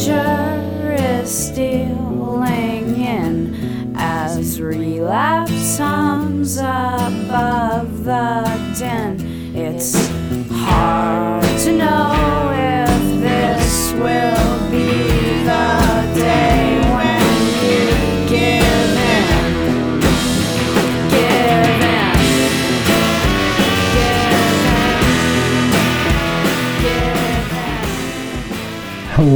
danger 0.00 0.96
is 0.98 1.30
stealing 1.30 2.96
in 2.96 3.92
as 3.96 4.58
relapse 4.58 5.76
hums 5.76 6.56
above 6.56 8.04
the 8.04 8.59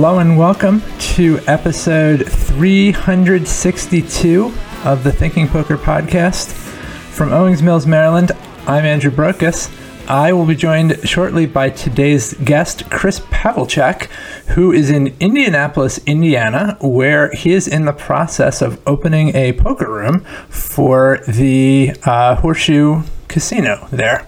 Hello 0.05 0.19
and 0.19 0.37
welcome 0.37 0.83
to 0.99 1.41
episode 1.47 2.31
362 2.31 4.53
of 4.85 5.03
the 5.03 5.11
Thinking 5.11 5.49
Poker 5.49 5.79
podcast 5.79 6.53
from 6.53 7.33
Owings 7.33 7.63
Mills, 7.63 7.87
Maryland. 7.87 8.33
I'm 8.67 8.85
Andrew 8.85 9.11
Brokos. 9.11 9.75
I 10.07 10.35
will 10.35 10.45
be 10.45 10.57
joined 10.57 11.09
shortly 11.09 11.47
by 11.47 11.71
today's 11.71 12.35
guest, 12.35 12.91
Chris 12.91 13.21
Pavlicek, 13.21 14.09
who 14.49 14.73
is 14.73 14.91
in 14.91 15.17
Indianapolis, 15.21 15.97
Indiana, 16.05 16.77
where 16.83 17.33
he 17.33 17.55
is 17.55 17.67
in 17.67 17.87
the 17.87 17.95
process 17.95 18.61
of 18.61 18.87
opening 18.87 19.35
a 19.35 19.55
poker 19.55 19.91
room 19.91 20.21
for 20.51 21.23
the 21.27 21.97
uh, 22.03 22.35
Horseshoe 22.35 23.05
Casino 23.35 23.89
there. 23.91 24.25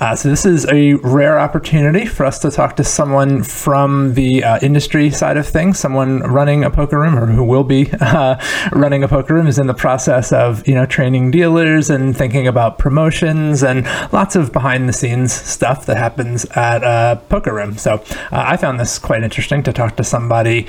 Uh, 0.00 0.16
so 0.16 0.28
this 0.28 0.44
is 0.44 0.66
a 0.66 0.94
rare 0.94 1.38
opportunity 1.38 2.04
for 2.04 2.26
us 2.26 2.40
to 2.40 2.50
talk 2.50 2.74
to 2.74 2.82
someone 2.82 3.44
from 3.44 4.14
the 4.14 4.42
uh, 4.42 4.58
industry 4.60 5.08
side 5.08 5.36
of 5.36 5.46
things, 5.46 5.78
someone 5.78 6.18
running 6.18 6.64
a 6.64 6.68
poker 6.68 6.98
room 6.98 7.16
or 7.16 7.26
who 7.26 7.44
will 7.44 7.62
be 7.62 7.88
uh, 8.00 8.34
running 8.72 9.04
a 9.04 9.08
poker 9.08 9.34
room 9.34 9.46
is 9.46 9.56
in 9.56 9.68
the 9.68 9.74
process 9.74 10.32
of 10.32 10.66
you 10.66 10.74
know 10.74 10.84
training 10.84 11.30
dealers 11.30 11.90
and 11.90 12.16
thinking 12.16 12.48
about 12.48 12.76
promotions 12.76 13.62
and 13.62 13.86
lots 14.12 14.34
of 14.34 14.52
behind 14.52 14.88
the 14.88 14.92
scenes 14.92 15.32
stuff 15.32 15.86
that 15.86 15.96
happens 15.96 16.44
at 16.56 16.82
a 16.82 17.22
poker 17.28 17.54
room. 17.54 17.78
So 17.78 17.94
uh, 17.94 17.98
I 18.32 18.56
found 18.56 18.80
this 18.80 18.98
quite 18.98 19.22
interesting 19.22 19.62
to 19.62 19.72
talk 19.72 19.94
to 19.98 20.04
somebody 20.04 20.66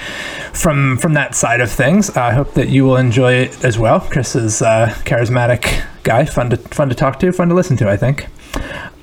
from 0.54 0.98
from 0.98 1.16
that 1.16 1.34
side 1.34 1.62
of 1.62 1.72
things. 1.72 2.12
I 2.12 2.32
hope 2.32 2.54
that 2.54 2.70
you 2.70 2.86
will 2.86 2.98
enjoy 2.98 3.34
it 3.34 3.66
as 3.66 3.80
well. 3.80 4.02
Chris 4.02 4.36
is 4.36 4.62
a 4.62 4.94
charismatic 5.04 5.84
guy, 6.06 6.24
fun 6.24 6.52
to 6.52 6.58
fun 6.58 6.88
to 6.88 6.96
talk 6.96 7.20
to, 7.20 7.32
fun 7.34 7.50
to 7.50 7.56
listen 7.56 7.76
to. 7.78 7.90
I 7.90 7.98
think. 7.98 8.28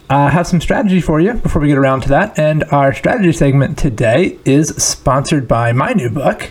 I 0.09 0.27
uh, 0.27 0.31
have 0.31 0.47
some 0.47 0.61
strategy 0.61 1.01
for 1.01 1.21
you 1.21 1.35
before 1.35 1.63
we 1.63 1.69
get 1.69 1.79
around 1.79 2.03
to 2.03 2.09
that. 2.11 2.39
And 2.39 2.65
our 2.65 2.93
strategy 2.93 3.33
segment 3.33 3.79
today 3.79 4.39
is 4.45 4.69
sponsored 4.77 5.49
by 5.49 5.73
my 5.73 5.93
new 5.93 6.11
book, 6.11 6.51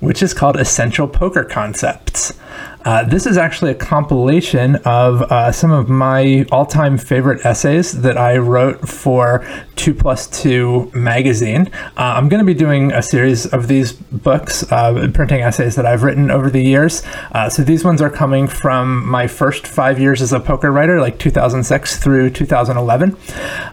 which 0.00 0.22
is 0.22 0.34
called 0.34 0.56
Essential 0.56 1.06
Poker 1.06 1.44
Concepts. 1.44 2.32
Uh, 2.84 3.02
this 3.04 3.26
is 3.26 3.38
actually 3.38 3.70
a 3.70 3.74
compilation 3.74 4.76
of 4.84 5.22
uh, 5.22 5.50
some 5.50 5.70
of 5.70 5.88
my 5.88 6.44
all 6.52 6.66
time 6.66 6.98
favorite 6.98 7.44
essays 7.44 8.02
that 8.02 8.18
I 8.18 8.36
wrote 8.36 8.86
for 8.86 9.46
2 9.76 9.94
Plus 9.94 10.26
2 10.42 10.92
magazine. 10.94 11.70
Uh, 11.96 12.14
I'm 12.16 12.28
going 12.28 12.40
to 12.40 12.44
be 12.44 12.54
doing 12.54 12.92
a 12.92 13.02
series 13.02 13.46
of 13.46 13.68
these 13.68 13.92
books, 13.92 14.70
uh, 14.70 15.08
printing 15.14 15.40
essays 15.40 15.76
that 15.76 15.86
I've 15.86 16.02
written 16.02 16.30
over 16.30 16.50
the 16.50 16.62
years. 16.62 17.02
Uh, 17.32 17.48
so 17.48 17.62
these 17.62 17.84
ones 17.84 18.02
are 18.02 18.10
coming 18.10 18.46
from 18.46 19.08
my 19.08 19.26
first 19.26 19.66
five 19.66 19.98
years 19.98 20.20
as 20.20 20.34
a 20.34 20.40
poker 20.40 20.70
writer, 20.70 21.00
like 21.00 21.18
2006 21.18 21.96
through 21.96 22.30
2011. 22.30 23.16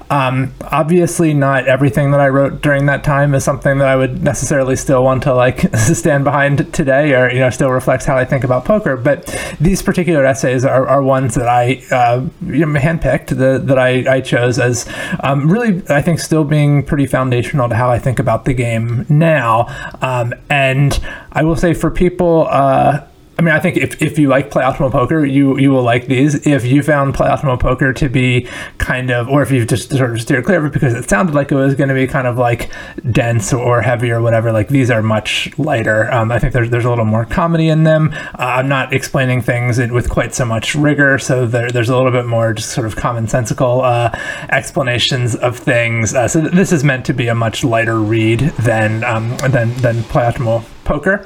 Um, 0.09 0.53
obviously, 0.71 1.33
not 1.33 1.67
everything 1.67 2.11
that 2.11 2.21
I 2.21 2.29
wrote 2.29 2.61
during 2.61 2.85
that 2.85 3.03
time 3.03 3.35
is 3.35 3.43
something 3.43 3.77
that 3.79 3.87
I 3.89 3.97
would 3.97 4.23
necessarily 4.23 4.77
still 4.77 5.03
want 5.03 5.23
to 5.23 5.33
like 5.33 5.75
stand 5.75 6.23
behind 6.23 6.73
today, 6.73 7.13
or 7.13 7.29
you 7.29 7.39
know, 7.39 7.49
still 7.49 7.71
reflects 7.71 8.05
how 8.05 8.15
I 8.15 8.23
think 8.23 8.45
about 8.45 8.63
poker. 8.63 8.70
But 8.79 9.27
these 9.59 9.81
particular 9.81 10.25
essays 10.25 10.65
are, 10.65 10.87
are 10.87 11.01
ones 11.01 11.35
that 11.35 11.47
I 11.47 11.83
uh, 11.91 12.21
handpicked, 12.41 13.27
the, 13.27 13.59
that 13.63 13.77
I, 13.77 14.15
I 14.15 14.21
chose 14.21 14.59
as 14.59 14.91
um, 15.21 15.51
really, 15.51 15.83
I 15.89 16.01
think, 16.01 16.19
still 16.19 16.43
being 16.43 16.83
pretty 16.83 17.05
foundational 17.05 17.69
to 17.69 17.75
how 17.75 17.89
I 17.89 17.99
think 17.99 18.19
about 18.19 18.45
the 18.45 18.53
game 18.53 19.05
now. 19.09 19.67
Um, 20.01 20.33
and 20.49 20.99
I 21.31 21.43
will 21.43 21.55
say 21.55 21.73
for 21.73 21.91
people. 21.91 22.47
Uh, 22.49 23.05
I 23.41 23.43
mean, 23.43 23.55
I 23.55 23.59
think 23.59 23.77
if, 23.77 23.99
if 24.03 24.19
you 24.19 24.27
like 24.27 24.51
Play 24.51 24.61
Optimal 24.63 24.91
Poker, 24.91 25.25
you 25.25 25.57
you 25.57 25.71
will 25.71 25.81
like 25.81 26.05
these. 26.05 26.45
If 26.45 26.63
you 26.63 26.83
found 26.83 27.15
Play 27.15 27.27
Optimal 27.27 27.59
Poker 27.59 27.91
to 27.91 28.07
be 28.07 28.47
kind 28.77 29.09
of, 29.09 29.27
or 29.29 29.41
if 29.41 29.49
you've 29.49 29.67
just 29.67 29.89
sort 29.89 30.11
of 30.11 30.21
steered 30.21 30.45
clear 30.45 30.59
of 30.59 30.65
it 30.65 30.73
because 30.73 30.93
it 30.93 31.09
sounded 31.09 31.33
like 31.33 31.51
it 31.51 31.55
was 31.55 31.73
going 31.73 31.89
to 31.89 31.95
be 31.95 32.05
kind 32.05 32.27
of 32.27 32.37
like 32.37 32.71
dense 33.09 33.51
or 33.51 33.81
heavy 33.81 34.11
or 34.11 34.21
whatever, 34.21 34.51
like 34.51 34.67
these 34.67 34.91
are 34.91 35.01
much 35.01 35.57
lighter. 35.57 36.11
Um, 36.11 36.31
I 36.31 36.37
think 36.37 36.53
there's 36.53 36.69
there's 36.69 36.85
a 36.85 36.89
little 36.89 37.03
more 37.03 37.25
comedy 37.25 37.67
in 37.69 37.81
them. 37.81 38.13
Uh, 38.13 38.59
I'm 38.61 38.69
not 38.69 38.93
explaining 38.93 39.41
things 39.41 39.79
with 39.79 40.07
quite 40.07 40.35
so 40.35 40.45
much 40.45 40.75
rigor, 40.75 41.17
so 41.17 41.47
there, 41.47 41.71
there's 41.71 41.89
a 41.89 41.97
little 41.97 42.11
bit 42.11 42.27
more 42.27 42.53
just 42.53 42.69
sort 42.69 42.85
of 42.85 42.95
commonsensical 42.95 43.83
uh, 43.83 44.15
explanations 44.49 45.35
of 45.35 45.57
things. 45.57 46.13
Uh, 46.13 46.27
so 46.27 46.41
th- 46.41 46.53
this 46.53 46.71
is 46.71 46.83
meant 46.83 47.07
to 47.07 47.13
be 47.13 47.27
a 47.27 47.33
much 47.33 47.63
lighter 47.63 47.99
read 47.99 48.41
than 48.59 49.03
um, 49.03 49.35
than 49.49 49.73
than 49.77 50.03
Play 50.03 50.25
Optimal 50.25 50.63
Poker 50.91 51.25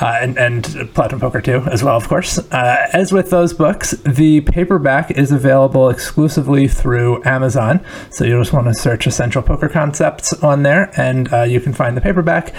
uh, 0.00 0.18
and, 0.20 0.36
and 0.36 0.64
Play 0.64 1.06
Optimal 1.06 1.20
Poker 1.20 1.40
2 1.40 1.58
as 1.70 1.84
well, 1.84 1.96
of 1.96 2.08
course. 2.08 2.38
Uh, 2.50 2.88
as 2.92 3.12
with 3.12 3.30
those 3.30 3.54
books, 3.54 3.92
the 4.04 4.40
paperback 4.40 5.12
is 5.12 5.30
available 5.30 5.88
exclusively 5.90 6.66
through 6.66 7.22
Amazon. 7.24 7.84
So 8.10 8.24
you'll 8.24 8.40
just 8.40 8.52
want 8.52 8.66
to 8.66 8.74
search 8.74 9.06
Essential 9.06 9.42
Poker 9.42 9.68
Concepts 9.68 10.32
on 10.42 10.64
there 10.64 10.90
and 10.96 11.32
uh, 11.32 11.42
you 11.42 11.60
can 11.60 11.72
find 11.72 11.96
the 11.96 12.00
paperback. 12.00 12.52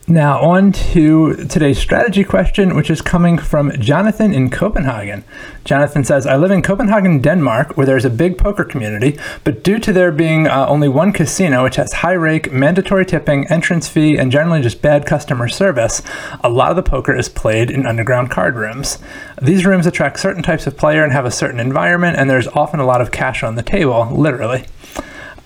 now, 0.07 0.39
on 0.39 0.71
to 0.71 1.33
today's 1.47 1.79
strategy 1.79 2.23
question, 2.23 2.75
which 2.75 2.91
is 2.91 3.01
coming 3.01 3.39
from 3.39 3.71
Jonathan 3.79 4.35
in 4.35 4.51
Copenhagen. 4.51 5.23
Jonathan 5.63 6.03
says, 6.03 6.27
I 6.27 6.35
live 6.35 6.51
in 6.51 6.61
Copenhagen, 6.61 7.21
Denmark, 7.21 7.75
where 7.75 7.87
there's 7.87 8.05
a 8.05 8.11
big 8.11 8.37
poker 8.37 8.63
community, 8.63 9.17
but 9.43 9.63
due 9.63 9.79
to 9.79 9.91
there 9.91 10.11
being 10.11 10.47
uh, 10.47 10.67
only 10.69 10.87
one 10.87 11.11
casino, 11.11 11.63
which 11.63 11.77
has 11.77 11.91
high 11.91 12.13
rake, 12.13 12.51
mandatory 12.51 13.03
tipping, 13.03 13.47
entrance 13.47 13.87
fee, 13.87 14.15
and 14.15 14.31
generally 14.31 14.61
just 14.61 14.79
bad 14.79 15.07
customer 15.07 15.47
service, 15.47 16.03
a 16.43 16.49
lot 16.49 16.69
of 16.69 16.75
the 16.75 16.83
poker 16.83 17.15
is 17.15 17.27
played 17.27 17.71
in 17.71 17.87
underground 17.87 18.29
card 18.29 18.55
rooms. 18.55 18.99
These 19.41 19.65
rooms 19.65 19.87
attract 19.87 20.19
certain 20.19 20.43
types 20.43 20.67
of 20.67 20.77
player 20.77 21.03
and 21.03 21.13
have 21.13 21.25
a 21.25 21.31
certain 21.31 21.59
environment, 21.59 22.15
and 22.17 22.29
there's 22.29 22.47
often 22.49 22.79
a 22.79 22.85
lot 22.85 23.01
of 23.01 23.09
cash 23.11 23.41
on 23.41 23.55
the 23.55 23.63
table, 23.63 24.07
literally. 24.11 24.65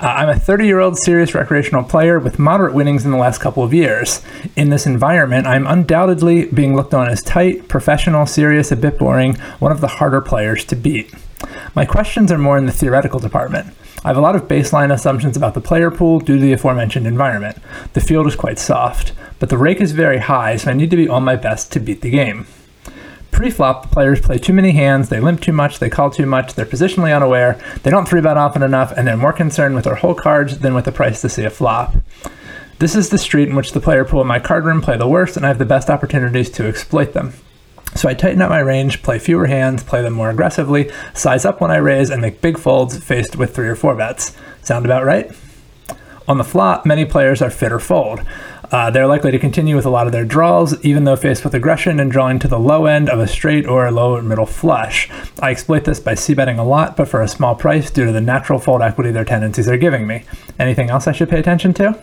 Uh, 0.02 0.08
I'm 0.08 0.30
a 0.30 0.40
30 0.40 0.66
year 0.66 0.80
old 0.80 0.98
serious 0.98 1.36
recreational 1.36 1.84
player 1.84 2.20
with 2.20 2.40
moderate 2.40 2.74
winnings 2.74 3.04
in 3.04 3.12
the 3.12 3.18
last 3.18 3.42
couple 3.42 3.64
of 3.64 3.74
years. 3.74 4.22
In 4.56 4.70
this 4.70 4.86
environment, 4.86 5.46
I'm 5.46 5.68
undoubtedly 5.68 6.46
being 6.46 6.74
looked 6.74 6.94
on 6.94 7.10
as 7.10 7.22
tight, 7.22 7.68
professional, 7.68 8.26
serious, 8.26 8.72
a 8.72 8.78
bit 8.78 8.98
boring, 8.98 9.36
one 9.60 9.74
of 9.74 9.82
the 9.82 9.90
harder 9.90 10.22
players 10.22 10.64
to 10.66 10.78
beat. 10.78 11.14
My 11.76 11.84
questions 11.84 12.32
are 12.32 12.38
more 12.38 12.58
in 12.58 12.66
the 12.66 12.72
theoretical 12.72 13.20
department. 13.20 13.76
I 14.06 14.08
have 14.08 14.18
a 14.18 14.22
lot 14.22 14.38
of 14.38 14.48
baseline 14.48 14.94
assumptions 14.94 15.36
about 15.36 15.54
the 15.54 15.60
player 15.60 15.92
pool 15.92 16.20
due 16.20 16.38
to 16.38 16.42
the 16.42 16.54
aforementioned 16.54 17.06
environment. 17.06 17.58
The 17.92 18.00
field 18.00 18.26
is 18.28 18.38
quite 18.38 18.58
soft, 18.58 19.12
but 19.38 19.50
the 19.50 19.58
rake 19.58 19.82
is 19.82 19.92
very 19.92 20.20
high, 20.20 20.56
so 20.56 20.72
I 20.72 20.76
need 20.76 20.92
to 20.92 20.98
be 20.98 21.10
on 21.10 21.26
my 21.26 21.36
best 21.36 21.74
to 21.74 21.80
beat 21.82 22.02
the 22.02 22.10
game. 22.10 22.48
Pre-flop, 23.40 23.84
the 23.84 23.88
players 23.88 24.20
play 24.20 24.38
too 24.38 24.52
many 24.52 24.72
hands, 24.72 25.08
they 25.08 25.22
limp 25.22 25.40
too 25.40 25.54
much, 25.54 25.80
they 25.80 25.90
call 25.90 26.10
too 26.10 26.26
much, 26.26 26.56
they're 26.56 26.66
positionally 26.66 27.16
unaware, 27.16 27.58
they 27.84 27.90
don't 27.90 28.06
three 28.06 28.20
bet 28.20 28.36
often 28.36 28.62
enough, 28.62 28.92
and 28.92 29.08
they're 29.08 29.16
more 29.16 29.32
concerned 29.32 29.76
with 29.76 29.86
their 29.86 29.96
hole 29.96 30.14
cards 30.14 30.60
than 30.60 30.74
with 30.74 30.84
the 30.84 30.92
price 30.92 31.22
to 31.22 31.30
see 31.30 31.46
a 31.46 31.50
flop. 31.50 31.96
This 32.80 32.98
is 32.98 33.08
the 33.08 33.18
street 33.18 33.48
in 33.48 33.56
which 33.56 33.72
the 33.72 33.80
player 33.80 34.04
pool 34.04 34.20
in 34.20 34.28
my 34.28 34.40
card 34.40 34.66
room 34.66 34.82
play 34.82 34.98
the 34.98 35.08
worst, 35.08 35.38
and 35.38 35.46
I 35.46 35.48
have 35.48 35.58
the 35.58 35.64
best 35.64 35.90
opportunities 35.90 36.50
to 36.50 36.68
exploit 36.68 37.14
them. 37.14 37.32
So 37.96 38.10
I 38.10 38.14
tighten 38.14 38.42
up 38.42 38.50
my 38.50 38.60
range, 38.60 39.04
play 39.04 39.20
fewer 39.20 39.48
hands, 39.48 39.86
play 39.86 40.02
them 40.02 40.16
more 40.16 40.30
aggressively, 40.30 40.92
size 41.14 41.46
up 41.46 41.62
when 41.62 41.72
I 41.72 41.78
raise, 41.78 42.10
and 42.10 42.22
make 42.22 42.42
big 42.42 42.60
folds 42.60 43.02
faced 43.02 43.38
with 43.38 43.56
three 43.56 43.70
or 43.70 43.76
four 43.78 43.96
bets. 43.96 44.36
Sound 44.64 44.84
about 44.84 45.06
right? 45.06 45.32
On 46.28 46.38
the 46.38 46.44
flop, 46.44 46.86
many 46.86 47.06
players 47.06 47.42
are 47.42 47.50
fit 47.50 47.72
or 47.72 47.80
fold. 47.80 48.20
Uh, 48.72 48.92
they're 48.92 49.08
likely 49.08 49.32
to 49.32 49.40
continue 49.40 49.76
with 49.76 49.86
a 49.86 49.90
lot 49.90 50.06
of 50.06 50.14
their 50.14 50.26
draws, 50.26 50.80
even 50.86 51.04
though 51.04 51.16
faced 51.16 51.44
with 51.44 51.56
aggression 51.56 52.00
and 52.00 52.12
drawing 52.12 52.38
to 52.38 52.48
the 52.48 52.60
low 52.60 52.86
end 52.86 53.10
of 53.10 53.20
a 53.20 53.28
straight 53.28 53.66
or 53.66 53.88
a 53.88 53.92
low 53.92 54.22
middle 54.22 54.46
flush. 54.46 55.10
I 55.42 55.52
exploit 55.52 55.86
this 55.86 56.00
by 56.00 56.14
c-betting 56.14 56.60
a 56.60 56.64
lot, 56.64 56.96
but 56.96 57.08
for 57.08 57.22
a 57.22 57.28
small 57.28 57.56
price 57.56 57.90
due 57.90 58.06
to 58.06 58.12
the 58.12 58.22
natural 58.22 58.60
fold 58.60 58.82
equity 58.82 59.12
their 59.12 59.26
tendencies 59.26 59.68
are 59.68 59.78
giving 59.78 60.06
me. 60.06 60.24
Anything 60.60 60.90
else 60.90 61.08
I 61.08 61.14
should 61.14 61.30
pay 61.30 61.40
attention 61.40 61.74
to? 61.76 62.00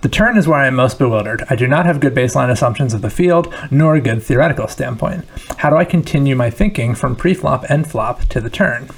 The 0.00 0.08
turn 0.08 0.36
is 0.36 0.46
where 0.46 0.58
I 0.58 0.66
am 0.66 0.74
most 0.74 0.98
bewildered. 0.98 1.44
I 1.48 1.56
do 1.56 1.66
not 1.66 1.86
have 1.86 2.00
good 2.00 2.14
baseline 2.14 2.50
assumptions 2.50 2.92
of 2.92 3.00
the 3.00 3.08
field, 3.08 3.52
nor 3.70 3.94
a 3.94 4.00
good 4.00 4.22
theoretical 4.22 4.68
standpoint. 4.68 5.24
How 5.58 5.70
do 5.70 5.76
I 5.76 5.84
continue 5.84 6.36
my 6.36 6.50
thinking 6.50 6.94
from 6.94 7.16
pre-flop 7.16 7.64
and 7.70 7.90
flop 7.90 8.24
to 8.26 8.40
the 8.40 8.50
turn? 8.50 8.88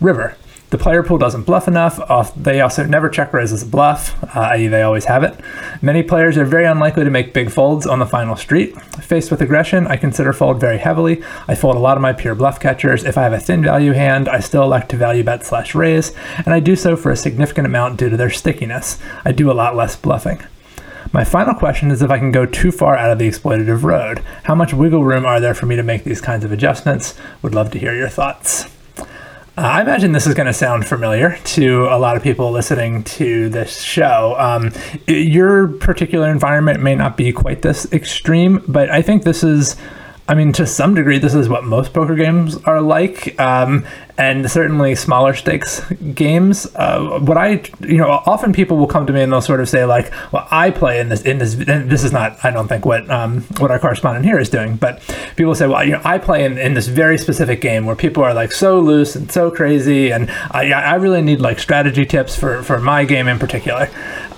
River. 0.00 0.36
The 0.72 0.78
player 0.78 1.02
pool 1.02 1.18
doesn't 1.18 1.42
bluff 1.42 1.68
enough. 1.68 2.00
They 2.34 2.62
also 2.62 2.86
never 2.86 3.10
check 3.10 3.34
raise 3.34 3.52
as 3.52 3.62
a 3.62 3.66
bluff, 3.66 4.16
uh, 4.34 4.52
i.e., 4.52 4.68
they 4.68 4.80
always 4.80 5.04
have 5.04 5.22
it. 5.22 5.38
Many 5.82 6.02
players 6.02 6.38
are 6.38 6.46
very 6.46 6.64
unlikely 6.64 7.04
to 7.04 7.10
make 7.10 7.34
big 7.34 7.50
folds 7.50 7.86
on 7.86 7.98
the 7.98 8.06
final 8.06 8.36
street. 8.36 8.74
Faced 9.02 9.30
with 9.30 9.42
aggression, 9.42 9.86
I 9.86 9.96
consider 9.96 10.32
fold 10.32 10.60
very 10.60 10.78
heavily. 10.78 11.22
I 11.46 11.56
fold 11.56 11.76
a 11.76 11.78
lot 11.78 11.98
of 11.98 12.00
my 12.00 12.14
pure 12.14 12.34
bluff 12.34 12.58
catchers. 12.58 13.04
If 13.04 13.18
I 13.18 13.22
have 13.24 13.34
a 13.34 13.38
thin 13.38 13.62
value 13.62 13.92
hand, 13.92 14.30
I 14.30 14.40
still 14.40 14.62
elect 14.62 14.88
to 14.92 14.96
value 14.96 15.22
bet 15.22 15.44
slash 15.44 15.74
raise, 15.74 16.14
and 16.38 16.54
I 16.54 16.60
do 16.60 16.74
so 16.74 16.96
for 16.96 17.10
a 17.10 17.16
significant 17.16 17.66
amount 17.66 17.98
due 17.98 18.08
to 18.08 18.16
their 18.16 18.30
stickiness. 18.30 18.98
I 19.26 19.32
do 19.32 19.50
a 19.50 19.52
lot 19.52 19.76
less 19.76 19.94
bluffing. 19.94 20.42
My 21.12 21.24
final 21.24 21.52
question 21.52 21.90
is 21.90 22.00
if 22.00 22.10
I 22.10 22.18
can 22.18 22.32
go 22.32 22.46
too 22.46 22.72
far 22.72 22.96
out 22.96 23.10
of 23.10 23.18
the 23.18 23.28
exploitative 23.28 23.82
road. 23.82 24.20
How 24.44 24.54
much 24.54 24.72
wiggle 24.72 25.04
room 25.04 25.26
are 25.26 25.38
there 25.38 25.52
for 25.52 25.66
me 25.66 25.76
to 25.76 25.82
make 25.82 26.04
these 26.04 26.22
kinds 26.22 26.46
of 26.46 26.52
adjustments? 26.52 27.14
Would 27.42 27.54
love 27.54 27.70
to 27.72 27.78
hear 27.78 27.94
your 27.94 28.08
thoughts. 28.08 28.70
I 29.56 29.82
imagine 29.82 30.12
this 30.12 30.26
is 30.26 30.32
going 30.32 30.46
to 30.46 30.54
sound 30.54 30.86
familiar 30.86 31.36
to 31.44 31.84
a 31.84 31.98
lot 31.98 32.16
of 32.16 32.22
people 32.22 32.50
listening 32.50 33.04
to 33.04 33.50
this 33.50 33.82
show. 33.82 34.34
Um, 34.38 34.72
your 35.06 35.68
particular 35.68 36.30
environment 36.30 36.82
may 36.82 36.94
not 36.94 37.18
be 37.18 37.32
quite 37.32 37.60
this 37.60 37.90
extreme, 37.92 38.64
but 38.66 38.88
I 38.88 39.02
think 39.02 39.24
this 39.24 39.44
is 39.44 39.76
I 40.28 40.34
mean, 40.34 40.52
to 40.52 40.66
some 40.66 40.94
degree, 40.94 41.18
this 41.18 41.34
is 41.34 41.48
what 41.48 41.64
most 41.64 41.92
poker 41.92 42.14
games 42.14 42.56
are 42.58 42.80
like, 42.80 43.38
um, 43.40 43.84
and 44.18 44.50
certainly 44.50 44.94
smaller 44.94 45.34
stakes 45.34 45.80
games. 46.14 46.66
Uh, 46.74 47.18
what 47.20 47.36
I, 47.38 47.62
you 47.80 47.96
know, 47.96 48.08
often 48.26 48.52
people 48.52 48.76
will 48.76 48.86
come 48.86 49.06
to 49.06 49.12
me 49.12 49.22
and 49.22 49.32
they'll 49.32 49.40
sort 49.40 49.60
of 49.60 49.68
say 49.68 49.84
like, 49.84 50.12
"Well, 50.32 50.46
I 50.50 50.70
play 50.70 51.00
in 51.00 51.08
this 51.08 51.22
in 51.22 51.38
this." 51.38 51.54
This 51.54 52.04
is 52.04 52.12
not, 52.12 52.44
I 52.44 52.50
don't 52.50 52.68
think, 52.68 52.84
what 52.84 53.10
um, 53.10 53.42
what 53.58 53.70
our 53.70 53.78
correspondent 53.78 54.24
here 54.24 54.38
is 54.38 54.48
doing, 54.48 54.76
but 54.76 55.02
people 55.36 55.54
say, 55.54 55.66
"Well, 55.66 55.84
you 55.84 55.92
know, 55.92 56.02
I 56.04 56.18
play 56.18 56.44
in, 56.44 56.58
in 56.58 56.74
this 56.74 56.88
very 56.88 57.18
specific 57.18 57.60
game 57.60 57.86
where 57.86 57.96
people 57.96 58.22
are 58.22 58.34
like 58.34 58.52
so 58.52 58.80
loose 58.80 59.16
and 59.16 59.30
so 59.30 59.50
crazy, 59.50 60.12
and 60.12 60.30
I, 60.50 60.72
I 60.72 60.94
really 60.96 61.22
need 61.22 61.40
like 61.40 61.58
strategy 61.58 62.04
tips 62.04 62.36
for 62.36 62.62
for 62.62 62.78
my 62.78 63.04
game 63.04 63.28
in 63.28 63.38
particular." 63.38 63.88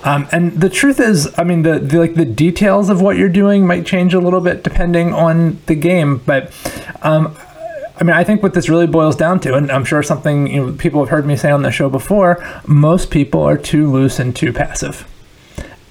Um, 0.05 0.27
and 0.31 0.51
the 0.61 0.69
truth 0.69 0.99
is, 0.99 1.33
I 1.35 1.43
mean, 1.43 1.63
the, 1.63 1.79
the, 1.79 1.99
like 1.99 2.13
the 2.13 2.25
details 2.25 2.89
of 2.89 3.01
what 3.01 3.17
you're 3.17 3.27
doing 3.27 3.65
might 3.65 3.87
change 3.87 4.13
a 4.13 4.19
little 4.19 4.39
bit 4.39 4.63
depending 4.63 5.13
on 5.13 5.59
the 5.65 5.73
game. 5.73 6.17
But 6.17 6.53
um, 7.01 7.35
I 7.97 8.03
mean, 8.03 8.13
I 8.13 8.23
think 8.23 8.43
what 8.43 8.53
this 8.53 8.67
really 8.67 8.87
boils 8.87 9.15
down 9.15 9.39
to, 9.41 9.55
and 9.55 9.71
I'm 9.71 9.85
sure 9.85 10.03
something 10.03 10.47
you 10.47 10.65
know, 10.65 10.73
people 10.73 10.99
have 11.01 11.09
heard 11.09 11.25
me 11.25 11.37
say 11.37 11.49
on 11.51 11.61
the 11.61 11.71
show 11.71 11.89
before, 11.89 12.43
most 12.67 13.09
people 13.09 13.41
are 13.43 13.57
too 13.57 13.89
loose 13.89 14.19
and 14.19 14.35
too 14.35 14.51
passive. 14.51 15.09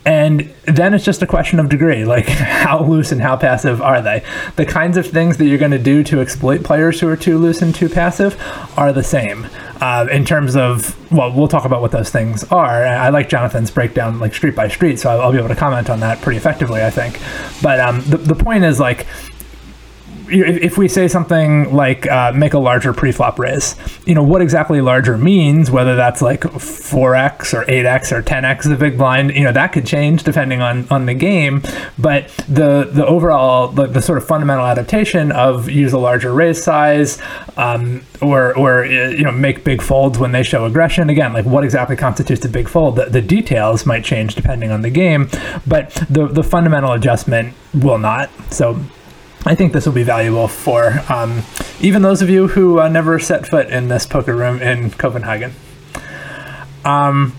And 0.06 0.52
then 0.64 0.92
it's 0.92 1.04
just 1.04 1.22
a 1.22 1.26
question 1.26 1.58
of 1.58 1.68
degree. 1.68 2.04
Like, 2.14 2.26
how 2.26 2.84
loose 2.84 3.10
and 3.10 3.20
how 3.20 3.36
passive 3.36 3.82
are 3.82 4.00
they? 4.00 4.22
The 4.54 4.66
kinds 4.66 4.96
of 4.96 5.06
things 5.06 5.38
that 5.38 5.46
you're 5.46 5.58
going 5.58 5.72
to 5.72 5.78
do 5.78 6.04
to 6.04 6.20
exploit 6.20 6.62
players 6.62 7.00
who 7.00 7.08
are 7.08 7.16
too 7.16 7.38
loose 7.38 7.60
and 7.60 7.74
too 7.74 7.88
passive 7.88 8.40
are 8.76 8.92
the 8.92 9.02
same. 9.02 9.48
Uh, 9.80 10.06
in 10.12 10.24
terms 10.24 10.54
of, 10.54 10.94
well, 11.10 11.32
we'll 11.32 11.48
talk 11.48 11.64
about 11.64 11.80
what 11.80 11.90
those 11.90 12.10
things 12.10 12.44
are. 12.44 12.86
I 12.86 13.08
like 13.08 13.28
Jonathan's 13.28 13.70
breakdown, 13.70 14.20
like 14.20 14.34
street 14.34 14.54
by 14.54 14.68
street, 14.68 15.00
so 15.00 15.10
I'll, 15.10 15.32
be 15.32 15.38
able 15.38 15.48
to 15.48 15.56
comment 15.56 15.90
on 15.90 16.00
that 16.00 16.20
pretty 16.20 16.36
effectively, 16.36 16.82
I 16.82 16.90
think. 16.90 17.18
But 17.62 17.80
um, 17.80 18.02
the, 18.02 18.18
the 18.18 18.36
point 18.36 18.64
is, 18.64 18.78
like, 18.78 19.06
if 20.28 20.78
we 20.78 20.88
say 20.88 21.08
something 21.08 21.74
like 21.74 22.06
uh, 22.06 22.32
make 22.32 22.54
a 22.54 22.58
larger 22.58 22.92
preflop 22.92 23.38
raise, 23.38 23.76
you 24.06 24.14
know 24.14 24.22
what 24.22 24.42
exactly 24.42 24.80
larger 24.80 25.18
means, 25.18 25.70
whether 25.70 25.96
that's 25.96 26.22
like 26.22 26.40
4x 26.40 27.54
or 27.54 27.64
8x 27.64 28.12
or 28.12 28.22
10x 28.22 28.68
the 28.68 28.76
big 28.76 28.96
blind, 28.96 29.34
you 29.34 29.44
know 29.44 29.52
that 29.52 29.72
could 29.72 29.86
change 29.86 30.22
depending 30.22 30.60
on 30.60 30.86
on 30.90 31.06
the 31.06 31.14
game. 31.14 31.62
But 31.98 32.28
the 32.48 32.88
the 32.90 33.06
overall 33.06 33.68
the, 33.68 33.86
the 33.86 34.02
sort 34.02 34.18
of 34.18 34.26
fundamental 34.26 34.66
adaptation 34.66 35.32
of 35.32 35.68
use 35.68 35.92
a 35.92 35.98
larger 35.98 36.32
raise 36.32 36.62
size, 36.62 37.20
um, 37.56 38.02
or 38.20 38.56
or 38.56 38.84
you 38.84 39.24
know 39.24 39.32
make 39.32 39.64
big 39.64 39.82
folds 39.82 40.18
when 40.18 40.32
they 40.32 40.42
show 40.42 40.64
aggression. 40.64 41.10
Again, 41.10 41.32
like 41.32 41.44
what 41.44 41.64
exactly 41.64 41.96
constitutes 41.96 42.44
a 42.44 42.48
big 42.48 42.68
fold? 42.68 42.96
The, 42.96 43.06
the 43.06 43.22
details 43.22 43.86
might 43.86 44.04
change 44.04 44.34
depending 44.34 44.70
on 44.70 44.82
the 44.82 44.90
game, 44.90 45.28
but 45.66 45.90
the 46.10 46.28
the 46.28 46.42
fundamental 46.42 46.92
adjustment 46.92 47.54
will 47.74 47.98
not. 47.98 48.30
So 48.52 48.80
I 49.46 49.54
think 49.54 49.72
this 49.72 49.84
will 49.84 49.92
be 49.92 50.04
valuable 50.04 50.48
for 50.48 51.02
um, 51.10 51.42
even 51.80 52.00
those 52.00 52.22
of 52.22 52.30
you 52.30 52.48
who 52.48 52.80
uh, 52.80 52.88
never 52.88 53.18
set 53.18 53.46
foot 53.46 53.68
in 53.68 53.88
this 53.88 54.06
poker 54.06 54.34
room 54.34 54.62
in 54.62 54.90
Copenhagen. 54.90 55.52
Um, 56.84 57.34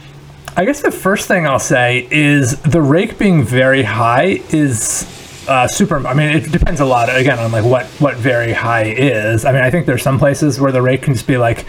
I 0.55 0.65
guess 0.65 0.81
the 0.81 0.91
first 0.91 1.27
thing 1.27 1.47
I'll 1.47 1.59
say 1.59 2.07
is 2.11 2.61
the 2.61 2.81
rake 2.81 3.17
being 3.17 3.43
very 3.43 3.83
high 3.83 4.39
is 4.51 5.05
uh, 5.47 5.67
super. 5.67 6.05
I 6.05 6.13
mean, 6.13 6.29
it 6.29 6.51
depends 6.51 6.79
a 6.79 6.85
lot 6.85 7.09
again 7.15 7.39
on 7.39 7.51
like 7.51 7.65
what 7.65 7.85
what 7.99 8.15
very 8.17 8.53
high 8.53 8.85
is. 8.85 9.43
I 9.43 9.51
mean, 9.51 9.61
I 9.61 9.71
think 9.71 9.85
there's 9.85 10.03
some 10.03 10.19
places 10.19 10.59
where 10.59 10.71
the 10.71 10.81
rake 10.81 11.01
can 11.01 11.13
just 11.13 11.27
be 11.27 11.37
like 11.37 11.65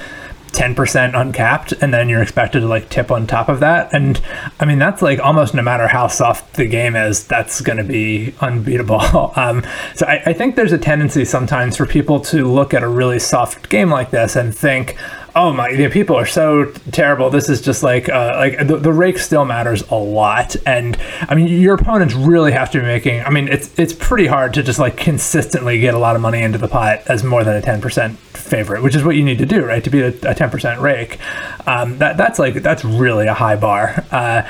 10% 0.56 1.14
uncapped 1.14 1.72
and 1.82 1.92
then 1.92 2.08
you're 2.08 2.22
expected 2.22 2.60
to 2.60 2.66
like 2.66 2.88
tip 2.88 3.10
on 3.10 3.26
top 3.26 3.48
of 3.48 3.60
that. 3.60 3.92
And 3.92 4.20
i 4.58 4.64
mean 4.64 4.78
that's 4.78 5.02
like 5.02 5.20
almost 5.20 5.54
no 5.54 5.62
matter 5.62 5.86
how 5.86 6.06
soft 6.06 6.54
the 6.54 6.66
game 6.66 6.96
is 6.96 7.26
that's 7.26 7.60
going 7.60 7.78
to 7.78 7.84
be 7.84 8.34
unbeatable. 8.40 8.96
Um, 9.36 9.64
so 9.94 10.06
I, 10.06 10.22
I 10.26 10.32
think 10.32 10.56
there's 10.56 10.72
a 10.72 10.78
tendency 10.78 11.24
sometimes 11.24 11.76
for 11.76 11.84
people 11.84 12.20
to 12.20 12.50
look 12.50 12.72
at 12.72 12.82
a 12.82 12.88
really 12.88 13.18
soft 13.18 13.68
game 13.68 13.90
like 13.90 14.10
this 14.10 14.34
and 14.34 14.56
think 14.56 14.96
oh 15.36 15.52
my 15.52 15.72
the 15.76 15.88
people 15.88 16.16
are 16.16 16.26
so 16.26 16.72
terrible. 16.90 17.30
This 17.30 17.48
is 17.48 17.60
just 17.60 17.82
like 17.82 18.08
uh, 18.08 18.32
like 18.34 18.66
the, 18.66 18.78
the 18.78 18.92
rake 18.92 19.18
still 19.18 19.44
matters 19.44 19.82
a 19.90 19.94
lot. 19.94 20.56
And 20.66 20.96
i 21.28 21.34
mean 21.34 21.48
your 21.48 21.74
opponents 21.74 22.14
really 22.14 22.52
have 22.52 22.70
to 22.70 22.78
be 22.78 22.84
making 22.84 23.20
i 23.22 23.30
mean 23.30 23.48
it's 23.48 23.78
it's 23.78 23.92
pretty 23.92 24.26
hard 24.26 24.54
to 24.54 24.62
just 24.62 24.78
like 24.78 24.96
consistently 24.96 25.78
get 25.80 25.94
a 25.94 25.98
lot 25.98 26.16
of 26.16 26.22
money 26.22 26.42
into 26.42 26.58
the 26.58 26.68
pot 26.68 27.00
as 27.06 27.22
more 27.22 27.44
than 27.44 27.56
a 27.56 27.64
10% 27.64 28.14
favorite 28.16 28.82
which 28.82 28.94
is 28.94 29.04
what 29.04 29.16
you 29.16 29.22
need 29.22 29.38
to 29.38 29.46
do 29.46 29.64
right 29.64 29.84
to 29.84 29.90
be 29.90 30.00
a, 30.00 30.08
a 30.08 30.34
10% 30.34 30.80
rake. 30.80 31.18
Um, 31.66 31.98
that 31.98 32.16
that's 32.16 32.38
like 32.38 32.54
that's 32.54 32.84
really 32.84 33.26
a 33.26 33.34
high 33.34 33.56
bar. 33.56 34.04
Uh, 34.10 34.42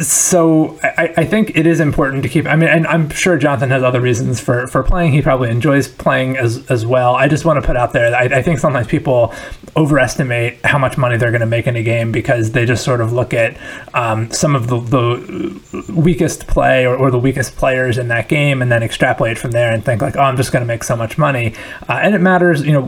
so 0.00 0.78
I, 0.82 1.12
I, 1.18 1.24
think 1.24 1.56
it 1.56 1.66
is 1.66 1.80
important 1.80 2.22
to 2.22 2.28
keep. 2.28 2.46
I 2.46 2.56
mean, 2.56 2.68
and 2.68 2.86
I'm 2.86 3.10
sure 3.10 3.36
Jonathan 3.36 3.70
has 3.70 3.82
other 3.82 4.00
reasons 4.00 4.40
for, 4.40 4.66
for 4.66 4.82
playing. 4.82 5.12
He 5.12 5.20
probably 5.20 5.50
enjoys 5.50 5.88
playing 5.88 6.36
as, 6.36 6.70
as 6.70 6.86
well. 6.86 7.14
I 7.14 7.28
just 7.28 7.44
want 7.44 7.60
to 7.60 7.66
put 7.66 7.76
out 7.76 7.92
there 7.92 8.14
I, 8.14 8.24
I 8.38 8.42
think 8.42 8.58
sometimes 8.58 8.86
people 8.86 9.34
overestimate 9.76 10.64
how 10.64 10.78
much 10.78 10.98
money 10.98 11.16
they're 11.16 11.30
going 11.30 11.40
to 11.40 11.46
make 11.46 11.66
in 11.66 11.76
a 11.76 11.82
game 11.82 12.12
because 12.12 12.52
they 12.52 12.64
just 12.66 12.84
sort 12.84 13.00
of 13.00 13.12
look 13.12 13.32
at 13.32 13.56
um, 13.94 14.30
some 14.30 14.56
of 14.56 14.68
the, 14.68 14.80
the 14.80 15.92
weakest 15.92 16.46
play 16.46 16.86
or, 16.86 16.96
or, 16.96 17.10
the 17.10 17.18
weakest 17.18 17.56
players 17.56 17.98
in 17.98 18.08
that 18.08 18.28
game 18.28 18.62
and 18.62 18.70
then 18.70 18.82
extrapolate 18.82 19.38
from 19.38 19.50
there 19.52 19.72
and 19.72 19.84
think 19.84 20.02
like, 20.02 20.16
oh, 20.16 20.20
I'm 20.20 20.36
just 20.36 20.52
going 20.52 20.62
to 20.62 20.66
make 20.66 20.82
so 20.82 20.96
much 20.96 21.18
money. 21.18 21.54
Uh, 21.88 22.00
and 22.02 22.14
it 22.14 22.20
matters, 22.20 22.62
you 22.62 22.72
know, 22.72 22.82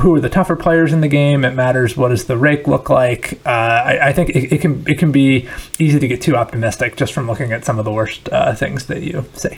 who 0.00 0.14
are 0.14 0.20
the 0.20 0.28
tougher 0.28 0.56
players 0.56 0.92
in 0.92 1.00
the 1.00 1.08
game. 1.08 1.44
It 1.44 1.54
matters 1.54 1.96
what 1.96 2.08
does 2.08 2.26
the 2.26 2.36
rake 2.36 2.66
look 2.66 2.90
like. 2.90 3.40
Uh, 3.44 3.48
I, 3.48 4.08
I, 4.08 4.12
think 4.12 4.30
it, 4.30 4.52
it, 4.52 4.60
can 4.60 4.84
it 4.86 4.98
can 4.98 5.12
be 5.12 5.48
easy 5.78 5.98
to 5.98 6.08
get 6.08 6.22
too 6.22 6.36
optimistic 6.50 6.96
just 6.96 7.12
from 7.12 7.28
looking 7.28 7.52
at 7.52 7.64
some 7.64 7.78
of 7.78 7.84
the 7.84 7.92
worst 7.92 8.28
uh, 8.32 8.52
things 8.56 8.86
that 8.86 9.04
you 9.04 9.24
see. 9.34 9.56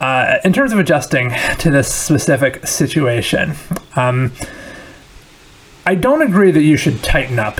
Uh, 0.00 0.38
in 0.42 0.54
terms 0.54 0.72
of 0.72 0.78
adjusting 0.78 1.30
to 1.58 1.70
this 1.70 1.94
specific 1.94 2.66
situation, 2.66 3.52
um, 3.94 4.32
I 5.84 5.96
don't 5.96 6.22
agree 6.22 6.50
that 6.50 6.62
you 6.62 6.78
should 6.78 7.02
tighten 7.02 7.38
up 7.38 7.56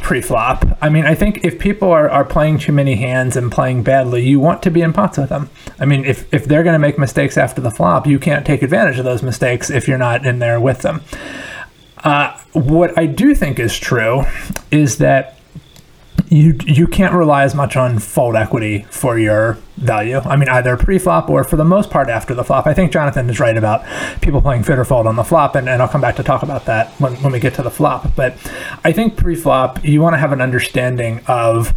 pre-flop. 0.00 0.78
I 0.80 0.88
mean, 0.88 1.04
I 1.04 1.14
think 1.14 1.44
if 1.44 1.58
people 1.58 1.90
are, 1.90 2.08
are 2.08 2.24
playing 2.24 2.58
too 2.58 2.72
many 2.72 2.94
hands 2.94 3.36
and 3.36 3.52
playing 3.52 3.82
badly, 3.82 4.26
you 4.26 4.40
want 4.40 4.62
to 4.62 4.70
be 4.70 4.80
in 4.80 4.94
pots 4.94 5.18
with 5.18 5.28
them. 5.28 5.50
I 5.78 5.84
mean, 5.84 6.06
if, 6.06 6.32
if 6.32 6.46
they're 6.46 6.62
going 6.62 6.72
to 6.72 6.78
make 6.78 6.98
mistakes 6.98 7.36
after 7.36 7.60
the 7.60 7.70
flop, 7.70 8.06
you 8.06 8.18
can't 8.18 8.46
take 8.46 8.62
advantage 8.62 8.98
of 8.98 9.04
those 9.04 9.22
mistakes 9.22 9.68
if 9.68 9.86
you're 9.86 9.98
not 9.98 10.24
in 10.24 10.38
there 10.38 10.58
with 10.58 10.80
them. 10.80 11.02
Uh, 11.98 12.38
what 12.52 12.96
I 12.96 13.04
do 13.04 13.34
think 13.34 13.58
is 13.58 13.78
true 13.78 14.22
is 14.70 14.96
that 14.98 15.36
you 16.32 16.56
you 16.64 16.86
can't 16.86 17.14
rely 17.14 17.42
as 17.42 17.54
much 17.54 17.76
on 17.76 17.98
fold 17.98 18.36
equity 18.36 18.86
for 18.90 19.18
your 19.18 19.58
value. 19.76 20.18
I 20.18 20.36
mean, 20.36 20.48
either 20.48 20.76
pre-flop 20.76 21.28
or 21.28 21.44
for 21.44 21.56
the 21.56 21.64
most 21.64 21.90
part 21.90 22.08
after 22.08 22.34
the 22.34 22.42
flop. 22.42 22.66
I 22.66 22.72
think 22.72 22.90
Jonathan 22.90 23.28
is 23.28 23.38
right 23.38 23.56
about 23.56 23.84
people 24.22 24.40
playing 24.40 24.62
fit 24.62 24.78
or 24.78 24.84
fold 24.84 25.06
on 25.06 25.16
the 25.16 25.24
flop, 25.24 25.54
and, 25.54 25.68
and 25.68 25.82
I'll 25.82 25.88
come 25.88 26.00
back 26.00 26.16
to 26.16 26.22
talk 26.22 26.42
about 26.42 26.64
that 26.66 26.88
when, 27.00 27.14
when 27.22 27.32
we 27.32 27.40
get 27.40 27.54
to 27.54 27.62
the 27.62 27.70
flop. 27.70 28.16
But 28.16 28.36
I 28.82 28.92
think 28.92 29.16
pre-flop, 29.16 29.84
you 29.84 30.00
want 30.00 30.14
to 30.14 30.18
have 30.18 30.32
an 30.32 30.40
understanding 30.40 31.20
of, 31.26 31.74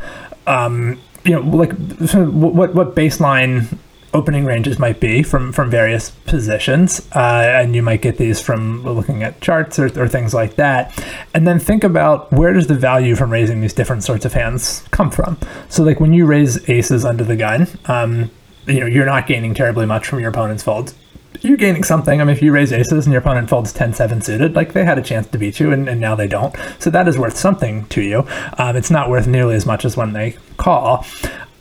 um, 0.47 1.01
you 1.25 1.33
know, 1.33 1.41
like 1.41 1.73
what 2.13 2.73
what 2.73 2.95
baseline 2.95 3.77
opening 4.15 4.45
ranges 4.45 4.79
might 4.79 4.99
be 5.01 5.21
from 5.21 5.51
from 5.51 5.69
various 5.69 6.09
positions, 6.09 7.05
uh, 7.13 7.59
and 7.59 7.75
you 7.75 7.83
might 7.83 8.01
get 8.01 8.17
these 8.17 8.39
from 8.39 8.81
looking 8.83 9.21
at 9.21 9.41
charts 9.41 9.77
or, 9.77 9.87
or, 10.01 10.07
things 10.07 10.33
like 10.33 10.55
that. 10.55 10.97
And 11.33 11.45
then 11.45 11.59
think 11.59 11.83
about 11.83 12.31
where 12.31 12.53
does 12.53 12.67
the 12.67 12.75
value 12.75 13.15
from 13.15 13.29
raising 13.29 13.59
these 13.59 13.73
different 13.73 14.03
sorts 14.03 14.23
of 14.23 14.33
hands 14.33 14.85
come 14.91 15.11
from. 15.11 15.37
So, 15.67 15.83
like 15.83 15.99
when 15.99 16.13
you 16.13 16.25
raise 16.25 16.67
aces 16.69 17.03
under 17.03 17.25
the 17.25 17.35
gun, 17.35 17.67
um, 17.85 18.31
you 18.65 18.79
know 18.79 18.85
you're 18.85 19.05
not 19.05 19.27
gaining 19.27 19.53
terribly 19.53 19.85
much 19.85 20.07
from 20.07 20.19
your 20.19 20.29
opponent's 20.29 20.63
folds. 20.63 20.95
You're 21.41 21.57
gaining 21.57 21.83
something. 21.83 22.21
I 22.21 22.23
mean, 22.23 22.33
if 22.33 22.41
you 22.41 22.53
raise 22.53 22.71
aces 22.71 23.05
and 23.05 23.11
your 23.11 23.21
opponent 23.21 23.49
folds 23.49 23.73
10 23.73 23.93
7 23.93 24.21
suited, 24.21 24.55
like 24.55 24.71
they 24.71 24.85
had 24.85 24.97
a 24.97 25.01
chance 25.01 25.27
to 25.27 25.37
beat 25.37 25.59
you 25.59 25.73
and, 25.73 25.89
and 25.89 25.99
now 25.99 26.15
they 26.15 26.27
don't. 26.27 26.55
So 26.79 26.89
that 26.89 27.09
is 27.09 27.17
worth 27.17 27.37
something 27.37 27.85
to 27.87 28.01
you. 28.01 28.25
Um, 28.57 28.77
it's 28.77 28.89
not 28.89 29.09
worth 29.09 29.27
nearly 29.27 29.55
as 29.55 29.65
much 29.65 29.83
as 29.83 29.97
when 29.97 30.13
they 30.13 30.37
call. 30.55 31.05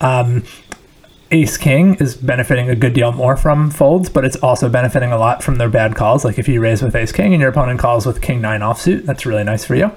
Um, 0.00 0.44
ace 1.30 1.56
king 1.56 1.94
is 1.96 2.14
benefiting 2.16 2.68
a 2.70 2.76
good 2.76 2.92
deal 2.92 3.12
more 3.12 3.36
from 3.36 3.70
folds, 3.70 4.08
but 4.08 4.24
it's 4.24 4.36
also 4.36 4.68
benefiting 4.68 5.12
a 5.12 5.18
lot 5.18 5.42
from 5.42 5.56
their 5.56 5.68
bad 5.68 5.94
calls. 5.94 6.24
Like 6.24 6.38
if 6.38 6.48
you 6.48 6.60
raise 6.60 6.82
with 6.82 6.94
ace 6.94 7.12
king 7.12 7.32
and 7.32 7.40
your 7.40 7.50
opponent 7.50 7.80
calls 7.80 8.06
with 8.06 8.22
king 8.22 8.40
nine 8.40 8.60
offsuit, 8.60 9.04
that's 9.04 9.26
really 9.26 9.44
nice 9.44 9.64
for 9.64 9.74
you. 9.74 9.90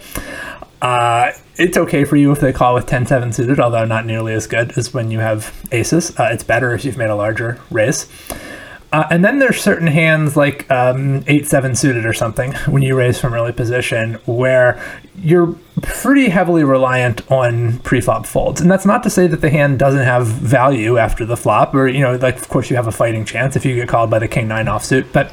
Uh, 0.81 1.31
it's 1.55 1.75
okay 1.75 2.05
for 2.05 2.15
you 2.15 2.31
if 2.31 2.39
they 2.39 2.53
call 2.53 2.75
with 2.75 2.85
10 2.85 3.07
7 3.07 3.33
suited, 3.33 3.59
although 3.59 3.85
not 3.85 4.05
nearly 4.05 4.33
as 4.33 4.47
good 4.47 4.77
as 4.77 4.93
when 4.93 5.09
you 5.09 5.19
have 5.19 5.53
aces. 5.71 6.17
Uh, 6.19 6.29
it's 6.31 6.43
better 6.43 6.73
if 6.73 6.85
you've 6.85 6.97
made 6.97 7.09
a 7.09 7.15
larger 7.15 7.59
raise. 7.71 8.07
Uh, 8.93 9.05
and 9.11 9.23
then 9.23 9.39
there's 9.39 9.61
certain 9.61 9.87
hands 9.87 10.37
like 10.37 10.69
um, 10.71 11.23
8 11.27 11.45
7 11.45 11.75
suited 11.75 12.05
or 12.05 12.13
something 12.13 12.53
when 12.67 12.81
you 12.81 12.95
raise 12.95 13.19
from 13.19 13.33
early 13.33 13.51
position 13.51 14.13
where 14.25 14.81
you're 15.17 15.55
pretty 15.81 16.29
heavily 16.29 16.63
reliant 16.63 17.29
on 17.29 17.79
pre-flop 17.79 18.25
folds. 18.25 18.61
And 18.61 18.71
that's 18.71 18.85
not 18.85 19.03
to 19.03 19.09
say 19.09 19.27
that 19.27 19.41
the 19.41 19.49
hand 19.49 19.77
doesn't 19.77 20.03
have 20.03 20.27
value 20.27 20.97
after 20.97 21.25
the 21.25 21.35
flop 21.35 21.75
or 21.75 21.87
you 21.87 21.99
know 22.01 22.15
like 22.15 22.37
of 22.37 22.47
course 22.47 22.69
you 22.69 22.75
have 22.75 22.87
a 22.87 22.91
fighting 22.91 23.25
chance 23.25 23.55
if 23.55 23.65
you 23.65 23.75
get 23.75 23.89
called 23.89 24.09
by 24.09 24.19
the 24.19 24.27
king 24.27 24.47
nine 24.47 24.67
offsuit 24.67 25.11
but 25.11 25.31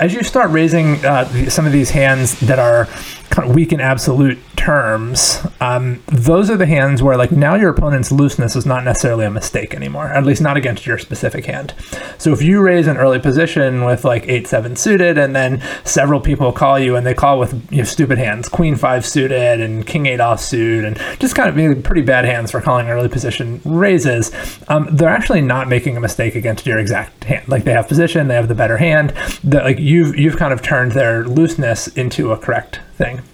as 0.00 0.12
you 0.12 0.22
start 0.22 0.50
raising 0.50 1.04
uh, 1.04 1.24
some 1.48 1.66
of 1.66 1.72
these 1.72 1.90
hands 1.90 2.38
that 2.40 2.58
are 2.58 2.88
kind 3.30 3.48
of 3.48 3.54
weak 3.54 3.72
in 3.72 3.80
absolute 3.80 4.38
terms, 4.56 5.40
um, 5.60 6.02
those 6.06 6.50
are 6.50 6.56
the 6.56 6.66
hands 6.66 7.02
where 7.02 7.16
like 7.16 7.30
now 7.30 7.54
your 7.54 7.70
opponent's 7.70 8.10
looseness 8.10 8.56
is 8.56 8.66
not 8.66 8.84
necessarily 8.84 9.24
a 9.24 9.30
mistake 9.30 9.72
anymore, 9.72 10.08
at 10.08 10.24
least 10.24 10.42
not 10.42 10.56
against 10.56 10.84
your 10.84 10.98
specific 10.98 11.46
hand. 11.46 11.72
So 12.18 12.32
if 12.32 12.42
you 12.42 12.60
raise 12.60 12.86
an 12.86 12.96
early 12.96 13.20
position 13.20 13.84
with 13.84 14.04
like 14.04 14.28
eight 14.28 14.46
seven 14.46 14.76
suited, 14.76 15.16
and 15.16 15.34
then 15.34 15.62
several 15.84 16.20
people 16.20 16.52
call 16.52 16.78
you 16.78 16.96
and 16.96 17.06
they 17.06 17.14
call 17.14 17.38
with 17.38 17.54
you 17.70 17.78
know, 17.78 17.84
stupid 17.84 18.18
hands, 18.18 18.48
queen 18.48 18.74
five 18.76 19.06
suited 19.06 19.60
and 19.60 19.86
king 19.86 20.06
eight 20.06 20.20
offsuit, 20.20 20.84
and 20.84 21.20
just 21.20 21.34
kind 21.34 21.48
of 21.48 21.54
being 21.54 21.82
pretty 21.82 22.02
bad 22.02 22.24
hands 22.24 22.50
for 22.50 22.60
calling 22.60 22.88
early 22.88 23.08
position 23.08 23.60
raises, 23.64 24.32
um, 24.68 24.88
they're 24.90 25.08
actually 25.08 25.40
not 25.40 25.68
making 25.68 25.96
a 25.96 26.00
mistake 26.00 26.34
against 26.34 26.66
your 26.66 26.78
exact 26.78 27.24
hand. 27.24 27.48
Like 27.48 27.64
they 27.64 27.72
have 27.72 27.86
position, 27.86 28.28
they 28.28 28.34
have 28.34 28.48
the 28.48 28.54
better 28.54 28.76
hand. 28.76 29.10
That 29.44 29.64
like 29.64 29.78
you've 29.78 30.16
you've 30.16 30.36
kind 30.36 30.52
of 30.52 30.62
turned 30.62 30.92
their 30.92 31.24
looseness 31.24 31.88
into 31.88 32.32
a 32.32 32.36
correct 32.36 32.80
thing. 33.00 33.29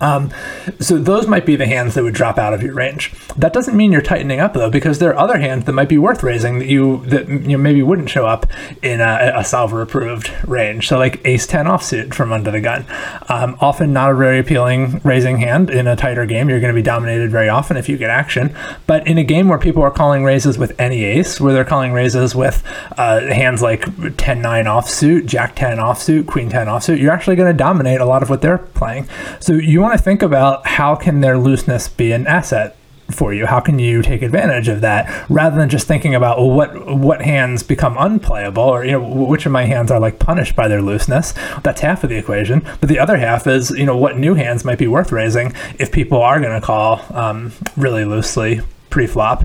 Um, 0.00 0.32
so 0.80 0.98
those 0.98 1.26
might 1.26 1.46
be 1.46 1.56
the 1.56 1.66
hands 1.66 1.94
that 1.94 2.02
would 2.02 2.14
drop 2.14 2.38
out 2.38 2.52
of 2.52 2.62
your 2.62 2.74
range. 2.74 3.12
That 3.36 3.52
doesn't 3.52 3.76
mean 3.76 3.92
you're 3.92 4.02
tightening 4.02 4.40
up 4.40 4.54
though, 4.54 4.70
because 4.70 4.98
there 4.98 5.10
are 5.10 5.18
other 5.18 5.38
hands 5.38 5.64
that 5.64 5.72
might 5.72 5.88
be 5.88 5.98
worth 5.98 6.22
raising 6.22 6.58
that 6.58 6.66
you 6.66 7.04
that 7.06 7.28
you 7.28 7.38
know, 7.38 7.58
maybe 7.58 7.82
wouldn't 7.82 8.10
show 8.10 8.26
up 8.26 8.46
in 8.82 9.00
a, 9.00 9.32
a 9.36 9.44
solver 9.44 9.82
approved 9.82 10.32
range. 10.46 10.88
So 10.88 10.98
like 10.98 11.20
Ace 11.24 11.46
Ten 11.46 11.66
offsuit 11.66 12.14
from 12.14 12.32
under 12.32 12.50
the 12.50 12.60
gun, 12.60 12.86
um, 13.28 13.56
often 13.60 13.92
not 13.92 14.10
a 14.10 14.14
very 14.14 14.38
appealing 14.38 15.00
raising 15.04 15.38
hand 15.38 15.70
in 15.70 15.86
a 15.86 15.96
tighter 15.96 16.26
game. 16.26 16.48
You're 16.48 16.60
going 16.60 16.74
to 16.74 16.78
be 16.78 16.82
dominated 16.82 17.30
very 17.30 17.48
often 17.48 17.76
if 17.76 17.88
you 17.88 17.96
get 17.96 18.10
action. 18.10 18.54
But 18.86 19.06
in 19.06 19.18
a 19.18 19.24
game 19.24 19.48
where 19.48 19.58
people 19.58 19.82
are 19.82 19.90
calling 19.90 20.24
raises 20.24 20.58
with 20.58 20.78
any 20.80 21.04
ace, 21.04 21.40
where 21.40 21.52
they're 21.52 21.64
calling 21.64 21.92
raises 21.92 22.34
with 22.34 22.62
uh, 22.96 23.20
hands 23.20 23.62
like 23.62 23.84
Ten 24.16 24.40
Nine 24.40 24.64
offsuit, 24.64 25.26
Jack 25.26 25.56
Ten 25.56 25.78
offsuit, 25.78 26.26
Queen 26.26 26.48
Ten 26.48 26.66
offsuit, 26.66 27.00
you're 27.00 27.12
actually 27.12 27.36
going 27.36 27.52
to 27.52 27.56
dominate 27.56 28.00
a 28.00 28.04
lot 28.04 28.22
of 28.22 28.30
what 28.30 28.42
they're 28.42 28.58
playing. 28.58 29.08
So 29.40 29.52
you 29.52 29.75
you 29.76 29.82
want 29.82 29.96
to 29.96 30.02
think 30.02 30.22
about 30.22 30.66
how 30.66 30.94
can 30.94 31.20
their 31.20 31.36
looseness 31.36 31.86
be 31.86 32.10
an 32.12 32.26
asset 32.26 32.76
for 33.10 33.34
you? 33.34 33.44
How 33.44 33.60
can 33.60 33.78
you 33.78 34.00
take 34.00 34.22
advantage 34.22 34.68
of 34.68 34.80
that 34.80 35.30
rather 35.30 35.56
than 35.56 35.68
just 35.68 35.86
thinking 35.86 36.14
about 36.14 36.38
well, 36.38 36.50
what 36.50 36.98
what 36.98 37.20
hands 37.20 37.62
become 37.62 37.94
unplayable 37.98 38.62
or 38.62 38.84
you 38.86 38.92
know 38.92 39.06
which 39.06 39.44
of 39.44 39.52
my 39.52 39.64
hands 39.64 39.90
are 39.90 40.00
like 40.00 40.18
punished 40.18 40.56
by 40.56 40.66
their 40.66 40.80
looseness? 40.80 41.34
That's 41.62 41.82
half 41.82 42.02
of 42.02 42.10
the 42.10 42.16
equation. 42.16 42.66
But 42.80 42.88
the 42.88 42.98
other 42.98 43.18
half 43.18 43.46
is 43.46 43.70
you 43.70 43.84
know 43.84 43.98
what 43.98 44.16
new 44.16 44.34
hands 44.34 44.64
might 44.64 44.78
be 44.78 44.86
worth 44.86 45.12
raising 45.12 45.52
if 45.78 45.92
people 45.92 46.22
are 46.22 46.40
going 46.40 46.58
to 46.58 46.66
call 46.66 47.04
um, 47.10 47.52
really 47.76 48.06
loosely 48.06 48.62
pre-flop. 48.88 49.44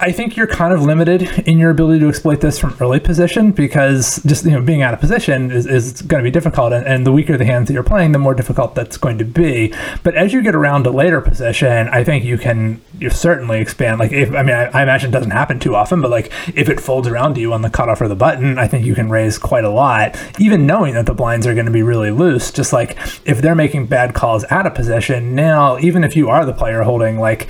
I 0.00 0.12
think 0.12 0.36
you're 0.36 0.46
kind 0.46 0.72
of 0.72 0.82
limited 0.82 1.22
in 1.48 1.58
your 1.58 1.70
ability 1.70 1.98
to 2.00 2.08
exploit 2.08 2.40
this 2.40 2.56
from 2.56 2.76
early 2.78 3.00
position 3.00 3.50
because 3.50 4.22
just 4.22 4.44
you 4.44 4.52
know 4.52 4.62
being 4.62 4.80
out 4.80 4.94
of 4.94 5.00
position 5.00 5.50
is, 5.50 5.66
is 5.66 6.02
going 6.02 6.22
to 6.22 6.24
be 6.24 6.30
difficult, 6.30 6.72
and, 6.72 6.86
and 6.86 7.04
the 7.04 7.10
weaker 7.10 7.36
the 7.36 7.44
hands 7.44 7.66
that 7.66 7.74
you're 7.74 7.82
playing, 7.82 8.12
the 8.12 8.18
more 8.18 8.34
difficult 8.34 8.76
that's 8.76 8.96
going 8.96 9.18
to 9.18 9.24
be. 9.24 9.74
But 10.04 10.14
as 10.14 10.32
you 10.32 10.40
get 10.40 10.54
around 10.54 10.84
to 10.84 10.92
later 10.92 11.20
position, 11.20 11.88
I 11.88 12.04
think 12.04 12.24
you 12.24 12.38
can 12.38 12.80
you 13.00 13.10
certainly 13.10 13.60
expand. 13.60 13.98
Like 13.98 14.12
if 14.12 14.32
I 14.32 14.44
mean, 14.44 14.54
I, 14.54 14.66
I 14.66 14.82
imagine 14.84 15.10
it 15.10 15.12
doesn't 15.12 15.32
happen 15.32 15.58
too 15.58 15.74
often, 15.74 16.00
but 16.00 16.12
like 16.12 16.30
if 16.54 16.68
it 16.68 16.78
folds 16.78 17.08
around 17.08 17.34
to 17.34 17.40
you 17.40 17.52
on 17.52 17.62
the 17.62 17.70
cutoff 17.70 18.00
or 18.00 18.06
the 18.06 18.14
button, 18.14 18.56
I 18.56 18.68
think 18.68 18.86
you 18.86 18.94
can 18.94 19.10
raise 19.10 19.36
quite 19.36 19.64
a 19.64 19.70
lot, 19.70 20.16
even 20.38 20.64
knowing 20.64 20.94
that 20.94 21.06
the 21.06 21.14
blinds 21.14 21.44
are 21.44 21.54
going 21.54 21.66
to 21.66 21.72
be 21.72 21.82
really 21.82 22.12
loose. 22.12 22.52
Just 22.52 22.72
like 22.72 22.96
if 23.24 23.42
they're 23.42 23.56
making 23.56 23.86
bad 23.86 24.14
calls 24.14 24.44
out 24.48 24.64
of 24.64 24.76
position, 24.76 25.34
now 25.34 25.76
even 25.78 26.04
if 26.04 26.14
you 26.14 26.28
are 26.28 26.46
the 26.46 26.52
player 26.52 26.82
holding 26.82 27.18
like 27.18 27.48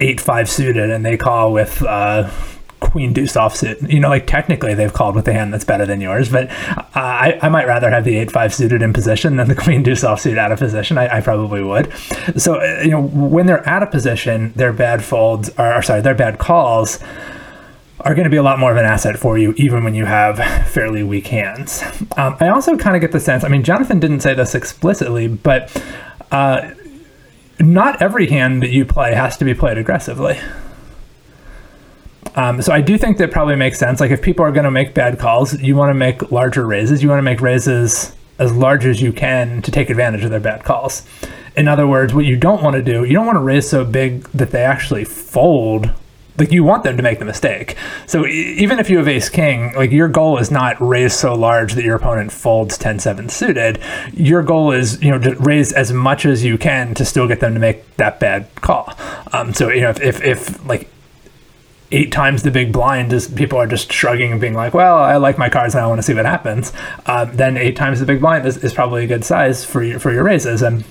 eight 0.00 0.20
five 0.20 0.50
suited 0.50 0.90
and 0.90 1.04
they 1.04 1.16
call 1.16 1.52
with 1.52 1.82
uh, 1.82 2.30
queen 2.80 3.12
deuce 3.12 3.34
offsuit. 3.34 3.90
You 3.90 4.00
know, 4.00 4.08
like 4.08 4.26
technically 4.26 4.74
they've 4.74 4.92
called 4.92 5.14
with 5.14 5.28
a 5.28 5.32
hand 5.32 5.52
that's 5.52 5.64
better 5.64 5.86
than 5.86 6.00
yours, 6.00 6.30
but 6.30 6.50
uh, 6.50 6.82
I, 6.94 7.38
I 7.42 7.48
might 7.48 7.66
rather 7.66 7.90
have 7.90 8.04
the 8.04 8.16
eight 8.16 8.32
five 8.32 8.52
suited 8.52 8.82
in 8.82 8.92
position 8.92 9.36
than 9.36 9.48
the 9.48 9.54
queen 9.64 9.82
deuce 9.82 10.02
offsuit 10.02 10.38
out 10.38 10.50
of 10.50 10.58
position. 10.58 10.98
I, 10.98 11.18
I 11.18 11.20
probably 11.20 11.62
would. 11.62 11.92
So 12.36 12.60
uh, 12.60 12.80
you 12.82 12.90
know, 12.90 13.02
when 13.02 13.46
they're 13.46 13.66
out 13.68 13.82
of 13.82 13.90
position, 13.90 14.52
their 14.56 14.72
bad 14.72 15.04
folds 15.04 15.50
are 15.50 15.78
or 15.78 15.82
sorry, 15.82 16.00
their 16.00 16.14
bad 16.14 16.38
calls 16.38 16.98
are 18.00 18.14
going 18.14 18.24
to 18.24 18.30
be 18.30 18.38
a 18.38 18.42
lot 18.42 18.58
more 18.58 18.70
of 18.72 18.78
an 18.78 18.86
asset 18.86 19.18
for 19.18 19.36
you, 19.36 19.52
even 19.58 19.84
when 19.84 19.94
you 19.94 20.06
have 20.06 20.38
fairly 20.68 21.02
weak 21.02 21.26
hands. 21.26 21.82
Um, 22.16 22.34
I 22.40 22.48
also 22.48 22.78
kind 22.78 22.96
of 22.96 23.02
get 23.02 23.12
the 23.12 23.20
sense. 23.20 23.44
I 23.44 23.48
mean, 23.48 23.62
Jonathan 23.62 24.00
didn't 24.00 24.20
say 24.20 24.34
this 24.34 24.54
explicitly, 24.54 25.28
but. 25.28 25.70
Uh, 26.32 26.70
not 27.60 28.00
every 28.00 28.26
hand 28.28 28.62
that 28.62 28.70
you 28.70 28.84
play 28.84 29.14
has 29.14 29.36
to 29.38 29.44
be 29.44 29.54
played 29.54 29.78
aggressively. 29.78 30.38
Um, 32.34 32.62
so 32.62 32.72
I 32.72 32.80
do 32.80 32.96
think 32.96 33.18
that 33.18 33.30
probably 33.30 33.56
makes 33.56 33.78
sense. 33.78 34.00
Like 34.00 34.10
if 34.10 34.22
people 34.22 34.44
are 34.44 34.52
going 34.52 34.64
to 34.64 34.70
make 34.70 34.94
bad 34.94 35.18
calls, 35.18 35.60
you 35.60 35.74
want 35.76 35.90
to 35.90 35.94
make 35.94 36.30
larger 36.30 36.66
raises. 36.66 37.02
You 37.02 37.08
want 37.08 37.18
to 37.18 37.22
make 37.22 37.40
raises 37.40 38.14
as 38.38 38.52
large 38.52 38.86
as 38.86 39.02
you 39.02 39.12
can 39.12 39.62
to 39.62 39.70
take 39.70 39.90
advantage 39.90 40.24
of 40.24 40.30
their 40.30 40.40
bad 40.40 40.64
calls. 40.64 41.06
In 41.56 41.68
other 41.68 41.86
words, 41.86 42.14
what 42.14 42.24
you 42.24 42.36
don't 42.36 42.62
want 42.62 42.76
to 42.76 42.82
do, 42.82 43.04
you 43.04 43.12
don't 43.12 43.26
want 43.26 43.36
to 43.36 43.42
raise 43.42 43.68
so 43.68 43.84
big 43.84 44.24
that 44.30 44.50
they 44.50 44.62
actually 44.62 45.04
fold 45.04 45.90
like 46.38 46.52
you 46.52 46.64
want 46.64 46.84
them 46.84 46.96
to 46.96 47.02
make 47.02 47.18
the 47.18 47.24
mistake. 47.24 47.76
So 48.06 48.26
even 48.26 48.78
if 48.78 48.88
you 48.88 48.98
have 48.98 49.08
ace 49.08 49.28
king, 49.28 49.74
like 49.74 49.90
your 49.90 50.08
goal 50.08 50.38
is 50.38 50.50
not 50.50 50.80
raise 50.80 51.14
so 51.14 51.34
large 51.34 51.74
that 51.74 51.84
your 51.84 51.96
opponent 51.96 52.32
folds 52.32 52.78
10-7 52.78 53.30
suited. 53.30 53.80
Your 54.12 54.42
goal 54.42 54.72
is, 54.72 55.02
you 55.02 55.10
know, 55.10 55.18
to 55.18 55.34
raise 55.36 55.72
as 55.72 55.92
much 55.92 56.24
as 56.24 56.44
you 56.44 56.58
can 56.58 56.94
to 56.94 57.04
still 57.04 57.28
get 57.28 57.40
them 57.40 57.54
to 57.54 57.60
make 57.60 57.96
that 57.96 58.20
bad 58.20 58.48
call. 58.56 58.94
Um, 59.32 59.52
so, 59.52 59.68
you 59.68 59.82
know, 59.82 59.90
if, 59.90 60.00
if, 60.00 60.22
if 60.22 60.66
like 60.66 60.88
eight 61.92 62.12
times 62.12 62.42
the 62.42 62.50
big 62.50 62.72
blind 62.72 63.12
is 63.12 63.28
people 63.28 63.58
are 63.58 63.66
just 63.66 63.92
shrugging 63.92 64.32
and 64.32 64.40
being 64.40 64.54
like, 64.54 64.74
well, 64.74 64.98
I 64.98 65.16
like 65.16 65.38
my 65.38 65.48
cards 65.48 65.74
and 65.74 65.84
I 65.84 65.86
want 65.88 65.98
to 65.98 66.02
see 66.02 66.14
what 66.14 66.24
happens. 66.24 66.72
Um, 67.06 67.36
then 67.36 67.56
eight 67.56 67.76
times 67.76 68.00
the 68.00 68.06
big 68.06 68.20
blind 68.20 68.46
is, 68.46 68.58
is 68.58 68.72
probably 68.72 69.04
a 69.04 69.06
good 69.06 69.24
size 69.24 69.64
for 69.64 69.82
your, 69.82 69.98
for 69.98 70.12
your 70.12 70.24
raises. 70.24 70.62
And 70.62 70.84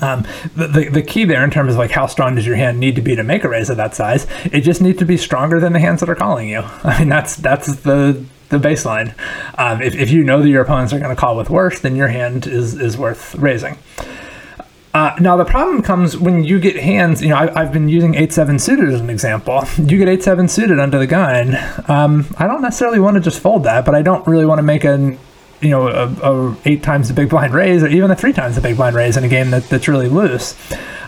um, 0.00 0.26
the, 0.54 0.88
the, 0.92 1.02
key 1.02 1.24
there 1.24 1.42
in 1.42 1.50
terms 1.50 1.72
of 1.72 1.78
like 1.78 1.90
how 1.90 2.06
strong 2.06 2.34
does 2.34 2.46
your 2.46 2.56
hand 2.56 2.78
need 2.78 2.94
to 2.96 3.02
be 3.02 3.16
to 3.16 3.22
make 3.22 3.42
a 3.44 3.48
raise 3.48 3.70
of 3.70 3.76
that 3.78 3.94
size 3.94 4.26
it 4.52 4.60
just 4.60 4.82
needs 4.82 4.98
to 4.98 5.06
be 5.06 5.16
stronger 5.16 5.58
than 5.58 5.72
the 5.72 5.80
hands 5.80 6.00
that 6.00 6.10
are 6.10 6.14
calling 6.14 6.48
you 6.48 6.58
i 6.84 6.98
mean 6.98 7.08
that's 7.08 7.36
that's 7.36 7.74
the 7.76 8.22
the 8.50 8.58
baseline 8.58 9.14
um, 9.58 9.80
if, 9.82 9.94
if 9.94 10.10
you 10.10 10.24
know 10.24 10.42
that 10.42 10.48
your 10.48 10.62
opponents 10.62 10.92
are 10.92 10.98
going 10.98 11.14
to 11.14 11.20
call 11.20 11.36
with 11.36 11.50
worse 11.50 11.80
then 11.80 11.96
your 11.96 12.08
hand 12.08 12.46
is 12.46 12.78
is 12.80 12.96
worth 12.96 13.34
raising 13.36 13.76
Uh, 14.94 15.14
now 15.20 15.36
the 15.36 15.44
problem 15.44 15.82
comes 15.82 16.16
when 16.16 16.42
you 16.44 16.58
get 16.58 16.74
hands. 16.74 17.22
You 17.22 17.28
know, 17.28 17.36
I, 17.36 17.60
I've 17.60 17.72
been 17.72 17.88
using 17.88 18.14
eight 18.14 18.32
seven 18.32 18.58
suited 18.58 18.88
as 18.88 19.00
an 19.00 19.10
example. 19.10 19.62
You 19.76 19.98
get 19.98 20.08
eight 20.08 20.22
seven 20.22 20.48
suited 20.48 20.80
under 20.80 20.98
the 20.98 21.06
gun. 21.06 21.56
Um, 21.88 22.26
I 22.38 22.46
don't 22.46 22.62
necessarily 22.62 22.98
want 22.98 23.14
to 23.16 23.20
just 23.20 23.38
fold 23.38 23.64
that, 23.64 23.84
but 23.84 23.94
I 23.94 24.02
don't 24.02 24.26
really 24.26 24.46
want 24.46 24.60
to 24.60 24.62
make 24.62 24.84
an 24.84 25.18
you 25.60 25.70
know 25.70 25.88
a, 25.88 26.06
a 26.22 26.56
eight 26.64 26.82
times 26.82 27.08
the 27.08 27.14
big 27.14 27.28
blind 27.28 27.52
raise 27.52 27.82
or 27.82 27.88
even 27.88 28.10
a 28.10 28.16
three 28.16 28.32
times 28.32 28.54
the 28.54 28.60
big 28.60 28.76
blind 28.76 28.94
raise 28.96 29.16
in 29.16 29.24
a 29.24 29.28
game 29.28 29.50
that, 29.50 29.64
that's 29.64 29.88
really 29.88 30.08
loose. 30.08 30.56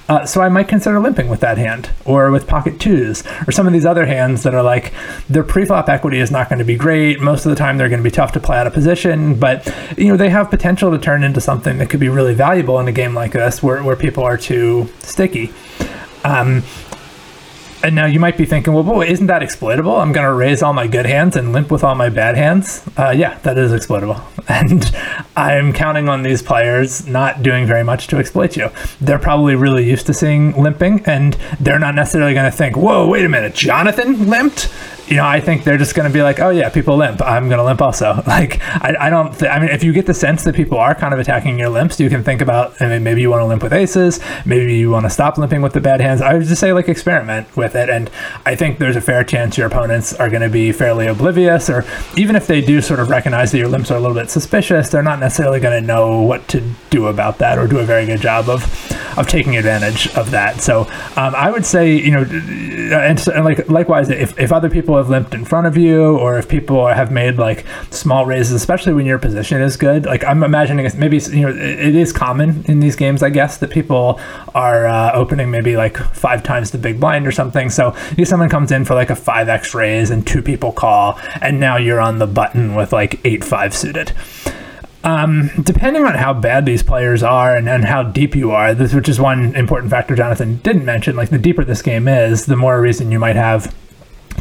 Uh, 0.09 0.27
so 0.27 0.41
I 0.41 0.49
might 0.49 0.67
consider 0.67 0.99
limping 0.99 1.29
with 1.29 1.39
that 1.39 1.57
hand, 1.57 1.91
or 2.05 2.33
with 2.33 2.49
pocket 2.49 2.81
twos, 2.81 3.23
or 3.47 3.53
some 3.53 3.69
of 3.69 3.73
these 3.73 3.87
other 3.87 4.07
hands 4.07 4.43
that 4.43 4.57
are 4.57 4.63
like 4.63 4.93
their 5.29 5.45
pre-flop 5.45 5.89
equity 5.89 6.19
is 6.19 6.33
not 6.33 6.49
going 6.49 6.59
to 6.59 6.65
be 6.65 6.75
great. 6.75 7.21
Most 7.21 7.47
of 7.47 7.51
the 7.51 7.55
time, 7.55 7.79
they're 7.79 7.89
going 7.89 8.01
to 8.01 8.05
be 8.05 8.11
tough 8.11 8.33
to 8.33 8.41
play 8.41 8.59
out 8.59 8.67
of 8.67 8.73
position, 8.73 9.39
but 9.39 9.73
you 9.97 10.09
know 10.09 10.17
they 10.17 10.29
have 10.29 10.51
potential 10.51 10.91
to 10.91 10.99
turn 10.99 11.23
into 11.23 11.41
something 11.41 11.79
that 11.79 11.91
could 11.91 12.01
be 12.01 12.09
really 12.09 12.35
valuable 12.35 12.81
in 12.81 12.89
a 12.89 12.93
game 12.93 13.15
like 13.15 13.31
this, 13.31 13.63
where 13.63 13.85
where 13.85 13.95
people 13.95 14.25
are 14.25 14.37
too 14.37 14.89
sticky. 14.99 15.53
Um, 16.25 16.65
and 17.83 17.95
now 17.95 18.07
you 18.07 18.21
might 18.21 18.37
be 18.37 18.45
thinking, 18.45 18.73
well, 18.73 18.83
boy, 18.83 19.07
isn't 19.07 19.27
that 19.27 19.43
exploitable? 19.43 19.97
I'm 19.97 20.13
going 20.13 20.27
to 20.27 20.33
raise 20.33 20.63
all 20.63 20.73
my 20.73 20.87
good 20.87 21.07
hands 21.07 21.37
and 21.37 21.53
limp 21.53 21.71
with 21.71 21.83
all 21.83 21.95
my 21.95 22.09
bad 22.09 22.37
hands. 22.37 22.87
Uh, 22.97 23.11
yeah, 23.11 23.39
that 23.39 23.57
is 23.59 23.73
exploitable. 23.73 24.21
And 24.51 24.93
I'm 25.37 25.73
counting 25.73 26.09
on 26.09 26.25
these 26.25 26.43
players 26.43 27.07
not 27.07 27.41
doing 27.41 27.67
very 27.67 27.85
much 27.85 28.09
to 28.09 28.19
exploit 28.19 28.57
you. 28.57 28.71
They're 29.01 29.19
probably 29.19 29.55
really 29.55 29.89
used 29.89 30.07
to 30.07 30.15
seeing 30.15 30.61
limping, 30.61 31.05
and 31.07 31.35
they're 31.61 31.79
not 31.79 31.95
necessarily 31.95 32.35
going 32.35 32.51
to 32.51 32.57
think, 32.57 32.77
whoa, 32.77 33.07
wait 33.07 33.25
a 33.25 33.29
minute, 33.29 33.55
Jonathan 33.55 34.29
limped? 34.29 34.69
You 35.11 35.17
know, 35.17 35.27
I 35.27 35.41
think 35.41 35.65
they're 35.65 35.77
just 35.77 35.97
going 35.97 36.09
to 36.09 36.13
be 36.13 36.23
like, 36.23 36.39
oh 36.39 36.51
yeah, 36.51 36.69
people 36.71 36.97
limp. 36.97 37.21
I'm 37.21 37.49
going 37.49 37.59
to 37.59 37.65
limp 37.65 37.83
also. 37.83 38.23
Like, 38.31 38.61
I, 38.63 38.95
I 39.01 39.11
don't. 39.11 39.37
Th- 39.37 39.51
I 39.51 39.59
mean, 39.59 39.71
if 39.71 39.83
you 39.83 39.93
get 39.93 40.07
the 40.07 40.15
sense 40.15 40.45
that 40.45 40.55
people 40.55 40.79
are 40.79 40.95
kind 40.95 41.13
of 41.13 41.19
attacking 41.19 41.59
your 41.59 41.69
limps, 41.69 41.99
you 41.99 42.09
can 42.09 42.23
think 42.23 42.41
about. 42.41 42.81
I 42.81 42.87
mean, 42.89 43.03
maybe 43.03 43.21
you 43.21 43.29
want 43.29 43.41
to 43.41 43.47
limp 43.47 43.61
with 43.61 43.73
aces. 43.73 44.21
Maybe 44.47 44.77
you 44.77 44.89
want 44.91 45.05
to 45.05 45.11
stop 45.11 45.37
limping 45.37 45.63
with 45.63 45.73
the 45.73 45.81
bad 45.81 46.01
hands. 46.01 46.21
I 46.21 46.35
would 46.35 46.47
just 46.47 46.61
say 46.61 46.73
like 46.73 46.89
experiment 46.89 47.57
with 47.57 47.75
it, 47.75 47.91
and 47.91 48.09
I 48.47 48.55
think 48.55 48.79
there's 48.79 48.95
a 48.95 49.01
fair 49.01 49.25
chance 49.25 49.59
your 49.59 49.67
opponents 49.67 50.13
are 50.15 50.31
going 50.31 50.43
to 50.43 50.49
be 50.49 50.71
fairly 50.71 51.09
oblivious, 51.09 51.69
or 51.69 51.85
even 52.17 52.37
if 52.37 52.47
they 52.47 52.61
do 52.61 52.81
sort 52.81 53.01
of 53.01 53.11
recognize 53.11 53.51
that 53.51 53.59
your 53.59 53.69
limps 53.69 53.91
are 53.91 53.97
a 53.97 54.01
little 54.01 54.15
bit 54.15 54.31
suspicious, 54.31 54.91
they're 54.91 55.03
not 55.03 55.19
necessarily 55.19 55.59
going 55.59 55.81
to 55.81 55.85
know 55.85 56.21
what 56.21 56.47
to 56.49 56.63
do 56.91 57.09
about 57.09 57.39
that 57.39 57.59
or 57.59 57.67
do 57.67 57.79
a 57.79 57.85
very 57.85 58.07
good 58.07 58.21
job 58.21 58.49
of 58.49 58.63
of 59.19 59.27
taking 59.27 59.57
advantage 59.57 60.09
of 60.15 60.31
that. 60.31 60.61
So 60.61 60.83
um, 61.17 61.35
I 61.35 61.51
would 61.51 61.67
say, 61.67 61.97
you 61.97 62.13
know, 62.13 62.23
and, 62.23 63.27
and 63.29 63.45
like 63.45 63.69
likewise, 63.69 64.09
if 64.09 64.39
if 64.39 64.53
other 64.53 64.71
people 64.71 65.00
have 65.01 65.11
limped 65.11 65.35
in 65.35 65.45
front 65.45 65.67
of 65.67 65.77
you, 65.77 66.17
or 66.17 66.39
if 66.39 66.49
people 66.49 66.87
have 66.87 67.11
made 67.11 67.37
like 67.37 67.67
small 67.91 68.25
raises, 68.27 68.53
especially 68.53 68.93
when 68.93 69.07
your 69.07 69.19
position 69.19 69.61
is 69.61 69.77
good. 69.77 70.07
Like 70.07 70.25
I'm 70.25 70.43
imagining, 70.43 70.89
maybe 70.97 71.19
you 71.19 71.43
know 71.43 71.51
it 71.51 71.95
is 71.97 72.13
common 72.13 72.65
in 72.67 72.81
these 72.81 72.97
games, 72.97 73.23
I 73.23 73.31
guess, 73.31 73.59
that 73.59 73.71
people 73.71 74.21
are 74.55 74.87
uh, 74.87 75.13
opening 75.13 75.51
maybe 75.51 75.77
like 75.77 75.97
five 75.97 76.43
times 76.43 76.71
the 76.71 76.79
big 76.79 77.01
blind 77.01 77.27
or 77.27 77.33
something. 77.33 77.71
So 77.71 77.95
if 78.17 78.29
someone 78.29 78.49
comes 78.49 78.71
in 78.73 78.85
for 78.85 78.95
like 78.95 79.11
a 79.11 79.17
five 79.17 79.49
x 79.49 79.75
raise 79.75 80.11
and 80.11 80.27
two 80.27 80.43
people 80.43 80.73
call, 80.73 81.19
and 81.41 81.59
now 81.59 81.77
you're 81.77 82.01
on 82.01 82.19
the 82.19 82.27
button 82.27 82.75
with 82.75 82.93
like 82.93 83.21
eight 83.25 83.45
five 83.45 83.75
suited. 83.75 84.13
Um, 85.03 85.51
depending 85.63 86.05
on 86.05 86.15
how 86.15 86.35
bad 86.35 86.67
these 86.67 86.83
players 86.83 87.23
are 87.23 87.57
and, 87.57 87.69
and 87.69 87.87
how 87.87 88.03
deep 88.03 88.37
you 88.37 88.51
are, 88.51 88.75
this 88.75 88.93
which 88.93 89.09
is 89.09 89.19
one 89.19 89.57
important 89.57 89.91
factor 89.91 90.15
Jonathan 90.15 90.57
didn't 90.57 90.85
mention, 90.85 91.17
like 91.17 91.31
the 91.31 91.39
deeper 91.39 91.65
this 91.65 91.81
game 91.81 92.07
is, 92.07 92.45
the 92.45 92.57
more 92.57 92.79
reason 92.81 93.11
you 93.11 93.19
might 93.19 93.37
have 93.37 93.75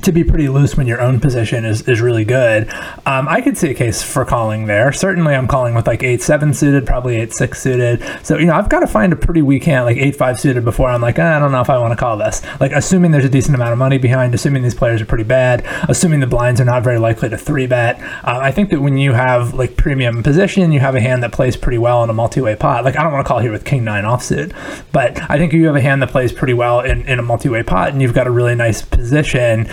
to 0.01 0.11
be 0.11 0.23
pretty 0.23 0.47
loose 0.49 0.77
when 0.77 0.87
your 0.87 1.01
own 1.01 1.19
position 1.19 1.65
is, 1.65 1.81
is 1.87 2.01
really 2.01 2.23
good. 2.23 2.69
Um, 3.05 3.27
I 3.27 3.41
could 3.41 3.57
see 3.57 3.69
a 3.69 3.73
case 3.73 4.01
for 4.01 4.23
calling 4.23 4.65
there. 4.65 4.91
Certainly, 4.91 5.35
I'm 5.35 5.47
calling 5.47 5.75
with 5.75 5.87
like 5.87 6.03
8 6.03 6.21
7 6.21 6.53
suited, 6.53 6.85
probably 6.85 7.17
8 7.17 7.33
6 7.33 7.61
suited. 7.61 8.03
So, 8.23 8.37
you 8.37 8.45
know, 8.45 8.53
I've 8.53 8.69
got 8.69 8.79
to 8.79 8.87
find 8.87 9.11
a 9.11 9.15
pretty 9.15 9.41
weak 9.41 9.63
hand, 9.65 9.85
like 9.85 9.97
8 9.97 10.15
5 10.15 10.39
suited, 10.39 10.63
before 10.63 10.89
I'm 10.89 11.01
like, 11.01 11.19
eh, 11.19 11.35
I 11.35 11.39
don't 11.39 11.51
know 11.51 11.61
if 11.61 11.69
I 11.69 11.77
want 11.77 11.91
to 11.91 11.97
call 11.97 12.17
this. 12.17 12.41
Like, 12.59 12.71
assuming 12.71 13.11
there's 13.11 13.25
a 13.25 13.29
decent 13.29 13.55
amount 13.55 13.73
of 13.73 13.77
money 13.77 13.97
behind, 13.97 14.33
assuming 14.33 14.63
these 14.63 14.75
players 14.75 15.01
are 15.01 15.05
pretty 15.05 15.23
bad, 15.23 15.65
assuming 15.89 16.19
the 16.19 16.27
blinds 16.27 16.61
are 16.61 16.65
not 16.65 16.83
very 16.83 16.99
likely 16.99 17.29
to 17.29 17.37
3 17.37 17.67
bet. 17.67 17.99
Uh, 18.23 18.39
I 18.41 18.51
think 18.51 18.69
that 18.69 18.81
when 18.81 18.97
you 18.97 19.13
have 19.13 19.53
like 19.53 19.75
premium 19.75 20.23
position, 20.23 20.71
you 20.71 20.79
have 20.79 20.95
a 20.95 21.01
hand 21.01 21.23
that 21.23 21.33
plays 21.33 21.57
pretty 21.57 21.77
well 21.77 22.03
in 22.03 22.09
a 22.09 22.13
multi 22.13 22.41
way 22.41 22.55
pot. 22.55 22.83
Like, 22.85 22.97
I 22.97 23.03
don't 23.03 23.11
want 23.11 23.25
to 23.25 23.27
call 23.27 23.39
here 23.39 23.51
with 23.51 23.65
King 23.65 23.83
9 23.83 24.03
offsuit, 24.03 24.53
but 24.91 25.19
I 25.29 25.37
think 25.37 25.53
you 25.53 25.65
have 25.67 25.75
a 25.75 25.81
hand 25.81 26.01
that 26.01 26.09
plays 26.09 26.31
pretty 26.31 26.53
well 26.53 26.79
in, 26.81 27.07
in 27.07 27.19
a 27.19 27.23
multi 27.23 27.49
way 27.49 27.63
pot 27.63 27.89
and 27.89 28.01
you've 28.01 28.13
got 28.13 28.27
a 28.27 28.31
really 28.31 28.55
nice 28.55 28.81
position 28.81 29.67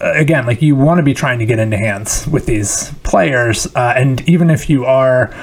again, 0.00 0.46
like 0.46 0.62
you 0.62 0.76
want 0.76 0.98
to 0.98 1.02
be 1.02 1.14
trying 1.14 1.38
to 1.38 1.46
get 1.46 1.58
into 1.58 1.76
hands 1.76 2.26
with 2.26 2.46
these 2.46 2.92
players, 3.02 3.66
uh, 3.74 3.94
and 3.96 4.26
even 4.28 4.50
if 4.50 4.68
you 4.68 4.84
are 4.84 5.34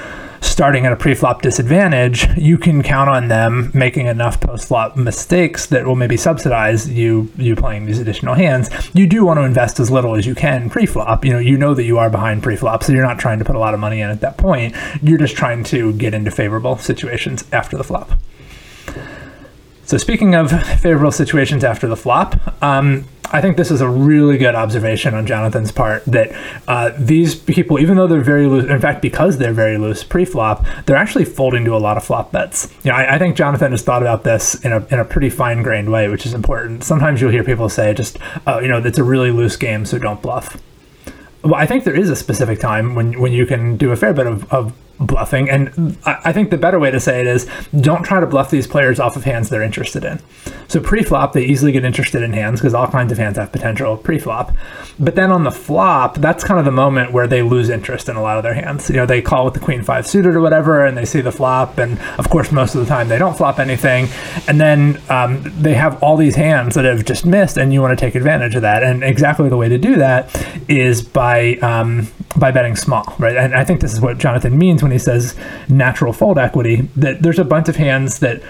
starting 0.41 0.85
at 0.85 0.91
a 0.91 0.95
pre-flop 0.95 1.41
disadvantage, 1.41 2.27
you 2.37 2.57
can 2.57 2.83
count 2.83 3.09
on 3.09 3.29
them 3.29 3.71
making 3.73 4.07
enough 4.07 4.41
post-flop 4.41 4.97
mistakes 4.97 5.67
that 5.67 5.85
will 5.85 5.95
maybe 5.95 6.17
subsidize 6.17 6.89
you 6.89 7.31
you 7.37 7.55
playing 7.55 7.85
these 7.85 7.97
additional 7.97 8.35
hands. 8.35 8.69
You 8.93 9.07
do 9.07 9.23
want 9.25 9.39
to 9.39 9.43
invest 9.43 9.79
as 9.79 9.89
little 9.89 10.15
as 10.15 10.25
you 10.25 10.35
can 10.35 10.69
pre-flop. 10.69 11.23
You 11.23 11.33
know, 11.33 11.39
you 11.39 11.57
know 11.57 11.73
that 11.73 11.85
you 11.85 11.97
are 11.97 12.09
behind 12.09 12.43
pre-flop, 12.43 12.83
so 12.83 12.91
you're 12.91 13.05
not 13.05 13.19
trying 13.19 13.39
to 13.39 13.45
put 13.45 13.55
a 13.55 13.59
lot 13.59 13.73
of 13.73 13.79
money 13.79 14.01
in 14.01 14.09
at 14.09 14.21
that 14.21 14.37
point. 14.37 14.75
You're 15.01 15.17
just 15.17 15.35
trying 15.35 15.63
to 15.65 15.93
get 15.93 16.13
into 16.13 16.29
favorable 16.29 16.77
situations 16.77 17.45
after 17.53 17.77
the 17.77 17.83
flop. 17.83 18.11
So 19.85 19.97
speaking 19.97 20.35
of 20.35 20.51
favorable 20.81 21.11
situations 21.11 21.63
after 21.63 21.87
the 21.87 21.97
flop, 21.97 22.61
um, 22.63 23.05
I 23.33 23.41
think 23.41 23.57
this 23.57 23.71
is 23.71 23.81
a 23.81 23.89
really 23.89 24.37
good 24.37 24.53
observation 24.53 25.15
on 25.15 25.25
Jonathan's 25.25 25.71
part 25.71 26.05
that 26.05 26.31
uh, 26.67 26.91
these 26.97 27.33
people, 27.33 27.79
even 27.79 27.97
though 27.97 28.05
they're 28.05 28.21
very 28.21 28.45
loose, 28.45 28.69
in 28.69 28.79
fact, 28.79 29.01
because 29.01 29.39
they're 29.39 29.53
very 29.53 29.79
loose 29.79 30.03
pre-flop, 30.03 30.65
they're 30.85 30.95
actually 30.95 31.25
folding 31.25 31.65
to 31.65 31.75
a 31.75 31.81
lot 31.81 31.97
of 31.97 32.03
flop 32.03 32.31
bets. 32.31 32.71
You 32.83 32.91
know, 32.91 32.97
I, 32.97 33.15
I 33.15 33.17
think 33.17 33.35
Jonathan 33.35 33.71
has 33.71 33.81
thought 33.81 34.03
about 34.03 34.23
this 34.23 34.55
in 34.63 34.71
a, 34.71 34.85
in 34.91 34.99
a 34.99 35.05
pretty 35.05 35.31
fine-grained 35.31 35.91
way, 35.91 36.07
which 36.07 36.27
is 36.27 36.35
important. 36.35 36.83
Sometimes 36.83 37.19
you'll 37.19 37.31
hear 37.31 37.43
people 37.43 37.69
say, 37.69 37.93
just, 37.95 38.19
oh, 38.45 38.59
you 38.59 38.67
know, 38.67 38.77
it's 38.77 38.99
a 38.99 39.03
really 39.03 39.31
loose 39.31 39.57
game, 39.57 39.83
so 39.83 39.97
don't 39.97 40.21
bluff. 40.21 40.61
Well, 41.43 41.55
I 41.55 41.65
think 41.65 41.83
there 41.83 41.95
is 41.95 42.09
a 42.09 42.15
specific 42.15 42.59
time 42.59 42.95
when 42.95 43.19
when 43.19 43.33
you 43.33 43.45
can 43.45 43.75
do 43.75 43.91
a 43.91 43.97
fair 43.97 44.13
bit 44.13 44.27
of, 44.27 44.51
of 44.53 44.73
bluffing. 44.99 45.49
And 45.49 45.97
I 46.05 46.31
think 46.31 46.49
the 46.49 46.57
better 46.57 46.79
way 46.79 46.91
to 46.91 46.99
say 46.99 47.19
it 47.19 47.27
is 47.27 47.47
don't 47.79 48.03
try 48.03 48.19
to 48.19 48.27
bluff 48.27 48.49
these 48.49 48.67
players 48.67 48.99
off 48.99 49.15
of 49.15 49.23
hands 49.23 49.49
they're 49.49 49.63
interested 49.63 50.03
in. 50.03 50.19
So 50.67 50.79
pre 50.79 51.03
flop, 51.03 51.33
they 51.33 51.43
easily 51.43 51.71
get 51.71 51.83
interested 51.83 52.23
in 52.23 52.33
hands 52.33 52.59
because 52.59 52.73
all 52.73 52.87
kinds 52.87 53.11
of 53.11 53.17
hands 53.17 53.37
have 53.37 53.51
potential 53.51 53.97
pre 53.97 54.19
flop. 54.19 54.55
But 54.99 55.15
then 55.15 55.31
on 55.31 55.43
the 55.43 55.51
flop, 55.51 56.17
that's 56.17 56.43
kind 56.43 56.59
of 56.59 56.65
the 56.65 56.71
moment 56.71 57.11
where 57.11 57.27
they 57.27 57.41
lose 57.41 57.69
interest 57.69 58.09
in 58.09 58.15
a 58.15 58.21
lot 58.21 58.37
of 58.37 58.43
their 58.43 58.53
hands. 58.53 58.89
You 58.89 58.97
know, 58.97 59.05
they 59.05 59.21
call 59.21 59.45
with 59.45 59.53
the 59.55 59.59
queen 59.59 59.83
five 59.83 60.07
suited 60.07 60.35
or 60.35 60.41
whatever, 60.41 60.85
and 60.85 60.97
they 60.97 61.05
see 61.05 61.21
the 61.21 61.31
flop. 61.31 61.77
And 61.77 61.99
of 62.17 62.29
course, 62.29 62.51
most 62.51 62.75
of 62.75 62.81
the 62.81 62.87
time 62.87 63.07
they 63.07 63.17
don't 63.17 63.35
flop 63.35 63.59
anything. 63.59 64.07
And 64.47 64.59
then 64.61 65.01
um, 65.09 65.41
they 65.61 65.73
have 65.73 66.01
all 66.03 66.17
these 66.17 66.35
hands 66.35 66.75
that 66.75 66.85
have 66.85 67.05
just 67.05 67.25
missed, 67.25 67.57
and 67.57 67.73
you 67.73 67.81
want 67.81 67.97
to 67.97 68.05
take 68.05 68.15
advantage 68.15 68.55
of 68.55 68.61
that. 68.61 68.83
And 68.83 69.03
exactly 69.03 69.49
the 69.49 69.57
way 69.57 69.69
to 69.69 69.77
do 69.77 69.95
that 69.95 70.29
is 70.67 71.01
by 71.01 71.55
um, 71.55 72.07
by 72.35 72.51
betting 72.51 72.75
small, 72.75 73.15
right? 73.19 73.35
And 73.35 73.53
I 73.53 73.63
think 73.63 73.81
this 73.81 73.93
is 73.93 74.01
what 74.01 74.17
Jonathan 74.17 74.57
means 74.57 74.82
when 74.83 74.91
he 74.91 74.99
says 74.99 75.35
natural 75.69 76.13
fold 76.13 76.37
equity. 76.37 76.89
That 76.95 77.21
there's 77.21 77.39
a 77.39 77.45
bunch 77.45 77.69
of 77.69 77.77
hands 77.77 78.19
that 78.19 78.43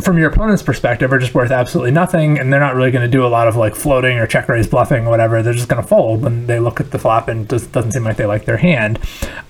from 0.00 0.18
your 0.18 0.28
opponent's 0.28 0.62
perspective 0.62 1.12
are 1.12 1.18
just 1.18 1.34
worth 1.34 1.52
absolutely 1.52 1.92
nothing 1.92 2.38
and 2.38 2.52
they're 2.52 2.58
not 2.58 2.74
really 2.74 2.90
going 2.90 3.04
to 3.04 3.10
do 3.10 3.24
a 3.24 3.28
lot 3.28 3.46
of 3.46 3.54
like 3.54 3.76
floating 3.76 4.18
or 4.18 4.26
check 4.26 4.48
raise 4.48 4.66
bluffing 4.66 5.06
or 5.06 5.10
whatever. 5.10 5.40
They're 5.40 5.52
just 5.52 5.68
going 5.68 5.80
to 5.80 5.86
fold 5.86 6.22
when 6.22 6.46
they 6.46 6.58
look 6.58 6.80
at 6.80 6.90
the 6.90 6.98
flop 6.98 7.28
and 7.28 7.50
it 7.52 7.72
doesn't 7.72 7.92
seem 7.92 8.02
like 8.02 8.16
they 8.16 8.26
like 8.26 8.44
their 8.44 8.56
hand. 8.56 8.98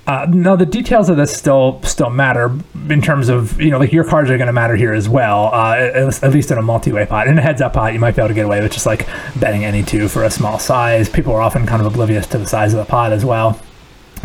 Uh, 0.07 0.27
now 0.29 0.55
the 0.55 0.67
details 0.67 1.09
of 1.09 1.17
this 1.17 1.35
still 1.35 1.81
still 1.83 2.11
matter 2.11 2.55
in 2.91 3.01
terms 3.01 3.31
of 3.31 3.59
you 3.59 3.71
know 3.71 3.79
like 3.79 3.93
your 3.93 4.05
cards 4.05 4.31
are 4.31 4.37
going 4.37 4.49
to 4.49 4.53
matter 4.53 4.77
here 4.77 4.93
as 4.93 5.09
well 5.09 5.47
uh, 5.55 5.77
at, 5.77 6.23
at, 6.23 6.31
least 6.31 6.51
in 6.51 6.59
a 6.59 6.63
multi-way 6.63 7.07
pot. 7.07 7.27
In 7.27 7.39
a 7.39 7.43
heads 7.43 7.63
up 7.63 7.73
pot 7.73 7.95
you 7.95 7.99
might 7.99 8.15
be 8.15 8.21
able 8.21 8.29
to 8.29 8.35
get 8.35 8.45
away 8.45 8.61
with 8.61 8.73
just 8.73 8.85
like 8.85 9.07
betting 9.41 9.65
any 9.65 9.83
two 9.83 10.09
for 10.09 10.25
a 10.25 10.31
small 10.31 10.59
size. 10.59 11.09
People 11.09 11.33
are 11.33 11.41
often 11.41 11.67
kind 11.67 11.81
of 11.81 11.87
oblivious 11.87 12.27
to 12.29 12.39
the 12.39 12.47
size 12.47 12.75
of 12.75 12.81
the 12.81 12.91
pot 12.91 13.13
as 13.13 13.25
well 13.25 13.59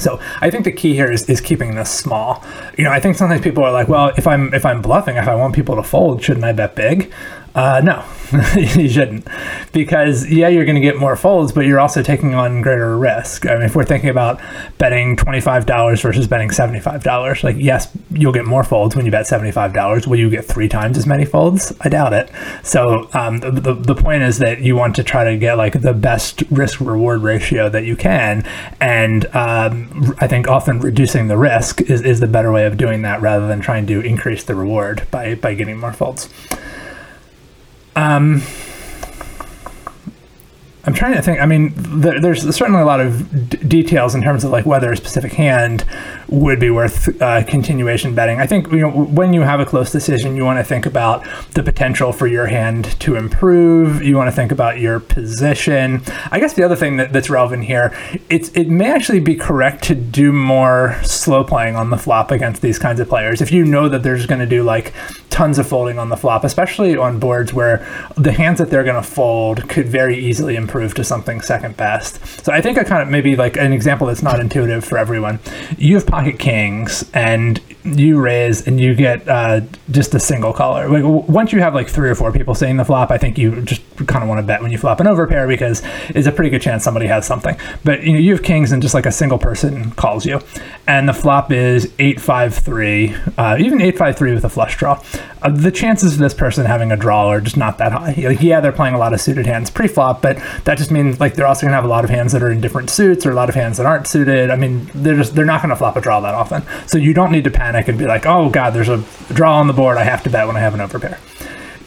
so 0.01 0.19
I 0.41 0.49
think 0.49 0.65
the 0.65 0.71
key 0.71 0.93
here 0.93 1.11
is, 1.11 1.29
is 1.29 1.41
keeping 1.41 1.75
this 1.75 1.89
small. 1.89 2.43
You 2.77 2.83
know, 2.83 2.91
I 2.91 2.99
think 2.99 3.15
sometimes 3.15 3.41
people 3.41 3.63
are 3.63 3.71
like, 3.71 3.87
well, 3.87 4.11
if 4.17 4.27
I'm 4.27 4.53
if 4.53 4.65
I'm 4.65 4.81
bluffing, 4.81 5.17
if 5.17 5.27
I 5.27 5.35
want 5.35 5.55
people 5.55 5.75
to 5.75 5.83
fold, 5.83 6.23
shouldn't 6.23 6.45
I 6.45 6.53
bet 6.53 6.75
big? 6.75 7.11
Uh, 7.55 7.81
no, 7.83 8.05
you 8.55 8.87
shouldn't, 8.87 9.27
because 9.73 10.29
yeah, 10.29 10.47
you're 10.47 10.65
going 10.65 10.75
to 10.75 10.81
get 10.81 10.97
more 10.97 11.15
folds, 11.15 11.51
but 11.51 11.61
you're 11.61 11.79
also 11.79 12.03
taking 12.03 12.35
on 12.35 12.61
greater 12.61 12.97
risk. 12.97 13.47
I 13.47 13.55
mean, 13.55 13.63
if 13.63 13.75
we're 13.75 13.85
thinking 13.85 14.09
about 14.09 14.39
betting 14.77 15.15
twenty 15.15 15.41
five 15.41 15.65
dollars 15.65 16.01
versus 16.01 16.27
betting 16.27 16.51
seventy 16.51 16.79
five 16.79 17.03
dollars, 17.03 17.43
like 17.43 17.55
yes, 17.57 17.89
you'll 18.11 18.33
get 18.33 18.45
more 18.45 18.63
folds 18.63 18.95
when 18.95 19.05
you 19.05 19.11
bet 19.11 19.25
seventy 19.25 19.51
five 19.51 19.73
dollars. 19.73 20.07
Will 20.07 20.19
you 20.19 20.29
get 20.29 20.45
three 20.45 20.69
times 20.69 20.97
as 20.97 21.07
many 21.07 21.25
folds? 21.25 21.73
I 21.81 21.89
doubt 21.89 22.13
it. 22.13 22.29
So 22.61 23.09
um, 23.13 23.39
the, 23.39 23.51
the 23.51 23.73
the 23.73 23.95
point 23.95 24.21
is 24.21 24.37
that 24.37 24.61
you 24.61 24.75
want 24.75 24.95
to 24.97 25.03
try 25.03 25.23
to 25.23 25.35
get 25.37 25.55
like 25.55 25.81
the 25.81 25.93
best 25.93 26.43
risk 26.51 26.79
reward 26.79 27.23
ratio 27.23 27.67
that 27.69 27.83
you 27.83 27.95
can, 27.95 28.45
and 28.79 29.25
um, 29.35 30.15
I 30.19 30.27
think 30.27 30.47
often 30.47 30.79
reducing 30.79 31.27
the 31.27 31.37
risk 31.37 31.81
is, 31.81 32.01
is 32.03 32.19
the 32.19 32.27
better 32.27 32.51
way 32.51 32.65
of 32.67 32.77
doing 32.77 33.01
that 33.01 33.21
rather 33.21 33.47
than 33.47 33.59
trying 33.59 33.87
to 33.87 34.01
increase 34.01 34.43
the 34.43 34.53
reward 34.53 35.07
by 35.09 35.33
by 35.33 35.55
getting 35.55 35.77
more 35.77 35.93
folds. 35.93 36.29
Um, 37.95 38.41
I'm 40.85 40.93
trying 40.95 41.13
to 41.13 41.21
think. 41.21 41.39
I 41.39 41.45
mean, 41.45 41.73
there, 41.75 42.21
there's 42.21 42.55
certainly 42.55 42.81
a 42.81 42.85
lot 42.85 42.99
of 42.99 43.49
d- 43.49 43.57
details 43.57 44.15
in 44.15 44.23
terms 44.23 44.43
of 44.43 44.51
like 44.51 44.65
whether 44.65 44.91
a 44.91 44.97
specific 44.97 45.33
hand 45.33 45.85
would 46.29 46.59
be 46.59 46.69
worth 46.69 47.21
uh, 47.21 47.43
continuation 47.43 48.15
betting. 48.15 48.39
I 48.39 48.47
think 48.47 48.71
you 48.71 48.79
know 48.79 48.89
when 48.89 49.33
you 49.33 49.41
have 49.41 49.59
a 49.59 49.65
close 49.65 49.91
decision, 49.91 50.37
you 50.37 50.45
want 50.45 50.57
to 50.57 50.63
think 50.63 50.85
about 50.85 51.27
the 51.53 51.63
potential 51.63 52.13
for 52.13 52.27
your 52.27 52.47
hand 52.47 52.97
to 53.01 53.17
improve. 53.17 54.01
You 54.01 54.15
want 54.15 54.29
to 54.29 54.35
think 54.35 54.53
about 54.53 54.79
your 54.79 55.01
position. 55.01 56.01
I 56.31 56.39
guess 56.39 56.53
the 56.53 56.63
other 56.63 56.77
thing 56.77 56.97
that, 56.97 57.11
that's 57.11 57.29
relevant 57.29 57.65
here, 57.65 57.93
it's 58.29 58.49
it 58.49 58.69
may 58.69 58.89
actually 58.89 59.19
be 59.19 59.35
correct 59.35 59.83
to 59.85 59.95
do 59.95 60.31
more 60.31 60.99
slow 61.03 61.43
playing 61.43 61.75
on 61.75 61.89
the 61.89 61.97
flop 61.97 62.31
against 62.31 62.61
these 62.61 62.79
kinds 62.79 63.01
of 63.01 63.09
players. 63.09 63.41
If 63.41 63.51
you 63.51 63.65
know 63.65 63.89
that 63.89 64.01
there's 64.01 64.25
going 64.25 64.39
to 64.39 64.47
do 64.47 64.63
like 64.63 64.93
tons 65.39 65.57
of 65.57 65.65
folding 65.65 65.97
on 65.97 66.09
the 66.09 66.17
flop, 66.17 66.43
especially 66.43 66.97
on 66.97 67.17
boards 67.17 67.53
where 67.53 67.77
the 68.17 68.33
hands 68.33 68.57
that 68.57 68.69
they're 68.69 68.83
going 68.83 69.01
to 69.01 69.09
fold 69.09 69.69
could 69.69 69.87
very 69.87 70.17
easily 70.17 70.57
improve 70.57 70.93
to 70.93 71.01
something 71.01 71.39
second 71.39 71.77
best. 71.77 72.19
So 72.43 72.51
I 72.51 72.59
think 72.59 72.77
I 72.77 72.83
kind 72.83 73.01
of 73.01 73.07
maybe 73.07 73.37
like 73.37 73.55
an 73.55 73.71
example 73.71 74.07
that's 74.07 74.21
not 74.21 74.41
intuitive 74.41 74.83
for 74.83 74.97
everyone. 74.97 75.39
You 75.77 75.95
have 75.95 76.05
pocket 76.05 76.39
kings 76.39 77.09
and 77.13 77.61
you 77.97 78.19
raise 78.19 78.67
and 78.67 78.79
you 78.79 78.95
get 78.95 79.27
uh, 79.27 79.61
just 79.91 80.13
a 80.13 80.19
single 80.19 80.53
caller. 80.53 80.87
Like 80.89 81.27
once 81.27 81.51
you 81.53 81.59
have 81.59 81.73
like 81.73 81.89
three 81.89 82.09
or 82.09 82.15
four 82.15 82.31
people 82.31 82.55
saying 82.55 82.77
the 82.77 82.85
flop, 82.85 83.11
I 83.11 83.17
think 83.17 83.37
you 83.37 83.61
just 83.61 83.81
kind 84.07 84.23
of 84.23 84.29
want 84.29 84.39
to 84.39 84.43
bet 84.43 84.61
when 84.61 84.71
you 84.71 84.77
flop 84.77 84.99
an 84.99 85.07
overpair 85.07 85.47
because 85.47 85.81
it's 86.09 86.27
a 86.27 86.31
pretty 86.31 86.49
good 86.49 86.61
chance 86.61 86.83
somebody 86.83 87.07
has 87.07 87.25
something. 87.25 87.57
But 87.83 88.03
you 88.03 88.13
know 88.13 88.19
you 88.19 88.33
have 88.33 88.43
kings 88.43 88.71
and 88.71 88.81
just 88.81 88.93
like 88.93 89.05
a 89.05 89.11
single 89.11 89.37
person 89.37 89.91
calls 89.91 90.25
you, 90.25 90.41
and 90.87 91.07
the 91.07 91.13
flop 91.13 91.51
is 91.51 91.91
eight 91.99 92.19
five 92.21 92.55
three, 92.55 93.15
uh, 93.37 93.57
even 93.59 93.81
eight 93.81 93.97
five 93.97 94.17
three 94.17 94.33
with 94.33 94.45
a 94.45 94.49
flush 94.49 94.77
draw. 94.77 95.01
Uh, 95.41 95.49
the 95.49 95.71
chances 95.71 96.13
of 96.13 96.19
this 96.19 96.33
person 96.33 96.65
having 96.65 96.91
a 96.91 96.97
draw 96.97 97.27
are 97.27 97.41
just 97.41 97.57
not 97.57 97.77
that 97.77 97.91
high. 97.91 98.13
Like 98.17 98.41
yeah, 98.41 98.59
they're 98.59 98.71
playing 98.71 98.95
a 98.95 98.97
lot 98.97 99.13
of 99.13 99.21
suited 99.21 99.45
hands 99.45 99.69
pre-flop, 99.69 100.21
but 100.21 100.37
that 100.65 100.77
just 100.77 100.91
means 100.91 101.19
like 101.19 101.35
they're 101.35 101.47
also 101.47 101.65
gonna 101.65 101.75
have 101.75 101.85
a 101.85 101.89
lot 101.89 102.03
of 102.03 102.09
hands 102.09 102.33
that 102.33 102.43
are 102.43 102.51
in 102.51 102.59
different 102.59 102.89
suits 102.89 103.25
or 103.25 103.31
a 103.31 103.35
lot 103.35 103.49
of 103.49 103.55
hands 103.55 103.77
that 103.77 103.85
aren't 103.85 104.07
suited. 104.07 104.49
I 104.49 104.55
mean, 104.55 104.89
they're 104.93 105.15
just 105.15 105.35
they're 105.35 105.45
not 105.45 105.61
gonna 105.61 105.75
flop 105.75 105.95
a 105.95 106.01
draw 106.01 106.19
that 106.19 106.35
often. 106.35 106.63
So 106.87 106.97
you 106.97 107.13
don't 107.13 107.31
need 107.31 107.45
to 107.45 107.51
panic 107.51 107.78
and 107.87 107.97
be 107.97 108.05
like, 108.05 108.25
oh 108.25 108.49
god, 108.49 108.71
there's 108.71 108.89
a 108.89 109.03
draw 109.33 109.59
on 109.59 109.67
the 109.67 109.73
board. 109.73 109.97
I 109.97 110.03
have 110.03 110.23
to 110.23 110.29
bet 110.29 110.47
when 110.47 110.55
I 110.55 110.59
have 110.59 110.73
an 110.73 110.79
overpair 110.79 111.17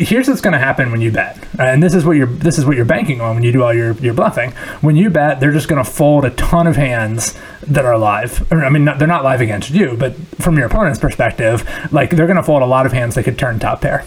here's 0.04 0.28
what's 0.28 0.40
going 0.40 0.52
to 0.52 0.58
happen 0.58 0.90
when 0.90 1.00
you 1.00 1.10
bet, 1.10 1.38
and 1.58 1.82
this 1.82 1.94
is 1.94 2.04
what 2.04 2.16
you're 2.16 2.26
this 2.26 2.58
is 2.58 2.66
what 2.66 2.76
you're 2.76 2.84
banking 2.84 3.20
on 3.20 3.34
when 3.34 3.44
you 3.44 3.52
do 3.52 3.62
all 3.62 3.74
your 3.74 3.92
your 3.94 4.14
bluffing. 4.14 4.52
When 4.80 4.96
you 4.96 5.10
bet, 5.10 5.40
they're 5.40 5.52
just 5.52 5.68
going 5.68 5.82
to 5.82 5.90
fold 5.90 6.24
a 6.24 6.30
ton 6.30 6.66
of 6.66 6.76
hands 6.76 7.38
that 7.62 7.84
are 7.84 7.98
live. 7.98 8.50
I 8.52 8.68
mean, 8.68 8.84
not, 8.84 8.98
they're 8.98 9.08
not 9.08 9.24
live 9.24 9.40
against 9.40 9.70
you, 9.70 9.96
but 9.96 10.14
from 10.40 10.56
your 10.56 10.66
opponent's 10.66 10.98
perspective, 10.98 11.68
like 11.92 12.10
they're 12.10 12.26
going 12.26 12.36
to 12.36 12.42
fold 12.42 12.62
a 12.62 12.66
lot 12.66 12.86
of 12.86 12.92
hands 12.92 13.14
that 13.14 13.24
could 13.24 13.38
turn 13.38 13.58
top 13.58 13.82
pair. 13.82 14.04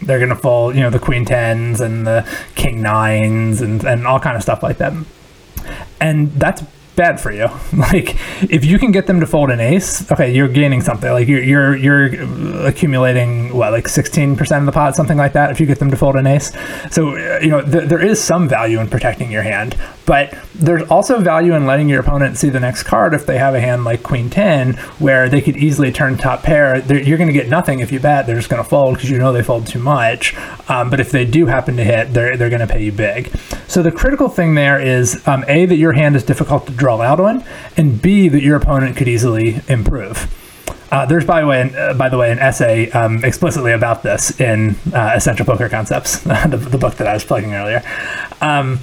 They're 0.00 0.18
going 0.18 0.30
to 0.30 0.36
fold, 0.36 0.74
you 0.74 0.80
know, 0.80 0.90
the 0.90 0.98
queen 0.98 1.24
tens 1.24 1.80
and 1.80 2.06
the 2.06 2.28
king 2.54 2.82
nines 2.82 3.60
and 3.60 3.84
and 3.84 4.06
all 4.06 4.20
kind 4.20 4.36
of 4.36 4.42
stuff 4.42 4.62
like 4.62 4.78
that. 4.78 4.92
And 6.00 6.32
that's 6.32 6.62
bad 6.96 7.20
for 7.20 7.32
you. 7.32 7.48
Like 7.72 8.16
if 8.50 8.64
you 8.64 8.78
can 8.78 8.92
get 8.92 9.06
them 9.06 9.18
to 9.20 9.26
fold 9.26 9.50
an 9.50 9.58
ace, 9.58 10.10
okay, 10.12 10.32
you're 10.32 10.46
gaining 10.46 10.82
something. 10.82 11.10
Like 11.10 11.26
you're 11.26 11.42
you're 11.42 11.76
you're 11.76 12.64
accumulating 12.64 13.52
what 13.52 13.72
like 13.72 13.86
16% 13.86 14.58
of 14.58 14.66
the 14.66 14.72
pot, 14.72 14.94
something 14.94 15.18
like 15.18 15.32
that. 15.32 15.50
If 15.50 15.58
you 15.58 15.66
get 15.66 15.78
them 15.80 15.90
to 15.90 15.96
fold 15.96 16.14
an 16.14 16.26
ace, 16.26 16.52
so 16.90 17.16
you 17.38 17.48
know 17.48 17.60
th- 17.60 17.88
there 17.88 18.04
is 18.04 18.22
some 18.22 18.48
value 18.48 18.78
in 18.78 18.88
protecting 18.88 19.32
your 19.32 19.42
hand, 19.42 19.76
but 20.06 20.38
there's 20.54 20.88
also 20.90 21.18
value 21.18 21.54
in 21.54 21.66
letting 21.66 21.88
your 21.88 22.00
opponent 22.00 22.36
see 22.38 22.50
the 22.50 22.60
next 22.60 22.84
card 22.84 23.14
if 23.14 23.26
they 23.26 23.38
have 23.38 23.54
a 23.54 23.60
hand 23.60 23.84
like 23.84 24.02
Queen 24.02 24.30
Ten, 24.30 24.74
where 24.98 25.28
they 25.28 25.40
could 25.40 25.56
easily 25.56 25.90
turn 25.90 26.16
top 26.16 26.42
pair. 26.42 26.80
They're, 26.80 27.02
you're 27.02 27.18
going 27.18 27.32
to 27.32 27.34
get 27.34 27.48
nothing 27.48 27.80
if 27.80 27.90
you 27.90 27.98
bet. 27.98 28.26
They're 28.26 28.36
just 28.36 28.48
going 28.48 28.62
to 28.62 28.68
fold 28.68 28.94
because 28.94 29.10
you 29.10 29.18
know 29.18 29.32
they 29.32 29.42
fold 29.42 29.66
too 29.66 29.80
much. 29.80 30.36
Um, 30.68 30.88
but 30.88 31.00
if 31.00 31.10
they 31.10 31.24
do 31.24 31.46
happen 31.46 31.76
to 31.76 31.84
hit, 31.84 32.14
they're 32.14 32.36
they're 32.36 32.50
going 32.50 32.66
to 32.66 32.72
pay 32.72 32.84
you 32.84 32.92
big. 32.92 33.28
So 33.66 33.82
the 33.82 33.90
critical 33.90 34.28
thing 34.28 34.54
there 34.54 34.80
is 34.80 35.26
um, 35.26 35.44
a 35.48 35.66
that 35.66 35.76
your 35.76 35.92
hand 35.92 36.14
is 36.14 36.22
difficult 36.22 36.66
to 36.66 36.72
draw 36.82 37.00
out 37.00 37.20
on, 37.20 37.44
and 37.76 38.02
b 38.02 38.28
that 38.28 38.42
your 38.42 38.56
opponent 38.56 38.96
could 38.96 39.06
easily 39.06 39.60
improve. 39.68 40.26
Uh, 40.90 41.06
there's, 41.06 41.24
by 41.24 41.40
the 41.40 41.46
way, 41.46 41.60
an, 41.60 41.74
uh, 41.76 41.94
by 41.94 42.08
the 42.08 42.18
way, 42.18 42.32
an 42.32 42.40
essay 42.40 42.90
um, 42.90 43.24
explicitly 43.24 43.70
about 43.70 44.02
this 44.02 44.40
in 44.40 44.74
uh, 44.92 45.12
Essential 45.14 45.46
Poker 45.46 45.68
Concepts, 45.68 46.18
the, 46.20 46.68
the, 46.70 46.78
book 46.78 46.96
that 46.96 47.06
I 47.06 47.14
was 47.14 47.24
plugging 47.24 47.54
earlier. 47.54 47.84
Um, 48.40 48.80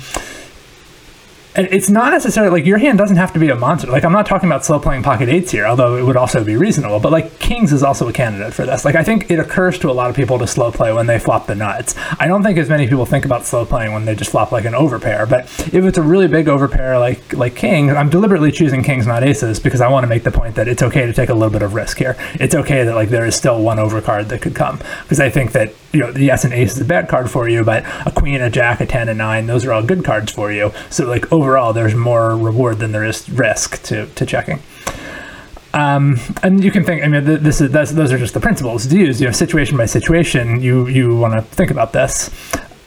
it's 1.67 1.89
not 1.89 2.11
necessarily 2.11 2.51
like 2.51 2.65
your 2.65 2.77
hand 2.77 2.97
doesn't 2.97 3.17
have 3.17 3.33
to 3.33 3.39
be 3.39 3.49
a 3.49 3.55
monster. 3.55 3.89
Like 3.89 4.05
I'm 4.05 4.11
not 4.11 4.25
talking 4.25 4.47
about 4.47 4.63
slow 4.63 4.79
playing 4.79 5.03
pocket 5.03 5.29
eights 5.29 5.51
here, 5.51 5.65
although 5.65 5.97
it 5.97 6.03
would 6.03 6.15
also 6.15 6.43
be 6.43 6.55
reasonable. 6.55 6.99
But 6.99 7.11
like 7.11 7.39
kings 7.39 7.73
is 7.73 7.83
also 7.83 8.07
a 8.07 8.13
candidate 8.13 8.53
for 8.53 8.65
this. 8.65 8.85
Like 8.85 8.95
I 8.95 9.03
think 9.03 9.29
it 9.31 9.39
occurs 9.39 9.77
to 9.79 9.89
a 9.89 9.93
lot 9.93 10.09
of 10.09 10.15
people 10.15 10.37
to 10.39 10.47
slow 10.47 10.71
play 10.71 10.93
when 10.93 11.07
they 11.07 11.19
flop 11.19 11.47
the 11.47 11.55
nuts. 11.55 11.95
I 12.19 12.27
don't 12.27 12.43
think 12.43 12.57
as 12.57 12.69
many 12.69 12.87
people 12.87 13.05
think 13.05 13.25
about 13.25 13.45
slow 13.45 13.65
playing 13.65 13.93
when 13.93 14.05
they 14.05 14.15
just 14.15 14.31
flop 14.31 14.51
like 14.51 14.65
an 14.65 14.73
overpair. 14.73 15.27
But 15.29 15.45
if 15.73 15.83
it's 15.83 15.97
a 15.97 16.03
really 16.03 16.27
big 16.27 16.45
overpair 16.45 16.99
like 16.99 17.33
like 17.33 17.55
king, 17.55 17.89
I'm 17.89 18.09
deliberately 18.09 18.51
choosing 18.51 18.83
kings 18.83 19.07
not 19.07 19.23
aces 19.23 19.59
because 19.59 19.81
I 19.81 19.89
want 19.89 20.03
to 20.03 20.07
make 20.07 20.23
the 20.23 20.31
point 20.31 20.55
that 20.55 20.67
it's 20.67 20.83
okay 20.83 21.05
to 21.05 21.13
take 21.13 21.29
a 21.29 21.33
little 21.33 21.49
bit 21.49 21.61
of 21.61 21.73
risk 21.73 21.97
here. 21.97 22.15
It's 22.35 22.55
okay 22.55 22.83
that 22.83 22.95
like 22.95 23.09
there 23.09 23.25
is 23.25 23.35
still 23.35 23.61
one 23.61 23.77
overcard 23.77 24.29
that 24.29 24.41
could 24.41 24.55
come 24.55 24.79
because 25.03 25.19
I 25.19 25.29
think 25.29 25.51
that 25.53 25.73
you 25.91 26.01
know 26.01 26.09
yes 26.15 26.45
an 26.45 26.53
ace 26.53 26.75
is 26.75 26.81
a 26.81 26.85
bad 26.85 27.09
card 27.09 27.29
for 27.29 27.49
you, 27.49 27.63
but 27.63 27.83
a 28.05 28.11
queen, 28.11 28.41
a 28.41 28.49
jack, 28.49 28.79
a 28.81 28.85
ten, 28.85 29.09
a 29.09 29.13
nine, 29.13 29.47
those 29.47 29.65
are 29.65 29.73
all 29.73 29.83
good 29.83 30.03
cards 30.05 30.31
for 30.31 30.51
you. 30.51 30.71
So 30.89 31.07
like 31.07 31.31
overall, 31.49 31.73
there's 31.73 31.95
more 31.95 32.37
reward 32.37 32.77
than 32.77 32.91
there 32.91 33.03
is 33.03 33.27
risk 33.29 33.81
to, 33.81 34.05
to 34.05 34.25
checking. 34.25 34.61
Um, 35.73 36.17
and 36.43 36.63
you 36.63 36.71
can 36.71 36.83
think. 36.83 37.03
I 37.03 37.07
mean, 37.07 37.23
this 37.23 37.61
is 37.61 37.71
those 37.71 38.11
are 38.11 38.17
just 38.17 38.33
the 38.33 38.39
principles 38.39 38.87
to 38.87 38.97
use. 38.97 39.21
You 39.21 39.27
know, 39.27 39.31
situation 39.31 39.77
by 39.77 39.85
situation, 39.85 40.61
you 40.61 40.87
you 40.87 41.15
want 41.15 41.33
to 41.35 41.41
think 41.41 41.69
about 41.69 41.93
this. 41.93 42.29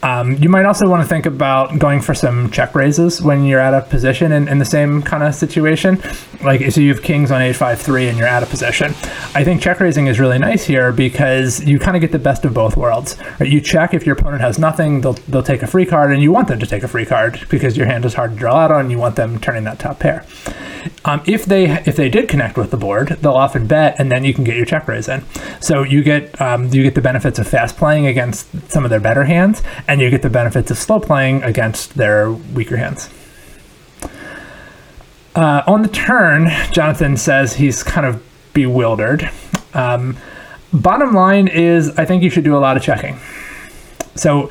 Um, 0.04 0.34
you 0.42 0.48
might 0.48 0.64
also 0.64 0.88
want 0.88 1.00
to 1.02 1.08
think 1.08 1.26
about 1.26 1.78
going 1.78 2.00
for 2.00 2.12
some 2.12 2.50
check 2.50 2.74
raises 2.74 3.22
when 3.22 3.44
you're 3.44 3.60
at 3.60 3.72
a 3.72 3.82
position 3.82 4.32
in, 4.32 4.48
in 4.48 4.58
the 4.58 4.64
same 4.64 5.00
kind 5.00 5.22
of 5.22 5.32
situation. 5.32 6.02
Like, 6.42 6.72
so 6.72 6.80
you 6.80 6.92
have 6.92 7.02
kings 7.04 7.30
on 7.30 7.40
eight-five-three 7.40 8.08
and 8.08 8.18
you're 8.18 8.26
at 8.26 8.42
a 8.42 8.46
position. 8.46 8.88
I 9.34 9.44
think 9.44 9.62
check 9.62 9.78
raising 9.78 10.08
is 10.08 10.18
really 10.18 10.40
nice 10.40 10.64
here 10.64 10.90
because 10.90 11.64
you 11.64 11.78
kind 11.78 11.96
of 11.96 12.00
get 12.00 12.10
the 12.10 12.18
best 12.18 12.44
of 12.44 12.52
both 12.52 12.76
worlds. 12.76 13.16
Right? 13.38 13.48
You 13.48 13.60
check 13.60 13.94
if 13.94 14.04
your 14.04 14.16
opponent 14.16 14.42
has 14.42 14.58
nothing, 14.58 15.02
they'll, 15.02 15.12
they'll 15.12 15.42
take 15.42 15.62
a 15.62 15.68
free 15.68 15.86
card, 15.86 16.10
and 16.10 16.20
you 16.20 16.32
want 16.32 16.48
them 16.48 16.58
to 16.58 16.66
take 16.66 16.82
a 16.82 16.88
free 16.88 17.06
card 17.06 17.46
because 17.48 17.76
your 17.76 17.86
hand 17.86 18.04
is 18.04 18.14
hard 18.14 18.32
to 18.32 18.36
draw 18.36 18.56
out 18.56 18.72
on, 18.72 18.80
and 18.80 18.90
you 18.90 18.98
want 18.98 19.14
them 19.14 19.38
turning 19.38 19.62
that 19.64 19.78
top 19.78 20.00
pair. 20.00 20.26
Um, 21.04 21.22
if 21.26 21.44
they 21.44 21.70
if 21.86 21.96
they 21.96 22.08
did 22.08 22.28
connect 22.28 22.56
with 22.56 22.70
the 22.70 22.76
board, 22.76 23.08
they'll 23.20 23.32
often 23.32 23.66
bet, 23.66 23.96
and 23.98 24.10
then 24.10 24.24
you 24.24 24.34
can 24.34 24.44
get 24.44 24.56
your 24.56 24.66
check 24.66 24.86
raise 24.88 25.08
in. 25.08 25.24
So 25.60 25.82
you 25.82 26.02
get 26.02 26.40
um, 26.40 26.68
you 26.68 26.82
get 26.82 26.94
the 26.94 27.00
benefits 27.00 27.38
of 27.38 27.48
fast 27.48 27.76
playing 27.76 28.06
against 28.06 28.48
some 28.70 28.84
of 28.84 28.90
their 28.90 29.00
better 29.00 29.24
hands, 29.24 29.62
and 29.88 30.00
you 30.00 30.10
get 30.10 30.22
the 30.22 30.30
benefits 30.30 30.70
of 30.70 30.78
slow 30.78 31.00
playing 31.00 31.42
against 31.42 31.94
their 31.94 32.30
weaker 32.30 32.76
hands. 32.76 33.08
Uh, 35.34 35.62
on 35.66 35.82
the 35.82 35.88
turn, 35.88 36.50
Jonathan 36.72 37.16
says 37.16 37.54
he's 37.54 37.82
kind 37.82 38.06
of 38.06 38.22
bewildered. 38.52 39.30
Um, 39.72 40.18
bottom 40.72 41.14
line 41.14 41.48
is, 41.48 41.90
I 41.98 42.04
think 42.04 42.22
you 42.22 42.28
should 42.28 42.44
do 42.44 42.56
a 42.56 42.60
lot 42.60 42.76
of 42.76 42.82
checking. 42.82 43.18
So, 44.14 44.50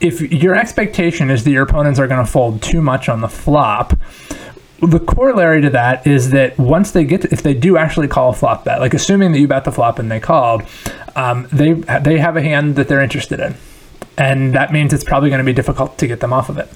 if 0.00 0.20
your 0.20 0.54
expectation 0.54 1.30
is 1.30 1.44
that 1.44 1.50
your 1.50 1.62
opponents 1.62 1.98
are 1.98 2.08
going 2.08 2.24
to 2.24 2.30
fold 2.30 2.60
too 2.62 2.80
much 2.80 3.08
on 3.08 3.20
the 3.20 3.28
flop, 3.28 3.96
the 4.82 4.98
corollary 4.98 5.60
to 5.62 5.70
that 5.70 6.06
is 6.06 6.30
that 6.30 6.58
once 6.58 6.90
they 6.90 7.04
get, 7.04 7.22
to, 7.22 7.32
if 7.32 7.42
they 7.42 7.54
do 7.54 7.76
actually 7.76 8.08
call 8.08 8.30
a 8.30 8.32
flop 8.32 8.64
bet, 8.64 8.80
like 8.80 8.94
assuming 8.94 9.32
that 9.32 9.38
you 9.38 9.46
bet 9.46 9.64
the 9.64 9.72
flop 9.72 9.98
and 9.98 10.10
they 10.10 10.20
called, 10.20 10.62
um, 11.14 11.46
they 11.52 11.72
they 11.72 12.18
have 12.18 12.36
a 12.36 12.42
hand 12.42 12.76
that 12.76 12.88
they're 12.88 13.00
interested 13.00 13.38
in, 13.38 13.54
and 14.18 14.54
that 14.54 14.72
means 14.72 14.92
it's 14.92 15.04
probably 15.04 15.30
going 15.30 15.38
to 15.38 15.44
be 15.44 15.52
difficult 15.52 15.98
to 15.98 16.06
get 16.06 16.20
them 16.20 16.32
off 16.32 16.48
of 16.48 16.58
it. 16.58 16.68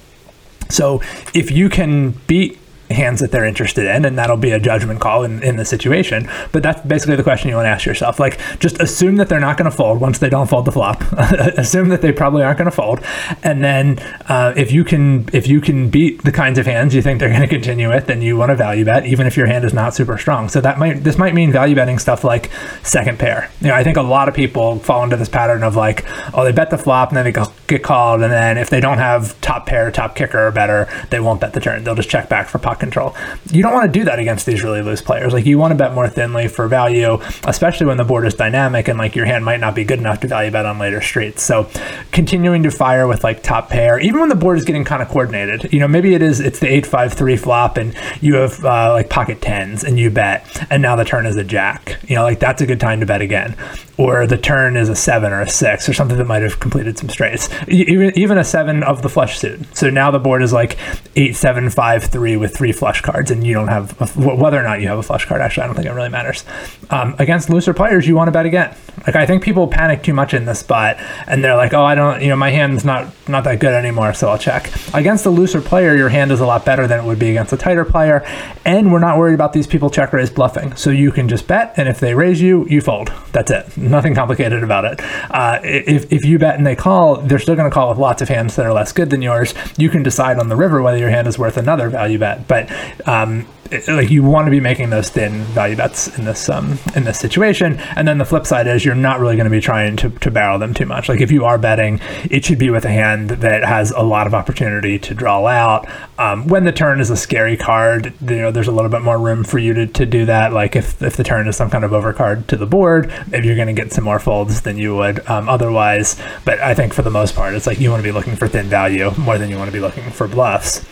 So 0.69 1.01
if 1.33 1.51
you 1.51 1.69
can 1.69 2.11
beat 2.27 2.57
hands 2.89 3.19
that 3.19 3.31
they're 3.31 3.45
interested 3.45 3.85
in, 3.85 4.05
and 4.05 4.17
that'll 4.17 4.37
be 4.37 4.51
a 4.51 4.59
judgment 4.59 4.99
call 4.99 5.23
in, 5.23 5.43
in 5.43 5.57
the 5.57 5.65
situation. 5.65 6.29
But 6.51 6.63
that's 6.63 6.81
basically 6.81 7.15
the 7.15 7.23
question 7.23 7.49
you 7.49 7.55
want 7.55 7.65
to 7.65 7.69
ask 7.69 7.85
yourself. 7.85 8.19
Like, 8.19 8.39
just 8.59 8.79
assume 8.79 9.17
that 9.17 9.29
they're 9.29 9.39
not 9.39 9.57
going 9.57 9.69
to 9.69 9.75
fold 9.75 9.99
once 9.99 10.19
they 10.19 10.29
don't 10.29 10.49
fold 10.49 10.65
the 10.65 10.71
flop. 10.71 11.01
assume 11.57 11.89
that 11.89 12.01
they 12.01 12.11
probably 12.11 12.43
aren't 12.43 12.57
going 12.57 12.69
to 12.69 12.75
fold, 12.75 12.99
and 13.43 13.63
then 13.63 13.99
uh, 14.27 14.53
if 14.55 14.71
you 14.71 14.83
can 14.83 15.29
if 15.33 15.47
you 15.47 15.61
can 15.61 15.89
beat 15.89 16.23
the 16.23 16.31
kinds 16.31 16.57
of 16.57 16.65
hands 16.65 16.93
you 16.95 17.01
think 17.01 17.19
they're 17.19 17.29
going 17.29 17.41
to 17.41 17.47
continue 17.47 17.89
with, 17.89 18.07
then 18.07 18.21
you 18.21 18.37
want 18.37 18.49
to 18.49 18.55
value 18.55 18.85
bet, 18.85 19.05
even 19.05 19.27
if 19.27 19.35
your 19.35 19.47
hand 19.47 19.65
is 19.65 19.73
not 19.73 19.93
super 19.93 20.17
strong. 20.17 20.49
So 20.49 20.61
that 20.61 20.79
might 20.79 21.03
this 21.03 21.17
might 21.17 21.33
mean 21.33 21.51
value 21.51 21.75
betting 21.75 21.99
stuff 21.99 22.23
like 22.23 22.49
second 22.83 23.19
pair. 23.19 23.49
You 23.61 23.67
know, 23.67 23.75
I 23.75 23.83
think 23.83 23.97
a 23.97 24.01
lot 24.01 24.29
of 24.29 24.35
people 24.35 24.79
fall 24.79 25.03
into 25.03 25.17
this 25.17 25.29
pattern 25.29 25.63
of 25.63 25.75
like, 25.75 26.05
oh, 26.33 26.43
they 26.43 26.51
bet 26.51 26.69
the 26.69 26.77
flop 26.77 27.09
and 27.09 27.17
then 27.17 27.25
they 27.25 27.31
get 27.67 27.83
called, 27.83 28.21
and 28.21 28.31
then 28.31 28.57
if 28.57 28.69
they 28.69 28.79
don't 28.79 28.97
have 28.97 29.39
top 29.41 29.65
pair, 29.65 29.91
top 29.91 30.15
kicker 30.15 30.47
or 30.47 30.51
better, 30.51 30.87
they 31.09 31.19
won't 31.19 31.41
bet 31.41 31.53
the 31.53 31.59
turn. 31.59 31.83
They'll 31.83 31.95
just 31.95 32.09
check 32.09 32.29
back 32.29 32.47
for 32.47 32.59
pot 32.59 32.79
control. 32.79 33.15
You 33.51 33.61
don't 33.61 33.73
want 33.73 33.91
to 33.91 33.99
do 33.99 34.05
that 34.05 34.19
against 34.19 34.45
these 34.45 34.63
really 34.63 34.81
loose 34.81 35.01
players. 35.01 35.33
Like 35.33 35.45
you 35.45 35.57
want 35.57 35.71
to 35.71 35.75
bet 35.75 35.93
more 35.93 36.07
thinly 36.07 36.47
for 36.47 36.67
value, 36.67 37.19
especially 37.45 37.85
when 37.85 37.97
the 37.97 38.03
board 38.03 38.25
is 38.25 38.33
dynamic 38.33 38.87
and 38.87 38.97
like 38.97 39.15
your 39.15 39.25
hand 39.25 39.43
might 39.45 39.59
not 39.59 39.75
be 39.75 39.83
good 39.83 39.99
enough 39.99 40.21
to 40.21 40.27
value 40.27 40.51
bet 40.51 40.65
on 40.65 40.79
later 40.79 41.01
streets. 41.01 41.43
So 41.43 41.69
continuing 42.11 42.63
to 42.63 42.71
fire 42.71 43.07
with 43.07 43.23
like 43.23 43.43
top 43.43 43.69
pair, 43.69 43.99
even 43.99 44.19
when 44.19 44.29
the 44.29 44.35
board 44.35 44.57
is 44.57 44.65
getting 44.65 44.83
kind 44.83 45.01
of 45.01 45.09
coordinated. 45.09 45.71
You 45.73 45.79
know, 45.79 45.87
maybe 45.87 46.13
it 46.13 46.21
is 46.21 46.39
it's 46.39 46.59
the 46.59 46.67
eight 46.67 46.85
five 46.85 47.13
three 47.13 47.37
flop 47.37 47.77
and 47.77 47.93
you 48.21 48.35
have 48.35 48.63
uh, 48.63 48.93
like 48.93 49.09
pocket 49.09 49.41
tens 49.41 49.83
and 49.83 49.99
you 49.99 50.09
bet, 50.09 50.65
and 50.69 50.81
now 50.81 50.95
the 50.95 51.05
turn 51.05 51.25
is 51.25 51.35
a 51.35 51.43
jack. 51.43 51.97
You 52.07 52.15
know, 52.15 52.23
like 52.23 52.39
that's 52.39 52.61
a 52.61 52.65
good 52.65 52.79
time 52.79 53.01
to 53.01 53.05
bet 53.05 53.21
again 53.21 53.55
or 53.97 54.27
the 54.27 54.37
turn 54.37 54.77
is 54.77 54.89
a 54.89 54.95
seven 54.95 55.33
or 55.33 55.41
a 55.41 55.49
six 55.49 55.89
or 55.89 55.93
something 55.93 56.17
that 56.17 56.27
might 56.27 56.43
have 56.43 56.59
completed 56.59 56.97
some 56.97 57.09
straights. 57.09 57.49
Even 57.67 58.17
even 58.17 58.37
a 58.37 58.43
seven 58.43 58.83
of 58.83 59.01
the 59.01 59.09
flush 59.09 59.37
suit. 59.37 59.59
So 59.75 59.89
now 59.89 60.11
the 60.11 60.19
board 60.19 60.43
is 60.43 60.53
like 60.53 60.77
eight 61.15 61.35
seven 61.35 61.69
five 61.69 62.03
three 62.03 62.37
with 62.37 62.55
three 62.55 62.71
flush 62.71 63.01
cards, 63.01 63.31
and 63.31 63.45
you 63.45 63.53
don't 63.53 63.67
have 63.67 63.99
a, 64.01 64.05
whether 64.35 64.59
or 64.59 64.63
not 64.63 64.81
you 64.81 64.87
have 64.87 64.99
a 64.99 65.03
flush 65.03 65.25
card. 65.25 65.41
Actually, 65.41 65.63
I 65.63 65.67
don't 65.67 65.75
think 65.75 65.87
it 65.87 65.93
really 65.93 66.09
matters. 66.09 66.43
Um, 66.89 67.15
against 67.19 67.49
looser 67.49 67.73
players, 67.73 68.07
you 68.07 68.15
want 68.15 68.27
to 68.27 68.31
bet 68.31 68.45
again. 68.45 68.75
Like 69.05 69.15
I 69.15 69.25
think 69.25 69.43
people 69.43 69.67
panic 69.67 70.03
too 70.03 70.13
much 70.13 70.33
in 70.33 70.45
this 70.45 70.59
spot, 70.59 70.97
and 71.27 71.43
they're 71.43 71.55
like, 71.55 71.73
oh, 71.73 71.83
I 71.83 71.95
don't, 71.95 72.21
you 72.21 72.29
know, 72.29 72.35
my 72.35 72.49
hand's 72.49 72.83
not 72.83 73.13
not 73.27 73.43
that 73.43 73.59
good 73.59 73.73
anymore, 73.73 74.13
so 74.13 74.29
I'll 74.29 74.37
check. 74.37 74.71
Against 74.93 75.23
the 75.23 75.29
looser 75.29 75.61
player, 75.61 75.95
your 75.95 76.09
hand 76.09 76.31
is 76.31 76.39
a 76.39 76.45
lot 76.45 76.65
better 76.65 76.87
than 76.87 76.99
it 76.99 77.05
would 77.05 77.19
be 77.19 77.29
against 77.29 77.53
a 77.53 77.57
tighter 77.57 77.85
player, 77.85 78.25
and 78.65 78.91
we're 78.91 78.99
not 78.99 79.17
worried 79.17 79.35
about 79.35 79.53
these 79.53 79.67
people 79.67 79.89
check 79.89 80.13
raise 80.13 80.29
bluffing. 80.29 80.75
So 80.75 80.89
you 80.89 81.11
can 81.11 81.29
just 81.29 81.47
bet, 81.47 81.73
and 81.77 81.87
if 81.87 81.99
they 81.99 82.13
raise 82.13 82.41
you, 82.41 82.65
you 82.67 82.81
fold. 82.81 83.11
That's 83.31 83.51
it. 83.51 83.77
Nothing 83.77 84.15
complicated 84.15 84.63
about 84.63 84.85
it. 84.85 84.99
Uh, 85.29 85.59
if, 85.63 86.11
if 86.11 86.25
you 86.25 86.39
bet 86.39 86.55
and 86.55 86.65
they 86.65 86.75
call, 86.75 87.21
they're 87.47 87.55
going 87.55 87.69
to 87.69 87.73
call 87.73 87.89
with 87.89 87.97
lots 87.97 88.21
of 88.21 88.29
hands 88.29 88.55
that 88.55 88.65
are 88.65 88.73
less 88.73 88.91
good 88.91 89.09
than 89.09 89.21
yours. 89.21 89.53
You 89.77 89.89
can 89.89 90.03
decide 90.03 90.37
on 90.37 90.49
the 90.49 90.55
river 90.55 90.81
whether 90.81 90.97
your 90.97 91.09
hand 91.09 91.27
is 91.27 91.39
worth 91.39 91.57
another 91.57 91.89
value 91.89 92.19
bet, 92.19 92.47
but 92.47 92.69
um, 93.07 93.47
like 93.87 94.09
you 94.09 94.23
want 94.23 94.45
to 94.45 94.51
be 94.51 94.59
making 94.59 94.89
those 94.89 95.09
thin 95.09 95.43
value 95.45 95.75
bets 95.75 96.17
in 96.17 96.25
this 96.25 96.49
um 96.49 96.77
in 96.95 97.03
this 97.03 97.19
situation. 97.19 97.77
And 97.95 98.07
then 98.07 98.17
the 98.17 98.25
flip 98.25 98.45
side 98.45 98.67
is 98.67 98.85
you're 98.85 98.95
not 98.95 99.19
really 99.19 99.35
going 99.35 99.45
to 99.45 99.51
be 99.51 99.61
trying 99.61 99.95
to, 99.97 100.09
to 100.09 100.31
barrel 100.31 100.59
them 100.59 100.73
too 100.73 100.85
much. 100.85 101.09
Like 101.09 101.21
if 101.21 101.31
you 101.31 101.45
are 101.45 101.57
betting 101.57 101.99
it 102.29 102.45
should 102.45 102.59
be 102.59 102.69
with 102.69 102.85
a 102.85 102.89
hand 102.89 103.29
that 103.29 103.63
has 103.63 103.91
a 103.91 104.01
lot 104.01 104.27
of 104.27 104.33
opportunity 104.33 104.99
to 104.99 105.13
draw 105.13 105.45
out. 105.45 105.87
Um, 106.17 106.47
when 106.47 106.63
the 106.63 106.71
turn 106.71 106.99
is 106.99 107.09
a 107.09 107.17
scary 107.17 107.57
card 107.57 108.13
you 108.21 108.37
know 108.37 108.51
there's 108.51 108.67
a 108.67 108.71
little 108.71 108.91
bit 108.91 109.01
more 109.01 109.19
room 109.19 109.43
for 109.43 109.59
you 109.59 109.73
to, 109.73 109.87
to 109.87 110.05
do 110.05 110.25
that. 110.25 110.53
Like 110.53 110.75
if, 110.75 111.01
if 111.01 111.17
the 111.17 111.23
turn 111.23 111.47
is 111.47 111.55
some 111.55 111.69
kind 111.69 111.83
of 111.83 111.91
overcard 111.91 112.47
to 112.47 112.57
the 112.57 112.65
board 112.65 113.13
maybe 113.29 113.47
you're 113.47 113.55
going 113.55 113.73
to 113.73 113.81
get 113.81 113.91
some 113.91 114.03
more 114.03 114.19
folds 114.19 114.61
than 114.61 114.77
you 114.77 114.95
would 114.95 115.27
um, 115.27 115.49
otherwise. 115.49 116.15
But 116.45 116.59
i 116.59 116.73
think 116.73 116.93
for 116.93 117.01
the 117.01 117.09
most 117.09 117.35
part 117.35 117.53
it's 117.53 117.67
like 117.67 117.79
you 117.79 117.89
want 117.89 118.01
to 118.01 118.07
be 118.07 118.11
looking 118.11 118.35
for 118.35 118.47
thin 118.47 118.67
value 118.67 119.11
more 119.17 119.37
than 119.37 119.49
you 119.49 119.57
want 119.57 119.67
to 119.67 119.73
be 119.73 119.79
looking 119.79 120.09
for 120.11 120.27
bluffs 120.27 120.85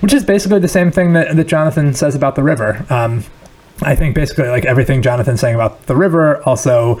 which 0.00 0.12
is 0.12 0.24
basically 0.24 0.58
the 0.58 0.68
same 0.68 0.90
thing 0.90 1.12
that, 1.12 1.36
that 1.36 1.46
Jonathan 1.46 1.94
says 1.94 2.14
about 2.14 2.34
the 2.34 2.42
river. 2.42 2.84
Um, 2.90 3.24
I 3.82 3.94
think 3.94 4.14
basically 4.14 4.48
like 4.48 4.64
everything 4.64 5.02
Jonathan's 5.02 5.40
saying 5.40 5.54
about 5.54 5.86
the 5.86 5.96
river 5.96 6.42
also 6.44 7.00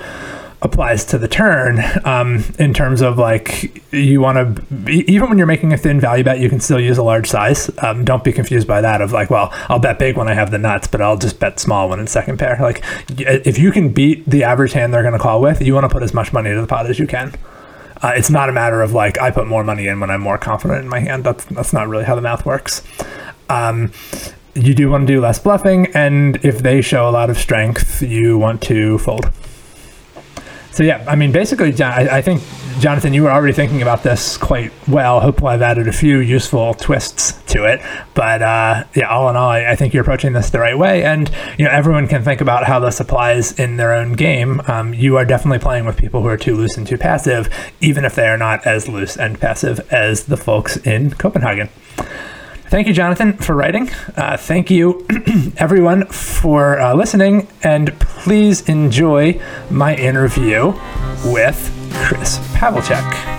applies 0.60 1.04
to 1.04 1.18
the 1.18 1.28
turn 1.28 1.80
um, 2.04 2.42
in 2.58 2.74
terms 2.74 3.00
of 3.00 3.16
like 3.16 3.80
you 3.92 4.20
want 4.20 4.36
to 4.36 4.90
even 4.90 5.28
when 5.28 5.38
you're 5.38 5.46
making 5.46 5.72
a 5.72 5.76
thin 5.76 6.00
value 6.00 6.24
bet 6.24 6.40
you 6.40 6.48
can 6.48 6.58
still 6.58 6.80
use 6.80 6.98
a 6.98 7.02
large 7.02 7.28
size. 7.28 7.70
Um, 7.78 8.04
don't 8.04 8.24
be 8.24 8.32
confused 8.32 8.66
by 8.66 8.80
that 8.80 9.00
of 9.00 9.12
like 9.12 9.30
well 9.30 9.50
i'll 9.68 9.78
bet 9.78 9.98
big 9.98 10.16
when 10.16 10.26
i 10.26 10.34
have 10.34 10.50
the 10.50 10.58
nuts 10.58 10.88
but 10.88 11.00
i'll 11.00 11.16
just 11.16 11.38
bet 11.38 11.60
small 11.60 11.88
when 11.88 12.00
it's 12.00 12.10
second 12.10 12.38
pair. 12.38 12.56
Like 12.60 12.82
if 13.08 13.58
you 13.58 13.70
can 13.70 13.90
beat 13.90 14.28
the 14.28 14.42
average 14.42 14.72
hand 14.72 14.92
they're 14.92 15.02
going 15.02 15.12
to 15.12 15.18
call 15.18 15.40
with 15.40 15.62
you 15.62 15.74
want 15.74 15.84
to 15.84 15.88
put 15.88 16.02
as 16.02 16.12
much 16.12 16.32
money 16.32 16.50
into 16.50 16.60
the 16.60 16.66
pot 16.66 16.86
as 16.86 16.98
you 16.98 17.06
can 17.06 17.32
uh, 18.02 18.12
it's 18.14 18.30
not 18.30 18.48
a 18.48 18.52
matter 18.52 18.82
of 18.82 18.92
like 18.92 19.20
I 19.20 19.30
put 19.30 19.46
more 19.46 19.64
money 19.64 19.86
in 19.86 20.00
when 20.00 20.10
I'm 20.10 20.20
more 20.20 20.38
confident 20.38 20.82
in 20.82 20.88
my 20.88 21.00
hand. 21.00 21.24
That's 21.24 21.44
that's 21.46 21.72
not 21.72 21.88
really 21.88 22.04
how 22.04 22.14
the 22.14 22.22
math 22.22 22.46
works. 22.46 22.82
Um, 23.48 23.92
you 24.54 24.74
do 24.74 24.90
want 24.90 25.06
to 25.06 25.12
do 25.12 25.20
less 25.20 25.38
bluffing, 25.38 25.86
and 25.94 26.36
if 26.44 26.58
they 26.58 26.80
show 26.80 27.08
a 27.08 27.12
lot 27.12 27.30
of 27.30 27.38
strength, 27.38 28.02
you 28.02 28.38
want 28.38 28.62
to 28.62 28.98
fold. 28.98 29.30
So 30.78 30.84
yeah, 30.84 31.04
I 31.08 31.16
mean, 31.16 31.32
basically, 31.32 31.74
I, 31.82 32.18
I 32.18 32.22
think 32.22 32.40
Jonathan, 32.78 33.12
you 33.12 33.24
were 33.24 33.32
already 33.32 33.52
thinking 33.52 33.82
about 33.82 34.04
this 34.04 34.36
quite 34.36 34.70
well. 34.86 35.18
Hopefully, 35.18 35.54
I've 35.54 35.60
added 35.60 35.88
a 35.88 35.92
few 35.92 36.20
useful 36.20 36.72
twists 36.74 37.32
to 37.52 37.64
it. 37.64 37.80
But 38.14 38.42
uh, 38.42 38.84
yeah, 38.94 39.08
all 39.08 39.28
in 39.28 39.34
all, 39.34 39.48
I, 39.48 39.72
I, 39.72 39.74
think 39.74 39.92
you're 39.92 40.02
approaching 40.02 40.34
this 40.34 40.50
the 40.50 40.60
right 40.60 40.78
way. 40.78 41.02
And 41.02 41.32
you 41.58 41.64
know, 41.64 41.72
everyone 41.72 42.06
can 42.06 42.22
think 42.22 42.40
about 42.40 42.62
how 42.62 42.78
this 42.78 43.00
applies 43.00 43.58
in 43.58 43.76
their 43.76 43.92
own 43.92 44.12
game. 44.12 44.62
Um, 44.68 44.94
you 44.94 45.16
are 45.16 45.24
definitely 45.24 45.58
playing 45.58 45.84
with 45.84 45.96
people 45.96 46.22
who 46.22 46.28
are 46.28 46.36
too 46.36 46.54
loose 46.54 46.76
and 46.76 46.86
too 46.86 46.96
passive, 46.96 47.52
even 47.80 48.04
if 48.04 48.14
they 48.14 48.28
are 48.28 48.38
not 48.38 48.64
as 48.64 48.88
loose 48.88 49.16
and 49.16 49.40
passive 49.40 49.80
as 49.92 50.26
the 50.26 50.36
folks 50.36 50.76
in 50.76 51.10
Copenhagen. 51.10 51.70
Thank 52.68 52.86
you, 52.86 52.92
Jonathan, 52.92 53.32
for 53.32 53.54
writing. 53.54 53.90
Uh, 54.14 54.36
thank 54.36 54.70
you, 54.70 55.06
everyone, 55.56 56.04
for 56.06 56.78
uh, 56.78 56.94
listening. 56.94 57.48
And 57.62 57.98
please 57.98 58.68
enjoy 58.68 59.40
my 59.70 59.96
interview 59.96 60.74
with 61.24 61.74
Chris 61.94 62.38
Pavlicek. 62.52 63.38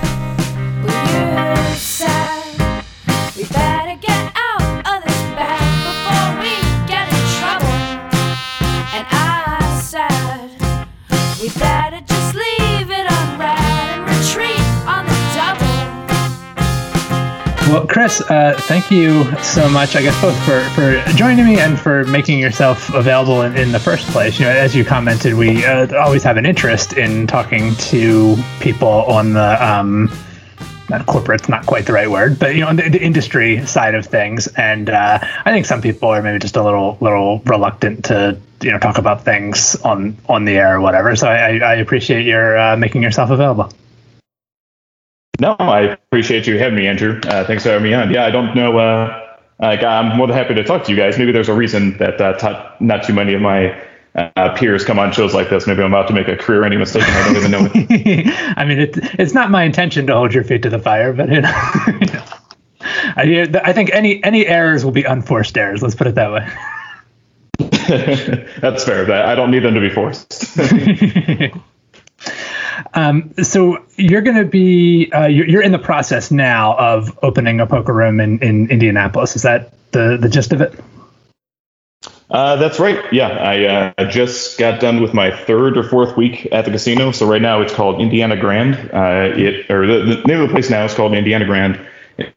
Well, 17.70 17.86
Chris, 17.86 18.20
uh, 18.22 18.56
thank 18.62 18.90
you 18.90 19.26
so 19.44 19.70
much, 19.70 19.96
I 19.96 20.02
guess, 20.02 20.20
both 20.20 20.36
for, 20.44 20.60
for 20.72 21.00
joining 21.14 21.46
me 21.46 21.60
and 21.60 21.80
for 21.80 22.04
making 22.06 22.40
yourself 22.40 22.92
available 22.96 23.44
in, 23.44 23.56
in 23.56 23.72
the 23.72 23.80
first 23.80 24.08
place. 24.08 24.40
You 24.40 24.46
know, 24.46 24.52
as 24.52 24.76
you 24.76 24.84
commented, 24.84 25.36
we 25.36 25.64
uh, 25.64 25.96
always 25.96 26.24
have 26.24 26.38
an 26.38 26.48
interest 26.48 26.94
in 26.94 27.28
talking 27.28 27.76
to 27.76 28.36
people 28.60 28.88
on 28.88 29.34
the 29.34 29.64
um, 29.64 30.10
not 30.90 31.06
corporate's 31.06 31.48
not 31.48 31.68
quite 31.68 31.86
the 31.86 31.94
right 31.94 32.10
word, 32.10 32.40
but 32.40 32.56
you 32.56 32.62
know, 32.62 32.74
the, 32.74 32.90
the 32.90 33.00
industry 33.04 33.64
side 33.68 33.94
of 33.94 34.08
things. 34.08 34.48
And 34.48 34.90
uh, 34.90 35.20
I 35.22 35.52
think 35.52 35.68
some 35.68 35.84
people 35.84 36.10
are 36.10 36.24
maybe 36.24 36.40
just 36.40 36.56
a 36.56 36.64
little 36.64 36.98
little 37.02 37.38
reluctant 37.46 38.06
to 38.06 38.40
you 38.62 38.72
know 38.72 38.80
talk 38.80 38.98
about 38.98 39.24
things 39.24 39.76
on 39.84 40.18
on 40.28 40.46
the 40.46 40.58
air 40.58 40.78
or 40.78 40.82
whatever. 40.82 41.16
So 41.16 41.28
I, 41.28 41.60
I 41.60 41.76
appreciate 41.76 42.26
your 42.26 42.58
uh, 42.58 42.78
making 42.78 43.04
yourself 43.04 43.30
available. 43.30 43.72
No, 45.39 45.56
I 45.60 45.82
appreciate 45.82 46.47
you 46.47 46.60
having 46.60 46.78
me, 46.78 46.88
Andrew. 46.88 47.19
Uh, 47.23 47.45
thanks 47.45 47.63
for 47.63 47.69
having 47.69 47.84
me 47.84 47.93
on. 47.93 48.12
Yeah, 48.12 48.25
I 48.25 48.32
don't 48.32 48.56
know. 48.56 48.78
Uh, 48.78 49.38
like, 49.60 49.84
I'm 49.84 50.17
more 50.17 50.28
than 50.28 50.36
happy 50.36 50.54
to 50.56 50.63
talk 50.63 50.84
to 50.86 50.91
you 50.91 50.97
guys. 50.97 51.17
Maybe 51.17 51.32
there's 51.32 51.49
a 51.49 51.54
reason 51.54 51.97
that 51.97 52.19
uh, 52.19 52.34
t- 52.38 52.86
not 52.86 53.04
too 53.04 53.13
many 53.13 53.34
of 53.34 53.41
my 53.41 53.82
uh, 54.15 54.54
peers 54.56 54.84
come 54.84 54.99
on 54.99 55.12
shows 55.12 55.34
like 55.34 55.49
this. 55.49 55.67
Maybe 55.67 55.82
I'm 55.82 55.93
about 55.93 56.08
to 56.08 56.13
make 56.13 56.28
a 56.28 56.36
career-ending 56.36 56.80
mistake 56.80 57.04
and 57.08 57.12
I 57.12 57.25
don't 57.25 57.38
even 57.38 57.52
know 57.52 57.69
it. 57.73 58.54
I 58.58 58.65
mean, 58.65 58.80
it, 58.80 58.97
it's 59.19 59.34
not 59.34 59.49
my 59.52 59.63
intention 59.63 60.08
to 60.08 60.13
hold 60.13 60.34
your 60.34 60.43
feet 60.43 60.63
to 60.63 60.69
the 60.69 60.80
fire, 60.80 61.13
but 61.13 61.30
you 61.30 61.41
know, 61.41 61.52
I, 62.82 63.47
I 63.63 63.73
think 63.73 63.91
any 63.91 64.23
any 64.23 64.45
errors 64.45 64.84
will 64.84 64.91
be 64.91 65.04
unforced 65.04 65.58
errors. 65.58 65.82
Let's 65.82 65.95
put 65.95 66.08
it 66.08 66.15
that 66.15 66.32
way. 66.32 66.47
That's 68.60 68.84
fair. 68.84 69.12
I 69.12 69.36
don't 69.36 69.52
need 69.52 69.60
them 69.60 69.73
to 69.73 69.82
be 69.82 69.89
forced. 69.89 70.58
Um, 72.94 73.34
so 73.44 73.86
you're 73.96 74.22
going 74.22 74.38
to 74.38 74.46
be 74.46 75.12
uh, 75.12 75.28
you're, 75.28 75.48
you're, 75.48 75.62
in 75.62 75.72
the 75.72 75.80
process 75.80 76.32
now 76.32 76.76
of 76.78 77.18
opening 77.22 77.60
a 77.60 77.68
poker 77.68 77.94
room 77.94 78.20
in, 78.20 78.39
in 78.39 78.70
Indianapolis. 78.70 79.36
Is 79.36 79.44
that 79.44 79.74
the 79.92 80.18
the 80.18 80.30
gist 80.30 80.54
of 80.54 80.62
it? 80.62 80.74
Uh, 82.30 82.58
that's 82.58 82.80
right. 82.80 83.12
Yeah, 83.12 83.30
I 83.30 83.94
uh, 83.98 84.10
just 84.10 84.60
got 84.60 84.80
done 84.80 85.02
with 85.02 85.15
my 85.15 85.36
third 85.36 85.78
or 85.78 85.84
fourth 85.84 86.15
week 86.15 86.48
at 86.52 86.65
the 86.65 86.72
casino. 86.72 87.12
So 87.12 87.28
right 87.28 87.42
now 87.42 87.62
it's 87.62 87.74
called 87.74 88.02
Indiana 88.02 88.38
Grand. 88.38 88.76
Uh, 88.76 89.34
it 89.36 89.70
or 89.72 89.88
the, 89.88 90.15
the, 90.15 90.22
name 90.28 90.42
of 90.42 90.50
the 90.50 90.54
place 90.54 90.70
now 90.70 90.86
is 90.86 90.94
called 90.94 91.13
Indiana 91.13 91.46
Grand. 91.46 91.80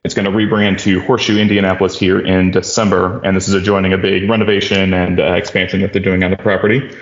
It's 0.04 0.14
going 0.14 0.24
to 0.24 0.30
rebrand 0.30 0.78
to 0.80 1.00
Horseshoe 1.02 1.38
Indianapolis 1.38 1.98
here 1.98 2.20
in 2.20 2.52
December, 2.52 3.20
and 3.22 3.36
this 3.36 3.48
is 3.48 3.54
adjoining 3.54 3.92
a 3.92 3.98
big 3.98 4.30
renovation 4.30 4.94
and 4.94 5.20
uh, 5.20 5.32
expansion 5.32 5.80
that 5.80 5.92
they're 5.92 6.02
doing 6.02 6.22
on 6.22 6.30
the 6.30 6.36
property. 6.36 6.96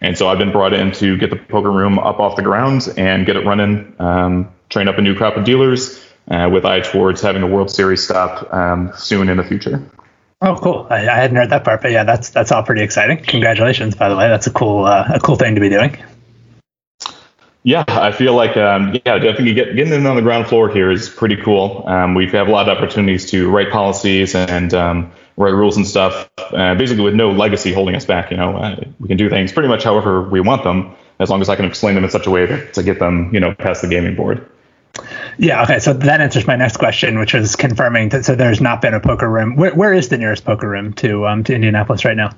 And 0.00 0.16
so 0.16 0.28
I've 0.28 0.38
been 0.38 0.52
brought 0.52 0.72
in 0.74 0.92
to 0.92 1.16
get 1.16 1.30
the 1.30 1.36
poker 1.36 1.70
room 1.70 1.98
up 1.98 2.20
off 2.20 2.36
the 2.36 2.42
ground 2.42 2.88
and 2.96 3.24
get 3.24 3.36
it 3.36 3.46
running, 3.46 3.94
um, 3.98 4.52
train 4.68 4.88
up 4.88 4.98
a 4.98 5.02
new 5.02 5.14
crop 5.14 5.36
of 5.36 5.44
dealers 5.44 6.02
uh, 6.30 6.48
with 6.52 6.64
eye 6.64 6.80
towards 6.80 7.20
having 7.20 7.42
a 7.42 7.46
World 7.46 7.70
Series 7.70 8.02
stop 8.02 8.52
um, 8.52 8.92
soon 8.96 9.28
in 9.28 9.36
the 9.36 9.44
future. 9.44 9.82
Oh, 10.42 10.54
cool! 10.56 10.86
I, 10.90 10.96
I, 10.96 11.16
hadn't 11.16 11.36
heard 11.36 11.48
that 11.48 11.64
part, 11.64 11.80
but 11.80 11.92
yeah, 11.92 12.04
that's 12.04 12.28
that's 12.28 12.52
all 12.52 12.62
pretty 12.62 12.82
exciting. 12.82 13.22
Congratulations, 13.22 13.94
by 13.94 14.10
the 14.10 14.16
way. 14.16 14.28
That's 14.28 14.46
a 14.46 14.52
cool 14.52 14.84
uh, 14.84 15.08
a 15.14 15.18
cool 15.18 15.36
thing 15.36 15.54
to 15.54 15.62
be 15.62 15.70
doing. 15.70 15.96
Yeah, 17.62 17.84
I 17.88 18.12
feel 18.12 18.34
like 18.34 18.56
um, 18.56 18.94
yeah, 19.06 19.18
definitely 19.18 19.54
get, 19.54 19.74
getting 19.74 19.94
in 19.94 20.06
on 20.06 20.14
the 20.14 20.22
ground 20.22 20.46
floor 20.46 20.68
here 20.68 20.90
is 20.90 21.08
pretty 21.08 21.36
cool. 21.36 21.82
Um, 21.86 22.14
we've 22.14 22.32
a 22.32 22.44
lot 22.44 22.68
of 22.68 22.76
opportunities 22.76 23.28
to 23.30 23.50
write 23.50 23.72
policies 23.72 24.34
and 24.36 24.72
um, 24.72 25.10
write 25.36 25.52
rules 25.52 25.76
and 25.76 25.86
stuff, 25.86 26.30
uh, 26.38 26.74
basically 26.74 27.04
with 27.04 27.14
no 27.14 27.30
legacy 27.30 27.72
holding 27.72 27.94
us 27.94 28.04
back. 28.04 28.30
You 28.30 28.36
know, 28.36 28.56
uh, 28.56 28.76
we 29.00 29.08
can 29.08 29.16
do 29.16 29.28
things 29.28 29.52
pretty 29.52 29.68
much 29.68 29.84
however 29.84 30.22
we 30.22 30.40
want 30.40 30.64
them, 30.64 30.94
as 31.18 31.30
long 31.30 31.40
as 31.40 31.48
I 31.48 31.56
can 31.56 31.64
explain 31.64 31.94
them 31.94 32.04
in 32.04 32.10
such 32.10 32.26
a 32.26 32.30
way 32.30 32.46
that, 32.46 32.74
to 32.74 32.82
get 32.82 32.98
them, 32.98 33.32
you 33.32 33.40
know, 33.40 33.54
past 33.54 33.82
the 33.82 33.88
gaming 33.88 34.14
board. 34.14 34.48
Yeah. 35.38 35.62
Okay. 35.64 35.78
So 35.78 35.92
that 35.92 36.20
answers 36.20 36.46
my 36.46 36.56
next 36.56 36.78
question, 36.78 37.18
which 37.18 37.34
was 37.34 37.54
confirming 37.54 38.08
that. 38.10 38.24
So 38.24 38.34
there's 38.34 38.62
not 38.62 38.80
been 38.80 38.94
a 38.94 39.00
poker 39.00 39.28
room. 39.28 39.56
Where, 39.56 39.74
where 39.74 39.92
is 39.92 40.08
the 40.08 40.16
nearest 40.16 40.44
poker 40.44 40.68
room 40.68 40.94
to 40.94 41.26
um, 41.26 41.44
to 41.44 41.54
Indianapolis 41.54 42.04
right 42.04 42.16
now? 42.16 42.30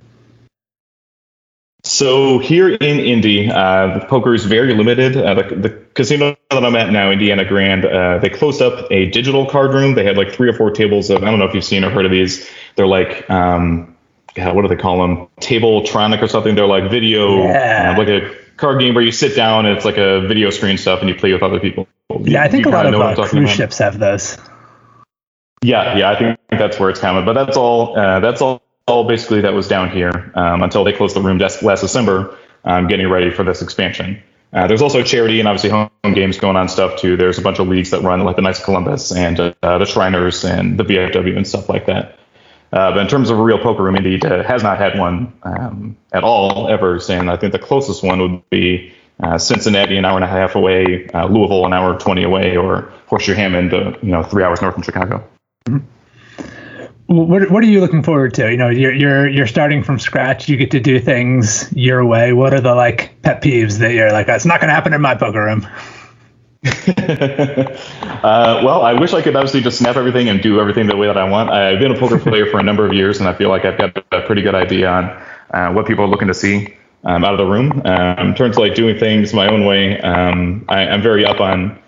So 1.88 2.38
here 2.38 2.68
in 2.68 3.00
Indy, 3.00 3.50
uh, 3.50 3.98
the 3.98 4.06
poker 4.06 4.34
is 4.34 4.44
very 4.44 4.74
limited. 4.74 5.16
Uh, 5.16 5.34
the, 5.34 5.42
the, 5.54 5.70
casino 5.94 6.36
that 6.50 6.64
I'm 6.64 6.76
at 6.76 6.92
now, 6.92 7.10
Indiana 7.10 7.46
Grand, 7.46 7.86
uh, 7.86 8.18
they 8.18 8.28
closed 8.28 8.60
up 8.60 8.86
a 8.92 9.10
digital 9.10 9.46
card 9.46 9.72
room. 9.72 9.94
They 9.94 10.04
had 10.04 10.18
like 10.18 10.30
three 10.30 10.50
or 10.50 10.52
four 10.52 10.70
tables 10.70 11.08
of 11.08 11.24
I 11.24 11.30
don't 11.30 11.38
know 11.38 11.46
if 11.46 11.54
you've 11.54 11.64
seen 11.64 11.84
or 11.84 11.90
heard 11.90 12.04
of 12.04 12.12
these. 12.12 12.48
They're 12.76 12.86
like 12.86 13.28
um, 13.30 13.96
God, 14.34 14.54
what 14.54 14.62
do 14.62 14.68
they 14.68 14.76
call 14.76 15.00
them? 15.00 15.28
Tabletronic 15.40 16.22
or 16.22 16.28
something. 16.28 16.54
They're 16.54 16.66
like 16.66 16.90
video, 16.90 17.42
yeah. 17.42 17.94
uh, 17.94 17.98
like 17.98 18.08
a 18.08 18.36
card 18.56 18.80
game 18.80 18.94
where 18.94 19.02
you 19.02 19.10
sit 19.10 19.34
down 19.34 19.66
and 19.66 19.74
it's 19.76 19.84
like 19.84 19.96
a 19.96 20.20
video 20.26 20.50
screen 20.50 20.76
stuff 20.76 21.00
and 21.00 21.08
you 21.08 21.14
play 21.14 21.32
with 21.32 21.42
other 21.42 21.58
people. 21.58 21.88
Yeah, 22.20 22.42
I 22.42 22.48
think 22.48 22.66
a 22.66 22.68
lot 22.68 22.86
of 22.86 22.92
know 22.92 22.98
what 22.98 23.18
I'm 23.18 23.24
uh, 23.24 23.28
cruise 23.28 23.44
about. 23.44 23.56
ships 23.56 23.78
have 23.78 23.98
those. 23.98 24.36
Yeah, 25.62 25.96
yeah, 25.96 26.10
I 26.10 26.18
think 26.18 26.38
that's 26.50 26.78
where 26.78 26.90
it's 26.90 27.00
coming. 27.00 27.24
But 27.24 27.32
that's 27.32 27.56
all. 27.56 27.98
Uh, 27.98 28.20
that's 28.20 28.40
all, 28.42 28.62
all. 28.88 29.04
Basically, 29.04 29.40
that 29.42 29.52
was 29.52 29.68
down 29.68 29.90
here 29.90 30.32
um, 30.34 30.62
until 30.62 30.84
they 30.84 30.92
closed 30.92 31.14
the 31.14 31.20
room 31.20 31.38
des- 31.38 31.62
last 31.62 31.80
December, 31.80 32.36
um, 32.64 32.86
getting 32.86 33.08
ready 33.08 33.30
for 33.30 33.44
this 33.44 33.62
expansion. 33.62 34.22
Uh, 34.52 34.66
there's 34.66 34.80
also 34.80 35.02
charity 35.02 35.40
and 35.40 35.48
obviously 35.48 35.70
home 35.70 35.90
games 36.14 36.38
going 36.38 36.56
on 36.56 36.68
stuff 36.68 36.98
too. 36.98 37.16
There's 37.16 37.38
a 37.38 37.42
bunch 37.42 37.58
of 37.58 37.68
leagues 37.68 37.90
that 37.90 38.02
run 38.02 38.24
like 38.24 38.36
the 38.36 38.42
Knights 38.42 38.60
of 38.60 38.64
Columbus 38.64 39.12
and 39.12 39.38
uh, 39.38 39.78
the 39.78 39.84
Shriners 39.84 40.44
and 40.44 40.78
the 40.78 40.84
VFW 40.84 41.36
and 41.36 41.46
stuff 41.46 41.68
like 41.68 41.86
that. 41.86 42.18
Uh, 42.72 42.92
but 42.92 42.98
in 42.98 43.08
terms 43.08 43.30
of 43.30 43.38
a 43.38 43.42
real 43.42 43.58
poker 43.58 43.82
room, 43.82 43.96
Indy 43.96 44.20
uh, 44.22 44.42
has 44.42 44.62
not 44.62 44.78
had 44.78 44.98
one 44.98 45.32
um, 45.42 45.96
at 46.12 46.24
all 46.24 46.68
ever. 46.68 46.98
And 47.08 47.30
I 47.30 47.36
think 47.36 47.52
the 47.52 47.58
closest 47.58 48.02
one 48.02 48.20
would 48.20 48.50
be 48.50 48.92
uh, 49.22 49.38
Cincinnati, 49.38 49.96
an 49.96 50.04
hour 50.04 50.16
and 50.16 50.24
a 50.24 50.28
half 50.28 50.54
away, 50.54 51.08
uh, 51.12 51.26
Louisville, 51.26 51.66
an 51.66 51.72
hour 51.72 51.98
twenty 51.98 52.22
away, 52.22 52.56
or 52.56 52.92
Horseshoe 53.06 53.34
Hammond, 53.34 53.72
you 54.02 54.10
know, 54.10 54.22
three 54.22 54.44
hours 54.44 54.62
north 54.62 54.74
from 54.74 54.82
Chicago. 54.82 55.26
What 57.08 57.50
What 57.50 57.64
are 57.64 57.66
you 57.66 57.80
looking 57.80 58.02
forward 58.02 58.34
to? 58.34 58.50
You 58.50 58.58
know, 58.58 58.68
you're 58.68 58.92
you're 58.92 59.26
you're 59.28 59.46
starting 59.46 59.82
from 59.82 59.98
scratch. 59.98 60.46
You 60.46 60.58
get 60.58 60.70
to 60.72 60.80
do 60.80 61.00
things 61.00 61.72
your 61.72 62.04
way. 62.04 62.34
What 62.34 62.52
are 62.52 62.60
the 62.60 62.74
like 62.74 63.22
pet 63.22 63.42
peeves 63.42 63.78
that 63.78 63.92
you're 63.92 64.12
like? 64.12 64.26
That's 64.26 64.44
not 64.44 64.60
going 64.60 64.68
to 64.68 64.74
happen 64.74 64.92
in 64.92 65.00
my 65.00 65.14
poker 65.14 65.42
room. 65.44 65.66
Uh, 68.18 68.60
well, 68.64 68.82
I 68.82 68.94
wish 68.94 69.12
I 69.12 69.22
could 69.22 69.36
obviously 69.36 69.60
just 69.60 69.78
snap 69.78 69.94
everything 69.94 70.28
and 70.28 70.42
do 70.42 70.60
everything 70.60 70.88
the 70.88 70.96
way 70.96 71.06
that 71.06 71.16
I 71.16 71.22
want. 71.22 71.50
I've 71.50 71.78
been 71.78 71.92
a 71.92 71.98
poker 71.98 72.18
player 72.30 72.46
for 72.46 72.58
a 72.58 72.64
number 72.64 72.84
of 72.84 72.92
years, 72.92 73.20
and 73.20 73.28
I 73.28 73.32
feel 73.32 73.48
like 73.48 73.64
I've 73.64 73.78
got 73.78 73.96
a 74.10 74.22
pretty 74.22 74.42
good 74.42 74.56
idea 74.56 74.88
on 74.90 75.04
uh, 75.54 75.72
what 75.72 75.86
people 75.86 76.04
are 76.04 76.08
looking 76.08 76.26
to 76.26 76.34
see 76.34 76.74
um, 77.04 77.24
out 77.24 77.32
of 77.32 77.38
the 77.38 77.46
room. 77.46 77.80
Um, 77.84 78.30
in 78.30 78.34
terms 78.34 78.56
of 78.56 78.62
like 78.62 78.74
doing 78.74 78.98
things 78.98 79.32
my 79.32 79.46
own 79.46 79.66
way, 79.66 80.00
um, 80.00 80.64
I, 80.68 80.88
I'm 80.88 81.00
very 81.00 81.24
up 81.24 81.40
on, 81.40 81.80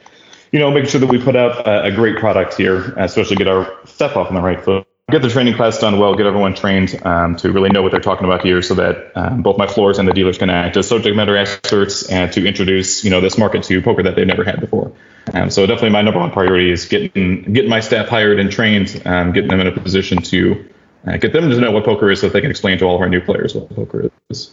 you 0.53 0.61
know, 0.61 0.71
making 0.71 0.89
sure 0.89 1.01
that 1.01 1.09
we 1.09 1.21
put 1.21 1.35
out 1.35 1.67
a, 1.67 1.87
a 1.87 1.91
great 1.91 2.17
product 2.19 2.55
here, 2.57 2.95
especially 2.97 3.37
get 3.37 3.49
our 3.49 3.77
stuff 3.87 4.17
off 4.17 4.29
on 4.29 4.35
the 4.35 4.41
right 4.41 4.63
foot. 4.65 4.87
Get 5.11 5.23
the 5.23 5.29
training 5.29 5.55
class 5.55 5.79
done 5.79 5.99
well, 5.99 6.15
get 6.15 6.27
everyone 6.27 6.55
trained 6.55 7.01
um, 7.05 7.35
to 7.37 7.51
really 7.51 7.69
know 7.69 7.83
what 7.83 7.91
they're 7.91 8.01
talking 8.01 8.25
about 8.25 8.43
here, 8.43 8.63
so 8.63 8.75
that 8.75 9.11
um, 9.17 9.43
both 9.43 9.59
my 9.59 9.67
floors 9.67 9.99
and 9.99 10.07
the 10.07 10.13
dealers 10.13 10.39
can 10.39 10.51
act 10.51 10.77
as 10.77 10.87
subject 10.87 11.17
matter 11.17 11.37
experts 11.37 12.09
and 12.09 12.33
to 12.33 12.47
introduce, 12.47 13.03
you 13.03 13.11
know, 13.11 13.21
this 13.21 13.37
market 13.37 13.65
to 13.65 13.83
poker 13.83 14.05
that 14.05 14.15
they've 14.15 14.27
never 14.27 14.45
had 14.45 14.61
before. 14.61 14.93
Um, 15.35 15.51
so 15.51 15.67
definitely 15.67 15.91
my 15.91 16.03
number 16.03 16.21
one 16.21 16.31
priority 16.31 16.71
is 16.71 16.87
getting 16.87 17.43
getting 17.53 17.69
my 17.69 17.81
staff 17.81 18.09
hired 18.09 18.39
and 18.39 18.53
trained, 18.53 19.03
um, 19.05 19.33
getting 19.33 19.51
them 19.51 19.61
in 19.61 19.67
a 19.67 19.73
position 19.73 20.23
to 20.23 20.65
uh, 21.07 21.17
get 21.17 21.33
them 21.33 21.51
to 21.51 21.61
know 21.61 21.73
what 21.73 21.85
poker 21.85 22.11
is, 22.11 22.21
so 22.21 22.29
that 22.29 22.33
they 22.33 22.41
can 22.41 22.51
explain 22.51 22.79
to 22.79 22.85
all 22.85 22.95
of 22.95 23.01
our 23.01 23.09
new 23.09 23.21
players 23.21 23.55
what 23.55 23.69
poker 23.75 24.11
is. 24.29 24.53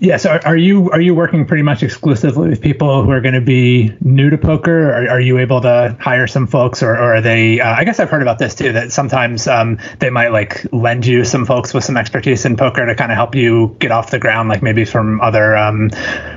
Yeah. 0.00 0.16
So 0.16 0.38
are, 0.44 0.56
you 0.56 0.90
are 0.90 1.00
you 1.00 1.12
working 1.12 1.44
pretty 1.44 1.64
much 1.64 1.82
exclusively 1.82 2.50
with 2.50 2.60
people 2.60 3.02
who 3.02 3.10
are 3.10 3.20
going 3.20 3.34
to 3.34 3.40
be 3.40 3.92
new 4.00 4.30
to 4.30 4.38
poker? 4.38 4.92
Are, 4.92 5.08
are 5.08 5.20
you 5.20 5.38
able 5.38 5.60
to 5.62 5.96
hire 5.98 6.28
some 6.28 6.46
folks, 6.46 6.84
or, 6.84 6.92
or 6.92 7.16
are 7.16 7.20
they? 7.20 7.60
Uh, 7.60 7.74
I 7.74 7.82
guess 7.82 7.98
I've 7.98 8.08
heard 8.08 8.22
about 8.22 8.38
this 8.38 8.54
too. 8.54 8.70
That 8.72 8.92
sometimes 8.92 9.48
um, 9.48 9.78
they 9.98 10.10
might 10.10 10.28
like 10.28 10.64
lend 10.72 11.04
you 11.04 11.24
some 11.24 11.44
folks 11.44 11.74
with 11.74 11.82
some 11.82 11.96
expertise 11.96 12.44
in 12.44 12.56
poker 12.56 12.86
to 12.86 12.94
kind 12.94 13.10
of 13.10 13.16
help 13.16 13.34
you 13.34 13.74
get 13.80 13.90
off 13.90 14.12
the 14.12 14.20
ground, 14.20 14.48
like 14.48 14.62
maybe 14.62 14.84
from 14.84 15.20
other 15.20 15.56
um, 15.56 15.90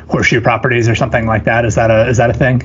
horseshoe 0.09 0.41
properties 0.41 0.89
or 0.89 0.95
something 0.95 1.27
like 1.27 1.43
that. 1.43 1.63
Is 1.63 1.75
that 1.75 1.91
a 1.91 2.07
is 2.07 2.17
that 2.17 2.31
a 2.31 2.33
thing? 2.33 2.63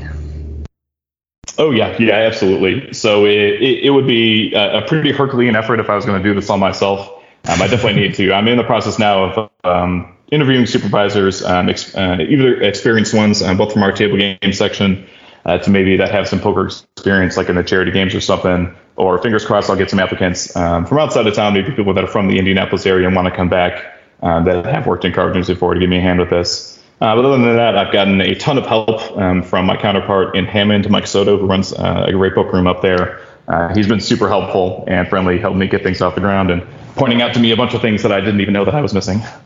Oh 1.59 1.73
yeah, 1.73 1.95
yeah, 1.99 2.15
absolutely. 2.15 2.95
So 2.95 3.27
it, 3.27 3.63
it, 3.63 3.85
it 3.85 3.91
would 3.91 4.07
be 4.07 4.55
a, 4.55 4.79
a 4.79 4.87
pretty 4.87 5.13
Herculean 5.13 5.57
effort 5.57 5.79
if 5.79 5.91
I 5.91 5.95
was 5.95 6.07
going 6.07 6.23
to 6.23 6.27
do 6.27 6.35
this 6.35 6.49
all 6.49 6.57
myself. 6.59 7.07
Um, 7.49 7.61
I 7.61 7.69
definitely 7.69 8.01
need 8.01 8.15
to. 8.15 8.33
I'm 8.33 8.49
in 8.49 8.57
the 8.57 8.65
process 8.65 8.99
now 8.99 9.25
of 9.25 9.51
um, 9.63 10.16
interviewing 10.31 10.67
supervisors, 10.67 11.45
um, 11.45 11.69
ex, 11.69 11.95
uh, 11.95 12.19
either 12.21 12.61
experienced 12.63 13.15
ones, 13.15 13.43
um, 13.43 13.57
both 13.57 13.73
from 13.73 13.83
our 13.83 13.93
table 13.93 14.17
game 14.17 14.53
section, 14.53 15.07
uh, 15.45 15.59
to 15.59 15.71
maybe 15.71 15.97
that 15.97 16.11
have 16.11 16.29
some 16.29 16.41
poker 16.41 16.67
experience, 16.67 17.37
like 17.37 17.49
in 17.49 17.57
the 17.57 17.63
charity 17.63 17.93
games 17.93 18.15
or 18.15 18.21
something. 18.21 18.75
Or 18.97 19.21
fingers 19.23 19.45
crossed, 19.45 19.71
I'll 19.71 19.77
get 19.77 19.91
some 19.91 20.01
applicants 20.01 20.57
um, 20.57 20.87
from 20.87 20.99
outside 20.99 21.27
of 21.27 21.35
town, 21.35 21.55
maybe 21.55 21.71
people 21.73 21.95
that 21.95 22.05
are 22.05 22.09
from 22.09 22.29
the 22.29 22.39
Indianapolis 22.39 22.87
area 22.87 23.07
and 23.07 23.15
want 23.15 23.29
to 23.29 23.35
come 23.35 23.49
back 23.49 23.95
um, 24.23 24.45
that 24.45 24.65
have 24.65 24.87
worked 24.87 25.05
in 25.05 25.13
card 25.13 25.35
games 25.35 25.49
before 25.49 25.75
to 25.75 25.81
give 25.81 25.91
me 25.91 25.99
a 25.99 26.01
hand 26.01 26.19
with 26.19 26.31
this. 26.31 26.83
Uh, 27.01 27.15
but 27.15 27.27
other 27.27 27.37
than 27.37 27.57
that, 27.57 27.77
I've 27.77 27.93
gotten 27.93 28.21
a 28.23 28.35
ton 28.35 28.57
of 28.57 28.67
help 28.67 29.17
um, 29.19 29.43
from 29.43 29.67
my 29.67 29.77
counterpart 29.77 30.35
in 30.35 30.47
Hammond, 30.47 30.89
Mike 30.89 31.07
Soto, 31.07 31.37
who 31.37 31.47
runs 31.47 31.75
uh, 31.75 32.07
a 32.09 32.13
great 32.13 32.35
book 32.35 32.53
room 32.53 32.67
up 32.67 32.81
there. 32.81 33.21
Uh, 33.49 33.73
he's 33.75 33.87
been 33.87 34.01
super 34.01 34.29
helpful 34.29 34.83
and 34.89 35.07
friendly, 35.07 35.39
helping 35.39 35.59
me 35.59 35.69
get 35.69 35.83
things 35.83 36.01
off 36.01 36.15
the 36.15 36.21
ground 36.21 36.51
and 36.51 36.67
pointing 36.97 37.21
out 37.21 37.35
to 37.35 37.41
me 37.41 37.51
a 37.53 37.57
bunch 37.57 37.75
of 37.75 37.83
things 37.83 38.03
that 38.03 38.13
I 38.13 38.21
didn't 38.21 38.41
even 38.41 38.55
know 38.55 38.65
that 38.65 38.75
I 38.75 38.81
was 38.81 38.95
missing. 38.95 39.21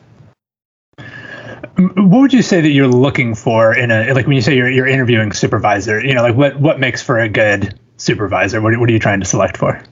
What 1.81 2.21
would 2.21 2.33
you 2.33 2.43
say 2.43 2.61
that 2.61 2.71
you're 2.71 2.89
looking 2.89 3.35
for 3.35 3.75
in 3.75 3.91
a 3.91 4.13
like 4.13 4.27
when 4.27 4.37
you 4.37 4.43
say 4.43 4.57
you're 4.57 4.71
you're 4.71 4.87
interviewing 4.87 5.33
supervisor? 5.33 6.05
You 6.05 6.15
know, 6.15 6.23
like 6.23 6.37
what 6.37 6.59
what 6.59 6.79
makes 6.79 7.03
for 7.03 7.19
a 7.19 7.29
good 7.29 7.79
supervisor? 7.97 8.61
What 8.61 8.79
what 8.79 8.89
are 8.89 8.93
you 8.93 8.99
trying 8.99 9.21
to 9.21 9.27
select 9.27 9.57
for? 9.57 9.83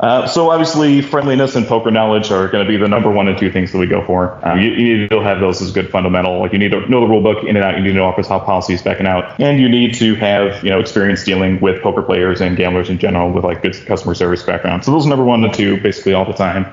Uh, 0.00 0.28
so 0.28 0.50
obviously, 0.50 1.02
friendliness 1.02 1.56
and 1.56 1.66
poker 1.66 1.90
knowledge 1.90 2.30
are 2.30 2.46
going 2.48 2.64
to 2.64 2.68
be 2.68 2.76
the 2.76 2.86
number 2.86 3.10
one 3.10 3.26
and 3.26 3.36
two 3.36 3.50
things 3.50 3.72
that 3.72 3.78
we 3.78 3.86
go 3.86 4.04
for. 4.04 4.38
Um, 4.46 4.60
you, 4.60 4.70
you 4.70 4.98
need 4.98 5.10
to 5.10 5.20
have 5.20 5.40
those 5.40 5.60
as 5.60 5.72
good 5.72 5.90
fundamental. 5.90 6.38
Like 6.38 6.52
you 6.52 6.58
need 6.58 6.70
to 6.70 6.88
know 6.88 7.00
the 7.00 7.08
rule 7.08 7.20
book 7.20 7.42
in 7.42 7.56
and 7.56 7.64
out. 7.64 7.76
You 7.76 7.82
need 7.82 7.90
to 7.90 7.94
know 7.96 8.04
office 8.04 8.28
how 8.28 8.38
policies 8.38 8.80
backing 8.80 9.06
out, 9.06 9.40
and 9.40 9.58
you 9.58 9.68
need 9.68 9.94
to 9.94 10.14
have 10.14 10.62
you 10.62 10.70
know 10.70 10.78
experience 10.78 11.24
dealing 11.24 11.60
with 11.60 11.82
poker 11.82 12.02
players 12.02 12.40
and 12.40 12.56
gamblers 12.56 12.90
in 12.90 12.98
general 12.98 13.32
with 13.32 13.44
like 13.44 13.62
good 13.62 13.74
customer 13.86 14.14
service 14.14 14.42
background. 14.42 14.84
So 14.84 14.92
those 14.92 15.06
are 15.06 15.08
number 15.08 15.24
one 15.24 15.42
and 15.42 15.52
two 15.52 15.80
basically 15.80 16.14
all 16.14 16.24
the 16.24 16.32
time. 16.32 16.72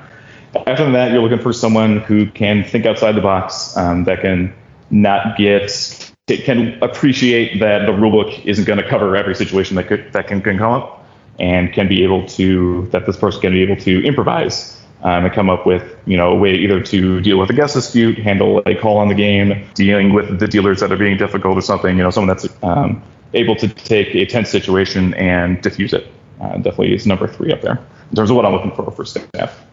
After 0.66 0.90
that, 0.92 1.12
you're 1.12 1.22
looking 1.22 1.40
for 1.40 1.52
someone 1.52 1.98
who 2.00 2.26
can 2.30 2.64
think 2.64 2.86
outside 2.86 3.12
the 3.12 3.20
box, 3.20 3.76
um, 3.76 4.04
that 4.04 4.20
can 4.20 4.54
not 4.90 5.36
get 5.36 6.12
can 6.26 6.82
appreciate 6.82 7.60
that 7.60 7.86
the 7.86 7.92
rulebook 7.92 8.44
isn't 8.44 8.64
going 8.64 8.80
to 8.80 8.88
cover 8.88 9.16
every 9.16 9.34
situation 9.34 9.76
that 9.76 9.86
could 9.86 10.12
that 10.12 10.26
can, 10.26 10.40
can 10.42 10.58
come 10.58 10.72
up 10.72 11.06
and 11.38 11.72
can 11.72 11.88
be 11.88 12.02
able 12.02 12.26
to 12.26 12.88
that 12.90 13.06
this 13.06 13.16
person 13.16 13.40
can 13.40 13.52
be 13.52 13.62
able 13.62 13.76
to 13.76 14.04
improvise 14.04 14.76
um, 15.02 15.24
and 15.24 15.34
come 15.34 15.48
up 15.48 15.66
with 15.66 15.96
you 16.06 16.16
know 16.16 16.30
a 16.30 16.34
way 16.34 16.54
either 16.54 16.80
to 16.82 17.20
deal 17.20 17.38
with 17.38 17.50
a 17.50 17.52
guest 17.52 17.74
dispute, 17.74 18.18
handle 18.18 18.62
a 18.66 18.74
call 18.74 18.98
on 18.98 19.08
the 19.08 19.14
game, 19.14 19.66
dealing 19.74 20.12
with 20.12 20.40
the 20.40 20.48
dealers 20.48 20.80
that 20.80 20.90
are 20.90 20.96
being 20.96 21.16
difficult 21.16 21.56
or 21.56 21.62
something. 21.62 21.96
You 21.96 22.02
know, 22.02 22.10
someone 22.10 22.34
that's 22.34 22.48
um, 22.62 23.02
able 23.34 23.54
to 23.56 23.68
take 23.68 24.14
a 24.14 24.26
tense 24.26 24.50
situation 24.50 25.14
and 25.14 25.60
diffuse 25.62 25.92
it. 25.92 26.08
Uh, 26.40 26.56
definitely 26.56 26.94
is 26.94 27.06
number 27.06 27.28
three 27.28 27.52
up 27.52 27.62
there 27.62 27.78
in 28.10 28.16
terms 28.16 28.30
of 28.30 28.36
what 28.36 28.44
I'm 28.44 28.52
looking 28.52 28.72
for 28.72 28.90
for 28.90 29.04
staff. 29.04 29.64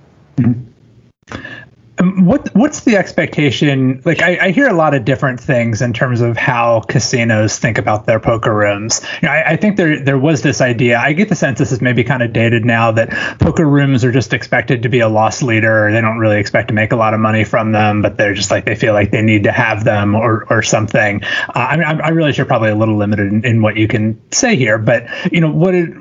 Um, 1.99 2.25
what 2.25 2.53
what's 2.55 2.81
the 2.81 2.97
expectation? 2.97 4.01
Like 4.03 4.21
I, 4.21 4.47
I 4.47 4.51
hear 4.51 4.67
a 4.67 4.73
lot 4.73 4.93
of 4.93 5.05
different 5.05 5.39
things 5.39 5.81
in 5.81 5.93
terms 5.93 6.21
of 6.21 6.37
how 6.37 6.81
casinos 6.81 7.59
think 7.59 7.77
about 7.77 8.05
their 8.05 8.19
poker 8.19 8.53
rooms. 8.53 9.01
You 9.21 9.27
know, 9.27 9.33
I, 9.33 9.51
I 9.51 9.55
think 9.57 9.77
there 9.77 10.03
there 10.03 10.17
was 10.17 10.41
this 10.41 10.59
idea. 10.59 10.97
I 10.97 11.13
get 11.13 11.29
the 11.29 11.35
sense 11.35 11.59
this 11.59 11.71
is 11.71 11.81
maybe 11.81 12.03
kind 12.03 12.23
of 12.23 12.33
dated 12.33 12.65
now 12.65 12.91
that 12.93 13.39
poker 13.39 13.65
rooms 13.65 14.03
are 14.03 14.11
just 14.11 14.33
expected 14.33 14.83
to 14.83 14.89
be 14.89 15.01
a 15.01 15.07
loss 15.07 15.43
leader. 15.43 15.91
They 15.91 16.01
don't 16.01 16.17
really 16.17 16.39
expect 16.39 16.69
to 16.69 16.73
make 16.73 16.91
a 16.91 16.95
lot 16.95 17.13
of 17.13 17.19
money 17.19 17.43
from 17.43 17.71
them, 17.71 18.01
but 18.01 18.17
they're 18.17 18.33
just 18.33 18.49
like 18.49 18.65
they 18.65 18.75
feel 18.75 18.93
like 18.93 19.11
they 19.11 19.21
need 19.21 19.43
to 19.43 19.51
have 19.51 19.83
them 19.83 20.15
or 20.15 20.45
or 20.49 20.63
something. 20.63 21.23
Uh, 21.23 21.51
I 21.55 21.77
mean, 21.77 21.85
I, 21.85 22.07
I 22.07 22.09
realize 22.09 22.37
you're 22.37 22.47
probably 22.47 22.71
a 22.71 22.75
little 22.75 22.97
limited 22.97 23.31
in, 23.31 23.45
in 23.45 23.61
what 23.61 23.77
you 23.77 23.87
can 23.87 24.19
say 24.31 24.55
here, 24.55 24.79
but 24.79 25.05
you 25.31 25.41
know 25.41 25.51
what 25.51 25.75
it 25.75 25.93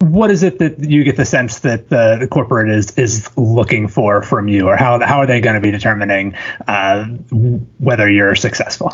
what 0.00 0.30
is 0.30 0.42
it 0.42 0.58
that 0.58 0.78
you 0.80 1.04
get 1.04 1.16
the 1.16 1.24
sense 1.24 1.60
that 1.60 1.88
the, 1.88 2.16
the 2.20 2.28
corporate 2.28 2.68
is 2.68 2.96
is 2.98 3.30
looking 3.36 3.88
for 3.88 4.22
from 4.22 4.48
you, 4.48 4.68
or 4.68 4.76
how 4.76 5.04
how 5.04 5.18
are 5.18 5.26
they 5.26 5.40
going 5.40 5.54
to 5.54 5.60
be 5.60 5.70
determining 5.70 6.34
uh, 6.66 7.04
whether 7.78 8.10
you're 8.10 8.34
successful? 8.34 8.92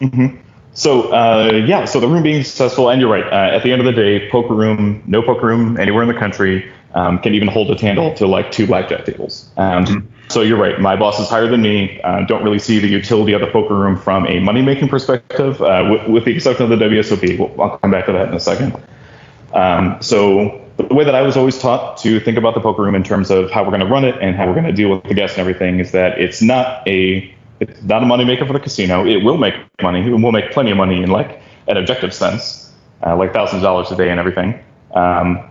Mm-hmm. 0.00 0.36
So 0.74 1.12
uh, 1.12 1.62
yeah, 1.66 1.84
so 1.84 2.00
the 2.00 2.08
room 2.08 2.22
being 2.22 2.44
successful, 2.44 2.90
and 2.90 3.00
you're 3.00 3.10
right. 3.10 3.24
Uh, 3.24 3.56
at 3.56 3.62
the 3.62 3.72
end 3.72 3.80
of 3.80 3.86
the 3.86 3.92
day, 3.92 4.30
poker 4.30 4.54
room, 4.54 5.02
no 5.06 5.22
poker 5.22 5.46
room 5.46 5.78
anywhere 5.78 6.02
in 6.02 6.08
the 6.08 6.18
country 6.18 6.70
um, 6.94 7.18
can 7.18 7.34
even 7.34 7.48
hold 7.48 7.70
a 7.70 7.76
candle 7.76 8.14
to 8.14 8.26
like 8.26 8.52
two 8.52 8.66
blackjack 8.66 9.04
tables. 9.04 9.50
Um, 9.56 9.84
Mm-hmm. 9.84 10.14
So 10.30 10.42
you're 10.42 10.58
right. 10.58 10.78
My 10.78 10.94
boss 10.94 11.18
is 11.18 11.28
higher 11.28 11.46
than 11.46 11.62
me. 11.62 12.02
Uh, 12.02 12.26
don't 12.26 12.44
really 12.44 12.58
see 12.58 12.78
the 12.78 12.86
utility 12.86 13.32
of 13.32 13.40
the 13.40 13.46
poker 13.46 13.74
room 13.74 13.96
from 13.96 14.26
a 14.26 14.40
money 14.40 14.60
making 14.60 14.88
perspective, 14.88 15.62
uh, 15.62 15.88
with, 15.90 16.06
with 16.08 16.24
the 16.26 16.34
exception 16.34 16.70
of 16.70 16.78
the 16.78 16.84
WSOP. 16.84 17.38
Well, 17.38 17.50
I'll 17.58 17.78
come 17.78 17.90
back 17.90 18.04
to 18.06 18.12
that 18.12 18.28
in 18.28 18.34
a 18.34 18.40
second. 18.40 18.76
Um, 19.52 19.98
so 20.00 20.64
the 20.76 20.94
way 20.94 21.04
that 21.04 21.14
I 21.14 21.22
was 21.22 21.36
always 21.36 21.58
taught 21.58 21.96
to 21.98 22.20
think 22.20 22.38
about 22.38 22.54
the 22.54 22.60
poker 22.60 22.82
room 22.82 22.94
in 22.94 23.02
terms 23.02 23.30
of 23.30 23.50
how 23.50 23.64
we're 23.64 23.70
going 23.70 23.80
to 23.80 23.86
run 23.86 24.04
it 24.04 24.16
and 24.20 24.36
how 24.36 24.46
we're 24.46 24.54
going 24.54 24.66
to 24.66 24.72
deal 24.72 24.90
with 24.90 25.02
the 25.04 25.14
guests 25.14 25.36
and 25.36 25.40
everything 25.40 25.80
is 25.80 25.92
that 25.92 26.18
it's 26.18 26.40
not 26.40 26.86
a 26.86 27.34
it's 27.60 27.82
not 27.82 28.02
a 28.02 28.06
moneymaker 28.06 28.46
for 28.46 28.52
the 28.52 28.60
casino. 28.60 29.04
It 29.04 29.24
will 29.24 29.36
make 29.36 29.54
money. 29.82 30.06
It 30.06 30.10
will 30.10 30.32
make 30.32 30.52
plenty 30.52 30.70
of 30.70 30.76
money 30.76 31.02
in 31.02 31.10
like 31.10 31.42
an 31.66 31.76
objective 31.76 32.14
sense, 32.14 32.72
uh, 33.04 33.16
like 33.16 33.32
thousands 33.32 33.58
of 33.58 33.62
dollars 33.64 33.90
a 33.90 33.96
day 33.96 34.10
and 34.10 34.20
everything. 34.20 34.62
Um, 34.94 35.50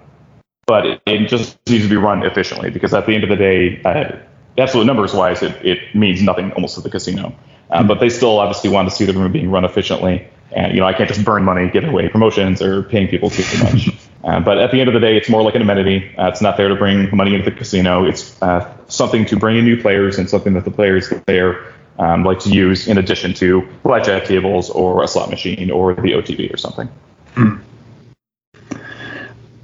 but 0.66 0.86
it, 0.86 1.02
it, 1.06 1.28
just 1.28 1.58
needs 1.68 1.84
to 1.84 1.90
be 1.90 1.96
run 1.96 2.26
efficiently 2.26 2.70
because 2.70 2.94
at 2.94 3.06
the 3.06 3.14
end 3.14 3.24
of 3.24 3.30
the 3.30 3.36
day, 3.36 3.82
uh, 3.84 4.18
absolute 4.58 4.86
numbers 4.86 5.14
wise, 5.14 5.44
it, 5.44 5.66
it 5.66 5.96
means 5.96 6.22
nothing 6.22 6.52
almost 6.54 6.76
to 6.76 6.82
the 6.82 6.90
casino. 6.90 7.36
Um, 7.70 7.88
but 7.88 8.00
they 8.00 8.10
still 8.10 8.40
obviously 8.40 8.70
want 8.70 8.90
to 8.90 8.96
see 8.96 9.06
the 9.06 9.14
room 9.14 9.32
being 9.32 9.52
run 9.52 9.66
efficiently. 9.66 10.28
And 10.52 10.74
you 10.74 10.80
know, 10.80 10.86
I 10.86 10.94
can't 10.94 11.10
just 11.10 11.24
burn 11.26 11.44
money 11.44 11.70
giving 11.70 11.90
away 11.90 12.10
promotions 12.10 12.62
or 12.62 12.84
paying 12.84 13.08
people 13.08 13.30
too 13.30 13.44
much. 13.64 13.90
Uh, 14.24 14.42
but 14.42 14.58
at 14.58 14.72
the 14.72 14.82
end 14.82 14.90
of 14.90 14.94
the 14.94 15.00
day, 15.00 15.16
it's 15.16 15.30
more 15.30 15.42
like 15.42 15.56
an 15.56 15.62
amenity. 15.62 16.14
Uh, 16.18 16.28
it's 16.28 16.42
not 16.42 16.58
there 16.58 16.68
to 16.68 16.76
bring 16.76 17.16
money 17.16 17.34
into 17.34 17.50
the 17.50 17.56
casino. 17.56 18.04
It's 18.04 18.42
uh, 18.42 18.76
something 18.88 19.26
to 19.28 19.38
bring 19.38 19.56
in 19.56 19.64
new 19.64 19.80
players 19.82 20.18
and 20.18 20.30
something 20.30 20.54
that 20.56 20.66
the 20.66 20.72
players 20.72 21.14
there 21.28 21.74
um, 22.00 22.24
like 22.24 22.40
to 22.40 22.50
use 22.50 22.88
in 22.88 22.98
addition 22.98 23.34
to 23.36 23.68
blackjack 23.84 24.26
tables 24.26 24.70
or 24.70 25.02
a 25.02 25.08
slot 25.08 25.30
machine 25.30 25.72
or 25.72 25.94
the 25.94 26.12
OTB 26.12 26.54
or 26.54 26.58
something. 26.58 26.90
Mm. 27.36 27.62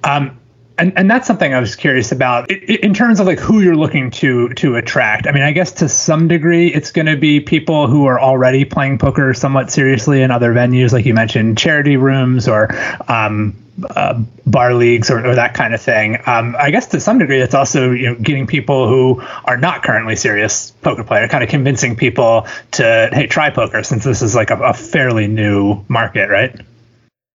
Um, 0.06 0.40
and, 0.78 0.94
and 0.98 1.10
that's 1.10 1.28
something 1.28 1.54
I 1.54 1.60
was 1.60 1.76
curious 1.76 2.12
about 2.12 2.50
in 2.50 2.94
terms 2.94 3.20
of 3.20 3.28
like 3.28 3.40
who 3.40 3.62
you're 3.62 3.76
looking 3.76 4.10
to 4.12 4.50
to 4.50 4.76
attract. 4.76 5.28
I 5.28 5.32
mean, 5.32 5.44
I 5.44 5.52
guess 5.52 5.72
to 5.74 5.90
some 5.90 6.28
degree 6.28 6.68
it's 6.68 6.92
going 6.92 7.06
to 7.06 7.18
be 7.18 7.40
people 7.40 7.88
who 7.88 8.06
are 8.06 8.20
already 8.20 8.66
playing 8.66 8.98
poker 8.98 9.34
somewhat 9.34 9.72
seriously 9.72 10.22
in 10.22 10.32
other 10.32 10.54
venues, 10.54 10.92
like 10.92 11.06
you 11.06 11.14
mentioned, 11.14 11.58
charity 11.58 11.98
rooms 11.98 12.48
or 12.48 12.70
um, 13.08 13.56
uh, 13.90 14.20
bar 14.46 14.74
leagues 14.74 15.12
or, 15.12 15.26
or, 15.26 15.36
that 15.36 15.54
kind 15.54 15.74
of 15.74 15.82
thing. 15.82 16.18
Um, 16.26 16.56
I 16.58 16.72
guess 16.72 16.88
to 16.88 17.00
some 17.00 17.20
degree 17.20 17.40
it's 17.40 17.56
also 17.56 17.92
you 17.92 18.08
know 18.08 18.16
getting 18.16 18.48
people 18.48 18.88
who 18.88 19.22
are 19.46 19.58
not 19.58 19.84
currently 19.84 20.16
serious 20.16 20.72
poker 20.82 21.04
player, 21.04 21.28
kind 21.28 21.44
of 21.44 21.50
convincing 21.50 21.96
people 21.96 22.48
to 22.72 23.10
hey 23.14 23.28
try 23.28 23.52
poker 23.52 23.84
since 23.84 24.04
this 24.04 24.24
is 24.24 24.36
like 24.36 24.50
a, 24.50 24.58
a 24.58 24.74
fairly 24.74 25.28
new 25.28 25.84
market, 25.88 26.30
right? 26.30 26.60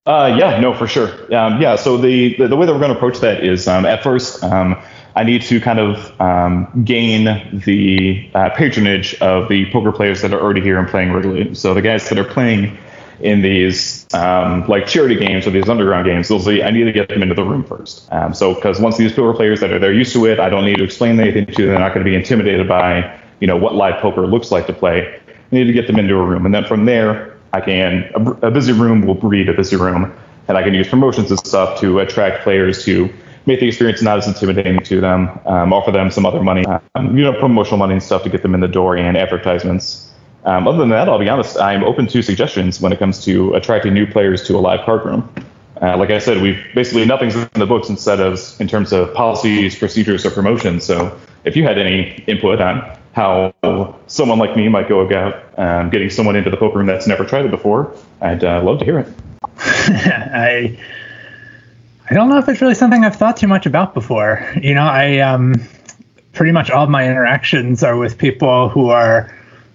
Uh, 0.09 0.35
yeah, 0.39 0.59
no, 0.59 0.73
for 0.73 0.87
sure. 0.87 1.11
Um, 1.35 1.61
yeah, 1.61 1.77
so 1.77 1.99
the, 1.99 2.35
the, 2.37 2.49
the 2.49 2.57
way 2.57 2.65
that 2.65 2.73
we're 2.73 2.79
going 2.79 2.91
to 2.91 2.97
approach 2.97 3.19
that 3.19 3.45
is 3.45 3.69
um, 3.69 3.85
at 3.85 4.03
first, 4.03 4.43
um, 4.43 4.83
I 5.15 5.23
need 5.23 5.43
to 5.43 5.61
kind 5.61 5.79
of 5.79 6.19
um, 6.19 6.83
gain 6.83 7.25
the 7.67 8.31
uh, 8.35 8.49
patronage 8.57 9.15
of 9.17 9.51
the 9.51 9.71
poker 9.71 9.93
players 9.93 10.23
that 10.23 10.33
are 10.33 10.41
already 10.41 10.63
here 10.63 10.79
and 10.79 10.89
playing 10.89 11.13
regularly. 11.13 11.55
So 11.55 11.75
the 11.75 11.83
guys 11.83 12.09
that 12.09 12.19
are 12.19 12.25
playing 12.25 12.79
in 13.21 13.43
these 13.43 14.07
um, 14.15 14.67
like 14.67 14.87
charity 14.87 15.17
games 15.17 15.47
or 15.47 15.51
these 15.51 15.69
underground 15.69 16.07
games, 16.07 16.29
they'll 16.29 16.41
say, 16.41 16.63
I 16.63 16.71
need 16.71 16.85
to 16.85 16.93
get 16.93 17.11
them 17.11 17.23
into 17.23 17.35
the 17.35 17.45
room 17.45 17.63
first. 17.63 18.11
Um, 18.11 18.33
so 18.33 18.55
because 18.55 18.81
once 18.81 18.97
these 18.97 19.13
poker 19.13 19.37
players 19.37 19.61
that 19.61 19.73
are 19.73 19.79
they're 19.79 19.93
used 19.93 20.15
to 20.15 20.25
it, 20.25 20.41
I 20.41 20.49
don't 20.49 20.65
need 20.65 20.77
to 20.77 20.85
explain 20.85 21.21
anything 21.21 21.45
to 21.45 21.53
them. 21.53 21.67
They're 21.67 21.79
not 21.81 21.93
going 21.93 22.07
to 22.07 22.11
be 22.11 22.17
intimidated 22.17 22.67
by 22.67 23.21
you 23.41 23.47
know 23.47 23.59
what 23.59 23.75
live 23.75 24.01
poker 24.01 24.27
looks 24.27 24.51
like 24.51 24.67
to 24.69 24.73
play. 24.73 25.21
I 25.29 25.55
need 25.55 25.65
to 25.65 25.73
get 25.75 25.87
them 25.87 25.99
into 25.99 26.15
a 26.15 26.25
room, 26.25 26.47
and 26.47 26.55
then 26.55 26.65
from 26.65 26.87
there, 26.87 27.38
I 27.53 27.61
can 27.61 28.11
a, 28.15 28.49
a 28.49 28.51
busy 28.51 28.73
room 28.73 29.03
will 29.07 29.15
breed 29.15 29.49
a 29.49 29.55
busy 29.55 29.77
room, 29.77 30.15
and 30.49 30.57
I 30.57 30.63
can 30.63 30.75
use 30.75 30.89
promotions 30.89 31.31
and 31.31 31.39
stuff 31.47 31.81
to 31.81 32.01
attract 32.01 32.43
players 32.43 32.85
to 32.85 33.09
make 33.47 33.61
the 33.61 33.67
experience 33.67 34.03
not 34.03 34.19
as 34.19 34.29
intimidating 34.29 34.79
to 34.81 35.01
them, 35.01 35.41
um, 35.47 35.73
offer 35.73 35.91
them 35.91 36.11
some 36.11 36.27
other 36.27 36.43
money, 36.43 36.65
um, 36.95 37.17
you 37.17 37.25
know, 37.25 37.33
promotional 37.33 37.79
money 37.79 37.95
and 37.95 38.03
stuff 38.03 38.23
to 38.23 38.29
get 38.29 38.43
them 38.43 38.55
in 38.55 38.61
the 38.61 38.69
door 38.69 38.97
and 38.97 39.17
advertisements. 39.17 40.13
Um, 40.45 40.69
other 40.69 40.79
than 40.79 40.91
that, 40.91 41.09
I'll 41.09 41.19
be 41.19 41.29
honest, 41.29 41.59
I'm 41.59 41.83
open 41.83 42.07
to 42.09 42.23
suggestions 42.23 42.81
when 42.81 42.93
it 42.93 42.99
comes 42.99 43.25
to 43.25 43.55
attracting 43.55 43.95
new 43.95 44.07
players 44.07 44.47
to 44.49 44.57
a 44.57 44.61
live 44.61 44.85
card 44.85 45.05
room. 45.05 45.33
Uh, 45.81 45.97
like 45.97 46.11
I 46.11 46.19
said, 46.19 46.43
we've 46.43 46.63
basically 46.75 47.05
nothing's 47.07 47.37
in 47.37 47.49
the 47.55 47.67
books 47.67 47.89
instead 47.89 48.21
of 48.21 48.39
in 48.61 48.69
terms 48.69 48.93
of 48.93 49.15
policies, 49.15 49.79
procedures, 49.79 50.27
or 50.27 50.31
promotions. 50.31 50.85
So 50.85 51.19
if 51.45 51.57
you 51.57 51.63
had 51.63 51.79
any 51.79 52.23
input 52.27 52.61
on 52.61 52.98
how 53.19 53.99
someone 54.07 54.39
like 54.39 54.57
me 54.57 54.69
might 54.69 54.89
go 54.89 55.01
about 55.01 55.59
um, 55.59 55.91
getting 55.91 56.09
someone 56.09 56.37
into 56.37 56.51
the 56.51 56.57
poker 56.57 56.79
room 56.79 56.87
that's 56.87 57.09
never 57.09 57.25
tried 57.25 57.45
it 57.45 57.51
before, 57.51 57.93
I'd 58.21 58.45
uh, 58.45 58.63
love 58.63 58.79
to 58.79 58.85
hear 58.85 59.01
it. 59.01 59.09
I 59.59 60.79
I 62.09 62.15
don't 62.15 62.29
know 62.29 62.39
if 62.39 62.49
it's 62.49 62.61
really 62.61 62.77
something 62.77 63.05
I've 63.05 63.17
thought 63.17 63.37
too 63.37 63.49
much 63.49 63.67
about 63.67 63.93
before. 63.93 64.49
You 64.63 64.73
know, 64.75 64.85
I 64.85 65.19
um, 65.19 65.57
pretty 66.33 66.53
much 66.53 66.71
all 66.71 66.85
of 66.85 66.91
my 66.91 67.05
interactions 67.05 67.83
are 67.83 67.97
with 67.97 68.17
people 68.17 68.69
who 68.69 68.91
are 68.91 69.35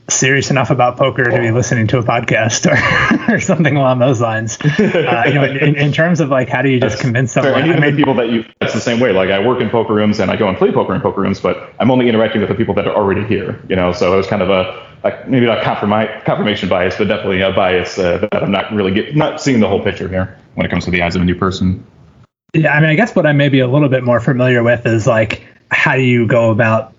serious 0.09 0.51
enough 0.51 0.69
about 0.69 0.97
poker 0.97 1.23
to 1.23 1.39
be 1.39 1.51
listening 1.51 1.87
to 1.87 1.97
a 1.97 2.03
podcast 2.03 2.67
or, 2.67 3.33
or 3.33 3.39
something 3.39 3.75
along 3.75 3.99
those 3.99 4.19
lines. 4.19 4.57
Uh, 4.61 5.23
you 5.25 5.33
know, 5.33 5.43
in, 5.61 5.75
in, 5.75 5.91
terms 5.93 6.19
of 6.19 6.29
like, 6.29 6.49
how 6.49 6.61
do 6.61 6.69
you 6.69 6.79
just 6.79 6.99
convince 6.99 7.31
someone? 7.31 7.65
Even 7.65 7.81
I 7.81 7.87
mean, 7.87 7.95
people 7.95 8.13
that 8.15 8.29
you, 8.29 8.45
that's 8.59 8.73
the 8.73 8.81
same 8.81 8.99
way. 8.99 9.11
Like 9.11 9.29
I 9.29 9.45
work 9.45 9.61
in 9.61 9.69
poker 9.69 9.93
rooms 9.93 10.19
and 10.19 10.29
I 10.29 10.35
go 10.35 10.49
and 10.49 10.57
play 10.57 10.71
poker 10.71 10.93
in 10.93 11.01
poker 11.01 11.21
rooms, 11.21 11.39
but 11.39 11.73
I'm 11.79 11.89
only 11.89 12.09
interacting 12.09 12.41
with 12.41 12.49
the 12.49 12.55
people 12.55 12.73
that 12.75 12.87
are 12.87 12.95
already 12.95 13.25
here, 13.25 13.61
you 13.69 13.75
know, 13.75 13.93
so 13.93 14.13
it 14.13 14.17
was 14.17 14.27
kind 14.27 14.41
of 14.41 14.49
a, 14.49 14.87
like 15.03 15.27
maybe 15.27 15.45
not 15.45 15.63
confirmation 15.63 16.69
bias, 16.69 16.97
but 16.97 17.07
definitely 17.07 17.41
a 17.41 17.51
bias 17.51 17.97
uh, 17.97 18.17
that 18.17 18.43
I'm 18.43 18.51
not 18.51 18.71
really 18.73 18.93
get, 18.93 19.15
not 19.15 19.41
seeing 19.41 19.59
the 19.59 19.67
whole 19.67 19.83
picture 19.83 20.07
here 20.07 20.37
when 20.55 20.65
it 20.65 20.69
comes 20.69 20.85
to 20.85 20.91
the 20.91 21.01
eyes 21.01 21.15
of 21.15 21.21
a 21.21 21.25
new 21.25 21.35
person. 21.35 21.85
Yeah. 22.53 22.73
I 22.73 22.79
mean, 22.79 22.89
I 22.89 22.95
guess 22.95 23.15
what 23.15 23.25
I 23.25 23.33
may 23.33 23.49
be 23.49 23.59
a 23.59 23.67
little 23.67 23.89
bit 23.89 24.03
more 24.03 24.19
familiar 24.19 24.63
with 24.63 24.85
is 24.85 25.07
like, 25.07 25.43
how 25.71 25.95
do 25.95 26.03
you 26.03 26.27
go 26.27 26.51
about 26.51 26.92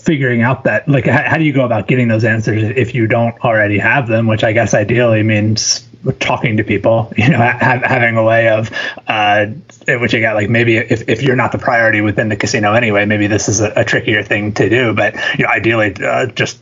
figuring 0.00 0.42
out 0.42 0.64
that 0.64 0.88
like 0.88 1.06
how, 1.06 1.22
how, 1.22 1.36
do 1.36 1.44
you 1.44 1.52
go 1.52 1.64
about 1.64 1.86
getting 1.86 2.08
those 2.08 2.24
answers 2.24 2.62
if 2.62 2.94
you 2.94 3.06
don't 3.06 3.38
already 3.40 3.78
have 3.78 4.08
them? 4.08 4.26
Which 4.26 4.44
i 4.44 4.52
guess 4.52 4.74
ideally 4.74 5.22
means 5.22 5.86
talking 6.18 6.56
to 6.56 6.64
people 6.64 7.12
you 7.16 7.28
know 7.28 7.38
ha- 7.38 7.82
having 7.84 8.16
a 8.16 8.24
way 8.24 8.48
of 8.48 8.70
uh, 9.06 9.46
which 9.86 10.14
again 10.14 10.34
like 10.34 10.48
maybe 10.48 10.76
if, 10.76 11.08
if 11.08 11.22
you're 11.22 11.36
not 11.36 11.52
the 11.52 11.58
priority 11.58 12.00
within 12.00 12.28
the 12.28 12.36
casino 12.36 12.72
anyway 12.72 13.04
maybe 13.04 13.26
this 13.26 13.48
is 13.48 13.60
a, 13.60 13.72
a 13.76 13.84
trickier 13.84 14.22
thing 14.22 14.52
to 14.52 14.68
do 14.68 14.94
but 14.94 15.14
you 15.38 15.44
know 15.44 15.50
ideally 15.50 15.94
uh, 16.02 16.26
just 16.26 16.58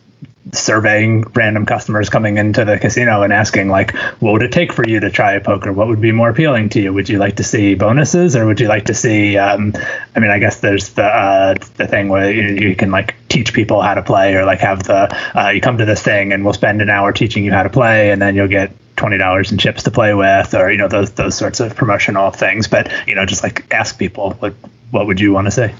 surveying 0.53 1.23
random 1.35 1.67
customers 1.67 2.09
coming 2.09 2.39
into 2.39 2.65
the 2.65 2.79
casino 2.79 3.23
and 3.23 3.33
asking 3.33 3.69
like 3.69 3.95
what 4.21 4.33
would 4.33 4.43
it 4.43 4.53
take 4.53 4.73
for 4.73 4.87
you 4.87 5.01
to 5.01 5.11
try 5.11 5.39
poker? 5.39 5.73
What 5.73 5.89
would 5.89 6.01
be 6.01 6.13
more 6.13 6.31
appealing 6.31 6.69
to 6.71 6.81
you? 6.81 6.93
Would 6.93 7.09
you 7.09 7.19
like 7.19 7.37
to 7.37 7.45
see 7.45 7.75
bonuses 7.75 8.37
or 8.37 8.47
would 8.47 8.61
you 8.61 8.69
like 8.69 8.87
to 8.87 8.95
see 8.95 9.37
um, 9.37 9.75
i 10.15 10.21
mean 10.21 10.31
i 10.31 10.39
guess 10.39 10.61
there's 10.61 10.91
the 10.91 11.05
uh, 11.05 11.55
the 11.77 11.87
thing 11.87 12.09
where 12.09 12.33
you, 12.33 12.69
you, 12.69 12.77
can 12.77 12.91
like 12.91 13.15
teach 13.29 13.53
people 13.53 13.81
how 13.83 13.95
to 13.95 14.03
play 14.03 14.35
or 14.35 14.45
like 14.45 14.61
have 14.61 14.83
the 14.85 15.09
uh, 15.39 15.51
you 15.51 15.61
come 15.61 15.79
to 15.79 15.85
this 15.85 16.03
thing 16.03 16.33
and 16.33 16.45
we'll 16.45 16.55
spend 16.55 16.83
an 16.83 16.91
hour 16.91 17.13
teaching 17.13 17.45
you 17.45 17.53
how 17.53 17.63
to 17.63 17.71
play 17.71 18.11
and 18.11 18.21
then 18.21 18.35
you'll 18.35 18.49
get 18.49 18.73
twenty 18.97 19.17
dollars 19.17 19.53
in 19.53 19.59
chips 19.59 19.85
to 19.85 19.91
play 19.91 20.13
with 20.15 20.55
or 20.55 20.71
you 20.71 20.79
know 20.79 20.89
those 20.89 21.13
those 21.13 21.37
sorts 21.37 21.61
of 21.61 21.75
promotional 21.75 22.31
things. 22.31 22.69
But 22.69 22.93
you 23.07 23.15
know 23.15 23.25
just 23.25 23.43
like 23.43 23.73
ask 23.73 23.99
people 23.99 24.33
what 24.35 24.55
what 24.91 25.07
would 25.07 25.21
you 25.21 25.33
want 25.33 25.47
to 25.47 25.51
say 25.51 25.75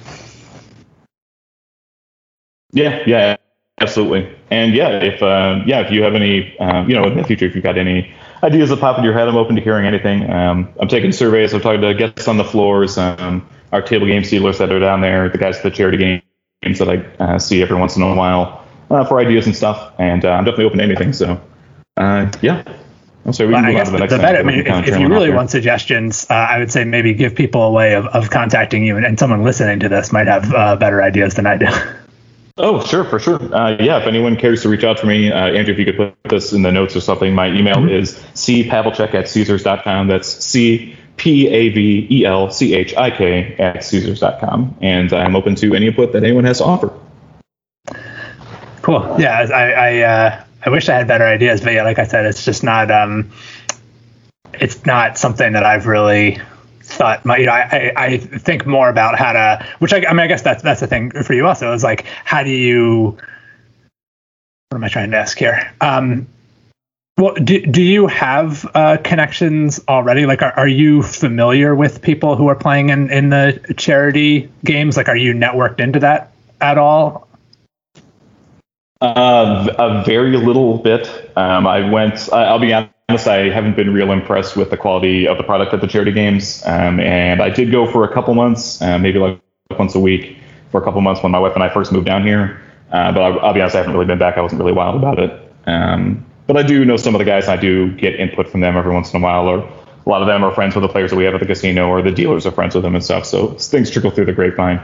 yeah 2.73 3.03
yeah 3.07 3.37
Absolutely, 3.81 4.35
and 4.51 4.75
yeah, 4.75 5.03
if 5.03 5.23
uh, 5.23 5.63
yeah, 5.67 5.81
if 5.81 5.93
you 5.93 6.03
have 6.03 6.15
any, 6.15 6.59
um, 6.59 6.89
you 6.89 6.97
know, 6.97 7.05
in 7.05 7.17
the 7.17 7.25
future, 7.25 7.47
if 7.47 7.55
you've 7.55 7.65
got 7.65 7.79
any 7.79 8.13
ideas 8.43 8.71
that 8.71 8.81
pop 8.81 8.97
into 8.97 9.07
your 9.07 9.17
head, 9.17 9.29
I'm 9.29 9.37
open 9.37 9.57
to 9.57 9.63
hearing 9.63 9.87
anything. 9.87 10.29
Um, 10.31 10.69
I'm 10.81 10.89
taking 10.89 11.13
surveys. 11.13 11.53
I'm 11.53 11.61
talking 11.61 11.81
to 11.81 11.95
guests 11.95 12.29
on 12.29 12.37
the 12.37 12.45
floors, 12.45 12.99
um, 12.99 13.49
our 13.73 13.83
table 13.83 14.07
game 14.07 14.23
dealers 14.23 14.59
that 14.59 14.73
are 14.73 14.81
down 14.81 15.01
there, 15.01 15.29
the 15.29 15.39
guys 15.39 15.57
at 15.59 15.63
the 15.63 15.71
charity 15.71 16.23
games 16.63 16.79
that 16.79 16.89
I 16.89 16.97
uh, 17.23 17.39
see 17.39 17.63
every 17.63 17.77
once 17.77 17.97
in 17.97 18.03
a 18.03 18.15
while 18.15 18.65
uh, 18.91 19.05
for 19.05 19.21
ideas 19.21 19.47
and 19.47 19.57
stuff. 19.57 19.93
And 19.99 20.25
uh, 20.25 20.31
I'm 20.31 20.45
definitely 20.45 20.67
open 20.67 20.79
to 20.79 20.85
anything. 20.85 21.13
So, 21.13 21.41
uh, 21.97 22.31
yeah. 22.43 22.63
I'm 23.27 23.33
sorry, 23.35 23.49
we 23.49 23.55
can 23.57 23.65
well, 23.65 23.73
move 23.73 23.81
on 23.81 23.87
to 23.87 23.93
the 23.93 23.99
next 23.99 24.13
the 24.13 24.19
better, 24.19 24.39
I 24.39 24.43
mean, 24.43 24.61
if, 24.61 24.89
if 24.89 24.99
you 24.99 25.09
really 25.09 25.31
want 25.31 25.51
suggestions, 25.51 26.27
uh, 26.31 26.35
I 26.35 26.59
would 26.59 26.73
say 26.73 26.85
maybe 26.85 27.13
give 27.13 27.35
people 27.35 27.63
a 27.63 27.71
way 27.71 27.95
of, 27.95 28.07
of 28.07 28.31
contacting 28.31 28.87
you, 28.87 28.97
and, 28.97 29.05
and 29.05 29.19
someone 29.19 29.43
listening 29.43 29.81
to 29.81 29.89
this 29.91 30.13
might 30.13 30.29
have 30.29 30.79
better 30.81 31.03
ideas 31.03 31.35
than 31.35 31.47
I 31.47 31.59
do. 31.59 31.67
Oh, 32.59 32.85
sure, 32.85 33.05
for 33.05 33.19
sure. 33.19 33.37
Uh, 33.55 33.77
yeah, 33.81 33.99
if 33.99 34.07
anyone 34.07 34.37
cares 34.37 34.63
to 34.63 34.69
reach 34.69 34.83
out 34.83 34.99
to 34.99 35.07
me, 35.07 35.31
uh, 35.31 35.47
Andrew, 35.47 35.73
if 35.73 35.79
you 35.79 35.85
could 35.85 35.97
put 35.97 36.15
this 36.25 36.53
in 36.53 36.63
the 36.63 36.73
notes 36.73 36.97
or 36.97 37.01
something, 37.01 37.35
my 37.35 37.49
email 37.49 37.77
mm-hmm. 37.77 37.89
is 37.89 38.15
cpavelchik 38.35 39.15
at 39.15 39.29
caesars.com. 39.29 40.09
That's 40.09 40.29
C 40.29 40.97
P 41.17 41.49
A 41.49 41.69
V 41.69 42.07
E 42.11 42.25
L 42.25 42.51
C 42.51 42.75
H 42.75 42.97
I 42.97 43.11
K 43.11 43.55
at 43.59 43.85
caesars.com. 43.85 44.77
And 44.81 45.13
I'm 45.13 45.37
open 45.37 45.55
to 45.57 45.75
any 45.75 45.87
input 45.87 46.13
that 46.13 46.25
anyone 46.25 46.45
has 46.45 46.59
to 46.59 46.65
offer. 46.65 46.93
Cool. 48.83 49.17
Yeah, 49.19 49.39
I 49.39 49.73
I, 49.73 49.99
uh, 50.01 50.45
I 50.65 50.71
wish 50.71 50.89
I 50.89 50.95
had 50.95 51.07
better 51.07 51.25
ideas, 51.25 51.61
but 51.61 51.75
yeah, 51.75 51.85
like 51.85 51.99
I 51.99 52.05
said, 52.05 52.27
it's 52.27 52.45
just 52.45 52.65
not 52.65 52.91
um, 52.91 53.31
it's 54.55 54.85
not 54.85 55.19
something 55.19 55.53
that 55.53 55.65
I've 55.65 55.87
really 55.87 56.41
thought 56.99 57.25
my, 57.25 57.39
you 57.39 57.47
know, 57.47 57.53
I, 57.53 57.93
I 57.97 58.17
think 58.19 58.67
more 58.67 58.91
about 58.91 59.19
how 59.19 59.33
to, 59.33 59.67
which 59.79 59.93
I, 59.93 60.05
I 60.05 60.13
mean, 60.13 60.21
I 60.21 60.27
guess 60.27 60.43
that's, 60.43 60.63
that's 60.63 60.81
the 60.81 60.87
thing 60.87 61.11
for 61.11 61.33
you 61.33 61.47
also 61.47 61.73
is 61.73 61.83
like, 61.83 62.05
how 62.25 62.43
do 62.43 62.51
you, 62.51 63.17
what 64.69 64.77
am 64.77 64.85
I 64.85 64.89
trying 64.89 65.13
to 65.13 65.17
ask 65.17 65.39
here? 65.39 65.73
Um, 65.81 66.27
well, 67.17 67.35
do, 67.35 67.65
do 67.65 67.83
you 67.83 68.07
have 68.07 68.69
uh, 68.75 68.99
connections 69.03 69.81
already? 69.89 70.27
Like, 70.27 70.43
are, 70.43 70.53
are 70.53 70.69
you 70.69 71.03
familiar 71.03 71.75
with 71.75 72.03
people 72.03 72.37
who 72.37 72.49
are 72.49 72.55
playing 72.55 72.91
in, 72.91 73.11
in 73.11 73.31
the 73.31 73.75
charity 73.77 74.51
games? 74.65 74.97
Like, 74.97 75.09
are 75.09 75.17
you 75.17 75.33
networked 75.33 75.81
into 75.81 75.99
that 76.01 76.33
at 76.61 76.79
all? 76.79 77.27
Uh, 79.01 79.69
a 79.79 80.05
very 80.05 80.37
little 80.37 80.79
bit. 80.79 81.33
Um, 81.37 81.67
I 81.67 81.89
went. 81.89 82.33
I'll 82.33 82.59
be 82.59 82.73
honest 82.73 82.93
honest, 83.09 83.27
I 83.27 83.49
haven't 83.49 83.75
been 83.75 83.95
real 83.95 84.13
impressed 84.13 84.55
with 84.55 84.69
the 84.69 84.77
quality 84.77 85.27
of 85.27 85.39
the 85.39 85.43
product 85.43 85.73
at 85.73 85.81
the 85.81 85.87
charity 85.87 86.13
games. 86.13 86.63
Um, 86.67 87.01
and 87.01 87.41
I 87.41 87.49
did 87.49 87.73
go 87.73 87.91
for 87.91 88.05
a 88.05 88.13
couple 88.13 88.35
months, 88.35 88.83
uh, 88.83 88.99
maybe 88.99 89.19
like 89.19 89.41
once 89.79 89.95
a 89.95 90.01
week 90.01 90.37
for 90.71 90.81
a 90.81 90.85
couple 90.85 91.01
months 91.01 91.23
when 91.23 91.33
my 91.33 91.39
wife 91.39 91.55
and 91.55 91.65
I 91.65 91.73
first 91.73 91.91
moved 91.91 92.07
down 92.07 92.23
here. 92.27 92.61
Uh, 92.93 93.13
but 93.13 93.23
I'll, 93.23 93.41
I'll, 93.41 93.55
be 93.55 93.61
honest, 93.61 93.77
I 93.77 93.79
haven't 93.79 93.95
really 93.95 94.07
been 94.07 94.19
back. 94.19 94.37
I 94.37 94.43
wasn't 94.43 94.61
really 94.61 94.75
wild 94.75 94.97
about 94.97 95.19
it. 95.19 95.53
Um, 95.67 96.25
but 96.47 96.59
I 96.59 96.63
do 96.63 96.85
know 96.85 96.97
some 96.99 97.15
of 97.15 97.19
the 97.19 97.25
guys. 97.25 97.45
and 97.45 97.59
I 97.59 97.61
do 97.61 97.93
get 97.97 98.15
input 98.21 98.49
from 98.49 98.61
them 98.61 98.77
every 98.77 98.93
once 98.93 99.13
in 99.13 99.23
a 99.23 99.25
while, 99.25 99.49
or 99.49 99.59
a 99.59 100.09
lot 100.09 100.21
of 100.21 100.29
them 100.29 100.45
are 100.45 100.53
friends 100.55 100.75
with 100.75 100.83
the 100.83 100.89
players 100.89 101.11
that 101.11 101.17
we 101.17 101.25
have 101.25 101.35
at 101.35 101.41
the 101.41 101.47
casino, 101.47 101.89
or 101.89 102.03
the 102.03 102.11
dealers 102.11 102.45
are 102.45 102.51
friends 102.51 102.75
with 102.75 102.85
them 102.85 102.95
and 102.95 103.05
stuff. 103.05 103.25
So 103.25 103.49
things 103.55 103.91
trickle 103.91 104.11
through 104.11 104.27
the 104.27 104.33
grapevine. 104.35 104.83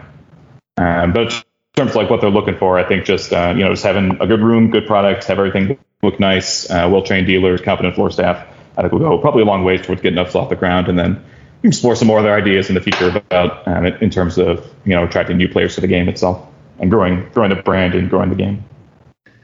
Um, 0.78 1.12
but 1.12 1.32
in 1.32 1.42
terms 1.76 1.90
of 1.90 1.96
like 1.96 2.08
what 2.08 2.22
they're 2.22 2.30
looking 2.30 2.56
for, 2.56 2.78
I 2.78 2.84
think 2.86 3.04
just 3.04 3.32
uh, 3.32 3.52
you 3.54 3.64
know 3.64 3.70
just 3.70 3.84
having 3.84 4.18
a 4.20 4.26
good 4.26 4.40
room, 4.40 4.70
good 4.70 4.86
product, 4.86 5.24
have 5.24 5.38
everything 5.38 5.78
look 6.04 6.20
nice, 6.20 6.70
uh, 6.70 6.88
well 6.90 7.02
trained 7.02 7.26
dealers, 7.26 7.60
competent 7.60 7.94
floor 7.94 8.10
staff. 8.10 8.46
I 8.76 8.82
think 8.82 8.92
we'll 8.92 9.02
go 9.02 9.18
probably 9.18 9.42
a 9.42 9.46
long 9.46 9.64
ways 9.64 9.82
towards 9.82 10.02
getting 10.02 10.18
us 10.18 10.34
off 10.34 10.48
the 10.48 10.56
ground. 10.56 10.88
And 10.88 10.98
then 10.98 11.24
explore 11.64 11.96
some 11.96 12.08
more 12.08 12.18
of 12.18 12.24
their 12.24 12.34
ideas 12.34 12.68
in 12.68 12.74
the 12.74 12.80
future 12.80 13.08
about 13.08 13.66
um, 13.66 13.86
in 13.86 14.10
terms 14.10 14.38
of 14.38 14.64
you 14.84 14.94
know 14.94 15.04
attracting 15.04 15.36
new 15.36 15.48
players 15.48 15.74
to 15.74 15.80
the 15.80 15.86
game 15.86 16.08
itself 16.08 16.46
and 16.78 16.90
growing 16.90 17.28
growing 17.30 17.50
the 17.50 17.56
brand 17.56 17.94
and 17.94 18.10
growing 18.10 18.28
the 18.28 18.36
game. 18.36 18.62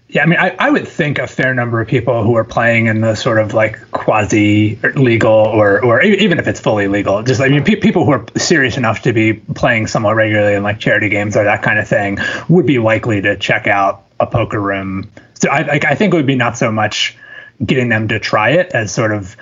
Yeah, 0.09 0.25
I 0.25 0.27
mean, 0.27 0.41
I, 0.41 0.57
I 0.59 0.71
would 0.71 0.89
think 0.89 1.21
a 1.21 1.29
fair 1.29 1.55
number 1.55 1.81
of 1.81 1.87
people 1.87 2.25
who 2.25 2.35
are 2.35 2.43
playing 2.43 2.87
in 2.87 3.01
the 3.01 3.15
sort 3.15 3.39
of 3.39 3.55
like 3.55 3.79
quasi 3.93 4.77
legal 4.97 5.31
or, 5.31 5.85
or 5.85 6.03
even 6.03 6.41
if 6.41 6.49
it's 6.49 6.59
fully 6.59 6.89
legal, 6.89 7.23
just 7.23 7.41
I 7.41 7.49
mean, 7.49 7.63
pe- 7.63 7.77
people 7.77 8.05
who 8.05 8.11
are 8.11 8.27
serious 8.37 8.77
enough 8.77 9.03
to 9.03 9.13
be 9.13 9.35
playing 9.35 9.87
somewhat 9.87 10.17
regularly 10.17 10.55
in 10.55 10.65
like 10.65 10.81
charity 10.81 11.11
games 11.11 11.37
or 11.37 11.45
that 11.45 11.63
kind 11.63 11.79
of 11.79 11.87
thing 11.87 12.19
would 12.49 12.67
be 12.67 12.81
likely 12.81 13.21
to 13.21 13.37
check 13.37 13.69
out 13.69 14.05
a 14.19 14.27
poker 14.27 14.61
room. 14.61 15.09
So 15.41 15.49
I, 15.49 15.63
like, 15.63 15.85
I 15.85 15.95
think 15.95 16.13
it 16.15 16.17
would 16.17 16.27
be 16.27 16.37
not 16.37 16.57
so 16.57 16.71
much 16.71 17.17
getting 17.65 17.89
them 17.89 18.09
to 18.09 18.19
try 18.19 18.51
it 18.51 18.73
as 18.73 18.93
sort 18.93 19.13
of 19.13 19.37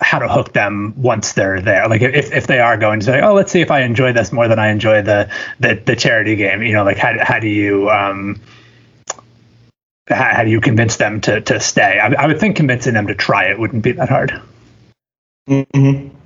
how 0.00 0.18
to 0.18 0.28
hook 0.28 0.52
them 0.52 0.94
once 0.96 1.32
they're 1.32 1.60
there. 1.60 1.88
Like 1.88 2.02
if, 2.02 2.32
if 2.32 2.46
they 2.46 2.60
are 2.60 2.76
going 2.76 3.00
to 3.00 3.06
say, 3.06 3.20
oh, 3.20 3.34
let's 3.34 3.50
see 3.50 3.60
if 3.60 3.70
I 3.70 3.82
enjoy 3.82 4.12
this 4.12 4.32
more 4.32 4.48
than 4.48 4.58
I 4.58 4.68
enjoy 4.68 5.02
the 5.02 5.30
the, 5.60 5.74
the 5.74 5.96
charity 5.96 6.36
game. 6.36 6.62
You 6.62 6.72
know, 6.72 6.84
like 6.84 6.98
how 6.98 7.14
how 7.20 7.38
do 7.38 7.48
you 7.48 7.90
um, 7.90 8.40
how, 10.08 10.36
how 10.36 10.44
do 10.44 10.50
you 10.50 10.60
convince 10.60 10.96
them 10.96 11.20
to 11.22 11.40
to 11.40 11.60
stay? 11.60 11.98
I, 11.98 12.12
I, 12.12 12.26
would 12.26 12.38
think 12.38 12.56
convincing 12.56 12.94
them 12.94 13.08
to 13.08 13.14
try 13.14 13.46
it 13.46 13.58
wouldn't 13.58 13.82
be 13.82 13.92
that 13.92 14.08
hard. 14.08 14.40
Mm-hmm. 15.48 16.16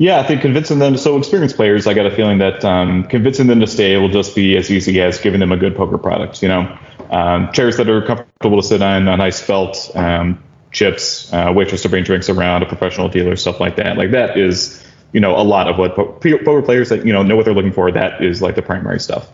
Yeah, 0.00 0.18
I 0.18 0.22
think 0.22 0.40
convincing 0.40 0.78
them. 0.78 0.96
So 0.96 1.18
experienced 1.18 1.56
players, 1.56 1.86
I 1.86 1.92
got 1.92 2.06
a 2.06 2.10
feeling 2.10 2.38
that 2.38 2.64
um, 2.64 3.04
convincing 3.04 3.48
them 3.48 3.60
to 3.60 3.66
stay 3.66 3.98
will 3.98 4.08
just 4.08 4.34
be 4.34 4.56
as 4.56 4.70
easy 4.70 4.98
as 5.02 5.20
giving 5.20 5.40
them 5.40 5.52
a 5.52 5.58
good 5.58 5.76
poker 5.76 5.98
product. 5.98 6.42
You 6.42 6.48
know, 6.48 6.78
um, 7.10 7.52
chairs 7.52 7.76
that 7.76 7.86
are 7.90 8.00
comfortable 8.06 8.62
to 8.62 8.66
sit 8.66 8.80
on, 8.80 9.08
a 9.08 9.18
nice 9.18 9.42
felt, 9.42 9.94
um, 9.94 10.42
chips, 10.70 11.30
uh, 11.34 11.52
waitress 11.54 11.82
to 11.82 11.90
bring 11.90 12.02
drinks 12.04 12.30
around, 12.30 12.62
a 12.62 12.66
professional 12.66 13.10
dealer, 13.10 13.36
stuff 13.36 13.60
like 13.60 13.76
that. 13.76 13.98
Like 13.98 14.12
that 14.12 14.38
is, 14.38 14.82
you 15.12 15.20
know, 15.20 15.36
a 15.36 15.44
lot 15.44 15.68
of 15.68 15.76
what 15.76 15.94
poker 15.94 16.62
players 16.62 16.88
that 16.88 17.04
you 17.04 17.12
know 17.12 17.22
know 17.22 17.36
what 17.36 17.44
they're 17.44 17.52
looking 17.52 17.74
for. 17.74 17.92
That 17.92 18.24
is 18.24 18.40
like 18.40 18.54
the 18.54 18.62
primary 18.62 19.00
stuff. 19.00 19.30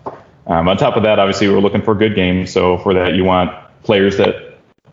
Um, 0.48 0.66
on 0.66 0.76
top 0.78 0.96
of 0.96 1.04
that, 1.04 1.20
obviously, 1.20 1.48
we're 1.48 1.60
looking 1.60 1.82
for 1.82 1.94
good 1.94 2.16
games. 2.16 2.52
So 2.52 2.78
for 2.78 2.92
that, 2.94 3.14
you 3.14 3.22
want 3.22 3.52
players 3.84 4.16
that 4.16 4.45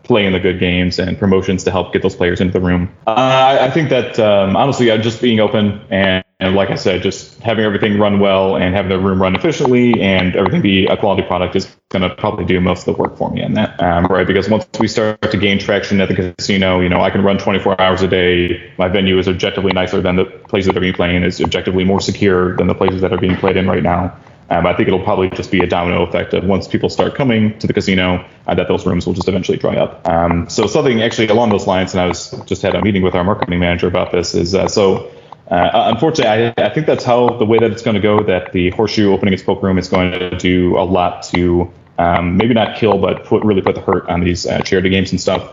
play 0.04 0.26
in 0.26 0.32
the 0.32 0.40
good 0.40 0.60
games 0.60 0.98
and 0.98 1.18
promotions 1.18 1.64
to 1.64 1.70
help 1.70 1.92
get 1.92 2.02
those 2.02 2.14
players 2.14 2.40
into 2.40 2.52
the 2.52 2.64
room. 2.64 2.94
Uh, 3.06 3.58
I, 3.60 3.70
think 3.70 3.88
that 3.88 4.18
um, 4.18 4.54
honestly, 4.54 4.90
uh, 4.90 4.98
just 4.98 5.20
being 5.20 5.40
open 5.40 5.80
and, 5.90 6.22
and, 6.38 6.54
like 6.54 6.70
I 6.70 6.74
said, 6.74 7.02
just 7.02 7.40
having 7.40 7.64
everything 7.64 7.98
run 7.98 8.20
well 8.20 8.56
and 8.56 8.74
having 8.74 8.90
the 8.90 8.98
room 8.98 9.20
run 9.20 9.34
efficiently 9.34 10.00
and 10.00 10.36
everything 10.36 10.60
be 10.60 10.86
a 10.86 10.96
quality 10.96 11.22
product 11.22 11.56
is 11.56 11.74
going 11.88 12.08
to 12.08 12.14
probably 12.16 12.44
do 12.44 12.60
most 12.60 12.86
of 12.86 12.94
the 12.94 13.02
work 13.02 13.16
for 13.16 13.30
me 13.30 13.42
on 13.42 13.54
that, 13.54 13.82
um, 13.82 14.04
right? 14.06 14.26
Because 14.26 14.48
once 14.48 14.66
we 14.78 14.88
start 14.88 15.22
to 15.22 15.36
gain 15.38 15.58
traction 15.58 16.00
at 16.00 16.08
the 16.08 16.34
casino, 16.36 16.80
you 16.80 16.88
know, 16.88 17.00
I 17.00 17.10
can 17.10 17.22
run 17.22 17.38
24 17.38 17.80
hours 17.80 18.02
a 18.02 18.08
day. 18.08 18.72
My 18.78 18.88
venue 18.88 19.18
is 19.18 19.26
objectively 19.26 19.72
nicer 19.72 20.00
than 20.02 20.16
the 20.16 20.24
places 20.24 20.66
that 20.66 20.76
are 20.76 20.80
being 20.80 20.94
played 20.94 21.14
in. 21.14 21.24
It's 21.24 21.40
objectively 21.40 21.84
more 21.84 22.00
secure 22.00 22.56
than 22.56 22.66
the 22.66 22.74
places 22.74 23.00
that 23.00 23.12
are 23.12 23.18
being 23.18 23.36
played 23.36 23.56
in 23.56 23.66
right 23.66 23.82
now. 23.82 24.14
Um, 24.50 24.66
I 24.66 24.74
think 24.74 24.88
it'll 24.88 25.02
probably 25.02 25.30
just 25.30 25.50
be 25.50 25.60
a 25.60 25.66
domino 25.66 26.02
effect 26.02 26.34
of 26.34 26.44
once 26.44 26.68
people 26.68 26.90
start 26.90 27.14
coming 27.14 27.58
to 27.60 27.66
the 27.66 27.72
casino, 27.72 28.26
uh, 28.46 28.54
that 28.54 28.68
those 28.68 28.84
rooms 28.84 29.06
will 29.06 29.14
just 29.14 29.28
eventually 29.28 29.56
dry 29.56 29.76
up. 29.76 30.06
Um, 30.06 30.48
so 30.50 30.66
something 30.66 31.02
actually 31.02 31.28
along 31.28 31.50
those 31.50 31.66
lines, 31.66 31.94
and 31.94 32.00
I 32.00 32.06
was 32.06 32.30
just 32.44 32.60
had 32.62 32.74
a 32.74 32.82
meeting 32.82 33.02
with 33.02 33.14
our 33.14 33.24
marketing 33.24 33.58
manager 33.58 33.88
about 33.88 34.12
this, 34.12 34.34
is 34.34 34.54
uh, 34.54 34.68
so. 34.68 35.10
Uh, 35.46 35.92
unfortunately, 35.92 36.54
I, 36.56 36.68
I, 36.68 36.72
think 36.72 36.86
that's 36.86 37.04
how 37.04 37.28
the 37.28 37.44
way 37.44 37.58
that 37.58 37.70
it's 37.70 37.82
going 37.82 37.96
to 37.96 38.00
go. 38.00 38.22
That 38.22 38.54
the 38.54 38.70
horseshoe 38.70 39.12
opening 39.12 39.34
its 39.34 39.42
poker 39.42 39.66
room 39.66 39.76
is 39.76 39.90
going 39.90 40.12
to 40.12 40.30
do 40.38 40.74
a 40.78 40.80
lot 40.80 41.22
to 41.34 41.70
um, 41.98 42.38
maybe 42.38 42.54
not 42.54 42.78
kill, 42.78 42.96
but 42.96 43.26
put 43.26 43.44
really 43.44 43.60
put 43.60 43.74
the 43.74 43.82
hurt 43.82 44.08
on 44.08 44.24
these 44.24 44.46
uh, 44.46 44.60
charity 44.60 44.88
games 44.88 45.10
and 45.10 45.20
stuff. 45.20 45.52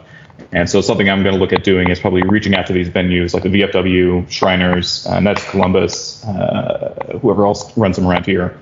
And 0.54 0.70
so 0.70 0.82
something 0.82 1.10
I'm 1.10 1.24
going 1.24 1.36
to 1.36 1.40
look 1.40 1.54
at 1.54 1.64
doing 1.64 1.90
is 1.90 2.00
probably 2.00 2.24
reaching 2.24 2.56
out 2.56 2.68
to 2.68 2.74
these 2.74 2.90
venues 2.90 3.34
like 3.34 3.44
the 3.44 3.50
VFW, 3.50 4.30
Shriners, 4.30 5.06
uh, 5.06 5.20
Knights 5.20 5.50
Columbus, 5.50 6.24
uh, 6.26 7.18
whoever 7.22 7.46
else 7.46 7.76
runs 7.78 7.96
them 7.96 8.08
around 8.08 8.26
here, 8.26 8.60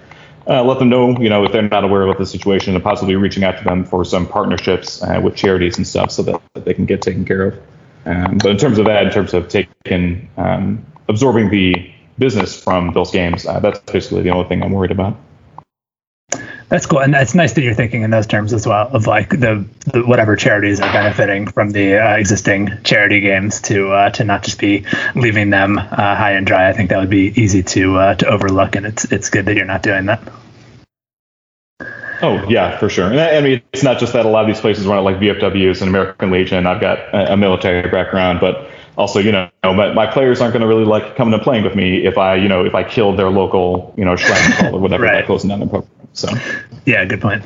uh, 0.50 0.64
let 0.64 0.80
them 0.80 0.90
know, 0.90 1.18
you 1.20 1.30
know, 1.30 1.46
if 1.46 1.52
they're 1.52 1.62
not 1.62 1.84
aware 1.84 2.08
of 2.08 2.18
the 2.18 2.26
situation, 2.26 2.74
and 2.74 2.84
possibly 2.84 3.16
reaching 3.16 3.44
out 3.44 3.58
to 3.60 3.64
them 3.64 3.86
for 3.86 4.04
some 4.04 4.28
partnerships 4.28 5.02
uh, 5.04 5.22
with 5.24 5.36
charities 5.36 5.78
and 5.78 5.86
stuff, 5.86 6.12
so 6.12 6.24
that, 6.24 6.42
that, 6.54 6.66
they 6.66 6.74
can 6.74 6.86
get 6.86 7.02
taken 7.02 7.24
care 7.24 7.48
of. 7.48 7.62
Um, 8.06 8.40
but 8.40 8.48
in 8.48 8.58
terms 8.58 8.80
of 8.80 8.86
that, 8.86 9.06
in 9.06 9.12
terms 9.12 9.34
of 9.34 9.48
taking 9.48 10.28
um, 10.38 10.84
absorbing 11.08 11.50
the 11.50 11.92
business 12.18 12.62
from 12.62 12.94
those 12.94 13.12
games, 13.12 13.46
uh, 13.46 13.60
that's 13.60 13.80
basically 13.92 14.24
the 14.24 14.32
only 14.32 14.50
thing 14.50 14.64
I'm 14.64 14.72
worried 14.72 14.92
about. 14.92 15.18
That's 16.70 16.86
cool, 16.86 17.00
and 17.00 17.16
it's 17.16 17.34
nice 17.34 17.54
that 17.54 17.64
you're 17.64 17.74
thinking 17.74 18.04
in 18.04 18.12
those 18.12 18.28
terms 18.28 18.54
as 18.54 18.68
well 18.68 18.90
of 18.90 19.08
like 19.08 19.30
the, 19.32 19.66
the 19.88 20.04
whatever 20.06 20.36
charities 20.36 20.80
are 20.80 20.94
benefiting 20.94 21.48
from 21.48 21.72
the 21.72 21.98
uh, 21.98 22.16
existing 22.16 22.70
charity 22.84 23.22
games 23.22 23.62
to 23.62 23.92
uh, 23.92 24.12
to 24.12 24.24
not 24.24 24.44
just 24.44 24.60
be 24.60 24.86
leaving 25.16 25.50
them 25.50 25.80
uh, 25.80 25.84
high 25.84 26.34
and 26.34 26.46
dry. 26.46 26.70
I 26.70 26.74
think 26.74 26.92
that 26.92 27.00
would 27.00 27.10
be 27.10 27.34
easy 27.42 27.64
to 27.64 27.98
uh, 27.98 28.16
to 28.16 28.28
overlook, 28.28 28.76
and 28.76 28.86
it's 28.86 29.06
it's 29.06 29.32
good 29.32 29.48
that 29.48 29.56
you're 29.56 29.66
not 29.66 29.82
doing 29.82 30.06
that. 30.06 30.22
Oh 32.22 32.46
yeah, 32.48 32.78
for 32.78 32.88
sure. 32.88 33.10
And 33.10 33.20
I, 33.20 33.38
I, 33.38 33.42
mean, 33.42 33.62
it's 33.74 33.84
not 33.84 34.00
just 34.00 34.14
that 34.14 34.28
a 34.28 34.30
lot 34.30 34.42
of 34.42 34.48
these 34.48 34.62
places 34.62 34.86
run 34.86 35.00
it 35.00 35.02
like 35.02 35.16
VFWs 35.18 35.82
and 35.82 35.90
American 35.90 36.30
Legion. 36.30 36.68
I've 36.68 36.82
got 36.82 37.00
a, 37.00 37.34
a 37.34 37.38
military 37.38 37.90
background, 37.90 38.42
but 38.42 38.70
also, 38.98 39.20
you 39.20 39.32
know, 39.32 39.50
my, 39.64 39.94
my 39.94 40.06
players 40.06 40.42
aren't 40.42 40.54
going 40.54 40.62
to 40.62 40.68
really 40.68 40.86
like 40.86 41.16
coming 41.16 41.34
and 41.34 41.42
playing 41.42 41.64
with 41.64 41.76
me 41.76 42.06
if 42.06 42.18
I, 42.18 42.36
you 42.36 42.50
know, 42.50 42.66
if 42.66 42.76
I 42.76 42.84
killed 42.84 43.18
their 43.18 43.30
local, 43.30 43.94
you 43.98 44.04
know, 44.04 44.18
shrine 44.18 44.74
or 44.74 44.80
whatever 44.80 45.04
right. 45.06 45.26
closing 45.26 45.50
down 45.50 45.60
their 45.60 45.70
program. 45.70 45.99
So, 46.14 46.30
yeah, 46.86 47.06
good 47.06 47.22
point. 47.22 47.44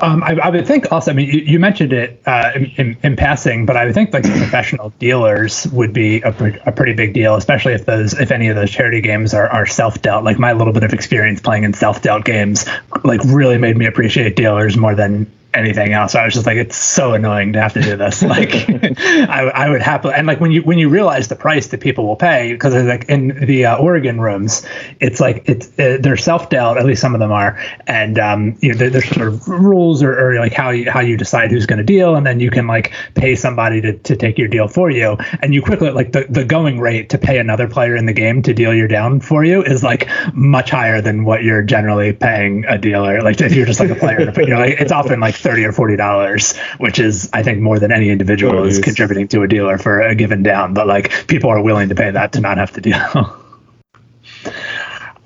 Um, 0.00 0.22
I, 0.22 0.36
I, 0.42 0.50
would 0.50 0.66
think 0.66 0.90
also. 0.90 1.12
I 1.12 1.14
mean, 1.14 1.28
you, 1.30 1.40
you 1.40 1.58
mentioned 1.58 1.92
it 1.92 2.20
uh, 2.26 2.50
in, 2.54 2.96
in, 3.02 3.16
passing, 3.16 3.64
but 3.64 3.76
I 3.76 3.86
would 3.86 3.94
think 3.94 4.12
like 4.12 4.24
professional 4.24 4.90
dealers 4.98 5.66
would 5.68 5.92
be 5.92 6.20
a, 6.22 6.30
a, 6.66 6.72
pretty 6.72 6.94
big 6.94 7.14
deal, 7.14 7.36
especially 7.36 7.74
if 7.74 7.86
those, 7.86 8.12
if 8.12 8.32
any 8.32 8.48
of 8.48 8.56
those 8.56 8.70
charity 8.70 9.00
games 9.00 9.32
are, 9.32 9.48
are 9.48 9.66
self 9.66 10.02
dealt. 10.02 10.24
Like 10.24 10.38
my 10.38 10.52
little 10.52 10.72
bit 10.72 10.82
of 10.82 10.92
experience 10.92 11.40
playing 11.40 11.62
in 11.62 11.72
self 11.72 12.02
dealt 12.02 12.24
games, 12.24 12.66
like 13.04 13.22
really 13.24 13.56
made 13.56 13.76
me 13.76 13.86
appreciate 13.86 14.34
dealers 14.34 14.76
more 14.76 14.94
than 14.94 15.30
anything 15.54 15.92
else. 15.92 16.14
I 16.14 16.24
was 16.24 16.34
just 16.34 16.46
like, 16.46 16.56
it's 16.56 16.76
so 16.76 17.14
annoying 17.14 17.52
to 17.54 17.60
have 17.60 17.72
to 17.74 17.82
do 17.82 17.96
this. 17.96 18.22
Like, 18.34 18.68
I, 18.68 19.50
I, 19.54 19.70
would 19.70 19.82
happily, 19.82 20.14
and 20.14 20.26
like 20.26 20.40
when 20.40 20.50
you 20.50 20.62
when 20.62 20.78
you 20.78 20.88
realize 20.88 21.28
the 21.28 21.36
price 21.36 21.68
that 21.68 21.80
people 21.80 22.04
will 22.04 22.16
pay, 22.16 22.52
because 22.52 22.74
like 22.74 23.04
in 23.08 23.46
the 23.46 23.66
uh, 23.66 23.76
Oregon 23.76 24.20
rooms, 24.20 24.66
it's 24.98 25.20
like 25.20 25.48
it's 25.48 25.68
uh, 25.78 25.98
they're 26.00 26.16
self 26.16 26.48
dealt. 26.48 26.78
At 26.78 26.84
least 26.84 27.00
some 27.00 27.14
of 27.14 27.20
them 27.20 27.30
are, 27.30 27.56
and 27.86 28.18
um, 28.18 28.56
you 28.60 28.72
know, 28.72 28.88
there's 28.88 29.08
sort 29.08 29.28
of 29.28 29.46
rules 29.46 30.02
or, 30.02 30.18
or 30.18 30.38
like 30.40 30.52
how 30.52 30.70
you 30.70 30.90
how 30.90 31.00
you 31.00 31.16
decide 31.16 31.52
who's 31.52 31.66
going 31.66 31.78
to 31.78 31.84
deal, 31.84 32.16
and 32.16 32.26
then 32.26 32.40
you 32.40 32.50
can 32.50 32.66
like 32.66 32.92
pay 33.14 33.36
somebody 33.36 33.80
to, 33.82 33.92
to 33.98 34.16
take 34.16 34.36
your 34.36 34.48
deal 34.48 34.66
for 34.66 34.90
you, 34.90 35.16
and 35.40 35.54
you 35.54 35.62
quickly 35.62 35.90
like 35.90 36.10
the 36.12 36.26
the 36.28 36.44
going 36.44 36.80
rate 36.80 37.10
to 37.10 37.18
pay 37.18 37.38
another 37.38 37.68
player 37.68 37.94
in 37.94 38.06
the 38.06 38.12
game 38.12 38.42
to 38.42 38.54
deal 38.54 38.74
your 38.74 38.88
down 38.88 39.20
for 39.20 39.44
you 39.44 39.62
is 39.62 39.84
like 39.84 40.08
much 40.34 40.70
higher 40.70 41.00
than 41.00 41.24
what 41.24 41.44
you're 41.44 41.62
generally 41.62 42.12
paying 42.12 42.64
a 42.66 42.78
dealer. 42.78 43.22
Like 43.22 43.40
if 43.40 43.54
you're 43.54 43.66
just 43.66 43.80
like 43.80 43.90
a 43.90 43.94
player, 43.94 44.20
you 44.36 44.46
know, 44.46 44.58
like, 44.58 44.80
it's 44.80 44.92
often 44.92 45.20
like 45.20 45.36
thirty 45.44 45.64
or 45.64 45.72
forty 45.72 45.96
dollars, 45.96 46.56
which 46.78 46.98
is 46.98 47.30
I 47.32 47.44
think 47.44 47.60
more 47.60 47.78
than 47.78 47.92
any 47.92 48.10
individual 48.10 48.58
oh, 48.58 48.64
is 48.64 48.80
contributing 48.80 49.28
to 49.28 49.42
a 49.42 49.48
dealer 49.48 49.78
for 49.78 50.00
a 50.00 50.16
given 50.16 50.42
down. 50.42 50.74
But 50.74 50.88
like 50.88 51.28
people 51.28 51.50
are 51.50 51.62
willing 51.62 51.90
to 51.90 51.94
pay 51.94 52.10
that 52.10 52.32
to 52.32 52.40
not 52.40 52.58
have 52.58 52.72
to 52.72 52.80
deal. 52.80 52.96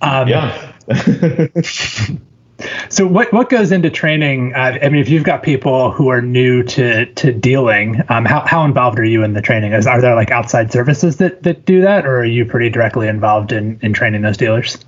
um, 0.02 0.28
yeah. 0.28 0.74
so 2.88 3.06
what 3.06 3.32
what 3.32 3.48
goes 3.48 3.72
into 3.72 3.90
training? 3.90 4.54
Uh, 4.54 4.78
I 4.82 4.88
mean, 4.88 5.00
if 5.00 5.08
you've 5.08 5.24
got 5.24 5.42
people 5.42 5.92
who 5.92 6.08
are 6.08 6.20
new 6.20 6.62
to 6.64 7.06
to 7.06 7.32
dealing, 7.32 8.02
um, 8.08 8.24
how 8.24 8.44
how 8.46 8.64
involved 8.64 8.98
are 8.98 9.04
you 9.04 9.22
in 9.22 9.32
the 9.32 9.42
training? 9.42 9.72
Is 9.72 9.86
are 9.86 10.00
there 10.00 10.14
like 10.14 10.30
outside 10.30 10.72
services 10.72 11.18
that 11.18 11.42
that 11.44 11.64
do 11.64 11.82
that, 11.82 12.06
or 12.06 12.18
are 12.18 12.24
you 12.24 12.44
pretty 12.44 12.70
directly 12.70 13.08
involved 13.08 13.52
in 13.52 13.78
in 13.82 13.92
training 13.92 14.22
those 14.22 14.36
dealers? 14.36 14.78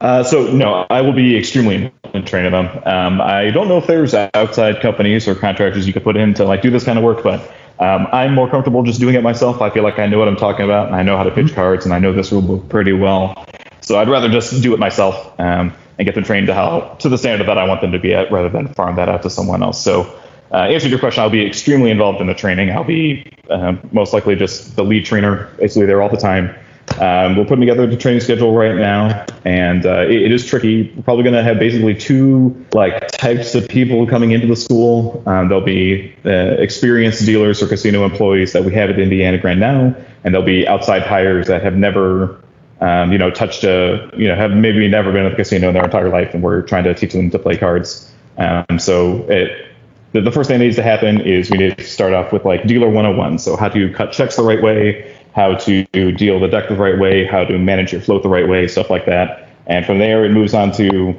Uh, 0.00 0.22
so 0.22 0.52
no, 0.52 0.86
I 0.90 1.00
will 1.00 1.12
be 1.12 1.36
extremely 1.36 1.74
involved 1.74 2.14
in 2.14 2.24
training 2.24 2.52
them. 2.52 2.66
Um, 2.86 3.20
I 3.20 3.50
don't 3.50 3.66
know 3.66 3.78
if 3.78 3.86
there's 3.86 4.14
outside 4.14 4.80
companies 4.80 5.26
or 5.26 5.34
contractors 5.34 5.86
you 5.86 5.92
could 5.92 6.04
put 6.04 6.16
in 6.16 6.34
to 6.34 6.44
like 6.44 6.62
do 6.62 6.70
this 6.70 6.84
kind 6.84 6.98
of 6.98 7.04
work, 7.04 7.24
but 7.24 7.40
um, 7.80 8.06
I'm 8.12 8.34
more 8.34 8.48
comfortable 8.48 8.82
just 8.84 9.00
doing 9.00 9.16
it 9.16 9.22
myself. 9.22 9.60
I 9.60 9.70
feel 9.70 9.82
like 9.82 9.98
I 9.98 10.06
know 10.06 10.18
what 10.18 10.28
I'm 10.28 10.36
talking 10.36 10.64
about, 10.64 10.86
and 10.86 10.94
I 10.94 11.02
know 11.02 11.16
how 11.16 11.24
to 11.24 11.30
pitch 11.30 11.46
mm-hmm. 11.46 11.54
cards, 11.56 11.84
and 11.84 11.92
I 11.92 11.98
know 11.98 12.12
this 12.12 12.30
rule 12.30 12.42
book 12.42 12.68
pretty 12.68 12.92
well. 12.92 13.44
So 13.80 13.98
I'd 13.98 14.08
rather 14.08 14.28
just 14.28 14.62
do 14.62 14.72
it 14.72 14.78
myself 14.78 15.34
um, 15.40 15.74
and 15.98 16.06
get 16.06 16.14
them 16.14 16.24
trained 16.24 16.46
to 16.46 16.54
how 16.54 16.96
to 17.00 17.08
the 17.08 17.18
standard 17.18 17.48
that 17.48 17.58
I 17.58 17.66
want 17.66 17.80
them 17.80 17.92
to 17.92 17.98
be 17.98 18.14
at, 18.14 18.30
rather 18.30 18.48
than 18.48 18.68
farm 18.74 18.96
that 18.96 19.08
out 19.08 19.22
to 19.22 19.30
someone 19.30 19.62
else. 19.62 19.82
So. 19.82 20.20
Uh, 20.50 20.60
answer 20.60 20.88
your 20.88 20.98
question, 20.98 21.22
I'll 21.22 21.28
be 21.28 21.44
extremely 21.44 21.90
involved 21.90 22.22
in 22.22 22.26
the 22.26 22.32
training. 22.32 22.70
I'll 22.70 22.82
be 22.82 23.30
um, 23.50 23.86
most 23.92 24.14
likely 24.14 24.34
just 24.34 24.76
the 24.76 24.82
lead 24.82 25.04
trainer, 25.04 25.46
basically 25.58 25.84
there 25.84 26.00
all 26.00 26.08
the 26.08 26.16
time. 26.16 26.56
Um, 27.00 27.36
we're 27.36 27.44
putting 27.44 27.60
together 27.60 27.86
the 27.86 27.96
training 27.96 28.20
schedule 28.20 28.54
right 28.54 28.74
now, 28.74 29.26
and 29.44 29.86
uh, 29.86 30.00
it, 30.00 30.22
it 30.22 30.32
is 30.32 30.44
tricky. 30.44 30.92
We're 30.94 31.02
probably 31.02 31.24
going 31.24 31.34
to 31.34 31.42
have 31.42 31.58
basically 31.58 31.94
two 31.94 32.66
like 32.72 33.08
types 33.08 33.54
of 33.54 33.68
people 33.68 34.06
coming 34.06 34.32
into 34.32 34.46
the 34.46 34.56
school. 34.56 35.22
Um, 35.26 35.48
there'll 35.48 35.64
be 35.64 36.14
uh, 36.24 36.30
experienced 36.58 37.24
dealers 37.24 37.62
or 37.62 37.68
casino 37.68 38.04
employees 38.04 38.52
that 38.52 38.64
we 38.64 38.74
have 38.74 38.90
at 38.90 38.98
Indiana 38.98 39.38
Grand 39.38 39.60
now, 39.60 39.94
and 40.24 40.34
there'll 40.34 40.46
be 40.46 40.66
outside 40.66 41.02
hires 41.02 41.46
that 41.46 41.62
have 41.62 41.76
never, 41.76 42.40
um, 42.80 43.12
you 43.12 43.18
know, 43.18 43.30
touched 43.30 43.64
a, 43.64 44.10
you 44.16 44.26
know, 44.26 44.34
have 44.34 44.50
maybe 44.50 44.88
never 44.88 45.12
been 45.12 45.24
at 45.24 45.30
the 45.30 45.36
casino 45.36 45.68
in 45.68 45.74
their 45.74 45.84
entire 45.84 46.08
life, 46.08 46.34
and 46.34 46.42
we're 46.42 46.62
trying 46.62 46.84
to 46.84 46.94
teach 46.94 47.12
them 47.12 47.30
to 47.30 47.38
play 47.38 47.56
cards. 47.56 48.12
Um, 48.38 48.78
so 48.78 49.28
it 49.28 49.68
the, 50.12 50.22
the 50.22 50.32
first 50.32 50.48
thing 50.48 50.58
that 50.58 50.64
needs 50.64 50.76
to 50.76 50.82
happen 50.82 51.20
is 51.20 51.50
we 51.50 51.58
need 51.58 51.76
to 51.76 51.84
start 51.84 52.12
off 52.12 52.32
with 52.32 52.44
like 52.44 52.66
dealer 52.66 52.88
101. 52.88 53.38
So 53.38 53.56
how 53.56 53.68
do 53.68 53.78
you 53.78 53.92
cut 53.92 54.12
checks 54.12 54.36
the 54.36 54.42
right 54.42 54.62
way, 54.62 55.17
how 55.38 55.54
to 55.54 55.84
deal 56.24 56.40
the 56.40 56.48
deck 56.48 56.68
the 56.68 56.74
right 56.74 56.98
way, 56.98 57.24
how 57.24 57.44
to 57.44 57.56
manage 57.56 57.92
your 57.92 58.00
float 58.00 58.24
the 58.24 58.28
right 58.28 58.48
way, 58.48 58.66
stuff 58.66 58.90
like 58.90 59.06
that. 59.06 59.48
And 59.68 59.86
from 59.86 59.98
there, 60.00 60.24
it 60.24 60.30
moves 60.30 60.52
on 60.52 60.72
to 60.72 61.10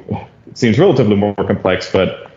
it 0.46 0.58
seems 0.58 0.78
relatively 0.78 1.16
more 1.16 1.34
complex, 1.34 1.90
but 1.90 2.30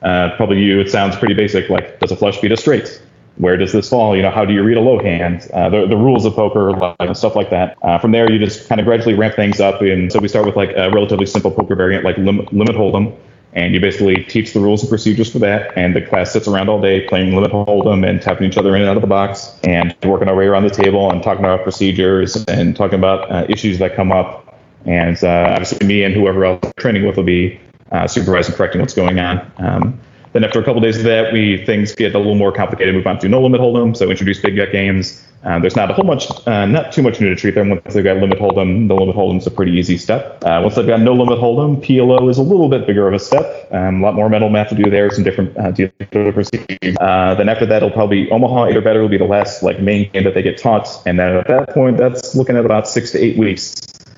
uh, 0.00 0.30
probably 0.38 0.62
you 0.62 0.80
it 0.80 0.90
sounds 0.90 1.14
pretty 1.16 1.34
basic. 1.34 1.68
Like 1.68 2.00
does 2.00 2.12
a 2.12 2.16
flush 2.16 2.40
beat 2.40 2.50
a 2.50 2.56
straight? 2.56 2.88
Where 3.36 3.58
does 3.58 3.72
this 3.72 3.90
fall? 3.90 4.16
You 4.16 4.22
know, 4.22 4.30
how 4.30 4.46
do 4.46 4.54
you 4.54 4.62
read 4.62 4.78
a 4.78 4.80
low 4.80 5.02
hand? 5.02 5.50
Uh, 5.52 5.68
the, 5.68 5.86
the 5.86 5.98
rules 5.98 6.24
of 6.24 6.34
poker, 6.34 6.72
like 6.72 7.14
stuff 7.14 7.36
like 7.36 7.50
that. 7.50 7.76
Uh, 7.82 7.98
from 7.98 8.12
there, 8.12 8.30
you 8.32 8.38
just 8.38 8.66
kind 8.66 8.80
of 8.80 8.86
gradually 8.86 9.14
ramp 9.14 9.34
things 9.36 9.60
up. 9.60 9.82
And 9.82 10.10
so 10.10 10.18
we 10.18 10.28
start 10.28 10.46
with 10.46 10.56
like 10.56 10.70
a 10.76 10.90
relatively 10.90 11.26
simple 11.26 11.50
poker 11.50 11.74
variant, 11.74 12.04
like 12.04 12.16
lim- 12.16 12.48
limit 12.52 12.74
hold'em 12.74 13.14
and 13.54 13.74
you 13.74 13.80
basically 13.80 14.24
teach 14.24 14.52
the 14.52 14.60
rules 14.60 14.82
and 14.82 14.88
procedures 14.88 15.30
for 15.30 15.38
that. 15.40 15.76
And 15.76 15.94
the 15.94 16.02
class 16.02 16.32
sits 16.32 16.48
around 16.48 16.68
all 16.68 16.80
day 16.80 17.06
playing 17.06 17.34
limit 17.34 17.52
hold'em 17.52 18.08
and 18.08 18.20
tapping 18.20 18.46
each 18.48 18.56
other 18.56 18.74
in 18.74 18.82
and 18.82 18.90
out 18.90 18.96
of 18.96 19.02
the 19.02 19.08
box, 19.08 19.54
and 19.64 19.94
working 20.04 20.28
our 20.28 20.34
way 20.34 20.46
around 20.46 20.64
the 20.64 20.70
table 20.70 21.10
and 21.10 21.22
talking 21.22 21.44
about 21.44 21.62
procedures 21.62 22.36
and 22.46 22.74
talking 22.74 22.98
about 22.98 23.30
uh, 23.30 23.46
issues 23.48 23.78
that 23.78 23.94
come 23.94 24.12
up. 24.12 24.58
And 24.84 25.22
uh, 25.22 25.50
obviously, 25.50 25.86
me 25.86 26.02
and 26.02 26.14
whoever 26.14 26.44
else 26.44 26.72
training 26.76 27.06
with 27.06 27.16
will 27.16 27.24
be 27.24 27.60
uh, 27.92 28.08
supervising, 28.08 28.54
correcting 28.54 28.80
what's 28.80 28.94
going 28.94 29.18
on. 29.18 29.52
Um, 29.58 30.00
then 30.32 30.44
after 30.44 30.60
a 30.60 30.64
couple 30.64 30.78
of 30.78 30.82
days 30.82 30.98
of 30.98 31.04
that, 31.04 31.32
we 31.32 31.64
things 31.64 31.94
get 31.94 32.14
a 32.14 32.18
little 32.18 32.34
more 32.34 32.52
complicated. 32.52 32.94
Move 32.94 33.06
on 33.06 33.18
to 33.18 33.28
no 33.28 33.42
limit 33.42 33.60
hold'em, 33.60 33.96
so 33.96 34.10
introduce 34.10 34.40
big 34.40 34.56
bet 34.56 34.72
games. 34.72 35.22
Uh, 35.44 35.58
there's 35.58 35.74
not 35.74 35.90
a 35.90 35.94
whole 35.94 36.04
much, 36.04 36.30
uh, 36.46 36.64
not 36.66 36.92
too 36.92 37.02
much 37.02 37.20
new 37.20 37.28
to 37.28 37.34
treat 37.34 37.54
them. 37.54 37.70
Once 37.70 37.94
they've 37.94 38.04
got 38.04 38.16
limit 38.18 38.38
hold'em, 38.38 38.86
the 38.86 38.94
limit 38.94 39.16
hold'em's 39.16 39.46
a 39.46 39.50
pretty 39.50 39.72
easy 39.72 39.98
step. 39.98 40.42
Uh, 40.44 40.60
once 40.62 40.76
they've 40.76 40.86
got 40.86 41.00
no 41.00 41.12
limit 41.12 41.38
hold'em, 41.38 41.82
PLO 41.84 42.30
is 42.30 42.38
a 42.38 42.42
little 42.42 42.68
bit 42.68 42.86
bigger 42.86 43.08
of 43.08 43.14
a 43.14 43.18
step. 43.18 43.68
Um, 43.72 44.02
a 44.02 44.06
lot 44.06 44.14
more 44.14 44.28
mental 44.28 44.50
math 44.50 44.68
to 44.68 44.76
do 44.76 44.88
there, 44.88 45.10
some 45.10 45.24
different 45.24 45.56
uh, 45.58 45.72
procedures. 45.72 46.96
Uh, 47.00 47.34
then 47.34 47.48
after 47.48 47.66
that, 47.66 47.78
it'll 47.78 47.90
probably 47.90 48.30
Omaha 48.30 48.66
eight 48.66 48.76
or 48.76 48.80
better 48.80 49.02
will 49.02 49.08
be 49.08 49.18
the 49.18 49.24
last 49.24 49.62
like 49.62 49.80
main 49.80 50.10
game 50.12 50.24
that 50.24 50.34
they 50.34 50.42
get 50.42 50.58
taught, 50.58 50.88
and 51.06 51.18
then 51.18 51.36
at 51.36 51.48
that 51.48 51.70
point, 51.70 51.96
that's 51.96 52.36
looking 52.36 52.56
at 52.56 52.64
about 52.64 52.86
six 52.86 53.10
to 53.12 53.18
eight 53.18 53.36
weeks. 53.36 53.74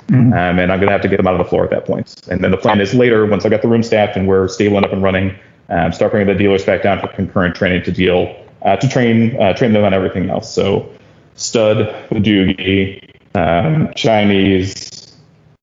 Mm-hmm. 0.09 0.35
Um, 0.35 0.59
and 0.59 0.71
I'm 0.71 0.79
going 0.79 0.89
to 0.89 0.93
have 0.93 1.01
to 1.01 1.09
get 1.09 1.17
them 1.17 1.27
out 1.27 1.33
of 1.33 1.39
the 1.39 1.49
floor 1.49 1.65
at 1.65 1.71
that 1.71 1.87
point. 1.87 2.15
And 2.29 2.45
then 2.45 2.51
the 2.51 2.59
plan 2.59 2.79
is 2.79 2.93
later, 2.93 3.25
once 3.25 3.47
I've 3.47 3.51
got 3.51 3.63
the 3.63 3.69
room 3.69 3.83
staffed 3.83 4.19
and 4.19 4.29
we're 4.29 4.49
stable 4.49 4.77
and 4.77 4.85
up 4.85 4.93
and 4.93 5.03
running, 5.03 5.35
um, 5.69 5.93
start 5.93 6.13
bringing 6.13 6.33
the 6.33 6.39
dealers 6.39 6.65
back 6.65 6.83
down 6.83 7.01
for 7.01 7.09
concurrent 7.09 7.55
training 7.55 7.83
to 7.85 7.93
deal 7.93 8.35
uh, 8.63 8.77
to 8.77 8.89
train 8.89 9.41
uh, 9.41 9.53
train 9.55 9.73
them 9.73 9.85
on 9.85 9.95
everything 9.95 10.31
else. 10.31 10.53
So 10.53 10.91
stud, 11.35 11.95
doogie, 12.11 13.11
um, 13.35 13.93
Chinese, 13.95 15.17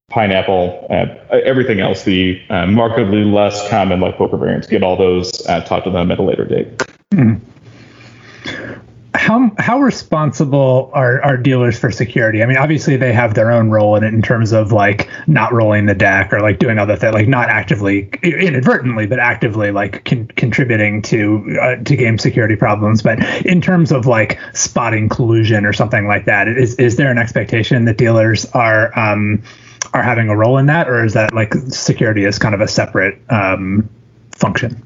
pineapple, 0.10 0.88
uh, 0.89 1.36
everything 1.43 1.80
else, 1.80 2.04
the 2.04 2.41
uh, 2.49 2.68
markedly 2.68 3.24
less 3.24 3.68
common 3.70 3.99
like 3.99 4.18
poker 4.18 4.38
variants. 4.38 4.68
Get 4.68 4.84
all 4.84 4.97
those 4.97 5.45
uh, 5.47 5.62
taught 5.62 5.84
to 5.86 5.89
them 5.89 6.12
at 6.12 6.20
a 6.20 6.24
later 6.24 6.45
date. 6.45 6.78
Mm 7.12 7.41
how 9.14 9.51
how 9.57 9.80
responsible 9.82 10.89
are, 10.93 11.22
are 11.22 11.36
dealers 11.36 11.78
for 11.78 11.91
security? 11.91 12.41
I 12.41 12.45
mean, 12.45 12.57
obviously 12.57 12.95
they 12.95 13.12
have 13.12 13.34
their 13.34 13.51
own 13.51 13.70
role 13.70 13.95
in 13.97 14.03
it 14.03 14.14
in 14.14 14.22
terms 14.22 14.53
of 14.53 14.72
like 14.72 15.09
not 15.28 15.51
rolling 15.51 15.86
the 15.86 15.93
deck 15.93 16.32
or 16.32 16.39
like 16.39 16.59
doing 16.59 16.80
other 16.80 16.95
things, 16.95 17.14
like 17.14 17.28
not 17.28 17.49
actively 17.49 18.09
inadvertently, 18.24 19.07
but 19.07 19.20
actively 19.20 19.72
like 19.72 20.05
con- 20.05 20.28
contributing 20.28 21.01
to 21.01 21.57
uh, 21.62 21.76
to 21.84 21.95
game 21.97 22.18
security 22.18 22.55
problems. 22.55 23.01
But 23.01 23.20
in 23.45 23.59
terms 23.59 23.91
of 23.91 24.05
like 24.05 24.39
spotting 24.53 25.09
collusion 25.09 25.66
or 25.66 25.74
something 25.74 26.07
like 26.07 26.26
that, 26.26 26.47
is 26.47 26.76
is 26.76 26.95
there 26.95 27.12
an 27.12 27.18
expectation 27.18 27.86
that 27.86 27.97
dealers 27.97 28.45
are 28.53 28.97
um, 28.97 29.43
are 29.93 30.03
having 30.03 30.30
a 30.30 30.38
role 30.38 30.57
in 30.57 30.68
that, 30.68 30.88
or 30.88 31.03
is 31.03 31.14
that 31.14 31.34
like 31.34 31.53
security 31.53 32.24
is 32.24 32.39
kind 32.39 32.55
of 32.55 32.62
a 32.62 32.68
separate 32.68 33.20
um, 33.30 33.89
function? 34.32 34.82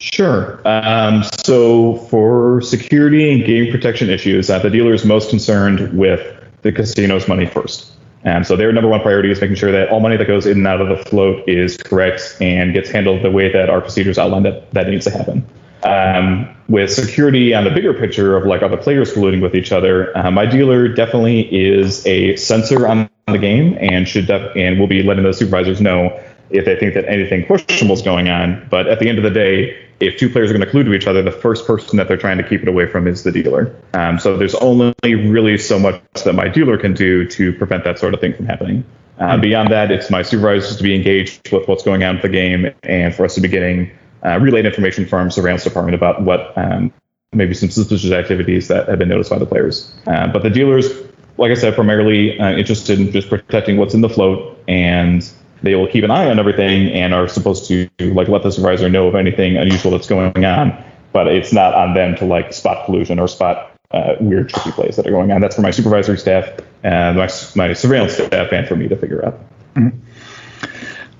Sure. 0.00 0.60
Um, 0.64 1.24
so 1.44 1.96
for 2.10 2.60
security 2.60 3.32
and 3.32 3.44
game 3.44 3.70
protection 3.70 4.10
issues, 4.10 4.48
uh, 4.48 4.58
the 4.58 4.70
dealer 4.70 4.94
is 4.94 5.04
most 5.04 5.30
concerned 5.30 5.96
with 5.98 6.20
the 6.62 6.72
casino's 6.72 7.28
money 7.28 7.46
first. 7.46 7.92
And 8.24 8.46
so 8.46 8.56
their 8.56 8.72
number 8.72 8.88
one 8.88 9.00
priority 9.00 9.30
is 9.30 9.40
making 9.40 9.56
sure 9.56 9.72
that 9.72 9.90
all 9.90 10.00
money 10.00 10.16
that 10.16 10.26
goes 10.26 10.46
in 10.46 10.58
and 10.58 10.66
out 10.66 10.80
of 10.80 10.88
the 10.88 11.04
float 11.04 11.48
is 11.48 11.76
correct 11.76 12.36
and 12.40 12.72
gets 12.72 12.90
handled 12.90 13.22
the 13.22 13.30
way 13.30 13.50
that 13.52 13.70
our 13.70 13.80
procedures 13.80 14.18
outline 14.18 14.42
that, 14.42 14.70
that 14.72 14.88
needs 14.88 15.04
to 15.04 15.10
happen. 15.10 15.46
Um, 15.84 16.54
with 16.68 16.92
security 16.92 17.54
on 17.54 17.64
the 17.64 17.70
bigger 17.70 17.94
picture 17.94 18.36
of 18.36 18.44
like 18.44 18.62
other 18.62 18.76
players 18.76 19.14
colluding 19.14 19.40
with 19.40 19.54
each 19.54 19.70
other, 19.70 20.16
uh, 20.16 20.30
my 20.30 20.44
dealer 20.44 20.88
definitely 20.88 21.42
is 21.54 22.04
a 22.06 22.34
censor 22.36 22.86
on 22.86 23.08
the 23.28 23.38
game 23.38 23.78
and 23.80 24.08
should 24.08 24.26
def- 24.26 24.56
and 24.56 24.80
will 24.80 24.88
be 24.88 25.02
letting 25.02 25.22
the 25.22 25.32
supervisors 25.32 25.80
know 25.80 26.20
if 26.50 26.64
they 26.64 26.76
think 26.76 26.94
that 26.94 27.06
anything 27.08 27.46
questionable 27.46 27.94
is 27.94 28.02
going 28.02 28.28
on. 28.28 28.66
But 28.68 28.88
at 28.88 28.98
the 28.98 29.08
end 29.08 29.18
of 29.18 29.24
the 29.24 29.30
day, 29.30 29.87
if 30.00 30.18
two 30.18 30.30
players 30.30 30.50
are 30.50 30.54
going 30.54 30.64
to 30.64 30.72
collude 30.72 30.84
to 30.84 30.94
each 30.94 31.06
other, 31.06 31.22
the 31.22 31.32
first 31.32 31.66
person 31.66 31.96
that 31.96 32.08
they're 32.08 32.16
trying 32.16 32.38
to 32.38 32.48
keep 32.48 32.62
it 32.62 32.68
away 32.68 32.86
from 32.86 33.06
is 33.06 33.24
the 33.24 33.32
dealer. 33.32 33.74
Um, 33.94 34.18
so 34.18 34.36
there's 34.36 34.54
only 34.56 34.94
really 35.02 35.58
so 35.58 35.78
much 35.78 36.00
that 36.24 36.34
my 36.34 36.48
dealer 36.48 36.78
can 36.78 36.94
do 36.94 37.26
to 37.28 37.52
prevent 37.54 37.84
that 37.84 37.98
sort 37.98 38.14
of 38.14 38.20
thing 38.20 38.34
from 38.34 38.46
happening. 38.46 38.84
Uh, 39.18 39.32
mm-hmm. 39.32 39.40
Beyond 39.40 39.72
that, 39.72 39.90
it's 39.90 40.10
my 40.10 40.22
supervisors 40.22 40.76
to 40.76 40.82
be 40.82 40.94
engaged 40.94 41.50
with 41.52 41.66
what's 41.66 41.82
going 41.82 42.04
on 42.04 42.16
with 42.16 42.22
the 42.22 42.28
game 42.28 42.72
and 42.84 43.14
for 43.14 43.24
us 43.24 43.34
to 43.34 43.40
be 43.40 43.48
getting 43.48 43.90
uh, 44.24 44.38
relayed 44.38 44.66
information 44.66 45.06
from 45.06 45.30
surveillance 45.30 45.64
department 45.64 45.94
about 45.94 46.22
what 46.22 46.56
um, 46.56 46.92
maybe 47.32 47.54
some 47.54 47.70
suspicious 47.70 48.12
activities 48.12 48.68
that 48.68 48.88
have 48.88 48.98
been 48.98 49.08
noticed 49.08 49.30
by 49.30 49.38
the 49.38 49.46
players. 49.46 49.92
Uh, 50.06 50.28
but 50.28 50.42
the 50.42 50.50
dealers, 50.50 50.88
like 51.36 51.50
I 51.50 51.54
said, 51.54 51.74
primarily 51.74 52.38
uh, 52.38 52.52
interested 52.52 53.00
in 53.00 53.10
just 53.10 53.28
protecting 53.28 53.76
what's 53.76 53.94
in 53.94 54.00
the 54.00 54.08
float 54.08 54.58
and 54.68 55.28
they 55.62 55.74
will 55.74 55.88
keep 55.88 56.04
an 56.04 56.10
eye 56.10 56.30
on 56.30 56.38
everything 56.38 56.88
and 56.92 57.12
are 57.14 57.28
supposed 57.28 57.66
to 57.68 57.88
like 57.98 58.28
let 58.28 58.42
the 58.42 58.50
supervisor 58.50 58.88
know 58.88 59.08
of 59.08 59.14
anything 59.14 59.56
unusual 59.56 59.90
that's 59.90 60.06
going 60.06 60.44
on. 60.44 60.84
But 61.12 61.26
it's 61.28 61.52
not 61.52 61.74
on 61.74 61.94
them 61.94 62.16
to 62.16 62.24
like 62.24 62.52
spot 62.52 62.84
collusion 62.84 63.18
or 63.18 63.28
spot 63.28 63.72
uh, 63.90 64.14
weird 64.20 64.50
tricky 64.50 64.72
plays 64.72 64.96
that 64.96 65.06
are 65.06 65.10
going 65.10 65.32
on. 65.32 65.40
That's 65.40 65.56
for 65.56 65.62
my 65.62 65.70
supervisory 65.70 66.18
staff 66.18 66.50
and 66.82 67.16
my, 67.16 67.28
my 67.56 67.72
surveillance 67.72 68.14
staff 68.14 68.52
and 68.52 68.68
for 68.68 68.76
me 68.76 68.88
to 68.88 68.96
figure 68.96 69.24
out. 69.24 69.40
Mm-hmm. 69.74 69.98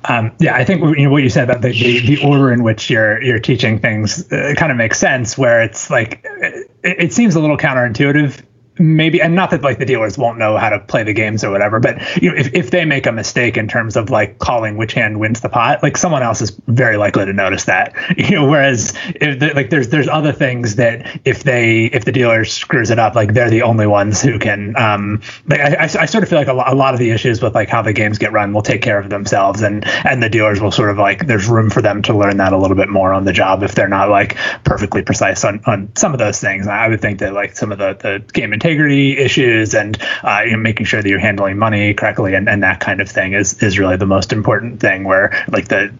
Um, 0.04 0.32
yeah, 0.38 0.54
I 0.54 0.64
think 0.64 0.80
you 0.96 1.04
know 1.04 1.10
what 1.10 1.22
you 1.22 1.28
said 1.28 1.50
about 1.50 1.60
the, 1.60 1.70
the, 1.70 2.16
the 2.16 2.24
order 2.24 2.52
in 2.52 2.62
which 2.62 2.88
you're 2.88 3.22
you're 3.22 3.40
teaching 3.40 3.78
things 3.78 4.30
uh, 4.32 4.54
kind 4.56 4.70
of 4.70 4.78
makes 4.78 4.98
sense. 4.98 5.36
Where 5.36 5.60
it's 5.60 5.90
like 5.90 6.24
it, 6.24 6.70
it 6.82 7.12
seems 7.12 7.34
a 7.34 7.40
little 7.40 7.58
counterintuitive 7.58 8.40
maybe 8.78 9.20
and 9.20 9.34
not 9.34 9.50
that 9.50 9.62
like 9.62 9.78
the 9.78 9.86
dealers 9.86 10.16
won't 10.16 10.38
know 10.38 10.56
how 10.56 10.68
to 10.68 10.78
play 10.78 11.02
the 11.02 11.12
games 11.12 11.44
or 11.44 11.50
whatever 11.50 11.80
but 11.80 11.98
you 12.22 12.30
know 12.30 12.36
if, 12.36 12.52
if 12.54 12.70
they 12.70 12.84
make 12.84 13.06
a 13.06 13.12
mistake 13.12 13.56
in 13.56 13.68
terms 13.68 13.96
of 13.96 14.10
like 14.10 14.38
calling 14.38 14.76
which 14.76 14.92
hand 14.92 15.18
wins 15.20 15.40
the 15.40 15.48
pot 15.48 15.82
like 15.82 15.96
someone 15.96 16.22
else 16.22 16.40
is 16.40 16.50
very 16.66 16.96
likely 16.96 17.24
to 17.24 17.32
notice 17.32 17.64
that. 17.64 17.94
You 18.18 18.34
know 18.34 18.48
whereas 18.48 18.94
if 19.14 19.38
the, 19.38 19.52
like 19.54 19.70
there's 19.70 19.88
there's 19.88 20.08
other 20.08 20.32
things 20.32 20.74
that 20.76 21.20
if 21.24 21.44
they 21.44 21.84
if 21.86 22.04
the 22.04 22.12
dealer 22.12 22.44
screws 22.44 22.90
it 22.90 22.98
up 22.98 23.14
like 23.14 23.32
they're 23.32 23.48
the 23.48 23.62
only 23.62 23.86
ones 23.86 24.20
who 24.20 24.38
can 24.38 24.76
um 24.76 25.22
like 25.46 25.60
I, 25.60 25.74
I, 25.74 25.82
I 25.84 26.06
sort 26.06 26.24
of 26.24 26.28
feel 26.28 26.38
like 26.38 26.48
a, 26.48 26.52
a 26.52 26.74
lot 26.74 26.94
of 26.94 27.00
the 27.00 27.10
issues 27.10 27.40
with 27.40 27.54
like 27.54 27.68
how 27.68 27.80
the 27.80 27.92
games 27.92 28.18
get 28.18 28.32
run 28.32 28.52
will 28.52 28.62
take 28.62 28.82
care 28.82 28.98
of 28.98 29.08
themselves 29.08 29.62
and 29.62 29.86
and 30.04 30.22
the 30.22 30.28
dealers 30.28 30.60
will 30.60 30.72
sort 30.72 30.90
of 30.90 30.98
like 30.98 31.26
there's 31.26 31.48
room 31.48 31.70
for 31.70 31.80
them 31.80 32.02
to 32.02 32.16
learn 32.16 32.36
that 32.38 32.52
a 32.52 32.58
little 32.58 32.76
bit 32.76 32.88
more 32.88 33.12
on 33.12 33.24
the 33.24 33.32
job 33.32 33.62
if 33.62 33.74
they're 33.74 33.88
not 33.88 34.10
like 34.10 34.36
perfectly 34.64 35.02
precise 35.02 35.44
on 35.44 35.60
on 35.64 35.90
some 35.96 36.12
of 36.12 36.18
those 36.18 36.40
things. 36.40 36.66
I 36.66 36.88
would 36.88 37.00
think 37.00 37.20
that 37.20 37.32
like 37.32 37.56
some 37.56 37.72
of 37.72 37.78
the 37.78 37.94
the 37.94 38.32
game 38.32 38.52
integrity 38.52 38.67
integrity 38.68 39.16
issues 39.16 39.74
and 39.74 39.96
uh, 40.22 40.42
you 40.44 40.52
know, 40.52 40.58
making 40.58 40.84
sure 40.84 41.02
that 41.02 41.08
you're 41.08 41.18
handling 41.18 41.56
money 41.56 41.94
correctly 41.94 42.34
and, 42.34 42.48
and 42.48 42.62
that 42.62 42.80
kind 42.80 43.00
of 43.00 43.08
thing 43.08 43.32
is 43.32 43.62
is 43.62 43.78
really 43.78 43.96
the 43.96 44.06
most 44.06 44.32
important 44.32 44.80
thing. 44.80 45.04
Where 45.04 45.44
like 45.48 45.68
the 45.68 45.92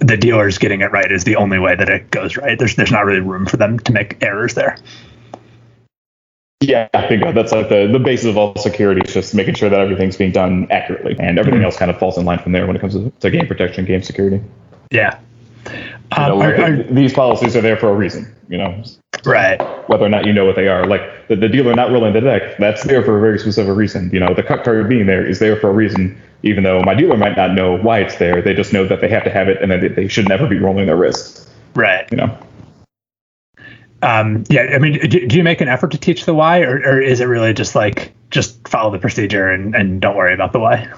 the 0.00 0.16
dealers 0.16 0.58
getting 0.58 0.82
it 0.82 0.92
right 0.92 1.10
is 1.10 1.24
the 1.24 1.36
only 1.36 1.58
way 1.58 1.74
that 1.74 1.88
it 1.88 2.10
goes 2.10 2.36
right. 2.36 2.58
There's 2.58 2.76
there's 2.76 2.92
not 2.92 3.06
really 3.06 3.20
room 3.20 3.46
for 3.46 3.56
them 3.56 3.78
to 3.80 3.92
make 3.92 4.22
errors 4.22 4.54
there. 4.54 4.76
Yeah, 6.60 6.88
I 6.94 7.06
think 7.08 7.22
that's 7.34 7.52
like 7.52 7.68
the, 7.68 7.88
the 7.92 7.98
basis 7.98 8.26
of 8.26 8.38
all 8.38 8.56
security 8.56 9.02
is 9.06 9.12
just 9.12 9.34
making 9.34 9.54
sure 9.54 9.68
that 9.68 9.80
everything's 9.80 10.16
being 10.16 10.32
done 10.32 10.66
accurately 10.70 11.14
and 11.18 11.38
everything 11.38 11.58
mm-hmm. 11.58 11.66
else 11.66 11.76
kind 11.76 11.90
of 11.90 11.98
falls 11.98 12.16
in 12.16 12.24
line 12.24 12.38
from 12.38 12.52
there 12.52 12.66
when 12.66 12.74
it 12.74 12.80
comes 12.80 12.94
to, 12.94 13.10
to 13.20 13.30
game 13.30 13.46
protection, 13.46 13.84
game 13.84 14.02
security. 14.02 14.42
Yeah. 14.90 15.18
Um, 16.16 16.32
you 16.32 16.38
know, 16.38 16.44
are, 16.44 16.62
are, 16.62 16.82
these 16.84 17.12
policies 17.12 17.56
are 17.56 17.60
there 17.60 17.76
for 17.76 17.88
a 17.88 17.94
reason, 17.94 18.34
you 18.48 18.58
know. 18.58 18.82
Right. 19.24 19.60
Whether 19.88 20.04
or 20.04 20.08
not 20.08 20.26
you 20.26 20.32
know 20.32 20.44
what 20.44 20.56
they 20.56 20.68
are, 20.68 20.86
like 20.86 21.28
the, 21.28 21.36
the 21.36 21.48
dealer 21.48 21.74
not 21.74 21.90
rolling 21.90 22.12
the 22.12 22.20
deck, 22.20 22.58
that's 22.58 22.84
there 22.84 23.02
for 23.02 23.16
a 23.16 23.20
very 23.20 23.38
specific 23.38 23.74
reason. 23.74 24.10
You 24.12 24.20
know, 24.20 24.34
the 24.34 24.42
cut 24.42 24.64
card 24.64 24.88
being 24.88 25.06
there 25.06 25.26
is 25.26 25.38
there 25.38 25.56
for 25.56 25.70
a 25.70 25.72
reason. 25.72 26.20
Even 26.42 26.62
though 26.62 26.82
my 26.82 26.94
dealer 26.94 27.16
might 27.16 27.36
not 27.36 27.54
know 27.54 27.78
why 27.78 28.00
it's 28.00 28.16
there, 28.16 28.42
they 28.42 28.52
just 28.52 28.72
know 28.72 28.86
that 28.86 29.00
they 29.00 29.08
have 29.08 29.24
to 29.24 29.30
have 29.30 29.48
it, 29.48 29.62
and 29.62 29.70
that 29.70 29.96
they 29.96 30.08
should 30.08 30.28
never 30.28 30.46
be 30.46 30.58
rolling 30.58 30.86
their 30.86 30.96
wrist. 30.96 31.48
Right. 31.74 32.06
You 32.10 32.18
know. 32.18 32.38
Um, 34.02 34.44
yeah, 34.50 34.72
I 34.74 34.78
mean, 34.78 35.00
do, 35.08 35.26
do 35.26 35.36
you 35.36 35.42
make 35.42 35.62
an 35.62 35.68
effort 35.68 35.92
to 35.92 35.98
teach 35.98 36.26
the 36.26 36.34
why, 36.34 36.60
or, 36.60 36.76
or 36.76 37.00
is 37.00 37.20
it 37.20 37.24
really 37.24 37.54
just 37.54 37.74
like 37.74 38.12
just 38.30 38.68
follow 38.68 38.90
the 38.90 38.98
procedure 38.98 39.48
and, 39.48 39.74
and 39.74 40.02
don't 40.02 40.16
worry 40.16 40.34
about 40.34 40.52
the 40.52 40.60
why? 40.60 40.92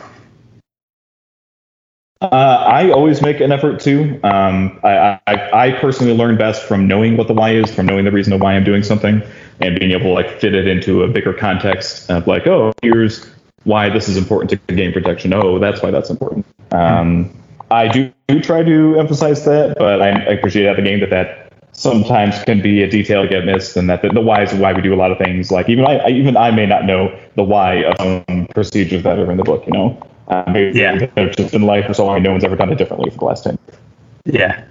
Uh, 2.20 2.28
I 2.28 2.90
always 2.90 3.20
make 3.20 3.40
an 3.40 3.52
effort 3.52 3.78
to. 3.80 4.18
Um, 4.22 4.80
I, 4.82 5.20
I, 5.26 5.66
I, 5.66 5.70
personally 5.72 6.14
learn 6.14 6.38
best 6.38 6.62
from 6.62 6.88
knowing 6.88 7.18
what 7.18 7.28
the 7.28 7.34
why 7.34 7.50
is, 7.50 7.74
from 7.74 7.84
knowing 7.84 8.06
the 8.06 8.10
reason 8.10 8.32
of 8.32 8.40
why 8.40 8.54
I'm 8.54 8.64
doing 8.64 8.82
something, 8.82 9.22
and 9.60 9.78
being 9.78 9.92
able 9.92 10.04
to 10.04 10.12
like 10.12 10.40
fit 10.40 10.54
it 10.54 10.66
into 10.66 11.02
a 11.02 11.08
bigger 11.08 11.34
context 11.34 12.10
of 12.10 12.26
like, 12.26 12.46
oh, 12.46 12.72
here's 12.80 13.26
why 13.64 13.90
this 13.90 14.08
is 14.08 14.16
important 14.16 14.50
to 14.50 14.74
game 14.74 14.94
protection. 14.94 15.34
Oh, 15.34 15.58
that's 15.58 15.82
why 15.82 15.90
that's 15.90 16.08
important. 16.08 16.46
Um, 16.70 17.36
I 17.70 17.88
do, 17.88 18.10
do 18.28 18.40
try 18.40 18.62
to 18.62 18.98
emphasize 18.98 19.44
that, 19.44 19.76
but 19.76 20.00
I, 20.00 20.08
I 20.08 20.32
appreciate 20.32 20.66
at 20.66 20.76
the 20.76 20.82
game 20.82 21.00
that 21.00 21.10
that 21.10 21.52
sometimes 21.72 22.42
can 22.44 22.62
be 22.62 22.82
a 22.82 22.88
detail 22.88 23.24
to 23.24 23.28
get 23.28 23.44
missed, 23.44 23.76
and 23.76 23.90
that 23.90 24.00
the, 24.00 24.08
the 24.08 24.22
why 24.22 24.42
is 24.42 24.54
why 24.54 24.72
we 24.72 24.80
do 24.80 24.94
a 24.94 24.96
lot 24.96 25.12
of 25.12 25.18
things. 25.18 25.50
Like 25.50 25.68
even 25.68 25.84
I, 25.84 26.08
even 26.08 26.34
I 26.34 26.50
may 26.50 26.64
not 26.64 26.86
know 26.86 27.14
the 27.34 27.42
why 27.42 27.84
of 27.84 27.96
some 27.98 28.46
procedures 28.54 29.02
that 29.02 29.18
are 29.18 29.30
in 29.30 29.36
the 29.36 29.44
book. 29.44 29.66
You 29.66 29.72
know, 29.74 30.02
uh, 30.29 30.45
maybe 30.53 30.79
Yeah. 30.79 31.07
just 31.31 31.55
in 31.55 31.62
life 31.62 31.87
for 31.87 31.95
so 31.95 32.07
long, 32.07 32.22
no 32.22 32.33
one's 32.33 32.45
ever 32.45 32.57
done 32.57 32.72
it 32.72 32.79
differently 32.79 33.11
for 33.11 33.18
the 33.18 33.24
last 33.24 33.45
ten. 33.45 33.59
Yeah. 34.24 34.64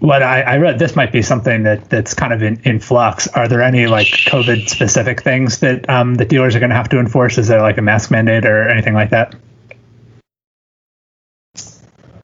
What 0.00 0.22
I, 0.22 0.42
I 0.42 0.56
read, 0.58 0.78
this 0.78 0.94
might 0.94 1.10
be 1.10 1.22
something 1.22 1.64
that, 1.64 1.90
that's 1.90 2.14
kind 2.14 2.32
of 2.32 2.40
in, 2.40 2.60
in 2.64 2.78
flux. 2.78 3.26
Are 3.28 3.48
there 3.48 3.62
any 3.62 3.88
like 3.88 4.06
COVID 4.06 4.68
specific 4.68 5.22
things 5.22 5.58
that 5.58 5.90
um, 5.90 6.14
the 6.14 6.24
dealers 6.24 6.54
are 6.54 6.60
going 6.60 6.70
to 6.70 6.76
have 6.76 6.88
to 6.90 7.00
enforce? 7.00 7.36
Is 7.36 7.48
there 7.48 7.60
like 7.60 7.78
a 7.78 7.82
mask 7.82 8.12
mandate 8.12 8.46
or 8.46 8.68
anything 8.68 8.94
like 8.94 9.10
that? 9.10 9.34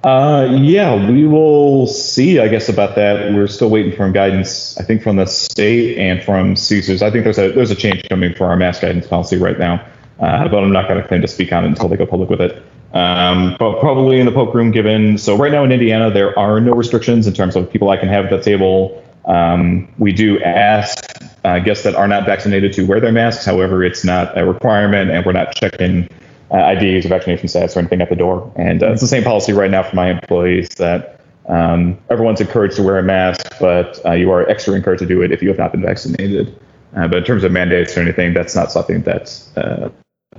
Uh, 0.04 0.46
yeah, 0.60 1.10
we 1.10 1.26
will 1.26 1.86
see. 1.86 2.38
I 2.38 2.46
guess 2.46 2.68
about 2.68 2.94
that. 2.94 3.32
We're 3.32 3.46
still 3.46 3.70
waiting 3.70 3.96
for 3.96 4.08
guidance. 4.10 4.78
I 4.78 4.84
think 4.84 5.02
from 5.02 5.16
the 5.16 5.26
state 5.26 5.96
and 5.96 6.22
from 6.22 6.56
Caesars. 6.56 7.02
I 7.02 7.10
think 7.10 7.24
there's 7.24 7.38
a 7.38 7.52
there's 7.52 7.70
a 7.70 7.74
change 7.74 8.06
coming 8.10 8.34
for 8.34 8.44
our 8.44 8.56
mask 8.56 8.82
guidance 8.82 9.06
policy 9.06 9.38
right 9.38 9.58
now, 9.58 9.84
uh, 10.24 10.48
but 10.48 10.64
I'm 10.64 10.72
not 10.72 10.88
going 10.88 11.00
to 11.00 11.06
claim 11.06 11.20
to 11.20 11.28
speak 11.28 11.52
on 11.52 11.64
it 11.64 11.68
until 11.68 11.88
they 11.88 11.96
go 11.96 12.06
public 12.06 12.30
with 12.30 12.40
it. 12.40 12.62
Um, 12.94 13.56
but 13.58 13.80
probably 13.80 14.20
in 14.20 14.26
the 14.26 14.32
poke 14.32 14.54
room, 14.54 14.70
given 14.70 15.18
so 15.18 15.36
right 15.36 15.52
now 15.52 15.64
in 15.64 15.72
Indiana 15.72 16.10
there 16.10 16.38
are 16.38 16.60
no 16.60 16.72
restrictions 16.72 17.26
in 17.26 17.34
terms 17.34 17.56
of 17.56 17.70
people 17.70 17.90
I 17.90 17.96
can 17.96 18.08
have 18.08 18.26
at 18.26 18.30
the 18.30 18.40
table. 18.40 19.02
Um, 19.26 19.92
we 19.98 20.12
do 20.12 20.42
ask 20.42 21.04
uh, 21.44 21.58
guests 21.58 21.84
that 21.84 21.94
are 21.94 22.08
not 22.08 22.24
vaccinated 22.24 22.72
to 22.74 22.86
wear 22.86 23.00
their 23.00 23.12
masks. 23.12 23.44
However, 23.44 23.84
it's 23.84 24.04
not 24.04 24.38
a 24.38 24.46
requirement, 24.46 25.10
and 25.10 25.26
we're 25.26 25.32
not 25.32 25.54
checking 25.54 26.08
uh, 26.50 26.74
IDs 26.76 27.04
or 27.04 27.08
vaccination 27.10 27.48
status 27.48 27.76
or 27.76 27.80
anything 27.80 28.00
at 28.00 28.08
the 28.08 28.16
door. 28.16 28.50
And 28.56 28.82
uh, 28.82 28.92
it's 28.92 29.02
the 29.02 29.08
same 29.08 29.24
policy 29.24 29.52
right 29.52 29.70
now 29.70 29.82
for 29.82 29.96
my 29.96 30.10
employees 30.10 30.68
that 30.76 31.20
um, 31.48 31.98
everyone's 32.10 32.40
encouraged 32.40 32.76
to 32.76 32.82
wear 32.82 32.98
a 32.98 33.02
mask, 33.02 33.46
but 33.60 34.00
uh, 34.06 34.12
you 34.12 34.30
are 34.30 34.48
extra 34.48 34.74
encouraged 34.74 35.00
to 35.00 35.06
do 35.06 35.20
it 35.20 35.32
if 35.32 35.42
you 35.42 35.48
have 35.48 35.58
not 35.58 35.72
been 35.72 35.82
vaccinated. 35.82 36.58
Uh, 36.96 37.08
but 37.08 37.18
in 37.18 37.24
terms 37.24 37.44
of 37.44 37.50
mandates 37.50 37.96
or 37.96 38.00
anything, 38.00 38.32
that's 38.32 38.54
not 38.54 38.70
something 38.70 39.02
that's. 39.02 39.50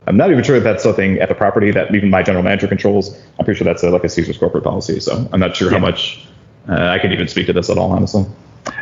I'm 0.08 0.18
not 0.18 0.32
even 0.32 0.44
sure 0.44 0.60
that 0.60 0.64
that's 0.64 0.84
something 0.84 1.20
at 1.20 1.30
the 1.30 1.36
property 1.36 1.72
that 1.72 1.94
even 1.94 2.10
my 2.10 2.22
general 2.22 2.44
manager 2.44 2.68
controls. 2.68 3.16
I'm 3.40 3.46
pretty 3.46 3.58
sure 3.58 3.66
that's 3.66 3.84
a, 3.84 3.90
like 3.90 4.04
a 4.04 4.10
Caesar's 4.10 4.38
corporate 4.38 4.64
policy. 4.64 5.00
So 5.00 5.28
I'm 5.32 5.40
not 5.40 5.56
sure 5.56 5.72
how 5.72 5.80
much 5.80 6.26
uh, 6.70 6.74
I 6.74 7.00
can 7.00 7.12
even 7.12 7.28
speak 7.28 7.48
to 7.48 7.54
this 7.54 7.70
at 7.70 7.78
all, 7.78 7.92
honestly. 7.92 8.26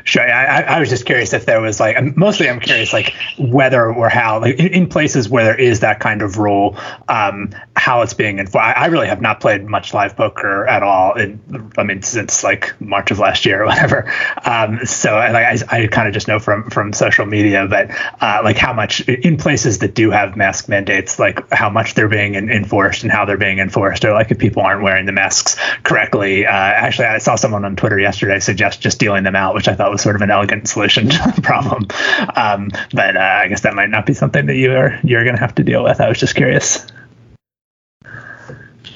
Sure. 0.04 0.22
I, 0.30 0.62
I- 0.62 0.80
was 0.80 0.90
just 0.90 1.06
curious 1.06 1.34
if 1.34 1.46
there 1.46 1.62
was 1.62 1.80
like, 1.80 1.98
mostly 2.18 2.50
I'm 2.50 2.60
curious 2.60 2.92
like 2.92 3.14
whether 3.38 3.94
or 3.94 4.10
how, 4.10 4.42
like 4.42 4.60
in, 4.60 4.68
in 4.68 4.88
places 4.88 5.30
where 5.30 5.46
there 5.46 5.60
is 5.60 5.80
that 5.80 6.00
kind 6.02 6.22
of 6.22 6.38
rule, 6.38 6.78
um, 7.08 7.52
how 7.76 8.02
it's 8.02 8.14
being 8.14 8.40
enforced. 8.40 8.66
I, 8.66 8.72
I 8.74 8.86
really 8.88 9.08
have 9.08 9.22
not 9.22 9.40
played 9.40 9.64
much 9.66 9.94
live 9.94 10.18
poker 10.18 10.68
at 10.68 10.84
all. 10.84 11.14
In, 11.14 11.72
I 11.78 11.84
mean, 11.84 12.02
since 12.02 12.44
like 12.44 12.74
March 12.82 13.12
of 13.12 13.20
last 13.20 13.46
year 13.46 13.64
or 13.64 13.66
whatever. 13.66 14.12
Um, 14.44 14.86
so 14.86 15.16
I, 15.16 15.52
I, 15.54 15.58
I 15.70 15.88
kind 15.88 16.08
of 16.08 16.14
just 16.14 16.28
know 16.28 16.40
from 16.40 16.70
from 16.70 16.92
social 16.94 17.26
media, 17.26 17.66
but 17.70 17.90
uh, 18.22 18.42
like 18.44 18.58
how 18.58 18.74
much 18.74 19.02
in 19.08 19.38
places 19.38 19.80
that 19.80 19.96
do 19.96 20.12
have 20.12 20.36
mask 20.36 20.68
mandates, 20.68 21.18
like 21.20 21.50
how 21.52 21.70
much 21.70 21.94
they're 21.94 22.10
being 22.10 22.36
en- 22.36 22.50
enforced 22.50 23.04
and 23.04 23.12
how 23.12 23.26
they're 23.26 23.38
being 23.38 23.60
enforced, 23.60 24.04
or 24.04 24.12
like 24.14 24.32
if 24.32 24.38
people 24.38 24.62
aren't 24.64 24.84
wearing 24.84 25.06
the 25.06 25.12
masks 25.12 25.56
correctly. 25.84 26.46
Uh, 26.46 26.52
actually, 26.52 27.08
I 27.08 27.18
saw 27.20 27.36
someone 27.36 27.64
on 27.64 27.76
Twitter 27.76 28.00
yesterday 28.00 28.40
suggest 28.40 28.82
just 28.82 29.00
dealing 29.00 29.24
them 29.24 29.36
out, 29.36 29.56
which 29.56 29.68
I 29.68 29.73
thought 29.76 29.92
was 29.92 30.02
sort 30.02 30.16
of 30.16 30.22
an 30.22 30.32
elegant 30.32 30.68
solution 30.68 31.10
to 31.10 31.34
the 31.36 31.42
problem. 31.42 31.88
Um, 32.36 32.72
but 32.94 33.18
uh, 33.18 33.20
I 33.20 33.48
guess 33.48 33.62
that 33.62 33.74
might 33.74 33.90
not 33.90 34.06
be 34.06 34.14
something 34.14 34.46
that 34.46 34.56
you're 34.56 35.00
you're 35.04 35.24
going 35.24 35.36
to 35.36 35.42
have 35.42 35.56
to 35.56 35.64
deal 35.64 35.84
with. 35.84 36.02
I 36.02 36.10
was 36.10 36.20
just 36.20 36.36
curious. 36.36 36.86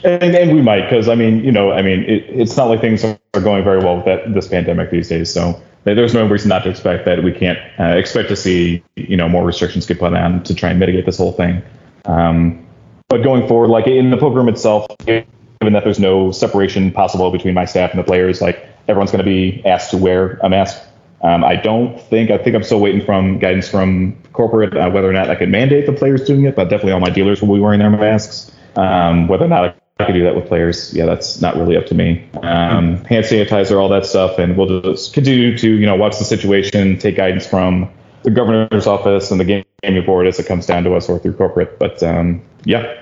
And, 0.03 0.36
and 0.36 0.55
we 0.55 0.61
might, 0.61 0.84
because 0.84 1.09
I 1.09 1.15
mean, 1.15 1.43
you 1.43 1.51
know, 1.51 1.71
I 1.71 1.82
mean, 1.82 2.03
it, 2.03 2.23
it's 2.30 2.55
not 2.55 2.65
like 2.65 2.82
things 2.82 3.03
are 3.03 3.17
going 3.34 3.63
very 3.63 3.80
well 3.80 3.97
with 3.97 4.05
that, 4.05 4.34
this 4.34 4.47
pandemic 4.47 4.91
these 4.91 5.09
days. 5.09 5.34
So 5.34 5.61
there's 5.84 6.13
no 6.13 6.28
reason 6.28 6.49
not 6.49 6.63
to 6.63 6.69
expect 6.69 7.05
that 7.05 7.23
we 7.23 7.32
can't 7.32 7.57
uh, 7.80 7.97
expect 7.97 8.30
to 8.30 8.36
see, 8.36 8.84
you 8.95 9.17
know, 9.17 9.28
more 9.28 9.45
restrictions 9.45 9.86
get 9.86 9.99
put 9.99 10.13
on 10.13 10.43
to 10.43 10.53
try 10.53 10.69
and 10.69 10.80
mitigate 10.80 11.05
this 11.05 11.17
whole 11.17 11.32
thing. 11.32 11.63
Um, 12.05 12.65
but 13.09 13.23
going 13.23 13.47
forward, 13.47 13.69
like 13.69 13.88
in 13.88 14.11
the 14.11 14.17
program 14.17 14.49
itself, 14.49 14.86
given 15.05 15.25
that 15.61 15.84
there's 15.84 15.99
no 15.99 16.32
separation 16.32 16.91
possible 16.91 17.32
between 17.32 17.53
my 17.53 17.65
staff 17.65 17.91
and 17.91 17.99
the 17.99 18.03
players, 18.03 18.41
like 18.41 18.67
everyone's 18.88 19.11
going 19.11 19.23
to 19.23 19.29
be 19.29 19.65
asked 19.65 19.91
to 19.91 19.97
wear 19.97 20.39
a 20.43 20.49
mask. 20.49 20.81
Um, 21.21 21.43
I 21.43 21.55
don't 21.55 21.99
think, 21.99 22.29
I 22.29 22.38
think 22.38 22.55
I'm 22.55 22.63
still 22.63 22.79
waiting 22.79 23.03
from 23.03 23.39
guidance 23.39 23.67
from 23.67 24.15
corporate 24.33 24.77
uh, 24.77 24.89
whether 24.91 25.09
or 25.09 25.13
not 25.13 25.29
I 25.29 25.35
could 25.35 25.49
mandate 25.49 25.85
the 25.88 25.93
players 25.93 26.23
doing 26.25 26.45
it, 26.45 26.55
but 26.55 26.65
definitely 26.65 26.91
all 26.91 26.99
my 26.99 27.09
dealers 27.09 27.41
will 27.41 27.55
be 27.55 27.59
wearing 27.59 27.79
their 27.79 27.89
masks. 27.89 28.51
Um, 28.75 29.27
whether 29.27 29.45
or 29.45 29.47
not 29.47 29.75
I 29.99 30.05
could 30.05 30.13
do 30.13 30.23
that 30.25 30.35
with 30.35 30.47
players, 30.47 30.93
yeah, 30.93 31.05
that's 31.05 31.41
not 31.41 31.55
really 31.55 31.75
up 31.75 31.88
to 31.88 31.95
me. 31.95 32.29
Um, 32.43 33.03
hand 33.05 33.25
sanitizer, 33.25 33.81
all 33.81 33.89
that 33.89 34.05
stuff, 34.05 34.38
and 34.38 34.55
we'll 34.55 34.81
just 34.81 35.13
continue 35.13 35.57
to, 35.57 35.67
you 35.67 35.88
know, 35.88 35.95
watch 35.95 36.19
the 36.19 36.23
situation, 36.23 36.99
take 36.99 37.15
guidance 37.15 37.47
from 37.47 37.91
the 38.21 38.29
governor's 38.29 38.85
office 38.85 39.31
and 39.31 39.39
the 39.39 39.65
gaming 39.83 40.05
board 40.05 40.27
as 40.27 40.38
it 40.38 40.45
comes 40.45 40.67
down 40.67 40.83
to 40.83 40.93
us 40.93 41.09
or 41.09 41.17
through 41.17 41.33
corporate. 41.33 41.79
But 41.79 42.03
um, 42.03 42.43
yeah, 42.63 43.01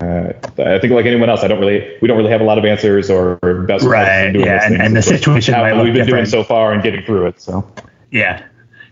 uh, 0.00 0.32
I 0.58 0.78
think 0.78 0.92
like 0.92 1.06
anyone 1.06 1.28
else, 1.28 1.42
I 1.42 1.48
don't 1.48 1.60
really, 1.60 1.96
we 2.00 2.08
don't 2.08 2.16
really 2.16 2.30
have 2.30 2.40
a 2.40 2.44
lot 2.44 2.58
of 2.58 2.64
answers 2.64 3.10
or 3.10 3.36
best 3.66 3.84
Right, 3.84 4.04
practices 4.04 4.26
in 4.26 4.32
doing 4.34 4.46
yeah, 4.46 4.66
and- 4.66 4.80
and 4.82 4.96
the 4.96 5.02
situation 5.02 5.54
how 5.54 5.62
might 5.62 5.72
look 5.74 5.84
we've 5.84 5.94
been 5.94 6.06
doing 6.06 6.26
so 6.26 6.42
far 6.44 6.72
and 6.72 6.82
getting 6.82 7.04
through 7.04 7.26
it. 7.26 7.40
So 7.40 7.66
Yeah, 8.10 8.42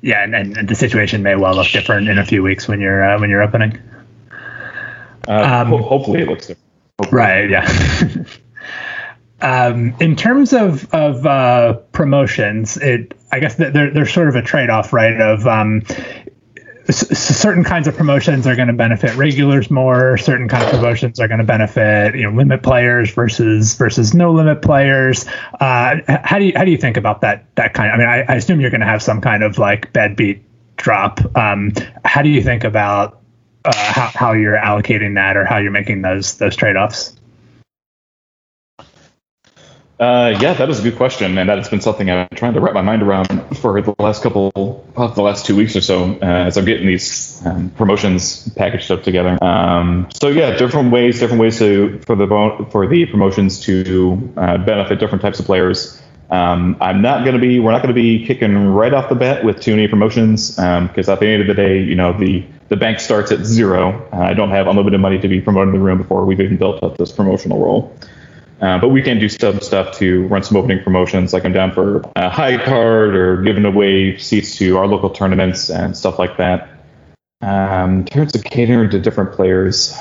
yeah, 0.02 0.22
and, 0.24 0.34
and, 0.34 0.68
the 0.68 0.74
situation 0.74 1.22
may 1.22 1.36
well 1.36 1.54
look 1.54 1.68
different 1.68 2.09
in 2.09 2.18
a 2.18 2.24
few 2.24 2.42
weeks 2.42 2.68
when 2.68 2.80
you're 2.80 3.02
uh, 3.02 3.18
when 3.20 3.30
you're 3.30 3.42
opening. 3.42 3.78
uh, 5.28 5.32
Um, 5.62 5.68
ho- 5.68 5.82
hopefully 5.82 6.22
it 6.22 6.28
looks 6.28 6.46
different. 6.48 7.12
Right. 7.12 7.50
Yeah. 7.50 7.68
um, 9.40 9.94
in 10.00 10.16
terms 10.16 10.52
of 10.52 10.92
of 10.94 11.26
uh, 11.26 11.74
promotions, 11.92 12.76
it 12.78 13.14
I 13.32 13.40
guess 13.40 13.57
there's 13.57 14.12
sort 14.12 14.28
of 14.28 14.36
a 14.36 14.42
trade 14.42 14.70
off, 14.70 14.92
right? 14.92 15.20
Of 15.20 15.46
um, 15.46 15.82
certain 16.93 17.64
kinds 17.64 17.89
of 17.89 17.97
promotions 17.97 18.47
are 18.47 18.55
going 18.57 18.68
to 18.68 18.74
benefit 18.74 19.14
regulars 19.16 19.70
more. 19.70 20.16
Certain 20.18 20.49
kind 20.49 20.62
of 20.64 20.70
promotions 20.70 21.18
are 21.20 21.28
going 21.28 21.39
to 21.39 21.45
benefit 21.45 22.14
you 22.14 22.22
know 22.22 22.30
limit 22.30 22.62
players 22.62 23.11
versus 23.11 23.74
versus 23.74 24.14
no 24.14 24.32
limit 24.32 24.62
players. 24.62 25.26
Uh, 25.61 25.97
how 26.07 26.39
do 26.39 26.45
you 26.45 26.53
how 26.57 26.64
do 26.64 26.70
you 26.70 26.76
think 26.76 26.97
about 26.97 27.20
that 27.22 27.55
that 27.57 27.74
kind? 27.74 27.93
I 27.93 27.97
mean, 27.97 28.09
I, 28.09 28.22
I 28.22 28.34
assume 28.37 28.61
you're 28.61 28.70
going 28.70 28.80
to 28.80 28.87
have 28.87 29.03
some 29.03 29.20
kind 29.20 29.43
of 29.43 29.59
like 29.59 29.93
bad 29.93 30.16
beat 30.16 30.43
drop. 30.76 31.20
Um, 31.37 31.72
how 32.05 32.22
do 32.22 32.28
you 32.28 32.43
think 32.43 32.64
about 32.64 33.20
uh, 33.64 33.72
how, 33.74 34.11
how 34.14 34.32
you're 34.32 34.57
allocating 34.57 35.14
that 35.14 35.37
or 35.37 35.45
how 35.45 35.59
you're 35.59 35.72
making 35.72 36.03
those 36.03 36.34
those 36.37 36.57
trade 36.57 36.76
offs? 36.76 37.16
Uh, 39.99 40.36
yeah, 40.40 40.53
that 40.53 40.68
is 40.68 40.80
a 40.80 40.82
good 40.82 40.97
question, 40.97 41.38
and 41.38 41.49
that 41.49 41.57
has 41.57 41.70
been 41.70 41.80
something 41.80 42.11
I've 42.11 42.28
been 42.28 42.36
trying 42.36 42.53
to 42.53 42.61
wrap 42.61 42.74
my 42.74 42.82
mind 42.82 43.03
around 43.03 43.57
for 43.57 43.80
the 43.80 43.94
last 43.99 44.22
couple, 44.22 44.53
well, 44.55 45.09
the 45.09 45.22
last 45.22 45.47
two 45.47 45.57
weeks 45.57 45.74
or 45.74 45.80
so, 45.80 46.18
uh, 46.20 46.26
as 46.26 46.59
I'm 46.59 46.66
getting 46.66 46.86
these 46.86 47.40
um, 47.47 47.70
promotions 47.70 48.47
packaged 48.51 48.90
up 48.90 49.05
together. 49.05 49.38
Um, 49.42 50.09
so 50.12 50.28
yeah, 50.28 50.55
different 50.55 50.92
ways, 50.92 51.18
different 51.18 51.40
ways 51.40 51.59
to 51.61 51.99
for 52.01 52.14
the 52.14 52.26
for 52.70 52.86
the 52.86 53.07
promotions 53.07 53.61
to 53.61 54.32
uh, 54.36 54.59
benefit 54.59 55.01
different 55.01 55.22
types 55.22 55.40
of 55.40 55.47
players. 55.47 56.01
Um, 56.28 56.76
I'm 56.80 57.01
not 57.01 57.24
going 57.24 57.36
to 57.36 57.40
be, 57.40 57.61
we're 57.61 57.70
not 57.70 57.82
going 57.82 57.94
to 57.94 58.01
be 58.01 58.26
kicking 58.26 58.55
right 58.74 58.92
off 58.92 59.09
the 59.09 59.14
bat 59.14 59.44
with 59.44 59.61
too 59.61 59.76
many 59.76 59.88
promotions 59.88 60.57
because 60.57 61.09
at 61.09 61.20
the 61.20 61.26
end 61.26 61.40
of 61.40 61.49
the 61.49 61.55
day, 61.55 61.80
you 61.80 61.94
know, 61.94 62.12
the 62.12 62.44
the 62.68 62.76
bank 62.76 63.01
starts 63.01 63.32
at 63.32 63.44
zero. 63.44 64.07
Uh, 64.12 64.16
I 64.16 64.34
don't 64.34 64.51
have 64.51 64.66
unlimited 64.66 65.01
money 65.01 65.18
to 65.20 65.28
be 65.28 65.40
promoting 65.40 65.72
the 65.72 65.80
room 65.80 65.99
before 65.99 66.26
we've 66.26 66.40
even 66.40 66.59
built 66.59 66.82
up 66.82 66.99
this 66.99 67.12
promotional 67.12 67.64
role. 67.64 67.97
Uh, 68.61 68.78
but 68.78 68.88
we 68.88 69.02
can 69.02 69.18
do 69.18 69.28
some 69.28 69.61
stuff 69.61 69.98
to 69.98 70.26
run 70.28 70.42
some 70.42 70.57
opening 70.57 70.82
promotions, 70.82 71.32
like 71.34 71.44
I'm 71.44 71.52
down 71.52 71.72
for 71.72 72.02
a 72.16 72.30
high 72.30 72.57
card 72.64 73.14
or 73.14 73.42
giving 73.42 73.66
away 73.66 74.16
seats 74.16 74.57
to 74.59 74.78
our 74.78 74.86
local 74.86 75.11
tournaments 75.11 75.68
and 75.68 75.94
stuff 75.94 76.18
like 76.18 76.38
that. 76.38 76.68
Um, 77.42 77.98
in 77.98 78.04
terms 78.07 78.34
of 78.34 78.44
catering 78.44 78.88
to 78.90 78.98
different 78.98 79.32
players, 79.32 79.94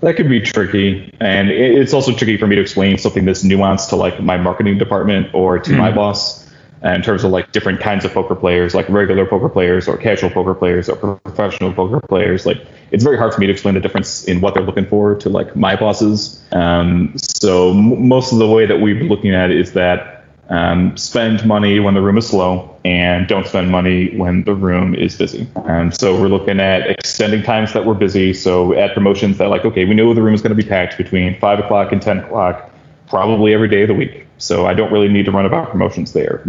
that 0.00 0.14
could 0.14 0.28
be 0.28 0.40
tricky, 0.40 1.12
and 1.18 1.50
it- 1.50 1.76
it's 1.78 1.92
also 1.92 2.12
tricky 2.12 2.36
for 2.36 2.46
me 2.46 2.54
to 2.54 2.62
explain 2.62 2.98
something 2.98 3.24
this 3.24 3.42
nuanced 3.44 3.88
to 3.88 3.96
like 3.96 4.20
my 4.20 4.36
marketing 4.36 4.78
department 4.78 5.28
or 5.32 5.58
to 5.58 5.72
my 5.72 5.90
boss. 5.90 6.47
Uh, 6.84 6.90
In 6.90 7.02
terms 7.02 7.24
of 7.24 7.30
like 7.30 7.50
different 7.52 7.80
kinds 7.80 8.04
of 8.04 8.12
poker 8.12 8.34
players, 8.34 8.74
like 8.74 8.88
regular 8.88 9.26
poker 9.26 9.48
players 9.48 9.88
or 9.88 9.96
casual 9.96 10.30
poker 10.30 10.54
players 10.54 10.88
or 10.88 11.16
professional 11.16 11.72
poker 11.72 12.00
players, 12.00 12.46
like 12.46 12.58
it's 12.92 13.02
very 13.02 13.18
hard 13.18 13.34
for 13.34 13.40
me 13.40 13.46
to 13.46 13.52
explain 13.52 13.74
the 13.74 13.80
difference 13.80 14.24
in 14.24 14.40
what 14.40 14.54
they're 14.54 14.62
looking 14.62 14.86
for 14.86 15.14
to 15.16 15.28
like 15.28 15.56
my 15.56 15.74
bosses. 15.74 16.42
Um, 16.52 17.14
so 17.16 17.70
m- 17.70 18.08
most 18.08 18.32
of 18.32 18.38
the 18.38 18.48
way 18.48 18.66
that 18.66 18.80
we've 18.80 18.98
been 18.98 19.08
looking 19.08 19.34
at 19.34 19.50
it 19.50 19.58
is 19.58 19.72
that 19.72 20.24
um, 20.50 20.96
spend 20.96 21.44
money 21.46 21.78
when 21.80 21.94
the 21.94 22.00
room 22.00 22.16
is 22.16 22.28
slow 22.28 22.76
and 22.84 23.26
don't 23.28 23.46
spend 23.46 23.70
money 23.70 24.16
when 24.16 24.44
the 24.44 24.54
room 24.54 24.94
is 24.94 25.16
busy. 25.16 25.46
Um, 25.56 25.92
so 25.92 26.18
we're 26.18 26.28
looking 26.28 26.60
at 26.60 26.88
extending 26.88 27.42
times 27.42 27.72
that 27.74 27.84
we're 27.84 27.94
busy. 27.94 28.32
So 28.32 28.74
add 28.78 28.94
promotions 28.94 29.38
that 29.38 29.48
like, 29.48 29.64
okay, 29.64 29.84
we 29.84 29.94
know 29.94 30.14
the 30.14 30.22
room 30.22 30.34
is 30.34 30.42
going 30.42 30.56
to 30.56 30.62
be 30.62 30.68
packed 30.68 30.96
between 30.96 31.38
five 31.38 31.58
o'clock 31.58 31.92
and 31.92 32.00
10 32.00 32.18
o'clock, 32.20 32.70
probably 33.08 33.52
every 33.52 33.68
day 33.68 33.82
of 33.82 33.88
the 33.88 33.94
week. 33.94 34.26
So 34.38 34.66
I 34.66 34.74
don't 34.74 34.92
really 34.92 35.08
need 35.08 35.26
to 35.26 35.32
run 35.32 35.44
about 35.44 35.70
promotions 35.70 36.12
there. 36.12 36.42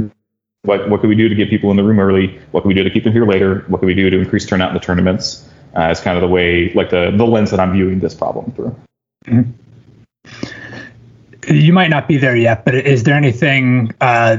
What, 0.64 0.90
what 0.90 1.00
can 1.00 1.10
we 1.10 1.16
do 1.16 1.30
to 1.30 1.36
get 1.36 1.50
people 1.50 1.72
in 1.72 1.78
the 1.78 1.84
room 1.84 2.00
early? 2.00 2.38
What 2.52 2.62
can 2.62 2.68
we 2.68 2.74
do 2.74 2.84
to 2.84 2.90
keep 2.90 3.06
them 3.06 3.14
here 3.14 3.26
later? 3.26 3.64
What 3.68 3.80
can 3.80 3.88
we 3.88 3.94
do 3.94 4.10
to 4.10 4.20
increase 4.20 4.46
turnout 4.46 4.70
in 4.70 4.74
the 4.74 4.82
tournaments? 4.82 5.48
Uh, 5.76 5.84
it's 5.84 6.02
kind 6.02 6.18
of 6.18 6.22
the 6.22 6.28
way, 6.28 6.74
like 6.74 6.90
the, 6.90 7.12
the 7.16 7.26
lens 7.26 7.52
that 7.52 7.60
I'm 7.60 7.72
viewing 7.72 8.00
this 8.00 8.14
problem 8.14 8.52
through. 8.52 8.76
you 11.48 11.74
might 11.74 11.90
not 11.90 12.08
be 12.08 12.18
there 12.18 12.36
yet, 12.36 12.66
but 12.66 12.76
is 12.76 13.04
there 13.04 13.16
anything 13.16 13.94
uh, 14.02 14.38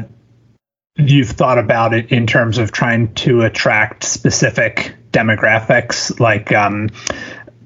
you've 0.97 1.31
thought 1.31 1.59
about 1.59 1.95
it 1.95 2.11
in 2.13 2.27
terms 2.27 2.59
of 2.59 2.73
trying 2.73 3.15
to 3.15 3.43
attract 3.43 4.05
specific 4.05 4.95
demographics, 5.13 6.21
like 6.21 6.53
um, 6.53 6.91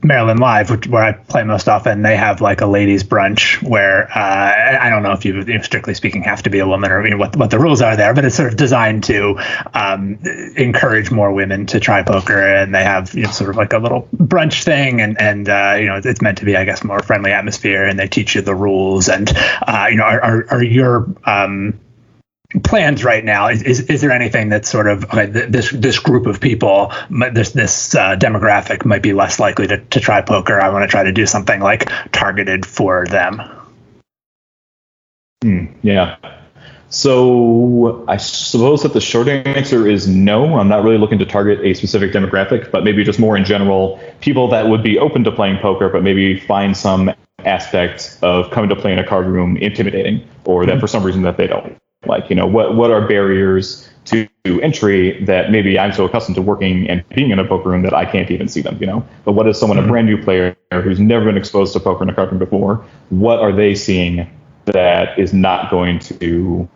Maryland 0.05 0.39
Live, 0.39 0.71
which, 0.71 0.87
where 0.87 1.03
I 1.03 1.13
play 1.13 1.45
most 1.45 1.69
often, 1.69 2.03
they 2.03 2.17
have 2.17 2.41
like 2.41 2.61
a 2.61 2.67
ladies' 2.67 3.03
brunch 3.03 3.63
where 3.63 4.11
uh, 4.11 4.79
I 4.81 4.91
don't 4.91 5.03
know 5.03 5.13
if 5.13 5.25
you, 5.25 5.63
strictly 5.63 5.95
speaking, 5.95 6.23
have 6.23 6.43
to 6.43 6.51
be 6.51 6.59
a 6.59 6.67
woman 6.67 6.91
or 6.91 7.03
you 7.05 7.11
know, 7.11 7.17
what 7.17 7.37
what 7.37 7.51
the 7.51 7.59
rules 7.59 7.81
are 7.81 7.97
there, 7.97 8.13
but 8.15 8.25
it's 8.25 8.37
sort 8.37 8.51
of 8.51 8.57
designed 8.57 9.05
to 9.05 9.39
um, 9.73 10.19
encourage 10.57 11.11
more 11.11 11.33
women 11.33 11.67
to 11.67 11.81
try 11.81 12.03
poker, 12.03 12.39
and 12.39 12.75
they 12.75 12.85
have 12.85 13.15
you 13.15 13.23
know, 13.23 13.31
sort 13.31 13.51
of 13.51 13.57
like 13.57 13.73
a 13.73 13.79
little 13.79 14.09
brunch 14.15 14.65
thing, 14.65 15.01
and 15.01 15.21
and 15.21 15.49
uh, 15.49 15.77
you 15.79 15.87
know 15.87 16.01
it's 16.05 16.21
meant 16.21 16.39
to 16.39 16.45
be, 16.45 16.57
I 16.57 16.65
guess, 16.65 16.85
more 16.85 17.01
friendly 17.01 17.33
atmosphere, 17.33 17.85
and 17.85 17.99
they 17.99 18.09
teach 18.09 18.35
you 18.35 18.43
the 18.43 18.55
rules, 18.55 19.09
and 19.09 19.33
uh, 19.63 19.87
you 19.91 19.97
know 19.97 20.05
are 20.05 20.21
are, 20.21 20.47
are 20.51 20.63
your 20.63 21.09
um, 21.25 21.81
plans 22.63 23.05
right 23.05 23.25
now. 23.25 23.49
Is, 23.49 23.63
is 23.63 23.81
is 23.83 24.01
there 24.01 24.13
anything 24.13 24.49
that's 24.49 24.71
sort 24.71 24.87
of 24.87 25.05
okay 25.05 25.27
this 25.27 25.71
this 25.71 25.99
group 25.99 26.27
of 26.27 26.41
people 26.41 26.93
this 27.33 27.51
this 27.51 27.95
uh, 27.95 28.17
demographic 28.17 28.85
might 28.85 29.03
be 29.03 29.13
less 29.13 29.41
likely 29.41 29.67
to, 29.67 29.79
to 29.79 30.01
try 30.01 30.21
poker. 30.21 30.61
I 30.61 30.69
want 30.69 30.83
to 30.83 30.89
try 30.89 31.03
to 31.03 31.13
do 31.13 31.27
something 31.27 31.61
like 31.61 31.91
targeted 32.13 32.65
for 32.65 33.07
them. 33.07 33.43
Mm, 35.43 35.75
yeah. 35.83 36.17
So 36.91 38.05
i 38.07 38.17
suppose 38.19 38.85
that 38.85 38.93
the 38.93 39.01
short 39.01 39.27
answer 39.27 39.89
is 39.89 40.07
no. 40.07 40.57
I'm 40.59 40.69
not 40.69 40.85
really 40.85 40.99
looking 40.99 41.19
to 41.19 41.27
target 41.27 41.59
a 41.65 41.75
specific 41.75 42.13
demographic 42.13 42.71
but 42.71 42.85
maybe 42.85 43.03
just 43.03 43.19
more 43.19 43.37
in 43.37 43.45
general 43.45 43.99
people 44.21 44.49
that 44.49 44.69
would 44.69 44.83
be 44.83 44.99
open 44.99 45.25
to 45.25 45.33
playing 45.33 45.59
poker 45.59 45.89
but 45.89 46.05
maybe 46.05 46.39
find 46.39 46.77
some 46.77 47.13
aspect 47.45 48.17
of 48.23 48.51
coming 48.53 48.71
to 48.71 48.77
play 48.77 48.93
in 48.93 48.99
a 48.99 49.07
card 49.07 49.27
room 49.27 49.57
intimidating 49.57 50.27
or 50.45 50.65
that 50.65 50.73
mm-hmm. 50.73 50.81
for 50.81 50.87
some 50.87 51.03
reason 51.03 51.23
that 51.23 51.37
they 51.37 51.49
don't 51.49 51.77
like, 52.07 52.31
you 52.31 52.37
know, 52.37 52.47
what 52.47 52.77
what 52.77 52.91
are 52.91 53.07
barriers 53.07 53.89
to 54.07 54.29
entry 54.47 55.25
that 55.25 55.51
maybe 55.51 55.79
I'm 55.79 55.93
so 55.93 56.05
accustomed 56.05 56.37
to 56.37 56.43
working 56.43 56.89
and 56.89 57.07
being 57.11 57.31
in 57.31 57.39
a 57.39 57.45
poker 57.45 57.71
room 57.71 57.83
that 57.83 57.95
I 57.95 58.05
can't 58.05 58.31
even 58.31 58.49
see 58.49 58.61
them, 58.61 58.77
you 58.79 58.87
know? 58.87 59.07
But 59.25 59.33
what 59.33 59.49
is 59.49 59.59
someone, 59.59 59.79
mm-hmm. 59.79 59.89
a 59.89 59.91
brand 59.91 60.07
new 60.07 60.23
player 60.23 60.57
who's 60.71 61.01
never 61.01 61.25
been 61.25 61.37
exposed 61.37 61.73
to 61.73 61.81
poker 61.81 62.03
in 62.03 62.11
a 62.11 62.15
card 62.15 62.31
room 62.31 62.39
before, 62.39 62.85
what 63.09 63.39
are 63.39 63.53
they 63.53 63.75
seeing 63.75 64.31
that 64.67 65.19
is 65.19 65.33
not 65.33 65.71
going 65.71 65.99
to 65.99 66.69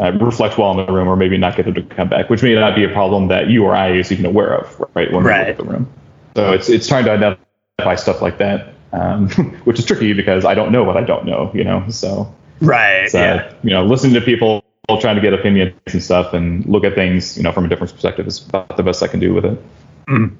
uh, 0.00 0.12
reflect 0.12 0.56
well 0.56 0.70
in 0.78 0.86
the 0.86 0.92
room 0.92 1.08
or 1.08 1.16
maybe 1.16 1.36
not 1.36 1.56
get 1.56 1.66
them 1.66 1.74
to 1.74 1.82
come 1.82 2.08
back, 2.08 2.30
which 2.30 2.42
may 2.42 2.54
not 2.54 2.74
be 2.74 2.84
a 2.84 2.88
problem 2.88 3.28
that 3.28 3.48
you 3.48 3.64
or 3.64 3.74
I 3.74 3.92
is 3.92 4.10
even 4.10 4.24
aware 4.24 4.54
of, 4.54 4.80
right, 4.94 5.12
when 5.12 5.22
we 5.22 5.30
right. 5.30 5.40
look 5.40 5.48
at 5.48 5.56
the 5.58 5.64
room. 5.64 5.92
So 6.36 6.52
it's, 6.52 6.68
it's 6.70 6.88
trying 6.88 7.04
to 7.04 7.10
identify 7.10 7.94
stuff 7.96 8.22
like 8.22 8.38
that, 8.38 8.72
um, 8.92 9.28
which 9.64 9.78
is 9.78 9.84
tricky 9.84 10.14
because 10.14 10.46
I 10.46 10.54
don't 10.54 10.72
know 10.72 10.84
what 10.84 10.96
I 10.96 11.02
don't 11.02 11.26
know, 11.26 11.50
you 11.52 11.64
know? 11.64 11.86
So, 11.90 12.34
right. 12.60 13.10
So, 13.10 13.18
yeah. 13.18 13.52
you 13.62 13.70
know, 13.70 13.84
listening 13.84 14.14
to 14.14 14.22
people 14.22 14.64
trying 14.98 15.16
to 15.16 15.22
get 15.22 15.32
opinions 15.34 15.74
and 15.92 16.02
stuff 16.02 16.32
and 16.32 16.64
look 16.66 16.84
at 16.84 16.94
things, 16.94 17.36
you 17.36 17.42
know, 17.42 17.52
from 17.52 17.64
a 17.64 17.68
different 17.68 17.92
perspective 17.92 18.26
is 18.26 18.46
about 18.46 18.76
the 18.76 18.82
best 18.82 19.02
I 19.02 19.08
can 19.08 19.20
do 19.20 19.34
with 19.34 19.44
it. 19.44 19.62
Mm. 20.08 20.36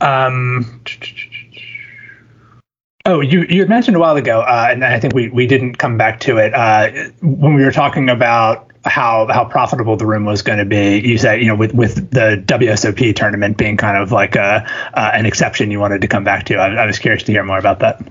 Um. 0.00 0.82
Oh, 3.04 3.20
you, 3.20 3.46
you 3.48 3.60
had 3.60 3.70
mentioned 3.70 3.96
a 3.96 4.00
while 4.00 4.16
ago, 4.16 4.40
uh, 4.40 4.68
and 4.70 4.84
I 4.84 5.00
think 5.00 5.14
we, 5.14 5.28
we 5.28 5.46
didn't 5.46 5.76
come 5.76 5.96
back 5.96 6.20
to 6.20 6.36
it 6.36 6.52
uh, 6.54 6.90
when 7.22 7.54
we 7.54 7.64
were 7.64 7.72
talking 7.72 8.10
about 8.10 8.70
how 8.84 9.26
how 9.28 9.44
profitable 9.44 9.96
the 9.96 10.06
room 10.06 10.24
was 10.24 10.42
going 10.42 10.58
to 10.58 10.64
be. 10.64 11.00
You 11.00 11.18
said, 11.18 11.40
you 11.40 11.46
know, 11.46 11.56
with 11.56 11.74
with 11.74 12.10
the 12.10 12.42
WSOP 12.46 13.14
tournament 13.16 13.56
being 13.56 13.76
kind 13.76 13.96
of 13.96 14.12
like 14.12 14.36
a 14.36 14.66
uh, 14.94 15.10
an 15.14 15.26
exception, 15.26 15.70
you 15.70 15.80
wanted 15.80 16.02
to 16.02 16.08
come 16.08 16.24
back 16.24 16.44
to. 16.46 16.56
I, 16.56 16.82
I 16.82 16.86
was 16.86 16.98
curious 16.98 17.22
to 17.24 17.32
hear 17.32 17.44
more 17.44 17.58
about 17.58 17.80
that. 17.80 18.06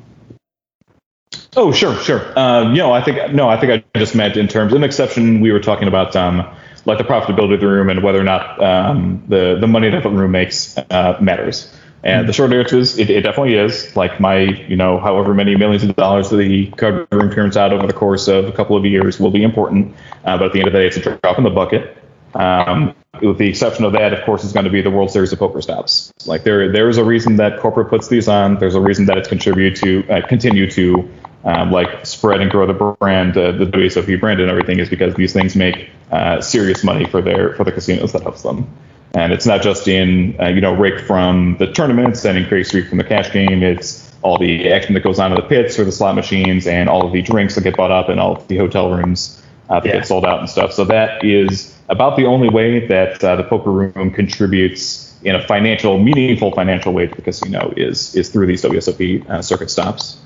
Oh, 1.55 1.71
sure, 1.71 1.95
sure. 1.95 2.37
Um, 2.37 2.71
you 2.71 2.79
know, 2.79 2.91
I 2.91 3.01
think 3.01 3.33
no, 3.33 3.49
I 3.49 3.59
think 3.59 3.85
I 3.95 3.99
just 3.99 4.15
meant 4.15 4.37
in 4.37 4.47
terms 4.47 4.73
of 4.73 4.77
an 4.77 4.83
exception. 4.83 5.39
We 5.39 5.51
were 5.51 5.59
talking 5.59 5.87
about 5.87 6.15
um, 6.15 6.47
like 6.85 6.97
the 6.97 7.03
profitability 7.03 7.55
of 7.55 7.61
the 7.61 7.67
room 7.67 7.89
and 7.89 8.03
whether 8.03 8.19
or 8.19 8.23
not 8.23 8.61
um, 8.61 9.23
the 9.27 9.57
the 9.59 9.67
money 9.67 9.89
that 9.89 10.03
the 10.03 10.09
room 10.09 10.31
makes 10.31 10.77
uh, 10.77 11.17
matters. 11.21 11.73
And 12.03 12.21
mm-hmm. 12.21 12.27
the 12.27 12.33
short 12.33 12.53
answer 12.53 12.77
is 12.77 12.99
it, 12.99 13.09
it, 13.09 13.21
definitely 13.21 13.55
is. 13.55 13.95
Like 13.95 14.19
my, 14.19 14.39
you 14.39 14.75
know, 14.75 14.99
however 14.99 15.33
many 15.33 15.55
millions 15.55 15.83
of 15.83 15.95
dollars 15.95 16.29
the 16.29 16.67
card 16.71 17.07
room 17.11 17.31
turns 17.33 17.57
out 17.57 17.73
over 17.73 17.87
the 17.87 17.93
course 17.93 18.27
of 18.27 18.45
a 18.45 18.51
couple 18.51 18.77
of 18.77 18.85
years 18.85 19.19
will 19.19 19.31
be 19.31 19.43
important. 19.43 19.95
Uh, 20.23 20.37
but 20.37 20.47
at 20.47 20.53
the 20.53 20.59
end 20.59 20.67
of 20.67 20.73
the 20.73 20.79
day, 20.79 20.87
it's 20.87 20.97
a 20.97 21.17
drop 21.17 21.37
in 21.37 21.43
the 21.43 21.49
bucket. 21.49 21.97
Um, 22.35 22.93
with 23.21 23.39
the 23.39 23.49
exception 23.49 23.83
of 23.83 23.93
that, 23.93 24.13
of 24.13 24.23
course, 24.25 24.43
is 24.43 24.53
going 24.53 24.65
to 24.65 24.71
be 24.71 24.81
the 24.81 24.91
World 24.91 25.09
Series 25.09 25.33
of 25.33 25.39
Poker 25.39 25.61
stops. 25.61 26.13
Like 26.25 26.43
there, 26.43 26.71
there 26.71 26.87
is 26.87 26.97
a 26.97 27.03
reason 27.03 27.37
that 27.37 27.59
corporate 27.59 27.89
puts 27.89 28.09
these 28.09 28.27
on. 28.27 28.59
There's 28.59 28.75
a 28.75 28.81
reason 28.81 29.05
that 29.07 29.17
it's 29.17 29.27
contribute 29.27 29.75
to 29.77 30.07
uh, 30.07 30.27
continue 30.27 30.69
to 30.71 31.09
um, 31.47 31.71
like 31.71 32.05
spread 32.05 32.41
and 32.41 32.51
grow 32.51 32.67
the 32.67 32.73
brand, 32.73 33.37
uh, 33.37 33.53
the 33.53 33.65
WSOP 33.65 34.19
brand, 34.19 34.41
and 34.41 34.51
everything 34.51 34.79
is 34.79 34.89
because 34.89 35.15
these 35.15 35.31
things 35.31 35.55
make 35.55 35.89
uh, 36.11 36.41
serious 36.41 36.83
money 36.83 37.05
for 37.05 37.21
their 37.21 37.53
for 37.53 37.63
the 37.63 37.71
casinos 37.71 38.11
that 38.11 38.21
host 38.21 38.43
them. 38.43 38.67
And 39.13 39.31
it's 39.31 39.45
not 39.45 39.61
just 39.61 39.87
in 39.87 40.35
uh, 40.41 40.47
you 40.47 40.59
know 40.59 40.73
rake 40.73 40.99
from 40.99 41.55
the 41.57 41.71
tournaments 41.71 42.25
and 42.25 42.37
increase 42.37 42.73
rake 42.73 42.89
from 42.89 42.97
the 42.97 43.05
cash 43.05 43.31
game. 43.31 43.63
It's 43.63 44.13
all 44.23 44.37
the 44.37 44.69
action 44.69 44.93
that 44.95 45.03
goes 45.03 45.19
on 45.19 45.31
in 45.31 45.37
the 45.37 45.47
pits 45.47 45.79
or 45.79 45.85
the 45.85 45.91
slot 45.91 46.15
machines 46.15 46.67
and 46.67 46.89
all 46.89 47.05
of 47.05 47.13
the 47.13 47.21
drinks 47.21 47.55
that 47.55 47.61
get 47.61 47.77
bought 47.77 47.91
up 47.91 48.09
and 48.09 48.19
all 48.19 48.35
of 48.35 48.47
the 48.49 48.57
hotel 48.57 48.91
rooms 48.91 49.41
uh, 49.69 49.79
that 49.79 49.87
yeah. 49.87 49.93
get 49.93 50.07
sold 50.07 50.25
out 50.25 50.39
and 50.39 50.49
stuff. 50.49 50.73
So 50.73 50.83
that 50.85 51.23
is 51.23 51.73
about 51.87 52.17
the 52.17 52.25
only 52.25 52.49
way 52.49 52.85
that 52.87 53.23
uh, 53.23 53.37
the 53.37 53.43
poker 53.43 53.71
room 53.71 54.11
contributes 54.11 55.15
in 55.23 55.33
a 55.33 55.47
financial, 55.47 55.97
meaningful 55.97 56.51
financial 56.51 56.91
way 56.91 57.07
to 57.07 57.15
the 57.15 57.21
casino 57.21 57.73
is 57.77 58.13
is 58.17 58.27
through 58.27 58.47
these 58.47 58.63
WSOP 58.63 59.29
uh, 59.29 59.41
circuit 59.41 59.71
stops. 59.71 60.17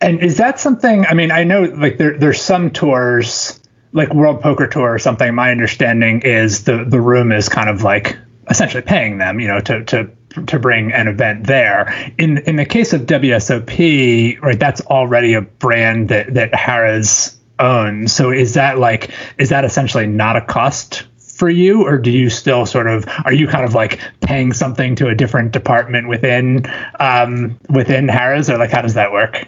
And 0.00 0.20
is 0.20 0.36
that 0.38 0.60
something? 0.60 1.06
I 1.06 1.14
mean, 1.14 1.30
I 1.30 1.44
know 1.44 1.62
like 1.62 1.96
there 1.96 2.18
there's 2.18 2.40
some 2.40 2.70
tours 2.70 3.60
like 3.92 4.12
World 4.12 4.42
Poker 4.42 4.66
Tour 4.66 4.94
or 4.94 4.98
something. 4.98 5.34
My 5.34 5.50
understanding 5.50 6.20
is 6.22 6.64
the 6.64 6.84
the 6.84 7.00
room 7.00 7.32
is 7.32 7.48
kind 7.48 7.70
of 7.70 7.82
like 7.82 8.16
essentially 8.50 8.82
paying 8.82 9.18
them, 9.18 9.40
you 9.40 9.48
know, 9.48 9.60
to 9.60 9.84
to 9.84 10.10
to 10.46 10.58
bring 10.58 10.92
an 10.92 11.08
event 11.08 11.46
there. 11.46 12.12
In 12.18 12.38
in 12.38 12.56
the 12.56 12.66
case 12.66 12.92
of 12.92 13.02
WSOP, 13.02 14.40
right, 14.42 14.58
that's 14.58 14.82
already 14.82 15.32
a 15.32 15.40
brand 15.40 16.10
that 16.10 16.34
that 16.34 16.52
Harrah's 16.52 17.38
owns. 17.58 18.12
So 18.12 18.30
is 18.30 18.54
that 18.54 18.78
like 18.78 19.10
is 19.38 19.48
that 19.48 19.64
essentially 19.64 20.06
not 20.06 20.36
a 20.36 20.42
cost 20.42 21.06
for 21.18 21.48
you 21.48 21.84
or 21.84 21.98
do 21.98 22.10
you 22.10 22.30
still 22.30 22.64
sort 22.64 22.86
of 22.86 23.06
are 23.24 23.32
you 23.32 23.46
kind 23.46 23.64
of 23.64 23.74
like 23.74 24.00
paying 24.20 24.52
something 24.52 24.96
to 24.96 25.08
a 25.08 25.14
different 25.14 25.52
department 25.52 26.08
within 26.08 26.64
um 26.98 27.58
within 27.68 28.06
Harrah's 28.08 28.48
or 28.48 28.58
like 28.58 28.70
how 28.70 28.82
does 28.82 28.94
that 28.94 29.10
work? 29.12 29.46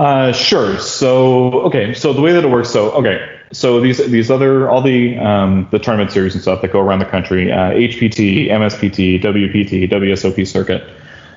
Uh, 0.00 0.32
sure. 0.32 0.78
So 0.78 1.60
okay. 1.64 1.92
So 1.92 2.14
the 2.14 2.22
way 2.22 2.32
that 2.32 2.42
it 2.42 2.48
works. 2.48 2.70
So 2.70 2.90
okay. 2.92 3.38
So 3.52 3.82
these 3.82 3.98
these 4.10 4.30
other 4.30 4.70
all 4.70 4.80
the 4.80 5.18
um, 5.18 5.68
the 5.70 5.78
tournament 5.78 6.10
series 6.10 6.32
and 6.32 6.40
stuff 6.40 6.62
that 6.62 6.72
go 6.72 6.80
around 6.80 7.00
the 7.00 7.04
country, 7.04 7.52
uh, 7.52 7.72
HPT, 7.72 8.48
MSPT, 8.48 9.22
WPT, 9.22 9.90
WSOP 9.90 10.46
circuit. 10.46 10.88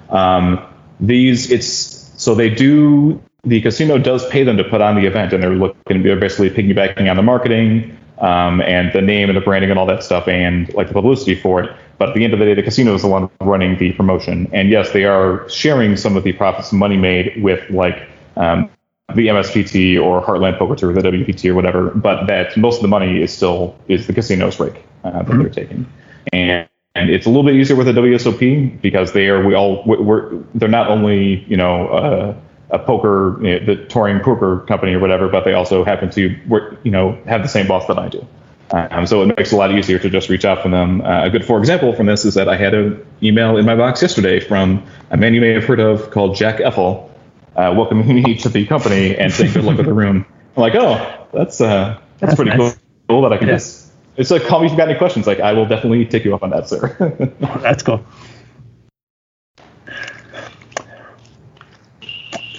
Um, 0.08 0.66
these 1.02 1.52
it's 1.52 1.68
so 2.16 2.36
they 2.36 2.50
do 2.50 3.22
the 3.44 3.60
casino 3.60 3.98
does 3.98 4.26
pay 4.30 4.46
them 4.46 4.56
to 4.56 4.64
put 4.64 4.80
on 4.80 4.96
the 4.96 5.08
event, 5.08 5.34
and 5.34 5.44
they're 5.44 5.56
looking 5.56 6.02
they're 6.02 6.16
basically 6.16 6.50
piggybacking 6.50 7.10
on 7.10 7.18
the 7.18 7.24
marketing 7.24 7.98
um, 8.20 8.62
and 8.62 8.94
the 8.94 9.02
name 9.02 9.28
and 9.28 9.36
the 9.36 9.42
branding 9.42 9.72
and 9.72 9.78
all 9.78 9.88
that 9.88 10.04
stuff, 10.04 10.26
and 10.30 10.74
like 10.74 10.88
the 10.88 10.94
publicity 10.94 11.36
for 11.36 11.62
it. 11.62 11.76
But 11.98 12.10
at 12.10 12.16
the 12.16 12.24
end 12.24 12.32
of 12.32 12.40
the 12.40 12.46
day, 12.46 12.54
the 12.54 12.64
casino 12.64 12.96
is 12.96 13.02
the 13.02 13.10
one 13.10 13.30
running 13.42 13.78
the 13.78 13.92
promotion, 13.92 14.50
and 14.54 14.70
yes, 14.70 14.94
they 14.94 15.04
are 15.04 15.50
sharing 15.50 15.98
some 15.98 16.16
of 16.16 16.24
the 16.24 16.32
profits 16.32 16.72
money 16.72 16.96
made 16.96 17.44
with 17.44 17.70
like 17.70 18.13
um, 18.36 18.70
the 19.16 19.28
MSPT 19.28 20.02
or 20.02 20.22
Heartland 20.22 20.58
Poker 20.58 20.76
Tour, 20.76 20.94
the 20.94 21.02
WPT 21.02 21.50
or 21.50 21.56
whatever, 21.56 21.90
but 21.92 22.26
that 22.28 22.56
most 22.58 22.78
of 22.78 22.82
the 22.82 22.88
money 22.88 23.22
is 23.22 23.36
still 23.36 23.78
is 23.88 24.08
the 24.08 24.14
casino's 24.14 24.60
rake 24.60 24.84
uh, 25.04 25.12
that 25.12 25.26
mm-hmm. 25.26 25.42
they're 25.42 25.50
taking, 25.50 25.86
and 26.32 26.68
and 26.96 27.10
it's 27.10 27.26
a 27.26 27.30
little 27.30 27.44
bit 27.44 27.56
easier 27.56 27.76
with 27.76 27.88
the 27.88 27.94
WSOP 27.94 28.82
because 28.82 29.14
they 29.14 29.28
are 29.28 29.46
we 29.46 29.56
all 29.56 29.84
we're 29.86 30.38
they're 30.56 30.70
not 30.70 30.88
only 30.90 31.44
you 31.48 31.58
know 31.58 31.88
uh, 31.88 32.36
a 32.70 32.80
poker 32.80 33.38
you 33.46 33.60
know, 33.60 33.66
the 33.66 33.86
touring 33.86 34.20
poker 34.20 34.60
company 34.68 34.94
or 34.94 35.00
whatever, 35.00 35.28
but 35.28 35.44
they 35.44 35.54
also 35.54 35.84
happen 35.84 36.10
to 36.12 36.40
work 36.48 36.80
you 36.84 36.92
know 36.92 37.20
have 37.26 37.42
the 37.42 37.50
same 37.50 37.68
boss 37.68 37.88
that 37.88 38.00
I 38.00 38.10
do. 38.10 38.26
Um, 38.72 39.06
so 39.06 39.22
it 39.22 39.28
makes 39.38 39.52
it 39.52 39.56
a 39.56 39.58
lot 39.58 39.72
easier 39.72 40.00
to 40.00 40.10
just 40.10 40.30
reach 40.30 40.46
out 40.46 40.64
from 40.64 40.72
them. 40.72 41.02
Uh, 41.02 41.26
a 41.26 41.30
good 41.30 41.46
for 41.46 41.60
example 41.60 41.94
from 41.94 42.08
this 42.08 42.26
is 42.26 42.34
that 42.36 42.50
I 42.50 42.56
had 42.56 42.74
an 42.74 43.06
email 43.22 43.58
in 43.58 43.66
my 43.66 43.76
box 43.76 44.02
yesterday 44.02 44.40
from 44.40 44.84
a 45.12 45.18
man 45.18 45.34
you 45.34 45.42
may 45.42 45.50
have 45.50 45.66
heard 45.66 45.80
of 45.80 46.10
called 46.10 46.36
Jack 46.36 46.58
Effel 46.58 47.10
uh, 47.56 47.74
welcoming 47.76 48.08
me 48.24 48.36
to 48.38 48.50
the 48.50 48.66
company 48.66 49.16
and 49.16 49.32
saying 49.32 49.54
good 49.54 49.64
luck 49.64 49.78
with 49.78 49.86
the 49.86 49.94
room. 49.94 50.26
I'm 50.56 50.62
like, 50.62 50.76
oh, 50.76 51.28
that's 51.34 51.62
uh, 51.62 52.00
that's, 52.20 52.20
that's 52.20 52.36
pretty 52.36 52.56
nice. 52.56 52.78
cool 53.10 53.22
that 53.24 53.34
I 53.34 53.38
can 53.38 53.48
yeah. 53.48 53.56
just. 53.56 53.92
It's 54.16 54.30
like 54.30 54.44
call 54.44 54.60
me 54.60 54.68
if 54.68 54.72
you've 54.72 54.78
got 54.78 54.90
any 54.90 54.98
questions. 54.98 55.26
Like 55.26 55.40
I 55.40 55.54
will 55.54 55.66
definitely 55.66 56.06
take 56.06 56.24
you 56.24 56.36
up 56.36 56.44
on 56.44 56.52
that, 56.52 56.70
sir. 56.70 56.96
that's 57.62 57.82
cool. 57.82 58.06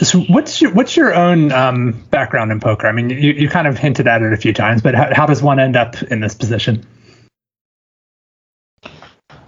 So 0.01 0.20
what's 0.22 0.61
your 0.61 0.72
what's 0.72 0.97
your 0.97 1.14
own 1.14 1.53
um, 1.53 1.92
background 2.11 2.51
in 2.51 2.61
poker? 2.61 2.88
I 2.88 2.92
mean, 2.92 3.11
you, 3.11 3.32
you 3.32 3.49
kind 3.49 3.68
of 3.68 3.78
hinted 3.78 4.09
at 4.09 4.22
it 4.22 4.32
a 4.32 4.36
few 4.36 4.53
times, 4.53 4.82
but 4.82 4.95
how, 4.95 5.14
how 5.14 5.26
does 5.26 5.42
one 5.42 5.61
end 5.61 5.76
up 5.76 6.03
in 6.03 6.20
this 6.20 6.34
position? 6.34 6.84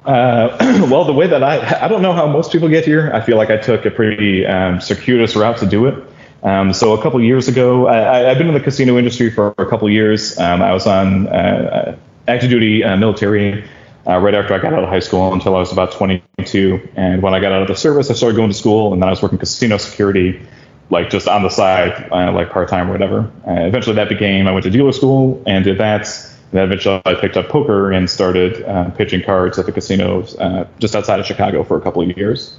Uh, 0.06 0.56
well, 0.90 1.04
the 1.04 1.12
way 1.12 1.26
that 1.26 1.42
I, 1.42 1.84
I 1.84 1.88
don't 1.88 2.00
know 2.00 2.12
how 2.12 2.26
most 2.26 2.52
people 2.52 2.68
get 2.68 2.84
here. 2.84 3.10
I 3.12 3.20
feel 3.20 3.36
like 3.36 3.50
I 3.50 3.56
took 3.56 3.84
a 3.84 3.90
pretty 3.90 4.46
um, 4.46 4.80
circuitous 4.80 5.34
route 5.34 5.58
to 5.58 5.66
do 5.66 5.86
it. 5.86 6.04
Um, 6.42 6.72
so 6.72 6.92
a 6.92 7.02
couple 7.02 7.20
years 7.20 7.48
ago, 7.48 7.88
I, 7.88 8.18
have 8.18 8.38
been 8.38 8.46
in 8.46 8.54
the 8.54 8.60
casino 8.60 8.98
industry 8.98 9.30
for 9.30 9.52
a 9.58 9.66
couple 9.66 9.90
years. 9.90 10.38
Um, 10.38 10.62
I 10.62 10.72
was 10.72 10.86
on 10.86 11.26
uh, 11.26 11.98
active 12.28 12.50
duty 12.50 12.84
uh, 12.84 12.96
military 12.96 13.68
uh, 14.06 14.18
right 14.18 14.34
after 14.34 14.54
I 14.54 14.58
got 14.58 14.72
out 14.72 14.84
of 14.84 14.88
high 14.88 15.00
school 15.00 15.32
until 15.32 15.56
I 15.56 15.58
was 15.58 15.72
about 15.72 15.90
22. 15.90 16.88
And 16.94 17.20
when 17.20 17.34
I 17.34 17.40
got 17.40 17.50
out 17.50 17.62
of 17.62 17.68
the 17.68 17.74
service, 17.74 18.10
I 18.10 18.14
started 18.14 18.36
going 18.36 18.50
to 18.50 18.56
school, 18.56 18.92
and 18.92 19.02
then 19.02 19.08
I 19.08 19.10
was 19.10 19.22
working 19.22 19.38
casino 19.38 19.76
security, 19.78 20.40
like 20.88 21.10
just 21.10 21.26
on 21.26 21.42
the 21.42 21.50
side, 21.50 22.08
uh, 22.12 22.30
like 22.32 22.50
part 22.50 22.68
time 22.68 22.88
or 22.88 22.92
whatever. 22.92 23.30
Uh, 23.44 23.66
eventually, 23.66 23.96
that 23.96 24.08
became 24.08 24.46
I 24.46 24.52
went 24.52 24.62
to 24.64 24.70
dealer 24.70 24.92
school 24.92 25.42
and 25.46 25.64
did 25.64 25.78
that. 25.78 26.06
And 26.50 26.58
then 26.58 26.64
eventually, 26.64 27.02
I 27.04 27.14
picked 27.14 27.36
up 27.36 27.48
poker 27.48 27.90
and 27.92 28.08
started 28.08 28.62
uh, 28.64 28.90
pitching 28.90 29.22
cards 29.22 29.58
at 29.58 29.66
the 29.66 29.72
casinos 29.72 30.36
uh, 30.38 30.66
just 30.78 30.94
outside 30.94 31.18
of 31.18 31.26
Chicago 31.26 31.64
for 31.64 31.76
a 31.76 31.80
couple 31.80 32.02
of 32.02 32.16
years. 32.16 32.58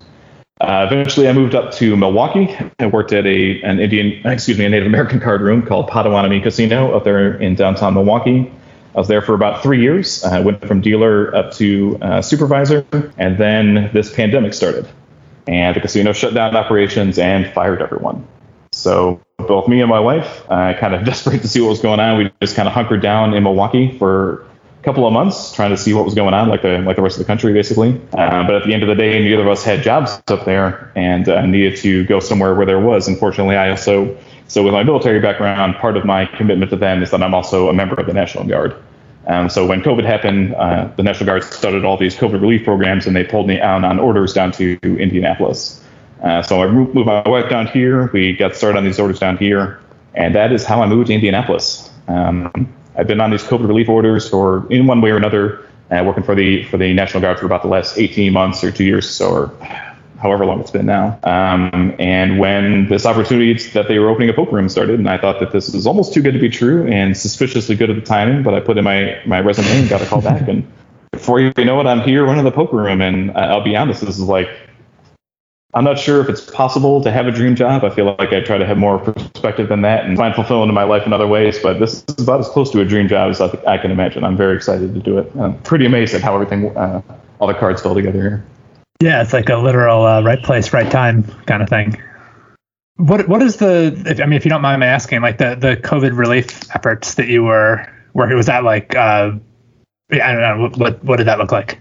Uh, 0.59 0.87
eventually, 0.91 1.27
I 1.29 1.33
moved 1.33 1.53
up 1.53 1.71
to 1.73 1.95
Milwaukee 1.95 2.55
and 2.79 2.91
worked 2.91 3.13
at 3.13 3.25
a 3.25 3.61
an 3.61 3.79
Indian, 3.79 4.25
excuse 4.25 4.57
me, 4.57 4.65
a 4.65 4.69
Native 4.69 4.87
American 4.87 5.19
card 5.19 5.41
room 5.41 5.61
called 5.61 5.87
Potawatomi 5.87 6.41
Casino 6.41 6.95
up 6.95 7.03
there 7.03 7.39
in 7.39 7.55
downtown 7.55 7.93
Milwaukee. 7.93 8.51
I 8.95 8.99
was 8.99 9.07
there 9.07 9.21
for 9.21 9.35
about 9.35 9.61
three 9.61 9.81
years. 9.81 10.23
I 10.23 10.39
went 10.39 10.65
from 10.65 10.81
dealer 10.81 11.33
up 11.35 11.53
to 11.53 11.99
uh, 12.01 12.21
supervisor, 12.23 12.83
and 13.17 13.37
then 13.37 13.91
this 13.93 14.11
pandemic 14.11 14.55
started, 14.55 14.87
and 15.47 15.75
the 15.75 15.79
casino 15.79 16.11
shut 16.11 16.33
down 16.33 16.55
operations 16.55 17.19
and 17.19 17.53
fired 17.53 17.81
everyone. 17.83 18.27
So 18.71 19.21
both 19.47 19.67
me 19.67 19.81
and 19.81 19.89
my 19.89 19.99
wife, 19.99 20.43
uh, 20.49 20.73
kind 20.79 20.93
of 20.93 21.05
desperate 21.05 21.41
to 21.41 21.47
see 21.47 21.61
what 21.61 21.69
was 21.69 21.81
going 21.81 21.99
on, 21.99 22.17
we 22.17 22.31
just 22.41 22.55
kind 22.55 22.67
of 22.67 22.73
hunkered 22.73 23.01
down 23.01 23.33
in 23.33 23.43
Milwaukee 23.43 23.97
for 23.97 24.43
a 24.79 24.83
couple 24.83 25.07
of 25.07 25.13
months, 25.13 25.53
trying 25.53 25.71
to 25.71 25.77
see 25.77 25.93
what 25.93 26.05
was 26.05 26.13
going 26.13 26.33
on, 26.33 26.49
like 26.49 26.61
the 26.61 26.79
like 26.79 26.95
the 26.95 27.01
rest 27.01 27.15
of 27.15 27.19
the 27.19 27.27
country, 27.27 27.53
basically. 27.53 27.99
Uh, 28.13 28.43
but 28.45 28.55
at 28.55 28.65
the 28.65 28.73
end 28.73 28.83
of 28.83 28.89
the 28.89 28.95
day, 28.95 29.19
neither 29.19 29.41
of 29.41 29.47
us 29.47 29.63
had 29.63 29.81
jobs 29.81 30.21
up 30.27 30.45
there, 30.45 30.91
and 30.95 31.27
uh, 31.29 31.45
needed 31.45 31.77
to 31.77 32.05
go 32.05 32.19
somewhere 32.19 32.53
where 32.53 32.65
there 32.65 32.79
was. 32.79 33.07
Unfortunately, 33.07 33.55
I 33.55 33.69
also 33.69 34.17
so 34.47 34.63
with 34.63 34.73
my 34.73 34.83
military 34.83 35.19
background, 35.19 35.75
part 35.75 35.97
of 35.97 36.05
my 36.05 36.25
commitment 36.25 36.71
to 36.71 36.77
them 36.77 37.03
is 37.03 37.11
that 37.11 37.21
I'm 37.21 37.33
also 37.33 37.69
a 37.69 37.73
member 37.73 37.95
of 37.99 38.07
the 38.07 38.13
National 38.13 38.45
Guard. 38.45 38.75
Um, 39.27 39.49
so 39.49 39.67
when 39.67 39.81
COVID 39.81 40.05
happened, 40.05 40.55
uh, 40.55 40.89
the 40.95 41.03
National 41.03 41.25
Guard 41.25 41.43
started 41.43 41.83
all 41.83 41.97
these 41.97 42.15
COVID 42.15 42.41
relief 42.41 42.63
programs, 42.63 43.05
and 43.05 43.15
they 43.15 43.25
pulled 43.25 43.47
me 43.47 43.59
out 43.59 43.83
on 43.83 43.99
orders 43.99 44.31
down 44.31 44.53
to 44.53 44.79
Indianapolis. 44.81 45.83
Uh, 46.21 46.41
so 46.41 46.61
I 46.61 46.67
moved 46.67 46.95
my 46.95 47.27
wife 47.27 47.49
down 47.49 47.67
here. 47.67 48.07
We 48.11 48.33
got 48.33 48.55
started 48.55 48.77
on 48.77 48.85
these 48.85 48.99
orders 48.99 49.19
down 49.19 49.37
here, 49.37 49.79
and 50.15 50.35
that 50.35 50.51
is 50.51 50.65
how 50.65 50.81
I 50.81 50.87
moved 50.87 51.07
to 51.07 51.13
Indianapolis. 51.13 51.89
Um, 52.07 52.73
I've 52.95 53.07
been 53.07 53.21
on 53.21 53.31
these 53.31 53.43
COVID 53.43 53.67
relief 53.67 53.89
orders 53.89 54.27
for, 54.27 54.71
in 54.71 54.87
one 54.87 55.01
way 55.01 55.11
or 55.11 55.17
another, 55.17 55.67
uh, 55.91 56.03
working 56.05 56.23
for 56.23 56.35
the 56.35 56.63
for 56.63 56.77
the 56.77 56.93
National 56.93 57.21
Guard 57.21 57.39
for 57.39 57.45
about 57.45 57.61
the 57.61 57.67
last 57.67 57.97
18 57.97 58.33
months 58.33 58.63
or 58.63 58.71
two 58.71 58.83
years 58.83 59.05
or 59.05 59.11
so, 59.11 59.31
or 59.31 59.67
however 60.19 60.45
long 60.45 60.59
it's 60.59 60.71
been 60.71 60.85
now. 60.85 61.19
Um, 61.23 61.95
and 61.99 62.39
when 62.39 62.89
this 62.89 63.05
opportunity 63.05 63.53
that 63.69 63.87
they 63.87 63.99
were 63.99 64.09
opening 64.09 64.29
a 64.29 64.33
poker 64.33 64.55
room 64.55 64.69
started, 64.69 64.99
and 64.99 65.09
I 65.09 65.17
thought 65.17 65.39
that 65.39 65.51
this 65.51 65.73
was 65.73 65.85
almost 65.85 66.13
too 66.13 66.21
good 66.21 66.33
to 66.33 66.39
be 66.39 66.49
true 66.49 66.87
and 66.87 67.15
suspiciously 67.15 67.75
good 67.75 67.89
at 67.89 67.95
the 67.95 68.01
timing, 68.01 68.43
but 68.43 68.53
I 68.53 68.59
put 68.59 68.77
in 68.77 68.83
my, 68.83 69.21
my 69.25 69.39
resume 69.39 69.67
and 69.67 69.89
got 69.89 70.01
a 70.01 70.05
call 70.05 70.21
back. 70.21 70.47
And 70.47 70.69
before 71.11 71.39
you 71.39 71.53
know 71.57 71.79
it, 71.79 71.85
I'm 71.85 72.01
here 72.01 72.25
running 72.25 72.43
the 72.43 72.51
poker 72.51 72.77
room. 72.77 73.01
And 73.01 73.31
I'll 73.37 73.63
be 73.63 73.75
honest, 73.75 74.01
this 74.01 74.17
is 74.17 74.21
like, 74.21 74.49
I'm 75.73 75.83
not 75.83 75.99
sure 75.99 76.21
if 76.21 76.29
it's 76.29 76.49
possible 76.49 77.03
to 77.03 77.11
have 77.11 77.27
a 77.27 77.31
dream 77.31 77.55
job. 77.55 77.83
I 77.83 77.89
feel 77.89 78.05
like 78.05 78.31
I 78.31 78.39
try 78.39 78.57
to 78.57 78.65
have 78.65 78.77
more 78.77 78.97
perspective 78.97 79.67
than 79.67 79.81
that 79.81 80.05
and 80.05 80.17
find 80.17 80.33
fulfillment 80.33 80.69
in 80.69 80.75
my 80.75 80.83
life 80.83 81.05
in 81.05 81.11
other 81.11 81.27
ways. 81.27 81.59
But 81.59 81.79
this 81.79 82.05
is 82.07 82.23
about 82.23 82.39
as 82.39 82.47
close 82.47 82.71
to 82.71 82.79
a 82.79 82.85
dream 82.85 83.07
job 83.07 83.29
as 83.31 83.41
I 83.41 83.77
can 83.77 83.91
imagine. 83.91 84.23
I'm 84.23 84.37
very 84.37 84.55
excited 84.55 84.93
to 84.93 84.99
do 84.99 85.17
it. 85.17 85.31
I'm 85.37 85.61
pretty 85.63 85.85
amazed 85.85 86.15
at 86.15 86.21
how 86.21 86.33
everything, 86.33 86.75
uh, 86.75 87.01
all 87.39 87.47
the 87.47 87.53
cards 87.53 87.81
fell 87.81 87.93
together 87.93 88.21
here. 88.21 88.45
Yeah, 89.01 89.21
it's 89.21 89.33
like 89.33 89.49
a 89.49 89.57
literal 89.57 90.05
uh, 90.05 90.21
right 90.23 90.41
place, 90.41 90.73
right 90.73 90.89
time 90.89 91.23
kind 91.45 91.61
of 91.61 91.69
thing. 91.69 92.01
What 92.95 93.27
what 93.27 93.43
is 93.43 93.57
the? 93.57 93.93
If, 94.07 94.19
I 94.19 94.25
mean, 94.25 94.37
if 94.37 94.45
you 94.45 94.49
don't 94.49 94.63
mind 94.63 94.79
me 94.79 94.87
asking, 94.87 95.21
like 95.21 95.37
the 95.37 95.53
the 95.53 95.77
COVID 95.77 96.17
relief 96.17 96.73
efforts 96.75 97.13
that 97.15 97.27
you 97.27 97.43
were 97.43 97.87
working, 98.13 98.35
was 98.35 98.47
that 98.47 98.63
like? 98.63 98.95
Uh, 98.95 99.33
I 100.11 100.17
don't 100.17 100.41
know. 100.41 100.69
What 100.77 101.03
what 101.03 101.17
did 101.17 101.27
that 101.27 101.37
look 101.37 101.51
like? 101.51 101.77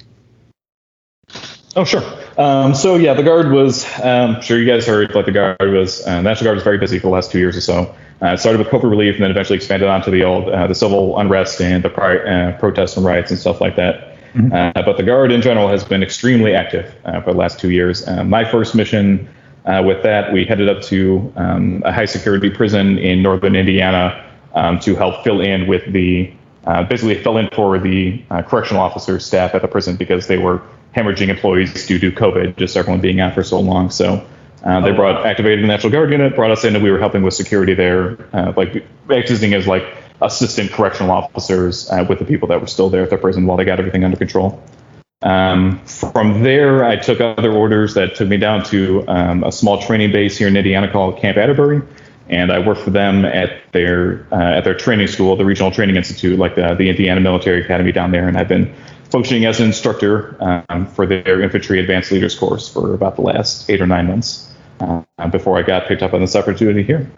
Oh, 1.76 1.84
sure. 1.84 2.02
Um, 2.38 2.74
so 2.74 2.96
yeah, 2.96 3.14
the 3.14 3.22
guard 3.22 3.52
was. 3.52 3.86
Um, 4.00 4.40
sure, 4.40 4.58
you 4.58 4.66
guys 4.66 4.86
heard 4.86 5.14
like 5.14 5.26
the 5.26 5.32
guard 5.32 5.56
was. 5.60 6.06
Uh, 6.06 6.22
National 6.22 6.46
Guard 6.46 6.56
was 6.56 6.64
very 6.64 6.78
busy 6.78 6.98
for 6.98 7.08
the 7.08 7.12
last 7.12 7.30
two 7.30 7.38
years 7.38 7.56
or 7.56 7.60
so. 7.60 7.94
Uh, 8.22 8.28
it 8.28 8.38
started 8.38 8.58
with 8.58 8.68
COVID 8.68 8.90
relief, 8.90 9.16
and 9.16 9.24
then 9.24 9.30
eventually 9.30 9.56
expanded 9.56 9.88
onto 9.88 10.10
the 10.10 10.24
old 10.24 10.48
uh, 10.48 10.66
the 10.66 10.74
civil 10.74 11.18
unrest 11.18 11.60
and 11.60 11.84
the 11.84 11.90
pri- 11.90 12.18
uh, 12.18 12.58
protests 12.58 12.96
and 12.96 13.04
riots 13.04 13.30
and 13.30 13.38
stuff 13.38 13.60
like 13.60 13.76
that. 13.76 14.16
Mm-hmm. 14.34 14.52
Uh, 14.52 14.82
but 14.82 14.96
the 14.96 15.02
Guard 15.02 15.32
in 15.32 15.42
general 15.42 15.68
has 15.68 15.84
been 15.84 16.02
extremely 16.02 16.54
active 16.54 16.94
uh, 17.04 17.20
for 17.20 17.32
the 17.32 17.38
last 17.38 17.60
two 17.60 17.70
years. 17.70 18.06
My 18.06 18.44
first 18.44 18.74
mission 18.74 19.28
uh, 19.66 19.82
with 19.84 20.02
that, 20.04 20.32
we 20.32 20.44
headed 20.44 20.68
up 20.68 20.80
to 20.84 21.32
um, 21.36 21.82
a 21.84 21.92
high 21.92 22.04
security 22.04 22.48
prison 22.50 22.98
in 22.98 23.20
northern 23.20 23.56
Indiana 23.56 24.24
um, 24.54 24.78
to 24.80 24.94
help 24.94 25.24
fill 25.24 25.40
in 25.40 25.66
with 25.66 25.92
the, 25.92 26.32
uh, 26.66 26.84
basically 26.84 27.20
fill 27.20 27.36
in 27.36 27.48
for 27.50 27.78
the 27.78 28.22
uh, 28.30 28.42
correctional 28.42 28.80
officers 28.80 29.26
staff 29.26 29.54
at 29.54 29.62
the 29.62 29.68
prison 29.68 29.96
because 29.96 30.28
they 30.28 30.38
were 30.38 30.62
hemorrhaging 30.96 31.28
employees 31.28 31.86
due 31.86 31.98
to 31.98 32.10
COVID, 32.10 32.56
just 32.56 32.76
everyone 32.76 33.00
being 33.00 33.20
out 33.20 33.34
for 33.34 33.44
so 33.44 33.60
long. 33.60 33.90
So 33.90 34.26
uh, 34.64 34.80
they 34.80 34.90
oh, 34.90 34.96
brought 34.96 35.26
activated 35.26 35.62
the 35.62 35.68
National 35.68 35.92
Guard 35.92 36.10
unit, 36.10 36.34
brought 36.34 36.50
us 36.50 36.64
in, 36.64 36.74
and 36.74 36.82
we 36.82 36.90
were 36.90 36.98
helping 36.98 37.22
with 37.22 37.34
security 37.34 37.74
there, 37.74 38.16
uh, 38.32 38.52
like 38.56 38.84
acting 39.10 39.54
as 39.54 39.66
like 39.66 39.84
assistant 40.22 40.72
correctional 40.72 41.12
officers 41.12 41.90
uh, 41.90 42.04
with 42.08 42.18
the 42.18 42.24
people 42.24 42.48
that 42.48 42.60
were 42.60 42.66
still 42.66 42.88
there 42.88 43.02
at 43.02 43.10
the 43.10 43.18
prison 43.18 43.46
while 43.46 43.58
they 43.58 43.64
got 43.64 43.78
everything 43.78 44.02
under 44.02 44.16
control. 44.16 44.62
Um, 45.22 45.84
from 45.84 46.42
there, 46.42 46.84
I 46.84 46.96
took 46.96 47.20
other 47.20 47.52
orders 47.52 47.94
that 47.94 48.14
took 48.16 48.28
me 48.28 48.38
down 48.38 48.64
to 48.64 49.04
um, 49.08 49.44
a 49.44 49.52
small 49.52 49.80
training 49.80 50.12
base 50.12 50.36
here 50.36 50.48
in 50.48 50.56
Indiana 50.56 50.90
called 50.90 51.18
Camp 51.18 51.36
Atterbury, 51.36 51.82
and 52.28 52.50
I 52.50 52.58
worked 52.58 52.80
for 52.80 52.90
them 52.90 53.24
at 53.24 53.70
their 53.72 54.26
uh, 54.32 54.56
at 54.56 54.64
their 54.64 54.74
training 54.74 55.08
school, 55.08 55.36
the 55.36 55.44
Regional 55.44 55.70
Training 55.70 55.96
Institute, 55.96 56.38
like 56.38 56.54
the, 56.54 56.74
the 56.74 56.88
Indiana 56.88 57.20
Military 57.20 57.62
Academy 57.62 57.92
down 57.92 58.10
there, 58.10 58.26
and 58.26 58.36
I've 58.36 58.48
been 58.48 58.74
functioning 59.16 59.46
as 59.46 59.60
an 59.60 59.66
instructor 59.66 60.36
um, 60.68 60.86
for 60.86 61.06
their 61.06 61.40
infantry 61.40 61.80
advanced 61.80 62.12
leaders 62.12 62.34
course 62.34 62.68
for 62.68 62.94
about 62.94 63.16
the 63.16 63.22
last 63.22 63.68
eight 63.70 63.80
or 63.80 63.86
nine 63.86 64.06
months 64.06 64.52
uh, 64.80 65.02
before 65.30 65.58
I 65.58 65.62
got 65.62 65.86
picked 65.86 66.02
up 66.02 66.12
on 66.12 66.20
this 66.20 66.36
opportunity 66.36 66.82
here 66.82 67.10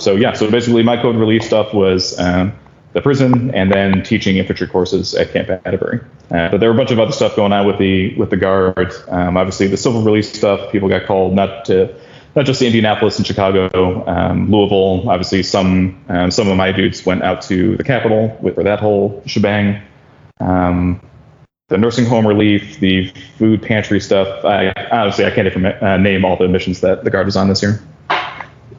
so 0.00 0.16
yeah, 0.16 0.32
so 0.32 0.50
basically 0.50 0.82
my 0.82 1.00
code 1.00 1.16
relief 1.16 1.42
stuff 1.42 1.74
was 1.74 2.18
um, 2.18 2.52
the 2.92 3.02
prison 3.02 3.54
and 3.54 3.70
then 3.70 4.02
teaching 4.02 4.38
infantry 4.38 4.66
courses 4.66 5.14
at 5.14 5.32
Camp 5.32 5.50
Atterbury. 5.50 6.00
Uh, 6.30 6.48
but 6.50 6.58
there 6.60 6.70
were 6.70 6.74
a 6.74 6.78
bunch 6.78 6.90
of 6.90 6.98
other 6.98 7.12
stuff 7.12 7.36
going 7.36 7.52
on 7.52 7.66
with 7.66 7.78
the 7.78 8.14
with 8.16 8.30
the 8.30 8.36
guard. 8.36 8.92
Um, 9.08 9.36
obviously, 9.36 9.66
the 9.66 9.76
civil 9.76 10.02
release 10.02 10.32
stuff. 10.32 10.72
People 10.72 10.88
got 10.88 11.06
called 11.06 11.34
not 11.34 11.66
to 11.66 11.94
not 12.36 12.46
just 12.46 12.62
Indianapolis 12.62 13.18
and 13.18 13.26
Chicago, 13.26 14.06
um, 14.06 14.50
Louisville. 14.50 15.08
Obviously, 15.08 15.42
some 15.42 16.02
um, 16.08 16.30
some 16.30 16.48
of 16.48 16.56
my 16.56 16.72
dudes 16.72 17.04
went 17.04 17.22
out 17.22 17.42
to 17.42 17.76
the 17.76 17.84
Capitol 17.84 18.36
with 18.40 18.54
for 18.54 18.64
that 18.64 18.80
whole 18.80 19.22
shebang. 19.26 19.82
Um, 20.40 21.00
the 21.70 21.78
nursing 21.78 22.04
home 22.04 22.26
relief, 22.26 22.78
the 22.80 23.06
food 23.38 23.62
pantry 23.62 24.00
stuff. 24.00 24.44
I 24.44 24.74
honestly 24.90 25.24
I 25.24 25.30
can't 25.30 25.46
even 25.46 25.66
uh, 25.66 25.96
name 25.96 26.24
all 26.24 26.36
the 26.36 26.48
missions 26.48 26.80
that 26.82 27.04
the 27.04 27.10
guard 27.10 27.26
was 27.26 27.36
on 27.36 27.48
this 27.48 27.62
year. 27.62 27.80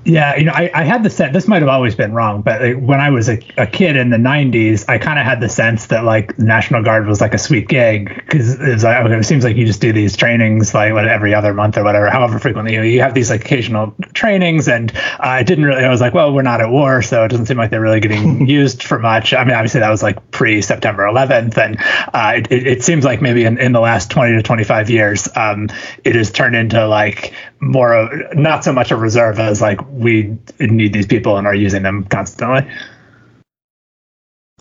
Yeah, 0.04 0.36
you 0.36 0.46
know, 0.46 0.52
I, 0.54 0.72
I 0.74 0.84
had 0.84 1.04
the 1.04 1.12
sense 1.12 1.32
this 1.34 1.48
might 1.48 1.62
have 1.62 1.70
always 1.70 1.94
been 1.94 2.12
wrong, 2.12 2.42
but 2.42 2.76
when 2.80 3.00
I 3.00 3.12
was 3.12 3.30
a, 3.30 3.40
a 3.58 3.68
kid 3.68 3.96
in 3.96 4.10
the 4.10 4.18
'90s, 4.18 4.86
I 4.88 4.98
kind 4.98 5.20
of 5.20 5.26
had 5.26 5.40
the 5.40 5.50
sense 5.50 5.88
that 5.88 6.04
like 6.04 6.40
National 6.40 6.82
Guard 6.82 7.06
was 7.06 7.22
like 7.22 7.36
a 7.36 7.38
sweet 7.38 7.68
gig 7.68 8.14
because 8.16 8.60
it, 8.60 8.82
like, 8.82 9.06
okay, 9.06 9.16
it 9.16 9.24
seems 9.26 9.44
like 9.44 9.56
you 9.58 9.66
just 9.66 9.80
do 9.80 9.94
these 9.94 10.18
trainings 10.18 10.74
like 10.74 10.94
what, 10.94 11.08
every 11.08 11.36
other 11.36 11.54
month 11.54 11.78
or 11.78 11.84
whatever, 11.84 12.10
however 12.10 12.40
frequently. 12.40 12.74
You, 12.74 12.80
know, 12.80 12.84
you 12.84 13.02
have 13.02 13.14
these 13.14 13.30
like 13.30 13.42
occasional 13.42 13.94
trainings, 14.14 14.68
and 14.68 14.92
uh, 14.96 15.20
I 15.20 15.44
didn't 15.44 15.66
really. 15.66 15.86
I 15.86 15.90
was 15.90 16.02
like, 16.02 16.16
well, 16.16 16.34
we're 16.34 16.42
not 16.42 16.62
at 16.62 16.72
war, 16.72 17.04
so 17.04 17.24
it 17.24 17.28
doesn't 17.28 17.46
seem 17.46 17.58
like 17.58 17.70
they're 17.70 17.80
really 17.80 18.00
getting 18.00 18.48
used 18.50 18.82
for 18.82 18.98
much. 18.98 19.36
I 19.36 19.44
mean, 19.44 19.54
obviously 19.54 19.82
that 19.82 19.90
was 19.92 20.02
like 20.02 20.32
pre 20.32 20.64
September 20.64 21.04
11th, 21.04 21.58
and 21.60 21.78
uh, 22.12 22.34
it, 22.38 22.52
it, 22.52 22.68
it, 22.68 22.84
seems 22.84 23.06
like 23.06 23.22
maybe 23.22 23.46
in, 23.46 23.60
in 23.60 23.72
the 23.72 23.80
last 23.80 24.10
20 24.10 24.36
to 24.38 24.42
25 24.42 24.90
years, 24.90 25.30
um, 25.36 25.70
it 26.04 26.16
has 26.16 26.32
turned 26.32 26.56
into 26.56 26.88
like 26.88 27.34
more 27.60 27.94
of 27.94 28.36
not 28.36 28.64
so 28.64 28.74
much 28.74 28.90
a 28.90 28.96
reserve 28.96 29.40
as 29.40 29.62
like 29.62 29.80
we 29.92 30.38
need 30.60 30.94
these 30.94 31.08
people 31.08 31.38
and 31.38 31.46
are 31.46 31.56
using 31.56 31.84
them 31.84 32.06
constantly. 32.06 32.70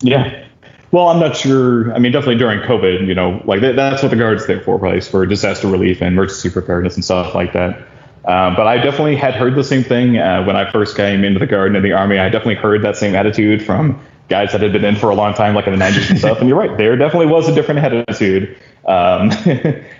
Yeah. 0.01 0.47
Well, 0.91 1.07
I'm 1.07 1.19
not 1.19 1.37
sure. 1.37 1.93
I 1.93 1.99
mean, 1.99 2.11
definitely 2.11 2.37
during 2.37 2.59
COVID, 2.59 3.07
you 3.07 3.15
know, 3.15 3.41
like 3.45 3.61
that's 3.61 4.03
what 4.03 4.09
the 4.09 4.17
guard's 4.17 4.45
there 4.45 4.59
for, 4.59 4.77
probably 4.77 4.99
for 4.99 5.25
disaster 5.25 5.67
relief 5.67 6.01
and 6.01 6.09
emergency 6.09 6.49
preparedness 6.49 6.95
and 6.95 7.05
stuff 7.05 7.33
like 7.33 7.53
that. 7.53 7.87
Uh, 8.25 8.55
but 8.55 8.67
I 8.67 8.77
definitely 8.77 9.15
had 9.15 9.33
heard 9.33 9.55
the 9.55 9.63
same 9.63 9.83
thing 9.83 10.17
uh, 10.17 10.43
when 10.43 10.55
I 10.55 10.69
first 10.69 10.95
came 10.95 11.23
into 11.23 11.39
the 11.39 11.47
guard 11.47 11.75
and 11.75 11.83
the 11.83 11.93
army. 11.93 12.19
I 12.19 12.29
definitely 12.29 12.55
heard 12.55 12.83
that 12.83 12.97
same 12.97 13.15
attitude 13.15 13.63
from 13.63 13.99
guys 14.27 14.51
that 14.51 14.61
had 14.61 14.73
been 14.73 14.85
in 14.85 14.95
for 14.95 15.09
a 15.09 15.15
long 15.15 15.33
time, 15.33 15.55
like 15.55 15.65
in 15.65 15.77
the 15.77 15.83
90s 15.83 16.09
and 16.09 16.19
stuff. 16.19 16.39
And 16.39 16.47
you're 16.47 16.57
right, 16.57 16.77
there 16.77 16.95
definitely 16.97 17.27
was 17.27 17.47
a 17.47 17.55
different 17.55 17.79
attitude 17.79 18.57
um, 18.85 19.31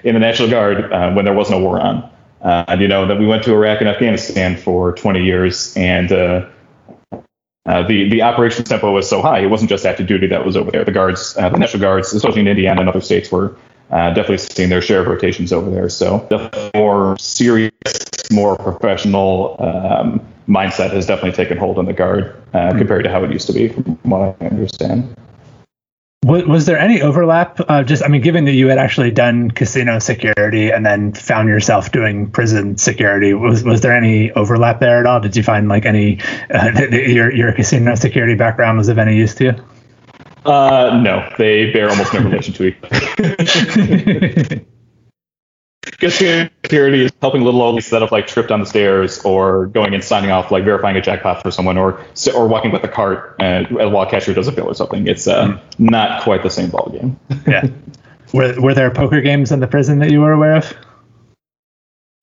in 0.03 0.13
the 0.13 0.19
National 0.19 0.49
Guard 0.49 0.91
uh, 0.91 1.13
when 1.13 1.25
there 1.25 1.33
was 1.33 1.49
no 1.49 1.59
war 1.59 1.79
on. 1.79 2.10
Uh, 2.41 2.65
and 2.67 2.81
you 2.81 2.87
know 2.87 3.05
that 3.05 3.19
we 3.19 3.25
went 3.25 3.43
to 3.43 3.53
Iraq 3.53 3.81
and 3.81 3.89
Afghanistan 3.89 4.57
for 4.57 4.93
20 4.93 5.23
years, 5.23 5.75
and 5.77 6.11
uh, 6.11 6.47
uh, 7.65 7.87
the 7.87 8.09
the 8.09 8.23
operation 8.23 8.63
tempo 8.63 8.91
was 8.91 9.07
so 9.07 9.21
high. 9.21 9.39
It 9.39 9.47
wasn't 9.47 9.69
just 9.69 9.85
active 9.85 10.07
duty 10.07 10.27
that 10.27 10.43
was 10.43 10.57
over 10.57 10.71
there. 10.71 10.83
The 10.83 10.91
guards, 10.91 11.37
uh, 11.37 11.49
the 11.49 11.59
National 11.59 11.81
Guards, 11.81 12.13
especially 12.13 12.41
in 12.41 12.47
Indiana 12.47 12.81
and 12.81 12.89
other 12.89 13.01
states, 13.01 13.31
were 13.31 13.55
uh, 13.91 14.09
definitely 14.09 14.39
seeing 14.39 14.69
their 14.69 14.81
share 14.81 15.01
of 15.01 15.07
rotations 15.07 15.53
over 15.53 15.69
there. 15.69 15.87
So 15.89 16.25
the 16.29 16.71
more 16.75 17.17
serious, 17.19 17.71
more 18.31 18.57
professional 18.57 19.57
um, 19.59 20.25
mindset 20.47 20.91
has 20.91 21.05
definitely 21.05 21.33
taken 21.33 21.57
hold 21.57 21.77
on 21.77 21.85
the 21.85 21.93
guard 21.93 22.41
uh, 22.53 22.57
mm-hmm. 22.57 22.77
compared 22.79 23.03
to 23.03 23.11
how 23.11 23.23
it 23.23 23.31
used 23.31 23.47
to 23.47 23.53
be, 23.53 23.69
from 23.69 23.83
what 24.03 24.35
I 24.41 24.45
understand. 24.45 25.15
Was, 26.23 26.45
was 26.45 26.65
there 26.67 26.77
any 26.77 27.01
overlap? 27.01 27.59
Uh, 27.67 27.81
just, 27.83 28.03
I 28.03 28.07
mean, 28.07 28.21
given 28.21 28.45
that 28.45 28.51
you 28.51 28.67
had 28.67 28.77
actually 28.77 29.09
done 29.09 29.49
casino 29.49 29.97
security 29.97 30.69
and 30.69 30.85
then 30.85 31.13
found 31.13 31.49
yourself 31.49 31.91
doing 31.91 32.29
prison 32.29 32.77
security, 32.77 33.33
was 33.33 33.63
was 33.63 33.81
there 33.81 33.91
any 33.91 34.31
overlap 34.33 34.79
there 34.79 34.99
at 34.99 35.07
all? 35.07 35.19
Did 35.19 35.35
you 35.35 35.41
find 35.41 35.67
like 35.67 35.87
any 35.87 36.19
uh, 36.53 36.71
your 36.91 37.33
your 37.33 37.51
casino 37.53 37.95
security 37.95 38.35
background 38.35 38.77
was 38.77 38.87
of 38.87 38.99
any 38.99 39.17
use 39.17 39.33
to 39.35 39.43
you? 39.45 39.55
Uh, 40.45 41.01
no, 41.03 41.27
they 41.39 41.71
bear 41.71 41.89
almost 41.89 42.13
no 42.13 42.19
relation 42.19 42.53
to 42.53 42.65
each 42.65 42.77
other. 42.83 44.65
security 45.99 47.05
is 47.05 47.11
helping 47.21 47.43
little 47.43 47.61
oldies 47.61 47.83
set 47.83 48.03
up 48.03 48.11
like 48.11 48.27
trip 48.27 48.47
down 48.47 48.59
the 48.59 48.65
stairs 48.65 49.19
or 49.23 49.67
going 49.67 49.93
and 49.93 50.03
signing 50.03 50.31
off 50.31 50.51
like 50.51 50.63
verifying 50.63 50.95
a 50.97 51.01
jackpot 51.01 51.41
for 51.41 51.51
someone 51.51 51.77
or 51.77 52.03
or 52.35 52.47
walking 52.47 52.71
with 52.71 52.83
a 52.83 52.87
cart 52.87 53.35
and 53.39 53.67
while 53.71 54.01
a 54.01 54.09
cashier 54.09 54.33
does 54.33 54.47
a 54.47 54.51
bill 54.51 54.67
or 54.67 54.73
something. 54.73 55.07
It's 55.07 55.27
uh, 55.27 55.47
mm-hmm. 55.47 55.85
not 55.85 56.23
quite 56.23 56.43
the 56.43 56.49
same 56.49 56.69
ball 56.69 56.89
game. 56.89 57.19
yeah. 57.47 57.67
Were 58.33 58.55
were 58.61 58.73
there 58.73 58.89
poker 58.91 59.19
games 59.19 59.51
in 59.51 59.59
the 59.59 59.67
prison 59.67 59.99
that 59.99 60.09
you 60.09 60.21
were 60.21 60.31
aware 60.31 60.55
of? 60.55 60.73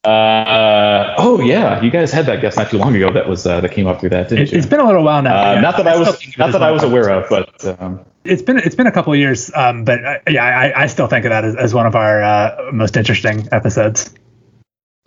Uh, 0.04 1.14
oh 1.18 1.40
yeah, 1.40 1.82
you 1.82 1.90
guys 1.90 2.12
had 2.12 2.26
that 2.26 2.40
guest 2.40 2.56
not 2.56 2.70
too 2.70 2.78
long 2.78 2.94
ago. 2.94 3.12
That 3.12 3.28
was 3.28 3.44
uh, 3.46 3.60
that 3.60 3.72
came 3.72 3.86
up 3.86 4.00
through 4.00 4.10
that. 4.10 4.28
Didn't 4.28 4.46
you? 4.46 4.52
it, 4.52 4.56
has 4.56 4.66
been 4.66 4.80
a 4.80 4.86
little 4.86 5.02
while 5.02 5.22
now. 5.22 5.36
Uh, 5.36 5.54
yeah, 5.54 5.60
not 5.60 5.76
that 5.76 5.88
I, 5.88 5.94
I 5.94 5.98
was 5.98 6.38
not 6.38 6.52
that 6.52 6.62
I 6.62 6.70
was 6.70 6.84
aware 6.84 7.10
of, 7.10 7.28
but 7.28 7.80
um, 7.80 8.04
it's 8.24 8.42
been 8.42 8.58
it's 8.58 8.76
been 8.76 8.86
a 8.86 8.92
couple 8.92 9.12
of 9.12 9.18
years. 9.18 9.50
Um, 9.54 9.84
but 9.84 10.04
uh, 10.04 10.18
yeah, 10.28 10.44
I, 10.44 10.82
I 10.82 10.86
still 10.86 11.08
think 11.08 11.24
of 11.24 11.30
that 11.30 11.44
as, 11.44 11.56
as 11.56 11.74
one 11.74 11.86
of 11.86 11.96
our 11.96 12.22
uh, 12.22 12.70
most 12.72 12.96
interesting 12.96 13.48
episodes. 13.50 14.14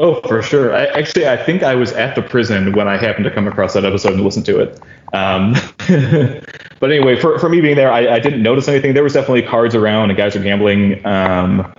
Oh, 0.02 0.20
for 0.22 0.42
sure. 0.42 0.76
I, 0.76 0.88
actually, 0.88 1.28
I 1.28 1.38
think 1.38 1.62
I 1.62 1.76
was 1.76 1.92
at 1.92 2.16
the 2.16 2.24
prison 2.24 2.74
when 2.74 2.88
I 2.88 2.98
happened 2.98 3.26
to 3.26 3.32
come 3.32 3.48
across 3.48 3.74
that 3.76 3.86
episode 3.86 4.14
and 4.14 4.24
listen 4.24 4.42
to 4.46 4.60
it. 4.60 4.80
Um, 5.14 5.54
but 6.80 6.92
anyway, 6.92 7.20
for, 7.20 7.38
for 7.38 7.50
me 7.50 7.62
being 7.62 7.76
there, 7.76 7.92
I, 7.92 8.16
I, 8.16 8.20
didn't 8.20 8.42
notice 8.42 8.68
anything. 8.68 8.96
There 8.96 9.04
was 9.04 9.14
definitely 9.14 9.44
cards 9.44 9.76
around 9.76 10.10
and 10.10 10.18
guys 10.18 10.36
are 10.36 10.42
gambling. 10.42 11.06
Um, 11.06 11.72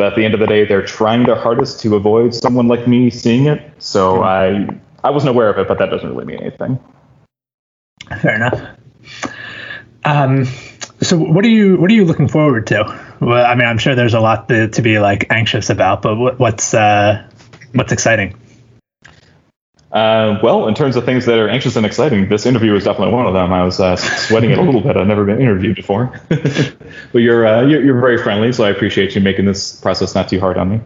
but 0.00 0.06
at 0.12 0.16
the 0.16 0.24
end 0.24 0.32
of 0.32 0.40
the 0.40 0.46
day, 0.46 0.64
they're 0.64 0.80
trying 0.80 1.24
their 1.24 1.36
hardest 1.36 1.80
to 1.80 1.94
avoid 1.94 2.34
someone 2.34 2.68
like 2.68 2.88
me 2.88 3.10
seeing 3.10 3.44
it. 3.44 3.60
So 3.80 4.14
mm-hmm. 4.14 4.70
I 5.04 5.08
I 5.08 5.10
wasn't 5.10 5.28
aware 5.28 5.50
of 5.50 5.58
it, 5.58 5.68
but 5.68 5.78
that 5.78 5.90
doesn't 5.90 6.08
really 6.08 6.24
mean 6.24 6.38
anything. 6.38 6.78
Fair 8.22 8.36
enough. 8.36 8.62
Um, 10.02 10.46
so 11.02 11.18
what 11.18 11.44
are 11.44 11.50
you 11.50 11.76
what 11.76 11.90
are 11.90 11.94
you 11.94 12.06
looking 12.06 12.28
forward 12.28 12.66
to? 12.68 12.98
Well, 13.20 13.44
I 13.44 13.54
mean, 13.54 13.66
I'm 13.66 13.76
sure 13.76 13.94
there's 13.94 14.14
a 14.14 14.20
lot 14.20 14.48
to, 14.48 14.68
to 14.68 14.80
be 14.80 14.98
like 14.98 15.26
anxious 15.28 15.68
about, 15.68 16.00
but 16.00 16.16
what, 16.16 16.38
what's 16.38 16.72
uh, 16.72 17.28
what's 17.74 17.92
exciting? 17.92 18.39
Uh, 19.92 20.38
well, 20.42 20.68
in 20.68 20.74
terms 20.74 20.94
of 20.94 21.04
things 21.04 21.26
that 21.26 21.38
are 21.38 21.48
anxious 21.48 21.74
and 21.74 21.84
exciting, 21.84 22.28
this 22.28 22.46
interview 22.46 22.74
is 22.76 22.84
definitely 22.84 23.12
one 23.12 23.26
of 23.26 23.34
them. 23.34 23.52
I 23.52 23.64
was 23.64 23.80
uh, 23.80 23.96
sweating 23.96 24.50
it 24.50 24.58
a 24.58 24.62
little 24.62 24.80
bit. 24.80 24.96
I've 24.96 25.06
never 25.06 25.24
been 25.24 25.40
interviewed 25.40 25.74
before, 25.74 26.20
but 26.28 27.18
you're, 27.18 27.44
uh, 27.44 27.62
you're, 27.62 27.84
you're 27.84 28.00
very 28.00 28.22
friendly, 28.22 28.52
so 28.52 28.64
I 28.64 28.70
appreciate 28.70 29.16
you 29.16 29.20
making 29.20 29.46
this 29.46 29.80
process 29.80 30.14
not 30.14 30.28
too 30.28 30.38
hard 30.38 30.58
on 30.58 30.70
me. 30.70 30.80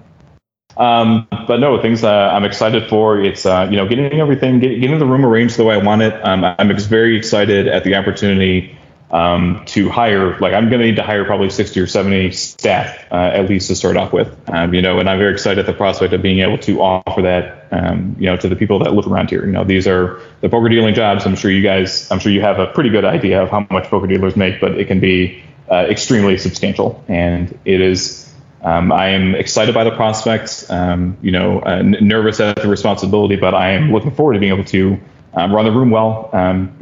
Um, 0.77 1.29
but 1.31 1.61
no, 1.61 1.81
things 1.81 2.03
I'm 2.03 2.45
excited 2.45 2.89
for. 2.89 3.21
It's 3.21 3.47
uh, 3.47 3.69
you 3.71 3.77
know 3.77 3.87
getting 3.87 4.21
everything, 4.21 4.59
get, 4.59 4.81
getting 4.81 4.99
the 4.99 5.07
room 5.07 5.25
arranged 5.25 5.57
the 5.57 5.65
way 5.65 5.75
I 5.75 5.79
want 5.79 6.03
it. 6.03 6.15
Um, 6.25 6.45
I'm 6.45 6.77
very 6.77 7.17
excited 7.17 7.69
at 7.69 7.85
the 7.85 7.95
opportunity 7.95 8.77
um, 9.15 9.63
to 9.67 9.89
hire, 9.89 10.37
like 10.41 10.55
I'm 10.55 10.69
going 10.71 10.81
to 10.81 10.87
need 10.87 10.97
to 10.97 11.05
hire 11.05 11.25
probably 11.25 11.49
60 11.49 11.79
or 11.79 11.87
70 11.87 12.33
staff 12.33 13.07
uh, 13.13 13.15
at 13.15 13.49
least 13.49 13.69
to 13.69 13.77
start 13.77 13.97
off 13.97 14.13
with, 14.13 14.37
um, 14.51 14.75
you 14.75 14.83
know, 14.83 14.99
and 14.99 15.09
I'm 15.09 15.21
very 15.21 15.33
excited 15.33 15.61
at 15.61 15.67
the 15.67 15.73
prospect 15.73 16.13
of 16.13 16.21
being 16.21 16.41
able 16.41 16.59
to 16.59 16.83
offer 16.83 17.23
that, 17.23 17.69
um, 17.71 18.17
you 18.19 18.27
know, 18.27 18.37
to 18.37 18.49
the 18.49 18.57
people 18.57 18.81
that 18.81 18.93
live 18.93 19.07
around 19.07 19.31
here. 19.31 19.47
You 19.47 19.53
know, 19.53 19.63
these 19.63 19.87
are 19.87 20.21
the 20.41 20.49
poker 20.49 20.69
dealing 20.69 20.95
jobs. 20.95 21.27
I'm 21.27 21.37
sure 21.37 21.53
you 21.53 21.63
guys, 21.63 22.11
I'm 22.11 22.19
sure 22.19 22.33
you 22.33 22.41
have 22.41 22.59
a 22.59 22.67
pretty 22.67 22.91
good 22.91 23.05
idea 23.05 23.41
of 23.41 23.51
how 23.51 23.65
much 23.71 23.85
poker 23.85 24.09
dealers 24.09 24.35
make, 24.35 24.61
but 24.61 24.73
it 24.73 24.89
can 24.89 24.99
be 24.99 25.45
uh, 25.71 25.87
extremely 25.89 26.37
substantial, 26.37 27.05
and 27.07 27.57
it 27.65 27.81
is. 27.81 28.29
Um, 28.63 28.91
I 28.91 29.11
am 29.11 29.35
excited 29.37 29.75
by 29.75 29.85
the 29.85 29.93
prospects, 29.93 30.69
um, 30.71 31.19
you 31.23 31.31
know, 31.31 31.61
uh, 31.61 31.77
n- 31.77 31.99
nervous 32.01 32.41
at 32.41 32.57
the 32.57 32.69
responsibility, 32.69 33.37
but 33.37 33.55
I 33.55 33.73
am 33.73 33.93
looking 33.93 34.11
forward 34.11 34.33
to 34.33 34.41
being 34.41 34.53
able 34.53 34.65
to 34.65 34.99
um, 35.35 35.53
run 35.53 35.67
the 35.67 35.71
room 35.71 35.91
well, 35.91 36.31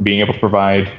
being 0.02 0.20
able 0.20 0.32
to 0.32 0.38
provide 0.38 0.90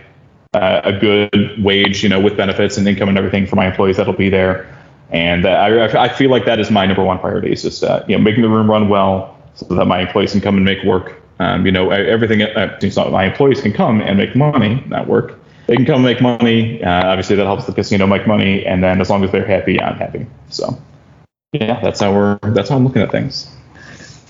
uh, 0.54 0.82
a 0.84 0.93
good 0.93 1.64
wage, 1.64 2.04
you 2.04 2.10
know, 2.10 2.20
with 2.20 2.38
benefits 2.38 2.78
and 2.78 2.88
income 2.88 3.10
and 3.10 3.18
everything 3.18 3.45
for 3.45 3.56
my 3.56 3.68
employees 3.68 3.97
that'll 3.97 4.14
be 4.14 4.30
there. 4.30 4.68
And 5.10 5.45
uh, 5.45 5.49
I, 5.49 6.06
I 6.06 6.10
feel 6.10 6.32
like 6.32 6.45
that 6.45 6.60
is 6.60 6.72
my 6.72 6.86
number 6.86 7.04
one 7.04 7.20
priority 7.20 7.51
is 7.51 7.62
just, 7.62 7.84
uh, 7.84 8.04
you 8.08 8.18
know, 8.18 8.24
making 8.24 8.41
the 8.41 8.49
room 8.49 8.70
run 8.70 8.89
well 8.89 9.38
so 9.54 9.66
that 9.76 9.86
my 9.86 9.99
employees 9.99 10.32
can 10.32 10.41
come 10.41 10.56
and 10.56 10.66
make 10.66 10.84
work. 10.84 11.22
Um, 11.39 11.66
you 11.66 11.72
know, 11.72 11.91
everything, 11.91 12.41
uh, 12.41 12.80
my 13.12 13.26
employees 13.26 13.62
can 13.62 13.74
come 13.74 14.01
and 14.01 14.18
make 14.18 14.36
money, 14.36 14.84
not 14.88 15.08
work. 15.08 15.39
They 15.68 15.76
can 15.76 15.86
come 15.86 15.97
and 15.97 16.06
make 16.06 16.22
money. 16.22 16.84
Uh, 16.84 17.08
obviously, 17.08 17.36
that 17.36 17.45
helps 17.45 17.66
the 17.66 17.74
casino 17.74 18.08
make 18.08 18.28
money. 18.28 18.66
And 18.66 18.84
then 18.84 19.01
as 19.01 19.10
long 19.10 19.24
as 19.24 19.32
they're 19.32 19.45
happy, 19.45 19.80
I'm 19.82 19.97
happy. 19.97 20.28
So, 20.49 20.78
yeah, 21.54 21.80
that's 21.82 21.99
how 21.99 22.14
we're, 22.14 22.39
that's 22.41 22.70
how 22.70 22.76
I'm 22.76 22.84
looking 22.84 23.01
at 23.01 23.12
things. 23.12 23.56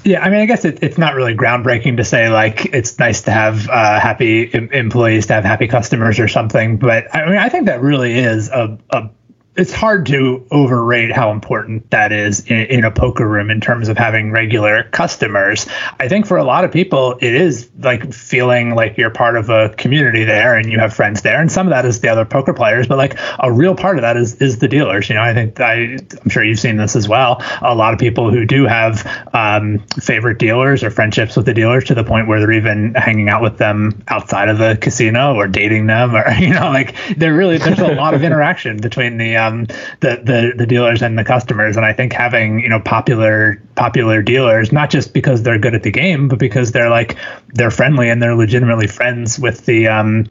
Yeah, 0.05 0.21
I 0.21 0.29
mean, 0.29 0.41
I 0.41 0.45
guess 0.45 0.65
it, 0.65 0.79
it's 0.81 0.97
not 0.97 1.15
really 1.15 1.33
groundbreaking 1.33 1.97
to 1.97 2.03
say 2.03 2.29
like 2.29 2.65
it's 2.65 2.99
nice 2.99 3.21
to 3.23 3.31
have 3.31 3.69
uh, 3.69 3.99
happy 3.99 4.49
employees, 4.53 5.27
to 5.27 5.33
have 5.33 5.45
happy 5.45 5.67
customers 5.67 6.19
or 6.19 6.27
something. 6.27 6.77
But 6.77 7.13
I 7.15 7.25
mean, 7.25 7.37
I 7.37 7.49
think 7.49 7.67
that 7.67 7.81
really 7.81 8.17
is 8.17 8.49
a, 8.49 8.77
a 8.89 9.09
it's 9.55 9.71
hard 9.71 10.07
to 10.07 10.45
overrate 10.49 11.11
how 11.11 11.31
important 11.31 11.89
that 11.91 12.11
is 12.11 12.39
in, 12.47 12.65
in, 12.67 12.83
a 12.83 12.89
poker 12.89 13.27
room 13.27 13.51
in 13.51 13.61
terms 13.61 13.87
of 13.87 13.97
having 13.97 14.31
regular 14.31 14.83
customers. 14.85 15.67
I 15.99 16.07
think 16.07 16.25
for 16.25 16.37
a 16.37 16.43
lot 16.43 16.65
of 16.65 16.71
people, 16.71 17.17
it 17.21 17.35
is 17.35 17.69
like 17.79 18.11
feeling 18.13 18.73
like 18.73 18.97
you're 18.97 19.11
part 19.11 19.37
of 19.37 19.49
a 19.49 19.69
community 19.69 20.23
there 20.23 20.55
and 20.55 20.71
you 20.71 20.79
have 20.79 20.93
friends 20.93 21.21
there. 21.21 21.39
And 21.39 21.51
some 21.51 21.67
of 21.67 21.71
that 21.71 21.85
is 21.85 22.01
the 22.01 22.09
other 22.09 22.25
poker 22.25 22.53
players, 22.53 22.87
but 22.87 22.97
like 22.97 23.19
a 23.39 23.51
real 23.51 23.75
part 23.75 23.97
of 23.97 24.01
that 24.01 24.17
is 24.17 24.35
is 24.41 24.57
the 24.57 24.67
dealers. 24.67 25.07
You 25.07 25.15
know, 25.15 25.21
I 25.21 25.35
think 25.35 25.59
I, 25.59 25.97
I'm 26.23 26.29
sure 26.29 26.43
you've 26.43 26.59
seen 26.59 26.77
this 26.77 26.95
as 26.95 27.07
well. 27.07 27.43
A 27.61 27.75
lot 27.75 27.93
of 27.93 27.99
people 27.99 28.31
who 28.31 28.45
do 28.45 28.65
have 28.65 29.05
um, 29.33 29.79
favorite 30.01 30.39
dealers 30.39 30.83
or 30.83 30.89
friendships 30.89 31.35
with 31.35 31.45
the 31.45 31.53
dealers 31.53 31.83
to 31.85 31.93
the 31.93 32.03
point 32.03 32.27
where 32.27 32.39
they're 32.39 32.51
even 32.51 32.95
hanging 32.95 33.29
out 33.29 33.43
with 33.43 33.59
them 33.59 34.03
outside 34.07 34.49
of 34.49 34.57
the 34.57 34.79
casino 34.81 35.35
or 35.35 35.47
dating 35.47 35.85
them, 35.85 36.15
or 36.15 36.27
you 36.39 36.53
know, 36.53 36.71
like 36.71 36.95
they're 37.17 37.35
really 37.35 37.59
there's 37.59 37.79
a 37.79 37.93
lot 37.93 38.15
of 38.15 38.23
interaction 38.23 38.77
between 38.77 39.17
the 39.17 39.42
um, 39.43 39.65
the, 39.99 40.21
the 40.23 40.53
the 40.55 40.65
dealers 40.65 41.01
and 41.01 41.17
the 41.17 41.23
customers. 41.23 41.77
And 41.77 41.85
I 41.85 41.93
think 41.93 42.13
having 42.13 42.59
you 42.59 42.69
know 42.69 42.79
popular 42.79 43.61
popular 43.75 44.21
dealers, 44.21 44.71
not 44.71 44.89
just 44.89 45.13
because 45.13 45.43
they're 45.43 45.59
good 45.59 45.75
at 45.75 45.83
the 45.83 45.91
game, 45.91 46.27
but 46.27 46.39
because 46.39 46.71
they're 46.71 46.89
like 46.89 47.17
they're 47.49 47.71
friendly 47.71 48.09
and 48.09 48.21
they're 48.21 48.35
legitimately 48.35 48.87
friends 48.87 49.39
with 49.39 49.65
the 49.65 49.87
um, 49.87 50.27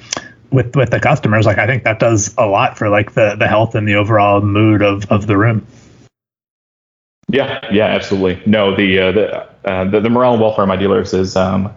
with 0.51 0.77
with 0.77 0.91
the 0.91 1.01
customers. 1.01 1.47
Like 1.47 1.59
I 1.59 1.67
think 1.67 1.85
that 1.85 1.99
does 1.99 2.35
a 2.39 2.47
lot 2.47 2.79
for 2.79 2.89
like 2.89 3.15
the 3.15 3.37
the 3.37 3.49
health 3.49 3.75
and 3.75 3.87
the 3.87 3.95
overall 3.95 4.41
mood 4.41 4.83
of 4.83 5.11
of 5.11 5.27
the 5.27 5.37
room. 5.37 5.67
Yeah, 7.29 7.67
yeah, 7.73 7.87
absolutely. 7.87 8.43
No, 8.47 8.77
the 8.77 8.99
uh, 8.99 9.13
the, 9.13 9.49
uh, 9.65 9.85
the, 9.85 10.01
the 10.01 10.11
morale 10.11 10.35
and 10.35 10.43
welfare 10.43 10.65
of 10.65 10.69
my 10.69 10.77
dealers 10.77 11.15
is 11.15 11.35
um, 11.35 11.73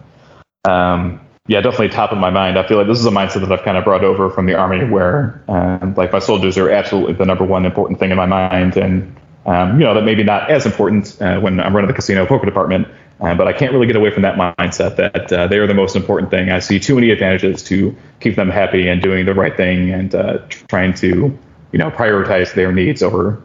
um, 0.68 1.25
yeah, 1.48 1.60
definitely 1.60 1.90
top 1.90 2.10
of 2.10 2.18
my 2.18 2.30
mind. 2.30 2.58
I 2.58 2.66
feel 2.66 2.76
like 2.76 2.88
this 2.88 2.98
is 2.98 3.06
a 3.06 3.10
mindset 3.10 3.40
that 3.40 3.52
I've 3.52 3.64
kind 3.64 3.76
of 3.76 3.84
brought 3.84 4.02
over 4.02 4.30
from 4.30 4.46
the 4.46 4.54
army, 4.54 4.84
where 4.84 5.42
um, 5.48 5.94
like 5.94 6.12
my 6.12 6.18
soldiers 6.18 6.58
are 6.58 6.70
absolutely 6.70 7.14
the 7.14 7.24
number 7.24 7.44
one 7.44 7.64
important 7.64 8.00
thing 8.00 8.10
in 8.10 8.16
my 8.16 8.26
mind, 8.26 8.76
and 8.76 9.14
um, 9.46 9.78
you 9.78 9.86
know 9.86 9.94
that 9.94 10.02
maybe 10.02 10.24
not 10.24 10.50
as 10.50 10.66
important 10.66 11.16
uh, 11.22 11.38
when 11.38 11.60
I'm 11.60 11.74
running 11.74 11.88
the 11.88 11.94
casino 11.94 12.26
poker 12.26 12.46
department, 12.46 12.88
uh, 13.20 13.34
but 13.36 13.46
I 13.46 13.52
can't 13.52 13.72
really 13.72 13.86
get 13.86 13.94
away 13.94 14.10
from 14.10 14.22
that 14.22 14.34
mindset 14.34 14.96
that 14.96 15.32
uh, 15.32 15.46
they 15.46 15.58
are 15.58 15.68
the 15.68 15.74
most 15.74 15.94
important 15.94 16.32
thing. 16.32 16.50
I 16.50 16.58
see 16.58 16.80
too 16.80 16.96
many 16.96 17.10
advantages 17.10 17.62
to 17.64 17.94
keep 18.18 18.34
them 18.34 18.50
happy 18.50 18.88
and 18.88 19.00
doing 19.00 19.24
the 19.24 19.34
right 19.34 19.56
thing 19.56 19.92
and 19.92 20.14
uh, 20.16 20.38
trying 20.68 20.94
to 20.94 21.38
you 21.70 21.78
know 21.78 21.92
prioritize 21.92 22.54
their 22.54 22.72
needs 22.72 23.04
over. 23.04 23.40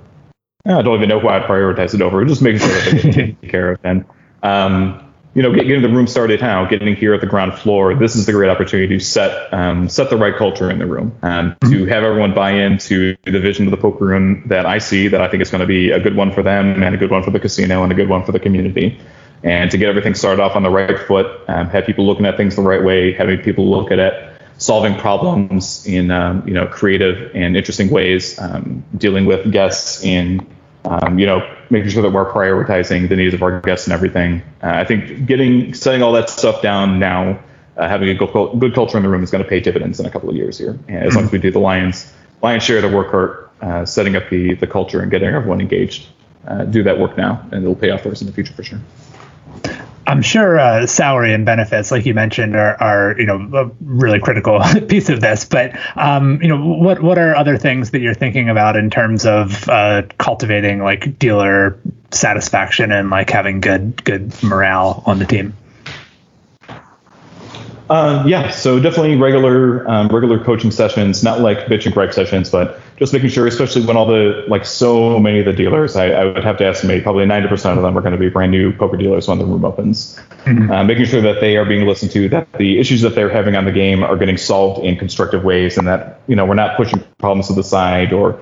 I 0.66 0.82
don't 0.82 0.96
even 0.96 1.10
know 1.10 1.20
who 1.20 1.28
I'd 1.28 1.44
prioritize 1.44 1.94
it 1.94 2.02
over. 2.02 2.26
Just 2.26 2.42
making 2.42 2.62
sure 2.62 2.70
that 2.70 3.02
they're 3.04 3.14
taken 3.14 3.50
care 3.50 3.72
of 3.74 3.80
and. 3.84 4.06
Um, 4.44 5.11
you 5.34 5.42
know, 5.42 5.54
getting 5.54 5.82
the 5.82 5.90
room 5.90 6.08
started 6.08 6.42
how, 6.42 6.66
getting 6.66 6.94
here 6.96 7.14
at 7.14 7.22
the 7.22 7.28
ground 7.28 7.54
floor, 7.54 7.96
this 7.96 8.18
is 8.18 8.26
the 8.26 8.34
great 8.34 8.50
opportunity 8.50 8.98
to 8.98 9.00
set 9.00 9.54
um, 9.54 9.88
set 9.88 10.10
the 10.10 10.18
right 10.18 10.36
culture 10.36 10.70
in 10.70 10.78
the 10.78 10.86
room, 10.86 11.18
and 11.22 11.58
mm-hmm. 11.60 11.72
to 11.72 11.86
have 11.86 12.04
everyone 12.04 12.34
buy 12.34 12.52
into 12.52 13.16
the 13.24 13.40
vision 13.40 13.66
of 13.66 13.72
the 13.72 13.78
poker 13.78 14.06
room 14.06 14.44
that 14.48 14.66
I 14.66 14.78
see, 14.80 15.08
that 15.08 15.22
I 15.22 15.30
think 15.30 15.42
is 15.42 15.50
going 15.50 15.62
to 15.62 15.68
be 15.68 15.92
a 15.92 16.00
good 16.00 16.16
one 16.16 16.34
for 16.34 16.44
them, 16.44 16.84
and 16.84 16.94
a 16.94 16.98
good 16.98 17.12
one 17.12 17.24
for 17.24 17.32
the 17.32 17.40
casino, 17.40 17.84
and 17.84 17.92
a 17.92 17.96
good 17.96 18.10
one 18.10 18.26
for 18.26 18.34
the 18.34 18.40
community. 18.40 19.00
And 19.44 19.72
to 19.72 19.78
get 19.78 19.88
everything 19.88 20.16
started 20.16 20.42
off 20.42 20.56
on 20.56 20.64
the 20.64 20.70
right 20.70 21.00
foot, 21.00 21.28
um, 21.48 21.68
have 21.70 21.86
people 21.86 22.06
looking 22.06 22.26
at 22.26 22.36
things 22.36 22.56
the 22.56 22.62
right 22.62 22.84
way, 22.84 23.14
having 23.14 23.40
people 23.40 23.70
look 23.70 23.92
at 23.92 24.00
it, 24.00 24.34
solving 24.58 24.96
problems 24.98 25.86
in 25.88 26.12
um, 26.12 26.46
you 26.46 26.54
know 26.54 26.68
creative 26.68 27.34
and 27.34 27.56
interesting 27.56 27.90
ways, 27.90 28.38
um, 28.38 28.84
dealing 28.98 29.26
with 29.26 29.50
guests 29.50 30.04
in 30.04 30.46
um, 30.86 31.20
you 31.20 31.26
know, 31.26 31.58
making 31.70 31.90
sure 31.90 32.02
that 32.02 32.12
we're 32.12 32.32
prioritizing 32.32 33.08
the 33.10 33.16
needs 33.16 33.34
of 33.34 33.44
our 33.44 33.62
guests 33.62 33.88
and 33.88 33.94
everything. 33.94 34.42
Uh, 34.64 34.72
I 34.74 34.86
think 34.86 35.26
getting 35.26 35.74
setting 35.74 36.02
all 36.02 36.14
that 36.14 36.30
stuff 36.30 36.62
down 36.62 37.00
now, 37.00 37.40
uh, 37.78 37.88
having 37.88 38.10
a 38.10 38.16
good, 38.16 38.60
good 38.60 38.74
culture 38.74 38.98
in 38.98 39.04
the 39.04 39.10
room 39.10 39.24
is 39.24 39.32
going 39.32 39.44
to 39.44 39.50
pay 39.50 39.60
dividends 39.60 40.00
in 40.00 40.06
a 40.06 40.10
couple 40.10 40.30
of 40.30 40.36
years 40.36 40.58
here, 40.58 40.80
as 40.90 41.16
long 41.16 41.26
as 41.26 41.32
we 41.32 41.40
do 41.40 41.52
the 41.52 41.60
lions 41.60 42.12
lion's 42.42 42.64
share 42.64 42.78
of 42.78 42.90
the 42.90 42.96
work 42.96 43.52
uh, 43.62 43.86
setting 43.86 44.16
up 44.16 44.30
the 44.30 44.56
the 44.56 44.68
culture 44.68 45.02
and 45.02 45.12
getting 45.12 45.30
everyone 45.30 45.62
engaged. 45.62 46.08
Uh, 46.48 46.66
do 46.66 46.82
that 46.82 46.98
work 46.98 47.16
now, 47.18 47.40
and 47.52 47.64
it'll 47.64 47.76
pay 47.76 47.92
off 47.92 48.02
for 48.02 48.10
us 48.10 48.22
in 48.22 48.28
the 48.28 48.34
future 48.34 48.54
for 48.54 48.64
sure. 48.64 48.80
I'm 50.08 50.22
sure 50.22 50.60
uh, 50.60 50.88
salary 50.88 51.34
and 51.34 51.46
benefits, 51.46 51.92
like 51.92 52.06
you 52.06 52.14
mentioned, 52.14 52.56
are, 52.56 52.76
are 52.82 53.16
you 53.20 53.26
know 53.26 53.50
a 53.54 53.72
really 53.82 54.20
critical 54.20 54.60
piece 54.88 55.10
of 55.10 55.22
this. 55.22 55.46
But 55.46 55.78
um, 55.96 56.42
you 56.42 56.48
know, 56.48 56.66
what 56.66 57.02
what 57.02 57.18
are 57.18 57.36
other 57.36 57.58
things 57.58 57.92
that 57.92 58.02
you're 58.02 58.14
thinking 58.14 58.50
about 58.50 58.76
in 58.76 58.90
terms 58.90 59.26
of 59.26 59.68
uh, 59.70 60.04
cultivating 60.18 60.80
like 60.80 61.20
dealer 61.20 61.78
satisfaction 62.12 62.92
and 62.92 63.10
like 63.10 63.30
having 63.30 63.62
good 63.62 64.04
good 64.04 64.32
morale 64.44 65.04
on 65.06 65.20
the 65.20 65.26
team? 65.26 65.54
Uh, 67.92 68.24
yeah, 68.26 68.50
so 68.50 68.80
definitely 68.80 69.18
regular 69.18 69.86
um, 69.86 70.08
regular 70.08 70.42
coaching 70.42 70.72
sessions, 70.72 71.26
not 71.26 71.42
like 71.42 71.66
bitch 71.66 71.84
and 71.86 71.94
gripe 71.94 72.14
sessions, 72.14 72.50
but 72.50 72.80
just 72.96 73.12
making 73.12 73.30
sure, 73.30 73.46
especially 73.46 73.86
when 73.86 73.98
all 73.98 74.06
the 74.06 74.46
like 74.48 74.64
so 74.64 75.20
many 75.20 75.40
of 75.40 75.46
the 75.46 75.52
dealers, 75.52 75.98
I, 75.98 76.06
I 76.12 76.24
would 76.24 76.42
have 76.42 76.56
to 76.60 76.66
estimate 76.66 77.04
probably 77.04 77.26
90% 77.26 77.76
of 77.76 77.84
them 77.84 77.98
are 77.98 78.00
going 78.00 78.14
to 78.14 78.18
be 78.18 78.30
brand 78.30 78.54
new 78.54 78.72
poker 78.72 78.96
dealers 78.96 79.28
when 79.28 79.40
the 79.40 79.46
room 79.46 79.66
opens. 79.66 80.18
Mm-hmm. 80.46 80.72
Uh, 80.72 80.86
making 80.86 81.04
sure 81.04 81.20
that 81.20 81.42
they 81.42 81.58
are 81.58 81.66
being 81.66 81.86
listened 81.86 82.12
to, 82.12 82.30
that 82.30 82.54
the 82.54 82.80
issues 82.80 83.02
that 83.02 83.14
they're 83.14 83.30
having 83.30 83.58
on 83.58 83.66
the 83.66 83.74
game 83.74 84.04
are 84.04 84.16
getting 84.16 84.38
solved 84.38 84.86
in 84.86 84.96
constructive 84.96 85.44
ways, 85.44 85.78
and 85.78 85.86
that 85.86 86.22
you 86.28 86.36
know 86.38 86.46
we're 86.46 86.56
not 86.56 86.78
pushing 86.78 87.04
problems 87.18 87.48
to 87.48 87.54
the 87.54 87.64
side 87.64 88.14
or 88.14 88.42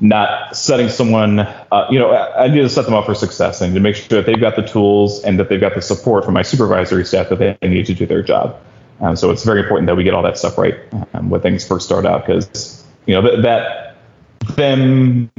not 0.00 0.56
setting 0.56 0.88
someone, 0.88 1.38
uh, 1.38 1.86
you 1.88 2.00
know, 2.00 2.12
I 2.12 2.48
need 2.48 2.62
to 2.62 2.68
set 2.68 2.84
them 2.84 2.94
up 2.94 3.06
for 3.06 3.14
success 3.14 3.60
and 3.60 3.74
to 3.74 3.80
make 3.80 3.94
sure 3.94 4.20
that 4.20 4.26
they've 4.26 4.40
got 4.40 4.56
the 4.56 4.66
tools 4.66 5.22
and 5.22 5.38
that 5.38 5.48
they've 5.48 5.60
got 5.60 5.76
the 5.76 5.82
support 5.82 6.24
from 6.24 6.34
my 6.34 6.42
supervisory 6.42 7.04
staff 7.04 7.28
that 7.28 7.60
they 7.60 7.68
need 7.68 7.86
to 7.86 7.94
do 7.94 8.04
their 8.04 8.24
job. 8.24 8.60
Um, 9.00 9.16
so 9.16 9.30
it's 9.30 9.44
very 9.44 9.60
important 9.60 9.86
that 9.86 9.96
we 9.96 10.04
get 10.04 10.14
all 10.14 10.22
that 10.22 10.36
stuff 10.36 10.58
right 10.58 10.76
um, 11.14 11.30
when 11.30 11.40
things 11.40 11.66
first 11.66 11.86
start 11.86 12.04
out 12.04 12.26
because 12.26 12.84
you 13.06 13.14
know 13.14 13.22
that, 13.22 13.42
that 13.42 14.56
them 14.56 15.30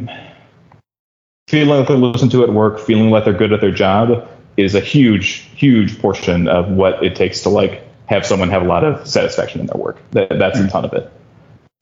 feeling 1.50 1.80
like 1.80 1.88
they're 1.88 1.98
listened 1.98 2.32
to 2.32 2.44
at 2.44 2.54
work, 2.54 2.80
feeling 2.80 3.10
like 3.10 3.26
they're 3.26 3.34
good 3.34 3.52
at 3.52 3.60
their 3.60 3.72
job 3.72 4.30
is 4.56 4.76
a 4.76 4.80
huge, 4.80 5.48
huge 5.56 6.00
portion 6.00 6.48
of 6.48 6.70
what 6.70 7.04
it 7.04 7.16
takes 7.16 7.42
to 7.42 7.50
like 7.50 7.84
have 8.06 8.26
someone 8.26 8.50
have 8.50 8.62
a 8.62 8.66
lot 8.66 8.84
of 8.84 9.08
satisfaction 9.08 9.62
in 9.62 9.68
their 9.68 9.80
work. 9.82 9.98
That, 10.12 10.30
that's 10.30 10.58
mm-hmm. 10.58 10.68
a 10.68 10.72
ton 10.72 10.86
of 10.86 10.94
it. 10.94 11.12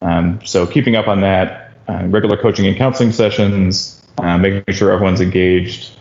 Um, 0.01 0.45
so 0.45 0.65
keeping 0.67 0.95
up 0.95 1.07
on 1.07 1.21
that, 1.21 1.73
uh, 1.89 2.05
regular 2.05 2.37
coaching 2.37 2.65
and 2.65 2.77
counseling 2.77 3.11
sessions, 3.11 4.01
uh, 4.17 4.37
making 4.37 4.73
sure 4.73 4.91
everyone's 4.91 5.21
engaged. 5.21 5.91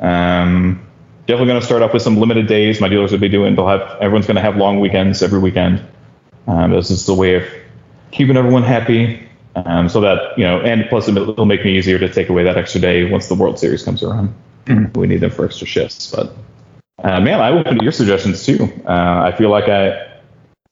Um, 0.00 0.86
definitely 1.26 1.48
going 1.48 1.60
to 1.60 1.66
start 1.66 1.82
off 1.82 1.92
with 1.92 2.02
some 2.02 2.16
limited 2.18 2.46
days. 2.46 2.80
My 2.80 2.88
dealers 2.88 3.12
will 3.12 3.18
be 3.18 3.28
doing. 3.28 3.54
They'll 3.54 3.68
have 3.68 3.98
everyone's 4.00 4.26
going 4.26 4.36
to 4.36 4.42
have 4.42 4.56
long 4.56 4.80
weekends 4.80 5.22
every 5.22 5.38
weekend. 5.38 5.84
Um, 6.46 6.72
this 6.72 6.90
is 6.90 7.06
the 7.06 7.14
way 7.14 7.36
of 7.36 7.44
keeping 8.10 8.36
everyone 8.36 8.62
happy, 8.62 9.28
um, 9.54 9.88
so 9.88 10.00
that 10.00 10.36
you 10.36 10.44
know, 10.44 10.60
and 10.60 10.88
plus 10.88 11.08
it'll 11.08 11.46
make 11.46 11.64
me 11.64 11.78
easier 11.78 11.98
to 11.98 12.12
take 12.12 12.28
away 12.28 12.44
that 12.44 12.56
extra 12.56 12.80
day 12.80 13.10
once 13.10 13.28
the 13.28 13.34
World 13.34 13.58
Series 13.58 13.82
comes 13.82 14.02
around. 14.02 14.34
Mm-hmm. 14.66 14.98
We 14.98 15.06
need 15.06 15.20
them 15.20 15.30
for 15.30 15.44
extra 15.44 15.66
shifts, 15.66 16.10
but 16.10 16.34
uh, 17.02 17.20
man, 17.20 17.40
I 17.40 17.50
open 17.50 17.78
to 17.78 17.84
your 17.84 17.92
suggestions 17.92 18.44
too. 18.44 18.68
Uh, 18.86 19.30
I 19.32 19.36
feel 19.36 19.50
like 19.50 19.68
I. 19.68 20.08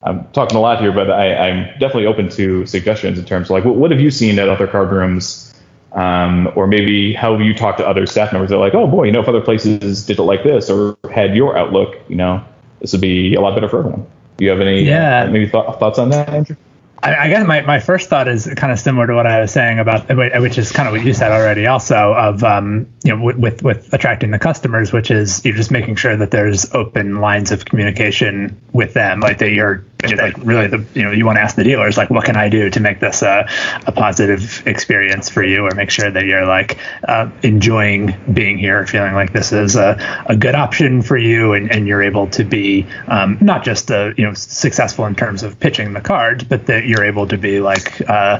I'm 0.03 0.25
talking 0.31 0.57
a 0.57 0.59
lot 0.59 0.81
here, 0.81 0.91
but 0.91 1.11
I, 1.11 1.49
am 1.49 1.65
definitely 1.73 2.07
open 2.07 2.27
to 2.29 2.65
suggestions 2.65 3.19
in 3.19 3.25
terms 3.25 3.47
of 3.47 3.51
like 3.51 3.65
what, 3.65 3.75
what 3.75 3.91
have 3.91 3.99
you 3.99 4.09
seen 4.09 4.39
at 4.39 4.49
other 4.49 4.65
card 4.65 4.91
rooms 4.91 5.50
um, 5.93 6.51
or 6.55 6.67
maybe 6.67 7.13
how 7.13 7.37
you 7.37 7.53
talk 7.53 7.77
to 7.77 7.87
other 7.87 8.05
staff 8.05 8.31
members. 8.31 8.49
They're 8.49 8.59
like, 8.59 8.73
oh 8.73 8.87
boy, 8.87 9.05
you 9.05 9.11
know, 9.11 9.21
if 9.21 9.27
other 9.27 9.41
places 9.41 10.05
did 10.05 10.19
it 10.19 10.23
like 10.23 10.43
this 10.43 10.69
or 10.69 10.97
had 11.11 11.35
your 11.35 11.57
outlook, 11.57 11.97
you 12.07 12.15
know, 12.15 12.43
this 12.79 12.93
would 12.93 13.01
be 13.01 13.35
a 13.35 13.41
lot 13.41 13.55
better 13.55 13.69
for 13.69 13.79
everyone. 13.79 14.07
Do 14.37 14.45
you 14.45 14.51
have 14.51 14.61
any 14.61 14.83
yeah. 14.83 15.23
Uh, 15.23 15.27
maybe 15.27 15.49
th- 15.49 15.51
thoughts 15.51 15.99
on 15.99 16.09
that, 16.09 16.29
Andrew? 16.29 16.55
I, 17.03 17.15
I 17.15 17.29
guess 17.29 17.45
my, 17.47 17.61
my 17.61 17.79
first 17.79 18.09
thought 18.09 18.27
is 18.27 18.47
kind 18.55 18.71
of 18.71 18.79
similar 18.79 19.07
to 19.07 19.13
what 19.13 19.25
I 19.25 19.41
was 19.41 19.51
saying 19.51 19.79
about, 19.79 20.07
which 20.41 20.57
is 20.57 20.71
kind 20.71 20.87
of 20.87 20.93
what 20.93 21.03
you 21.03 21.13
said 21.13 21.31
already, 21.31 21.65
also 21.65 22.13
of 22.13 22.43
um, 22.43 22.87
you 23.03 23.15
know 23.15 23.23
with 23.23 23.63
with 23.63 23.91
attracting 23.93 24.31
the 24.31 24.39
customers, 24.39 24.93
which 24.93 25.09
is 25.09 25.43
you're 25.43 25.55
just 25.55 25.71
making 25.71 25.95
sure 25.95 26.15
that 26.15 26.31
there's 26.31 26.71
open 26.73 27.19
lines 27.19 27.51
of 27.51 27.65
communication 27.65 28.59
with 28.71 28.93
them, 28.93 29.19
like 29.19 29.39
that 29.39 29.51
you're 29.51 29.83
like 30.03 30.37
really 30.37 30.67
the 30.67 30.85
you 30.93 31.03
know 31.03 31.11
you 31.11 31.25
want 31.25 31.37
to 31.37 31.41
ask 31.41 31.55
the 31.55 31.63
dealers 31.63 31.97
like 31.97 32.09
what 32.09 32.25
can 32.25 32.35
I 32.35 32.49
do 32.49 32.69
to 32.69 32.79
make 32.79 32.99
this 32.99 33.21
a, 33.21 33.47
a 33.85 33.91
positive 33.91 34.65
experience 34.65 35.29
for 35.29 35.43
you, 35.43 35.65
or 35.65 35.75
make 35.75 35.89
sure 35.89 36.09
that 36.09 36.25
you're 36.25 36.45
like 36.45 36.77
uh, 37.07 37.29
enjoying 37.43 38.15
being 38.33 38.57
here, 38.57 38.85
feeling 38.87 39.13
like 39.13 39.33
this 39.33 39.51
is 39.51 39.75
a, 39.75 39.97
a 40.27 40.35
good 40.35 40.55
option 40.55 41.01
for 41.01 41.17
you, 41.17 41.53
and, 41.53 41.71
and 41.71 41.87
you're 41.87 42.01
able 42.01 42.27
to 42.27 42.43
be 42.43 42.85
um, 43.07 43.37
not 43.41 43.63
just 43.63 43.91
a, 43.91 44.13
you 44.17 44.25
know 44.25 44.33
successful 44.33 45.05
in 45.05 45.15
terms 45.15 45.43
of 45.43 45.59
pitching 45.59 45.93
the 45.93 46.01
cards, 46.01 46.43
but 46.43 46.65
that 46.65 46.85
you're 46.85 47.03
able 47.03 47.27
to 47.27 47.37
be 47.37 47.59
like 47.59 48.01
uh, 48.09 48.37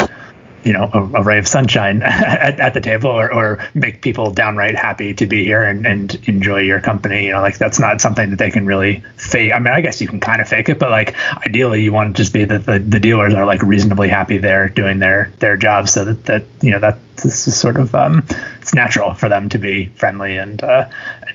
you 0.63 0.73
know 0.73 0.89
a, 0.93 0.99
a, 1.19 1.23
ray 1.23 1.39
of 1.39 1.47
sunshine 1.47 2.01
at, 2.03 2.59
at 2.59 2.73
the 2.73 2.81
table 2.81 3.09
or, 3.09 3.33
or 3.33 3.69
make 3.73 4.01
people 4.01 4.31
downright 4.31 4.75
happy 4.75 5.13
to 5.13 5.25
be 5.25 5.43
here 5.43 5.63
and, 5.63 5.85
and 5.85 6.15
enjoy 6.27 6.59
your 6.59 6.81
company. 6.81 7.25
You 7.25 7.31
know 7.31 7.41
like 7.41 7.57
that's 7.57 7.79
not 7.79 8.01
something 8.01 8.29
that 8.31 8.39
they 8.39 8.51
can 8.51 8.65
really 8.65 9.03
fake. 9.17 9.51
I 9.53 9.59
mean 9.59 9.73
i 9.73 9.81
guess 9.81 10.01
you 10.01 10.07
can 10.07 10.19
kind 10.19 10.41
of 10.41 10.47
fake 10.47 10.69
it 10.69 10.79
but 10.79 10.89
like 10.89 11.15
ideally 11.45 11.83
you 11.83 11.91
want 11.91 12.15
to 12.15 12.21
just 12.21 12.33
be 12.33 12.45
that 12.45 12.65
the, 12.65 12.79
the 12.79 12.99
dealers 12.99 13.33
are 13.33 13.45
like 13.45 13.61
reasonably 13.61 14.09
happy 14.09 14.38
there 14.38 14.69
doing 14.69 14.99
their 14.99 15.31
their 15.39 15.57
job 15.57 15.89
so 15.89 16.05
that 16.05 16.25
that 16.25 16.43
you 16.61 16.71
know 16.71 16.79
that 16.79 16.97
this 17.17 17.47
is 17.47 17.59
sort 17.59 17.77
of 17.77 17.93
um 17.95 18.25
it's 18.59 18.73
natural 18.73 19.13
for 19.13 19.29
them 19.29 19.49
to 19.49 19.57
be 19.57 19.85
friendly 19.85 20.38
and 20.38 20.63
uh 20.63 20.89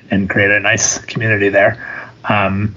and 0.09 0.29
create 0.29 0.51
a 0.51 0.59
nice 0.59 0.99
community 0.99 1.49
there. 1.49 1.77
Um 2.27 2.75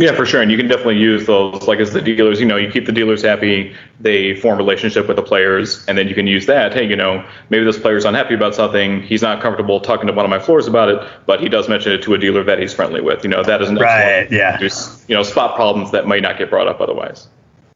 yeah, 0.00 0.14
for 0.14 0.24
sure. 0.24 0.40
And 0.40 0.50
you 0.50 0.56
can 0.56 0.66
definitely 0.66 0.98
use 0.98 1.26
those, 1.26 1.68
like 1.68 1.78
as 1.78 1.92
the 1.92 2.00
dealers, 2.00 2.40
you 2.40 2.46
know, 2.46 2.56
you 2.56 2.70
keep 2.70 2.86
the 2.86 2.92
dealers 2.92 3.22
happy, 3.22 3.76
they 4.00 4.34
form 4.34 4.54
a 4.54 4.62
relationship 4.62 5.06
with 5.06 5.16
the 5.16 5.22
players, 5.22 5.86
and 5.86 5.98
then 5.98 6.08
you 6.08 6.14
can 6.14 6.26
use 6.26 6.46
that. 6.46 6.72
Hey, 6.72 6.88
you 6.88 6.96
know, 6.96 7.22
maybe 7.50 7.64
this 7.64 7.78
player's 7.78 8.06
unhappy 8.06 8.34
about 8.34 8.54
something. 8.54 9.02
He's 9.02 9.20
not 9.20 9.42
comfortable 9.42 9.78
talking 9.78 10.06
to 10.06 10.12
one 10.12 10.24
of 10.24 10.30
my 10.30 10.38
floors 10.38 10.66
about 10.66 10.88
it, 10.88 11.06
but 11.26 11.40
he 11.40 11.50
does 11.50 11.68
mention 11.68 11.92
it 11.92 12.02
to 12.04 12.14
a 12.14 12.18
dealer 12.18 12.42
that 12.44 12.58
he's 12.58 12.72
friendly 12.72 13.02
with. 13.02 13.22
You 13.24 13.30
know, 13.30 13.42
that 13.42 13.60
isn't 13.60 13.76
right. 13.76 14.30
Yeah. 14.30 14.56
Just, 14.58 15.08
you 15.08 15.14
know, 15.14 15.22
spot 15.22 15.54
problems 15.54 15.90
that 15.90 16.06
might 16.06 16.22
not 16.22 16.38
get 16.38 16.48
brought 16.48 16.66
up 16.66 16.80
otherwise. 16.80 17.28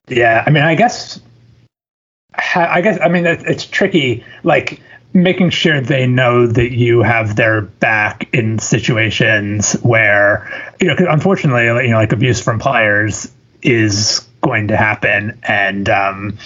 Yeah. 0.08 0.42
I 0.46 0.50
mean, 0.50 0.62
I 0.62 0.74
guess, 0.74 1.20
I 2.54 2.80
guess, 2.80 2.98
I 3.00 3.08
mean, 3.08 3.26
it's 3.26 3.66
tricky. 3.66 4.24
Like, 4.44 4.80
making 5.14 5.48
sure 5.50 5.80
they 5.80 6.06
know 6.06 6.46
that 6.46 6.72
you 6.72 7.02
have 7.02 7.36
their 7.36 7.62
back 7.62 8.28
in 8.34 8.58
situations 8.58 9.74
where 9.74 10.74
you 10.80 10.88
know 10.88 10.96
unfortunately 11.08 11.64
you 11.64 11.90
know 11.90 11.96
like 11.96 12.12
abuse 12.12 12.42
from 12.42 12.58
players 12.58 13.30
is 13.62 14.26
going 14.42 14.68
to 14.68 14.76
happen 14.76 15.38
and 15.44 15.88
um, 15.88 16.36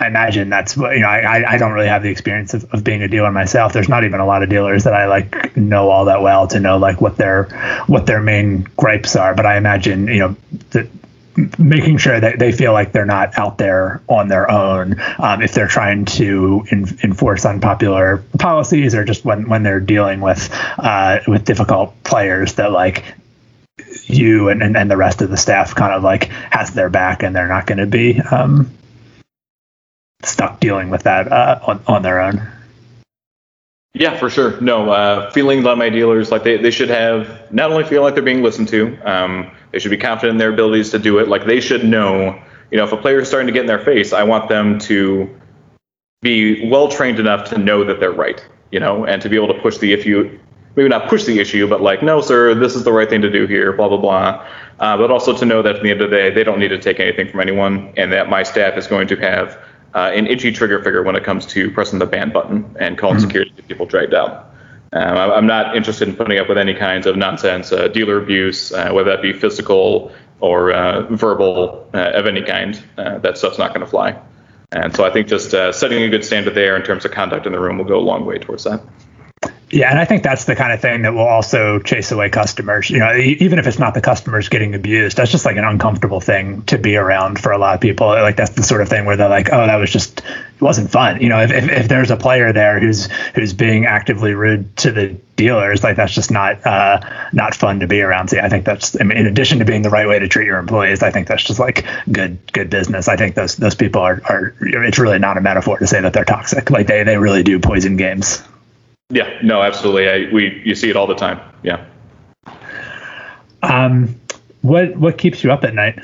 I 0.00 0.06
imagine 0.06 0.48
that's 0.48 0.76
what 0.76 0.94
you 0.94 1.00
know. 1.00 1.06
I, 1.06 1.52
I 1.52 1.58
don't 1.58 1.72
really 1.72 1.86
have 1.86 2.02
the 2.02 2.08
experience 2.08 2.54
of, 2.54 2.64
of 2.72 2.82
being 2.82 3.02
a 3.02 3.08
dealer 3.08 3.30
myself. 3.30 3.72
There's 3.72 3.88
not 3.88 4.04
even 4.04 4.20
a 4.20 4.26
lot 4.26 4.42
of 4.42 4.48
dealers 4.48 4.84
that 4.84 4.94
I 4.94 5.06
like 5.06 5.56
know 5.56 5.90
all 5.90 6.06
that 6.06 6.22
well 6.22 6.48
to 6.48 6.60
know 6.60 6.78
like 6.78 7.00
what 7.00 7.16
their 7.16 7.44
what 7.86 8.06
their 8.06 8.20
main 8.20 8.62
gripes 8.76 9.14
are. 9.14 9.34
But 9.34 9.46
I 9.46 9.56
imagine 9.56 10.08
you 10.08 10.18
know 10.18 10.36
that 10.70 10.88
making 11.58 11.96
sure 11.96 12.18
that 12.18 12.38
they 12.38 12.52
feel 12.52 12.72
like 12.72 12.92
they're 12.92 13.06
not 13.06 13.38
out 13.38 13.56
there 13.58 14.02
on 14.08 14.28
their 14.28 14.50
own 14.50 15.00
um, 15.18 15.40
if 15.40 15.52
they're 15.54 15.68
trying 15.68 16.04
to 16.04 16.64
in, 16.70 16.86
enforce 17.02 17.46
unpopular 17.46 18.22
policies 18.38 18.94
or 18.94 19.04
just 19.04 19.24
when, 19.24 19.48
when 19.48 19.62
they're 19.62 19.80
dealing 19.80 20.20
with 20.20 20.50
uh, 20.78 21.20
with 21.26 21.44
difficult 21.44 21.94
players 22.04 22.54
that 22.54 22.70
like 22.70 23.04
you 24.04 24.48
and, 24.48 24.62
and, 24.62 24.76
and, 24.76 24.90
the 24.90 24.96
rest 24.96 25.22
of 25.22 25.30
the 25.30 25.36
staff 25.36 25.74
kind 25.74 25.92
of 25.92 26.02
like 26.02 26.24
has 26.24 26.72
their 26.74 26.90
back 26.90 27.22
and 27.22 27.34
they're 27.34 27.48
not 27.48 27.66
going 27.66 27.78
to 27.78 27.86
be 27.86 28.20
um, 28.20 28.70
stuck 30.22 30.60
dealing 30.60 30.90
with 30.90 31.04
that 31.04 31.30
uh, 31.32 31.60
on, 31.66 31.80
on 31.86 32.02
their 32.02 32.20
own. 32.20 32.46
Yeah, 33.94 34.16
for 34.16 34.30
sure. 34.30 34.58
No, 34.60 34.90
uh, 34.90 35.30
feeling 35.32 35.64
that 35.64 35.76
my 35.76 35.90
dealers 35.90 36.30
like 36.30 36.44
they, 36.44 36.56
they 36.56 36.70
should 36.70 36.88
have 36.88 37.52
not 37.52 37.70
only 37.70 37.84
feel 37.84 38.02
like 38.02 38.14
they're 38.14 38.22
being 38.22 38.42
listened 38.42 38.68
to, 38.68 38.98
um, 39.04 39.50
they 39.72 39.78
should 39.78 39.90
be 39.90 39.96
confident 39.96 40.32
in 40.32 40.38
their 40.38 40.52
abilities 40.52 40.90
to 40.90 40.98
do 40.98 41.18
it. 41.18 41.28
Like 41.28 41.46
they 41.46 41.60
should 41.60 41.84
know, 41.84 42.40
you 42.70 42.76
know, 42.76 42.84
if 42.84 42.92
a 42.92 42.96
player 42.96 43.20
is 43.20 43.28
starting 43.28 43.46
to 43.46 43.52
get 43.52 43.62
in 43.62 43.66
their 43.66 43.84
face, 43.84 44.12
I 44.12 44.22
want 44.22 44.48
them 44.48 44.78
to 44.80 45.28
be 46.20 46.68
well 46.70 46.88
trained 46.88 47.18
enough 47.18 47.48
to 47.50 47.58
know 47.58 47.84
that 47.84 47.98
they're 47.98 48.12
right, 48.12 48.44
you 48.70 48.78
know, 48.78 49.04
and 49.04 49.20
to 49.22 49.28
be 49.28 49.36
able 49.36 49.48
to 49.48 49.60
push 49.60 49.78
the 49.78 49.92
issue, 49.92 50.38
maybe 50.76 50.88
not 50.88 51.08
push 51.08 51.24
the 51.24 51.40
issue, 51.40 51.68
but 51.68 51.80
like, 51.80 52.02
no, 52.02 52.20
sir, 52.20 52.54
this 52.54 52.76
is 52.76 52.84
the 52.84 52.92
right 52.92 53.08
thing 53.08 53.22
to 53.22 53.30
do 53.30 53.46
here, 53.46 53.72
blah 53.72 53.88
blah 53.88 53.98
blah. 53.98 54.46
Uh, 54.78 54.96
but 54.96 55.10
also 55.10 55.36
to 55.36 55.44
know 55.44 55.62
that 55.62 55.76
at 55.76 55.82
the 55.82 55.90
end 55.90 56.00
of 56.00 56.10
the 56.10 56.16
day, 56.16 56.30
they 56.30 56.44
don't 56.44 56.58
need 56.58 56.68
to 56.68 56.78
take 56.78 57.00
anything 57.00 57.28
from 57.28 57.40
anyone, 57.40 57.92
and 57.96 58.12
that 58.12 58.28
my 58.28 58.42
staff 58.42 58.76
is 58.76 58.86
going 58.86 59.08
to 59.08 59.16
have 59.16 59.58
uh, 59.94 60.10
an 60.14 60.26
itchy 60.26 60.50
trigger 60.52 60.82
figure 60.82 61.02
when 61.02 61.16
it 61.16 61.24
comes 61.24 61.44
to 61.46 61.70
pressing 61.70 61.98
the 61.98 62.06
ban 62.06 62.30
button 62.30 62.74
and 62.78 62.98
calling 62.98 63.16
mm-hmm. 63.16 63.26
security 63.26 63.52
to 63.56 63.62
people 63.62 63.86
dragged 63.86 64.14
out. 64.14 64.51
Um, 64.94 65.16
I'm 65.16 65.46
not 65.46 65.76
interested 65.76 66.06
in 66.08 66.16
putting 66.16 66.38
up 66.38 66.48
with 66.48 66.58
any 66.58 66.74
kinds 66.74 67.06
of 67.06 67.16
nonsense, 67.16 67.72
uh, 67.72 67.88
dealer 67.88 68.22
abuse, 68.22 68.72
uh, 68.72 68.90
whether 68.92 69.10
that 69.10 69.22
be 69.22 69.32
physical 69.32 70.12
or 70.40 70.72
uh, 70.72 71.02
verbal 71.14 71.88
of 71.94 72.26
any 72.26 72.42
kind. 72.42 72.82
That 72.96 73.38
stuff's 73.38 73.58
not 73.58 73.72
going 73.72 73.80
to 73.80 73.86
fly. 73.86 74.20
And 74.72 74.94
so 74.94 75.04
I 75.04 75.10
think 75.10 75.28
just 75.28 75.50
setting 75.50 76.02
a 76.02 76.08
good 76.08 76.24
standard 76.24 76.54
there 76.54 76.76
in 76.76 76.82
terms 76.82 77.04
of 77.04 77.10
conduct 77.12 77.46
in 77.46 77.52
the 77.52 77.60
room 77.60 77.78
will 77.78 77.84
go 77.84 77.98
a 77.98 78.00
long 78.00 78.26
way 78.26 78.38
towards 78.38 78.64
that. 78.64 78.82
Yeah, 79.72 79.88
and 79.88 79.98
I 79.98 80.04
think 80.04 80.22
that's 80.22 80.44
the 80.44 80.54
kind 80.54 80.70
of 80.70 80.82
thing 80.82 81.00
that 81.00 81.14
will 81.14 81.26
also 81.26 81.78
chase 81.78 82.12
away 82.12 82.28
customers. 82.28 82.90
You 82.90 82.98
know, 82.98 83.16
even 83.16 83.58
if 83.58 83.66
it's 83.66 83.78
not 83.78 83.94
the 83.94 84.02
customers 84.02 84.50
getting 84.50 84.74
abused, 84.74 85.16
that's 85.16 85.30
just 85.30 85.46
like 85.46 85.56
an 85.56 85.64
uncomfortable 85.64 86.20
thing 86.20 86.60
to 86.64 86.76
be 86.76 86.96
around 86.96 87.40
for 87.40 87.52
a 87.52 87.58
lot 87.58 87.74
of 87.74 87.80
people. 87.80 88.08
Like 88.08 88.36
that's 88.36 88.50
the 88.50 88.62
sort 88.62 88.82
of 88.82 88.90
thing 88.90 89.06
where 89.06 89.16
they're 89.16 89.30
like, 89.30 89.48
"Oh, 89.50 89.66
that 89.66 89.76
was 89.76 89.90
just 89.90 90.20
it 90.20 90.60
wasn't 90.60 90.90
fun." 90.90 91.22
You 91.22 91.30
know, 91.30 91.40
if, 91.40 91.50
if, 91.50 91.70
if 91.70 91.88
there's 91.88 92.10
a 92.10 92.18
player 92.18 92.52
there 92.52 92.80
who's 92.80 93.06
who's 93.34 93.54
being 93.54 93.86
actively 93.86 94.34
rude 94.34 94.76
to 94.76 94.92
the 94.92 95.16
dealers, 95.36 95.82
like 95.82 95.96
that's 95.96 96.12
just 96.12 96.30
not 96.30 96.66
uh, 96.66 97.00
not 97.32 97.54
fun 97.54 97.80
to 97.80 97.86
be 97.86 98.02
around. 98.02 98.28
So 98.28 98.40
I 98.40 98.50
think 98.50 98.66
that's 98.66 99.00
I 99.00 99.04
mean, 99.04 99.16
in 99.16 99.26
addition 99.26 99.60
to 99.60 99.64
being 99.64 99.80
the 99.80 99.90
right 99.90 100.06
way 100.06 100.18
to 100.18 100.28
treat 100.28 100.44
your 100.44 100.58
employees, 100.58 101.02
I 101.02 101.10
think 101.10 101.28
that's 101.28 101.44
just 101.44 101.58
like 101.58 101.86
good 102.12 102.52
good 102.52 102.68
business. 102.68 103.08
I 103.08 103.16
think 103.16 103.36
those 103.36 103.56
those 103.56 103.74
people 103.74 104.02
are 104.02 104.20
are 104.26 104.54
it's 104.60 104.98
really 104.98 105.18
not 105.18 105.38
a 105.38 105.40
metaphor 105.40 105.78
to 105.78 105.86
say 105.86 106.02
that 106.02 106.12
they're 106.12 106.26
toxic. 106.26 106.68
Like 106.68 106.88
they 106.88 107.04
they 107.04 107.16
really 107.16 107.42
do 107.42 107.58
poison 107.58 107.96
games. 107.96 108.42
Yeah, 109.12 109.38
no, 109.42 109.62
absolutely. 109.62 110.08
I, 110.08 110.32
we 110.32 110.62
you 110.64 110.74
see 110.74 110.88
it 110.88 110.96
all 110.96 111.06
the 111.06 111.14
time. 111.14 111.38
Yeah. 111.62 111.84
Um, 113.62 114.18
what 114.62 114.96
what 114.96 115.18
keeps 115.18 115.44
you 115.44 115.52
up 115.52 115.64
at 115.64 115.74
night? 115.74 115.98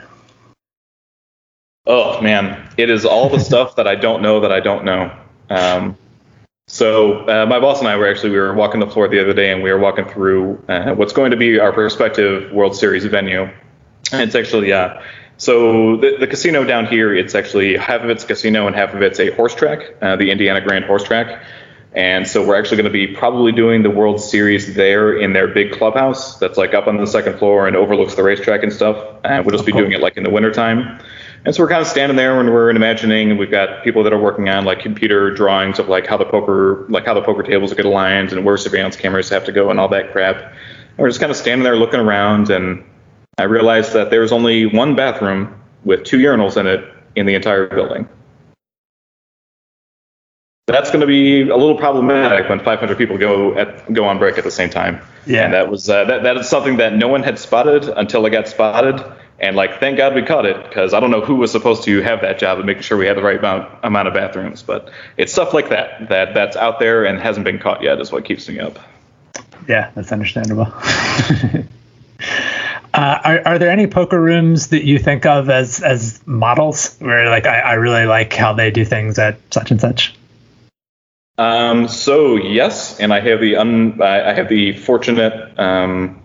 Oh 1.87 2.21
man, 2.21 2.71
it 2.77 2.91
is 2.91 3.07
all 3.07 3.31
the 3.31 3.41
stuff 3.51 3.77
that 3.77 3.89
I 3.89 3.95
don't 3.95 4.21
know 4.21 4.41
that 4.41 4.53
I 4.53 4.61
don't 4.61 4.85
know. 4.85 5.11
Um, 5.49 5.97
so 6.67 7.27
uh, 7.27 7.47
my 7.47 7.59
boss 7.59 7.79
and 7.79 7.89
I 7.89 7.97
were 7.97 8.07
actually 8.07 8.31
we 8.31 8.39
were 8.39 8.53
walking 8.53 8.79
the 8.79 8.87
floor 8.87 9.09
the 9.09 9.23
other 9.23 9.33
day 9.33 9.51
and 9.51 9.63
we 9.63 9.73
were 9.73 9.79
walking 9.79 10.05
through 10.05 10.63
uh, 10.69 10.93
what's 10.93 11.15
going 11.15 11.31
to 11.31 11.37
be 11.39 11.59
our 11.59 11.73
prospective 11.73 12.53
World 12.53 12.77
Series 12.77 13.07
venue. 13.07 13.49
And 14.13 14.21
it's 14.21 14.35
actually 14.35 14.71
uh, 14.71 15.01
so 15.39 15.97
the, 15.97 16.19
the 16.21 16.27
casino 16.27 16.63
down 16.63 16.87
here 16.87 17.15
it's 17.15 17.35
actually 17.35 17.79
half 17.79 18.03
of 18.03 18.11
it's 18.11 18.25
casino 18.25 18.67
and 18.67 18.77
half 18.77 18.93
of 18.93 19.01
it's 19.01 19.19
a 19.19 19.31
horse 19.31 19.55
track, 19.55 19.81
uh, 20.03 20.17
the 20.17 20.31
Indiana 20.31 20.61
Grand 20.61 20.85
Horse 20.85 21.05
Track. 21.05 21.43
And 21.93 22.29
so 22.29 22.47
we're 22.47 22.59
actually 22.59 22.77
going 22.77 22.93
to 22.93 23.07
be 23.07 23.07
probably 23.07 23.51
doing 23.51 23.83
the 23.83 23.91
World 23.91 24.21
Series 24.21 24.75
there 24.75 25.17
in 25.17 25.33
their 25.33 25.49
big 25.49 25.73
clubhouse 25.73 26.39
that's 26.39 26.59
like 26.59 26.75
up 26.75 26.87
on 26.87 26.99
the 26.99 27.07
second 27.07 27.39
floor 27.39 27.67
and 27.67 27.75
overlooks 27.77 28.15
the 28.15 28.23
racetrack 28.23 28.63
and 28.63 28.73
stuff. 28.73 29.03
And 29.25 29.45
we'll 29.45 29.57
just 29.57 29.65
be 29.65 29.73
oh, 29.73 29.79
doing 29.79 29.93
it 29.93 30.01
like 30.01 30.17
in 30.17 30.23
the 30.23 30.31
wintertime. 30.31 31.01
And 31.47 31.55
so 31.55 31.63
we're 31.63 31.71
kind 31.71 31.81
of 31.81 31.87
standing 31.87 32.17
there 32.17 32.39
and 32.39 32.51
we're 32.51 32.69
imagining, 32.69 33.31
and 33.31 33.39
we've 33.39 33.51
got 33.51 33.85
people 33.85 34.03
that 34.03 34.13
are 34.13 34.21
working 34.21 34.49
on 34.49 34.65
like 34.65 34.81
computer 34.81 35.31
drawings 35.31 35.79
of 35.79 35.89
like 35.89 36.07
how 36.07 36.19
the 36.19 36.27
poker, 36.27 36.85
like 36.91 37.07
how 37.07 37.15
the 37.15 37.23
poker 37.23 37.43
tables 37.43 37.73
get 37.73 37.87
aligned 37.87 38.33
and 38.33 38.45
where 38.45 38.57
surveillance 38.59 38.97
cameras 38.97 39.31
have 39.31 39.45
to 39.45 39.53
go 39.53 39.71
and 39.71 39.81
all 39.81 39.89
that 39.89 40.13
crap. 40.13 40.37
And 40.37 40.99
we're 40.99 41.09
just 41.09 41.21
kind 41.21 41.31
of 41.31 41.39
standing 41.39 41.65
there 41.65 41.77
looking 41.77 42.01
around, 42.01 42.51
and 42.51 42.85
I 43.39 43.45
realized 43.45 43.93
that 43.95 44.11
there's 44.11 44.33
only 44.33 44.67
one 44.67 44.97
bathroom 44.97 45.59
with 45.85 46.05
two 46.05 46.19
urinals 46.19 46.57
in 46.57 46.67
it 46.67 46.85
in 47.15 47.25
the 47.25 47.35
entire 47.35 47.69
building 47.69 48.09
that's 50.75 50.91
going 50.91 51.01
to 51.01 51.07
be 51.07 51.43
a 51.43 51.57
little 51.57 51.77
problematic 51.77 52.49
when 52.49 52.61
500 52.61 52.99
people 52.99 53.17
go 53.19 53.57
at, 53.57 53.93
go 53.93 54.05
on 54.05 54.19
break 54.19 54.39
at 54.39 54.45
the 54.45 54.51
same 54.51 54.71
time. 54.71 55.01
Yeah. 55.27 55.45
And 55.45 55.55
that 55.55 55.71
was 55.71 55.89
uh, 55.89 56.05
that 56.05 56.23
that 56.23 56.37
is 56.37 56.49
something 56.49 56.77
that 56.77 56.95
no 56.95 57.09
one 57.09 57.23
had 57.23 57.39
spotted 57.39 57.89
until 57.89 58.25
it 58.27 58.31
got 58.31 58.49
spotted. 58.49 59.03
And 59.41 59.55
like, 59.55 59.79
thank 59.79 59.97
God 59.97 60.15
we 60.15 60.23
caught 60.23 60.47
it 60.47 60.63
because 60.65 60.93
I 60.93 61.01
don't 61.01 61.11
know 61.11 61.21
who 61.21 61.37
was 61.37 61.53
supposed 61.53 61.85
to 61.85 62.03
have 62.03 62.23
that 62.23 62.39
job 62.39 62.59
of 62.59 62.65
making 62.65 62.83
sure 62.83 62.99
we 62.99 63.07
had 63.07 63.17
the 63.17 63.23
right 63.23 63.39
amount 63.39 63.73
amount 63.83 64.09
of 64.09 64.15
bathrooms. 64.15 64.63
But 64.63 64.91
it's 65.17 65.33
stuff 65.33 65.55
like 65.55 65.69
that 65.71 66.09
that 66.09 66.35
that's 66.35 66.57
out 66.57 66.81
there 66.81 67.05
and 67.05 67.19
hasn't 67.19 67.45
been 67.45 67.59
caught 67.59 67.83
yet 67.83 68.01
is 68.01 68.13
what 68.13 68.25
keeps 68.25 68.49
me 68.49 68.59
up. 68.59 68.79
Yeah, 69.69 69.91
that's 69.95 70.13
understandable. 70.13 70.73
Uh, 72.95 73.21
are, 73.23 73.43
are 73.47 73.59
there 73.59 73.71
any 73.71 73.87
poker 73.87 74.21
rooms 74.21 74.69
that 74.69 74.85
you 74.85 74.99
think 74.99 75.27
of 75.27 75.51
as 75.51 75.83
as 75.83 76.21
models 76.27 76.97
where 76.99 77.29
like 77.29 77.47
I, 77.47 77.61
I 77.61 77.73
really 77.75 78.07
like 78.07 78.33
how 78.33 78.55
they 78.55 78.71
do 78.71 78.85
things 78.85 79.19
at 79.19 79.39
such 79.53 79.71
and 79.71 79.81
such? 79.81 80.15
Um, 81.39 81.87
so 81.87 82.37
yes, 82.37 82.99
and 82.99 83.13
I 83.15 83.21
have 83.21 83.41
the 83.41 83.57
un, 83.57 84.03
I 84.03 84.35
have 84.35 84.49
the 84.49 84.73
fortunate 84.73 85.59
um, 85.59 86.21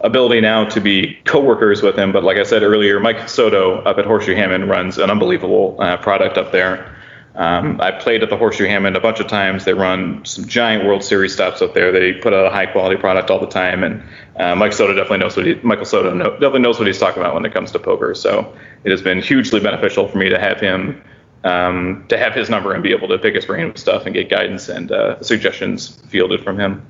ability 0.00 0.40
now 0.40 0.64
to 0.70 0.80
be 0.80 1.18
co-workers 1.26 1.82
with 1.82 1.96
him. 1.96 2.12
But 2.12 2.24
like 2.24 2.38
I 2.38 2.44
said 2.44 2.62
earlier, 2.62 3.00
Mike 3.00 3.28
Soto 3.28 3.82
up 3.82 3.98
at 3.98 4.06
Horseshoe 4.06 4.34
Hammond 4.34 4.68
runs 4.68 4.96
an 4.96 5.10
unbelievable 5.10 5.76
uh, 5.78 5.98
product 5.98 6.38
up 6.38 6.52
there. 6.52 6.94
Um, 7.34 7.80
I 7.80 7.92
played 7.92 8.22
at 8.24 8.30
the 8.30 8.36
Horseshoe 8.36 8.66
Hammond 8.66 8.96
a 8.96 9.00
bunch 9.00 9.20
of 9.20 9.28
times. 9.28 9.64
They 9.64 9.74
run 9.74 10.24
some 10.24 10.46
giant 10.46 10.84
World 10.84 11.04
Series 11.04 11.34
stops 11.34 11.62
up 11.62 11.72
there. 11.72 11.92
They 11.92 12.14
put 12.14 12.32
out 12.32 12.46
a 12.46 12.50
high 12.50 12.66
quality 12.66 12.96
product 12.96 13.30
all 13.30 13.38
the 13.38 13.46
time, 13.46 13.84
and 13.84 14.02
uh, 14.36 14.56
Mike 14.56 14.72
Soto 14.72 14.92
definitely 14.92 15.18
knows 15.18 15.36
what 15.36 15.46
he, 15.46 15.54
Michael 15.62 15.84
Soto 15.84 16.12
know, 16.14 16.30
definitely 16.32 16.60
knows 16.60 16.78
what 16.78 16.88
he's 16.88 16.98
talking 16.98 17.22
about 17.22 17.34
when 17.34 17.44
it 17.44 17.52
comes 17.52 17.70
to 17.72 17.78
poker. 17.78 18.12
So 18.14 18.56
it 18.82 18.90
has 18.90 19.02
been 19.02 19.22
hugely 19.22 19.60
beneficial 19.60 20.08
for 20.08 20.18
me 20.18 20.30
to 20.30 20.38
have 20.38 20.58
him 20.58 21.00
um, 21.44 22.04
to 22.08 22.18
have 22.18 22.34
his 22.34 22.50
number 22.50 22.72
and 22.72 22.82
be 22.82 22.92
able 22.92 23.08
to 23.08 23.18
pick 23.18 23.34
his 23.34 23.46
brain 23.46 23.68
with 23.68 23.78
stuff 23.78 24.06
and 24.06 24.14
get 24.14 24.28
guidance 24.28 24.68
and 24.68 24.90
uh, 24.90 25.20
suggestions 25.22 26.00
fielded 26.08 26.42
from 26.42 26.58
him. 26.58 26.86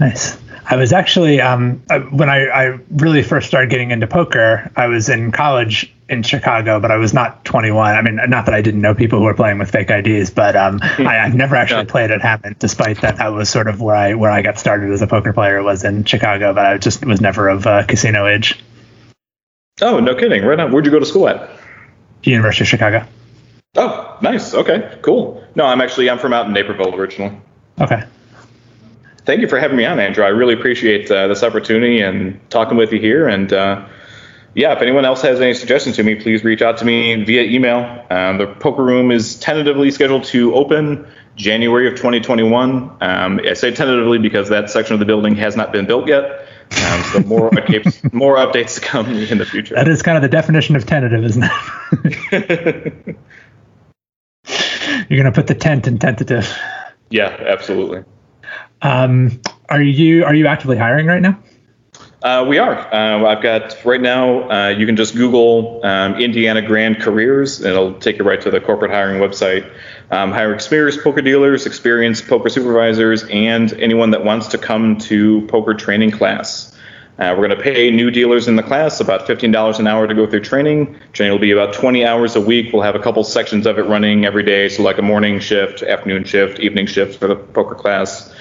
Nice. 0.00 0.38
I 0.64 0.76
was 0.76 0.92
actually 0.92 1.40
um, 1.40 1.82
when 2.10 2.30
I, 2.30 2.46
I, 2.46 2.78
really 2.90 3.22
first 3.22 3.48
started 3.48 3.68
getting 3.70 3.90
into 3.90 4.06
poker. 4.06 4.70
I 4.76 4.86
was 4.86 5.08
in 5.08 5.32
college 5.32 5.92
in 6.08 6.22
Chicago, 6.22 6.80
but 6.80 6.90
I 6.90 6.96
was 6.96 7.12
not 7.12 7.44
21. 7.44 7.94
I 7.94 8.02
mean, 8.02 8.18
not 8.28 8.46
that 8.46 8.54
I 8.54 8.62
didn't 8.62 8.80
know 8.80 8.94
people 8.94 9.18
who 9.18 9.24
were 9.24 9.34
playing 9.34 9.58
with 9.58 9.70
fake 9.70 9.90
IDs, 9.90 10.30
but 10.30 10.56
um, 10.56 10.78
I, 10.82 11.14
have 11.14 11.34
never 11.34 11.56
actually 11.56 11.82
yeah. 11.82 11.90
played 11.90 12.10
at 12.10 12.20
Hammond, 12.20 12.58
despite 12.58 13.00
that 13.00 13.16
that 13.16 13.28
was 13.28 13.50
sort 13.50 13.66
of 13.68 13.80
where 13.80 13.94
I 13.94 14.14
where 14.14 14.30
I 14.30 14.42
got 14.42 14.58
started 14.58 14.90
as 14.92 15.02
a 15.02 15.06
poker 15.06 15.32
player 15.32 15.62
was 15.62 15.84
in 15.84 16.04
Chicago, 16.04 16.52
but 16.52 16.64
I 16.66 16.78
just 16.78 17.04
was 17.04 17.20
never 17.20 17.48
of 17.48 17.66
uh, 17.66 17.84
casino 17.84 18.26
age. 18.26 18.58
Oh, 19.80 20.00
no 20.00 20.14
kidding! 20.14 20.44
Right 20.44 20.60
on. 20.60 20.70
Where'd 20.72 20.84
you 20.84 20.92
go 20.92 21.00
to 21.00 21.06
school 21.06 21.28
at? 21.28 21.50
University 22.22 22.64
of 22.64 22.68
Chicago. 22.68 23.06
Oh, 23.76 24.18
nice. 24.20 24.54
Okay, 24.54 24.98
cool. 25.02 25.42
No, 25.54 25.64
I'm 25.64 25.80
actually 25.80 26.10
I'm 26.10 26.18
from 26.18 26.32
out 26.32 26.46
in 26.46 26.52
Naperville 26.52 26.94
originally. 26.94 27.40
Okay. 27.80 28.02
Thank 29.24 29.40
you 29.40 29.48
for 29.48 29.58
having 29.58 29.76
me 29.76 29.84
on, 29.84 30.00
Andrew. 30.00 30.24
I 30.24 30.28
really 30.28 30.54
appreciate 30.54 31.10
uh, 31.10 31.28
this 31.28 31.42
opportunity 31.42 32.00
and 32.00 32.40
talking 32.50 32.76
with 32.76 32.92
you 32.92 33.00
here. 33.00 33.28
And 33.28 33.52
uh, 33.52 33.86
yeah, 34.54 34.72
if 34.74 34.82
anyone 34.82 35.04
else 35.04 35.22
has 35.22 35.40
any 35.40 35.54
suggestions 35.54 35.96
to 35.96 36.02
me, 36.02 36.16
please 36.16 36.42
reach 36.44 36.60
out 36.60 36.78
to 36.78 36.84
me 36.84 37.22
via 37.24 37.42
email. 37.42 38.04
Um, 38.10 38.38
the 38.38 38.46
poker 38.46 38.82
room 38.82 39.10
is 39.10 39.36
tentatively 39.36 39.90
scheduled 39.90 40.24
to 40.24 40.54
open 40.54 41.06
January 41.36 41.86
of 41.86 41.94
2021. 41.94 42.96
Um, 43.00 43.40
I 43.48 43.54
say 43.54 43.70
tentatively 43.70 44.18
because 44.18 44.48
that 44.48 44.68
section 44.70 44.94
of 44.94 45.00
the 45.00 45.06
building 45.06 45.36
has 45.36 45.56
not 45.56 45.72
been 45.72 45.86
built 45.86 46.08
yet. 46.08 46.46
Um, 46.84 47.02
so 47.04 47.20
more 47.20 47.50
updates, 47.50 48.12
more 48.12 48.36
updates 48.36 48.74
to 48.74 48.80
come 48.80 49.06
in 49.10 49.38
the 49.38 49.46
future. 49.46 49.74
That 49.74 49.88
is 49.88 50.02
kind 50.02 50.16
of 50.16 50.22
the 50.22 50.28
definition 50.28 50.76
of 50.76 50.86
tentative, 50.86 51.24
isn't 51.24 51.44
it? 51.44 53.16
You're 55.08 55.20
going 55.22 55.32
to 55.32 55.32
put 55.32 55.46
the 55.46 55.54
tent 55.54 55.86
in 55.86 55.98
tentative. 55.98 56.56
Yeah, 57.10 57.28
absolutely. 57.28 58.04
Um, 58.80 59.40
are 59.68 59.82
you 59.82 60.24
are 60.24 60.34
you 60.34 60.46
actively 60.46 60.76
hiring 60.76 61.06
right 61.06 61.22
now? 61.22 61.38
Uh, 62.22 62.44
we 62.48 62.58
are. 62.58 62.78
Uh, 62.94 63.26
I've 63.26 63.42
got 63.42 63.76
right 63.84 64.00
now. 64.00 64.48
Uh, 64.48 64.68
you 64.68 64.86
can 64.86 64.94
just 64.94 65.16
Google 65.16 65.84
um, 65.84 66.14
Indiana 66.14 66.62
Grand 66.62 67.00
Careers, 67.00 67.58
and 67.58 67.66
it'll 67.66 67.94
take 67.94 68.18
you 68.18 68.24
right 68.24 68.40
to 68.40 68.50
the 68.50 68.60
corporate 68.60 68.92
hiring 68.92 69.20
website. 69.20 69.68
Um, 70.12 70.30
hire 70.30 70.54
experienced 70.54 71.02
poker 71.02 71.20
dealers, 71.20 71.66
experienced 71.66 72.28
poker 72.28 72.48
supervisors, 72.48 73.24
and 73.24 73.72
anyone 73.74 74.12
that 74.12 74.24
wants 74.24 74.46
to 74.48 74.58
come 74.58 74.98
to 74.98 75.44
poker 75.48 75.74
training 75.74 76.12
class. 76.12 76.72
Uh, 77.18 77.34
we're 77.36 77.46
going 77.46 77.58
to 77.58 77.62
pay 77.62 77.90
new 77.90 78.10
dealers 78.10 78.46
in 78.48 78.56
the 78.56 78.62
class 78.62 79.00
about 79.00 79.26
$15 79.26 79.78
an 79.78 79.86
hour 79.86 80.06
to 80.06 80.14
go 80.14 80.26
through 80.26 80.40
training. 80.40 80.96
Training 81.12 81.32
will 81.32 81.40
be 81.40 81.50
about 81.50 81.74
20 81.74 82.06
hours 82.06 82.36
a 82.36 82.40
week. 82.40 82.72
We'll 82.72 82.82
have 82.82 82.94
a 82.94 83.00
couple 83.00 83.22
sections 83.24 83.66
of 83.66 83.78
it 83.78 83.82
running 83.82 84.24
every 84.24 84.44
day, 84.44 84.68
so 84.68 84.82
like 84.82 84.98
a 84.98 85.02
morning 85.02 85.40
shift, 85.40 85.82
afternoon 85.82 86.24
shift, 86.24 86.60
evening 86.60 86.86
shift 86.86 87.18
for 87.18 87.26
the 87.26 87.36
poker 87.36 87.74
class. 87.74 88.31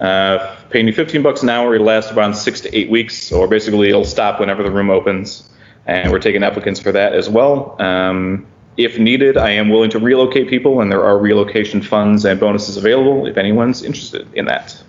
Uh, 0.00 0.56
paying 0.70 0.86
you 0.86 0.92
15 0.92 1.22
bucks 1.22 1.42
an 1.42 1.50
hour. 1.50 1.74
It'll 1.74 1.86
last 1.86 2.12
around 2.12 2.34
six 2.34 2.60
to 2.62 2.74
eight 2.76 2.90
weeks, 2.90 3.30
or 3.30 3.46
basically 3.46 3.88
it'll 3.88 4.04
stop 4.04 4.40
whenever 4.40 4.62
the 4.62 4.70
room 4.70 4.90
opens. 4.90 5.48
And 5.86 6.10
we're 6.10 6.20
taking 6.20 6.42
applicants 6.42 6.80
for 6.80 6.92
that 6.92 7.14
as 7.14 7.28
well. 7.28 7.80
Um, 7.80 8.46
if 8.76 8.98
needed, 8.98 9.36
I 9.36 9.50
am 9.50 9.68
willing 9.68 9.90
to 9.90 9.98
relocate 9.98 10.48
people, 10.48 10.80
and 10.80 10.90
there 10.90 11.04
are 11.04 11.18
relocation 11.18 11.82
funds 11.82 12.24
and 12.24 12.40
bonuses 12.40 12.76
available 12.76 13.26
if 13.26 13.36
anyone's 13.36 13.82
interested 13.82 14.26
in 14.34 14.46
that. 14.46 14.82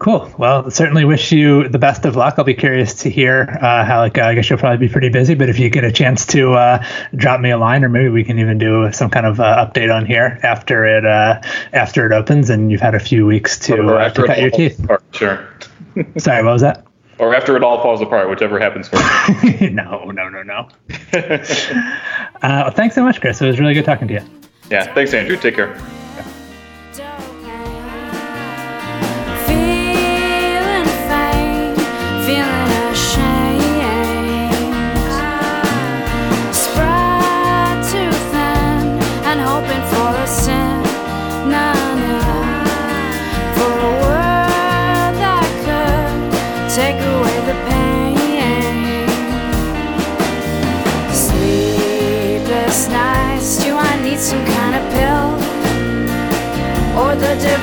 Cool. 0.00 0.32
Well, 0.38 0.70
certainly 0.70 1.04
wish 1.04 1.30
you 1.30 1.68
the 1.68 1.78
best 1.78 2.06
of 2.06 2.16
luck. 2.16 2.36
I'll 2.38 2.44
be 2.44 2.54
curious 2.54 2.94
to 3.02 3.10
hear 3.10 3.58
uh, 3.60 3.84
how. 3.84 4.00
Like, 4.00 4.16
uh, 4.16 4.22
I 4.22 4.34
guess 4.34 4.48
you'll 4.48 4.58
probably 4.58 4.86
be 4.86 4.90
pretty 4.90 5.10
busy, 5.10 5.34
but 5.34 5.50
if 5.50 5.58
you 5.58 5.68
get 5.68 5.84
a 5.84 5.92
chance 5.92 6.24
to 6.28 6.54
uh, 6.54 6.82
drop 7.14 7.38
me 7.38 7.50
a 7.50 7.58
line, 7.58 7.84
or 7.84 7.90
maybe 7.90 8.08
we 8.08 8.24
can 8.24 8.38
even 8.38 8.56
do 8.56 8.90
some 8.92 9.10
kind 9.10 9.26
of 9.26 9.40
uh, 9.40 9.66
update 9.66 9.94
on 9.94 10.06
here 10.06 10.40
after 10.42 10.86
it 10.86 11.04
uh, 11.04 11.42
after 11.74 12.06
it 12.06 12.12
opens, 12.12 12.48
and 12.48 12.72
you've 12.72 12.80
had 12.80 12.94
a 12.94 12.98
few 12.98 13.26
weeks 13.26 13.58
to, 13.58 13.94
uh, 13.94 14.08
to 14.08 14.24
cut 14.24 14.40
your 14.40 14.48
teeth. 14.48 14.82
Apart, 14.82 15.02
sure. 15.12 15.46
Sorry, 16.16 16.42
what 16.42 16.52
was 16.52 16.62
that? 16.62 16.86
Or 17.18 17.34
after 17.34 17.54
it 17.54 17.62
all 17.62 17.82
falls 17.82 18.00
apart, 18.00 18.30
whichever 18.30 18.58
happens 18.58 18.88
first. 18.88 19.60
no, 19.60 20.10
no, 20.10 20.30
no, 20.30 20.42
no. 20.42 20.68
thanks 22.70 22.94
so 22.94 23.04
much, 23.04 23.20
Chris. 23.20 23.42
It 23.42 23.46
was 23.46 23.60
really 23.60 23.74
good 23.74 23.84
talking 23.84 24.08
to 24.08 24.14
you. 24.14 24.22
Yeah. 24.70 24.94
Thanks, 24.94 25.12
Andrew. 25.12 25.36
Take 25.36 25.56
care. 25.56 25.78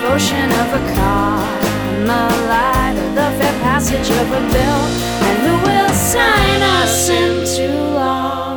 Devotion 0.07 0.47
of 0.51 0.73
a 0.73 0.79
Carmelite 0.95 2.95
or 2.95 3.11
the 3.13 3.29
fair 3.37 3.55
passage 3.59 4.09
of 4.09 4.31
a 4.31 4.39
bill, 4.53 4.83
and 5.27 5.37
who 5.43 5.53
will 5.67 5.93
sign 5.93 6.61
us 6.61 7.09
into 7.09 7.67
law? 7.93 8.55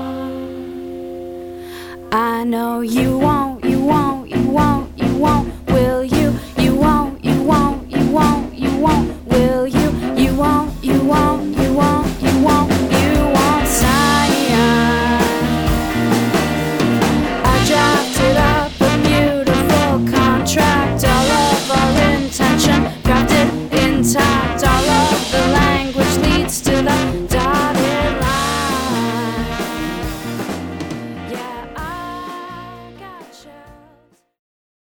I 2.13 2.45
know 2.45 2.83
you 2.83 3.19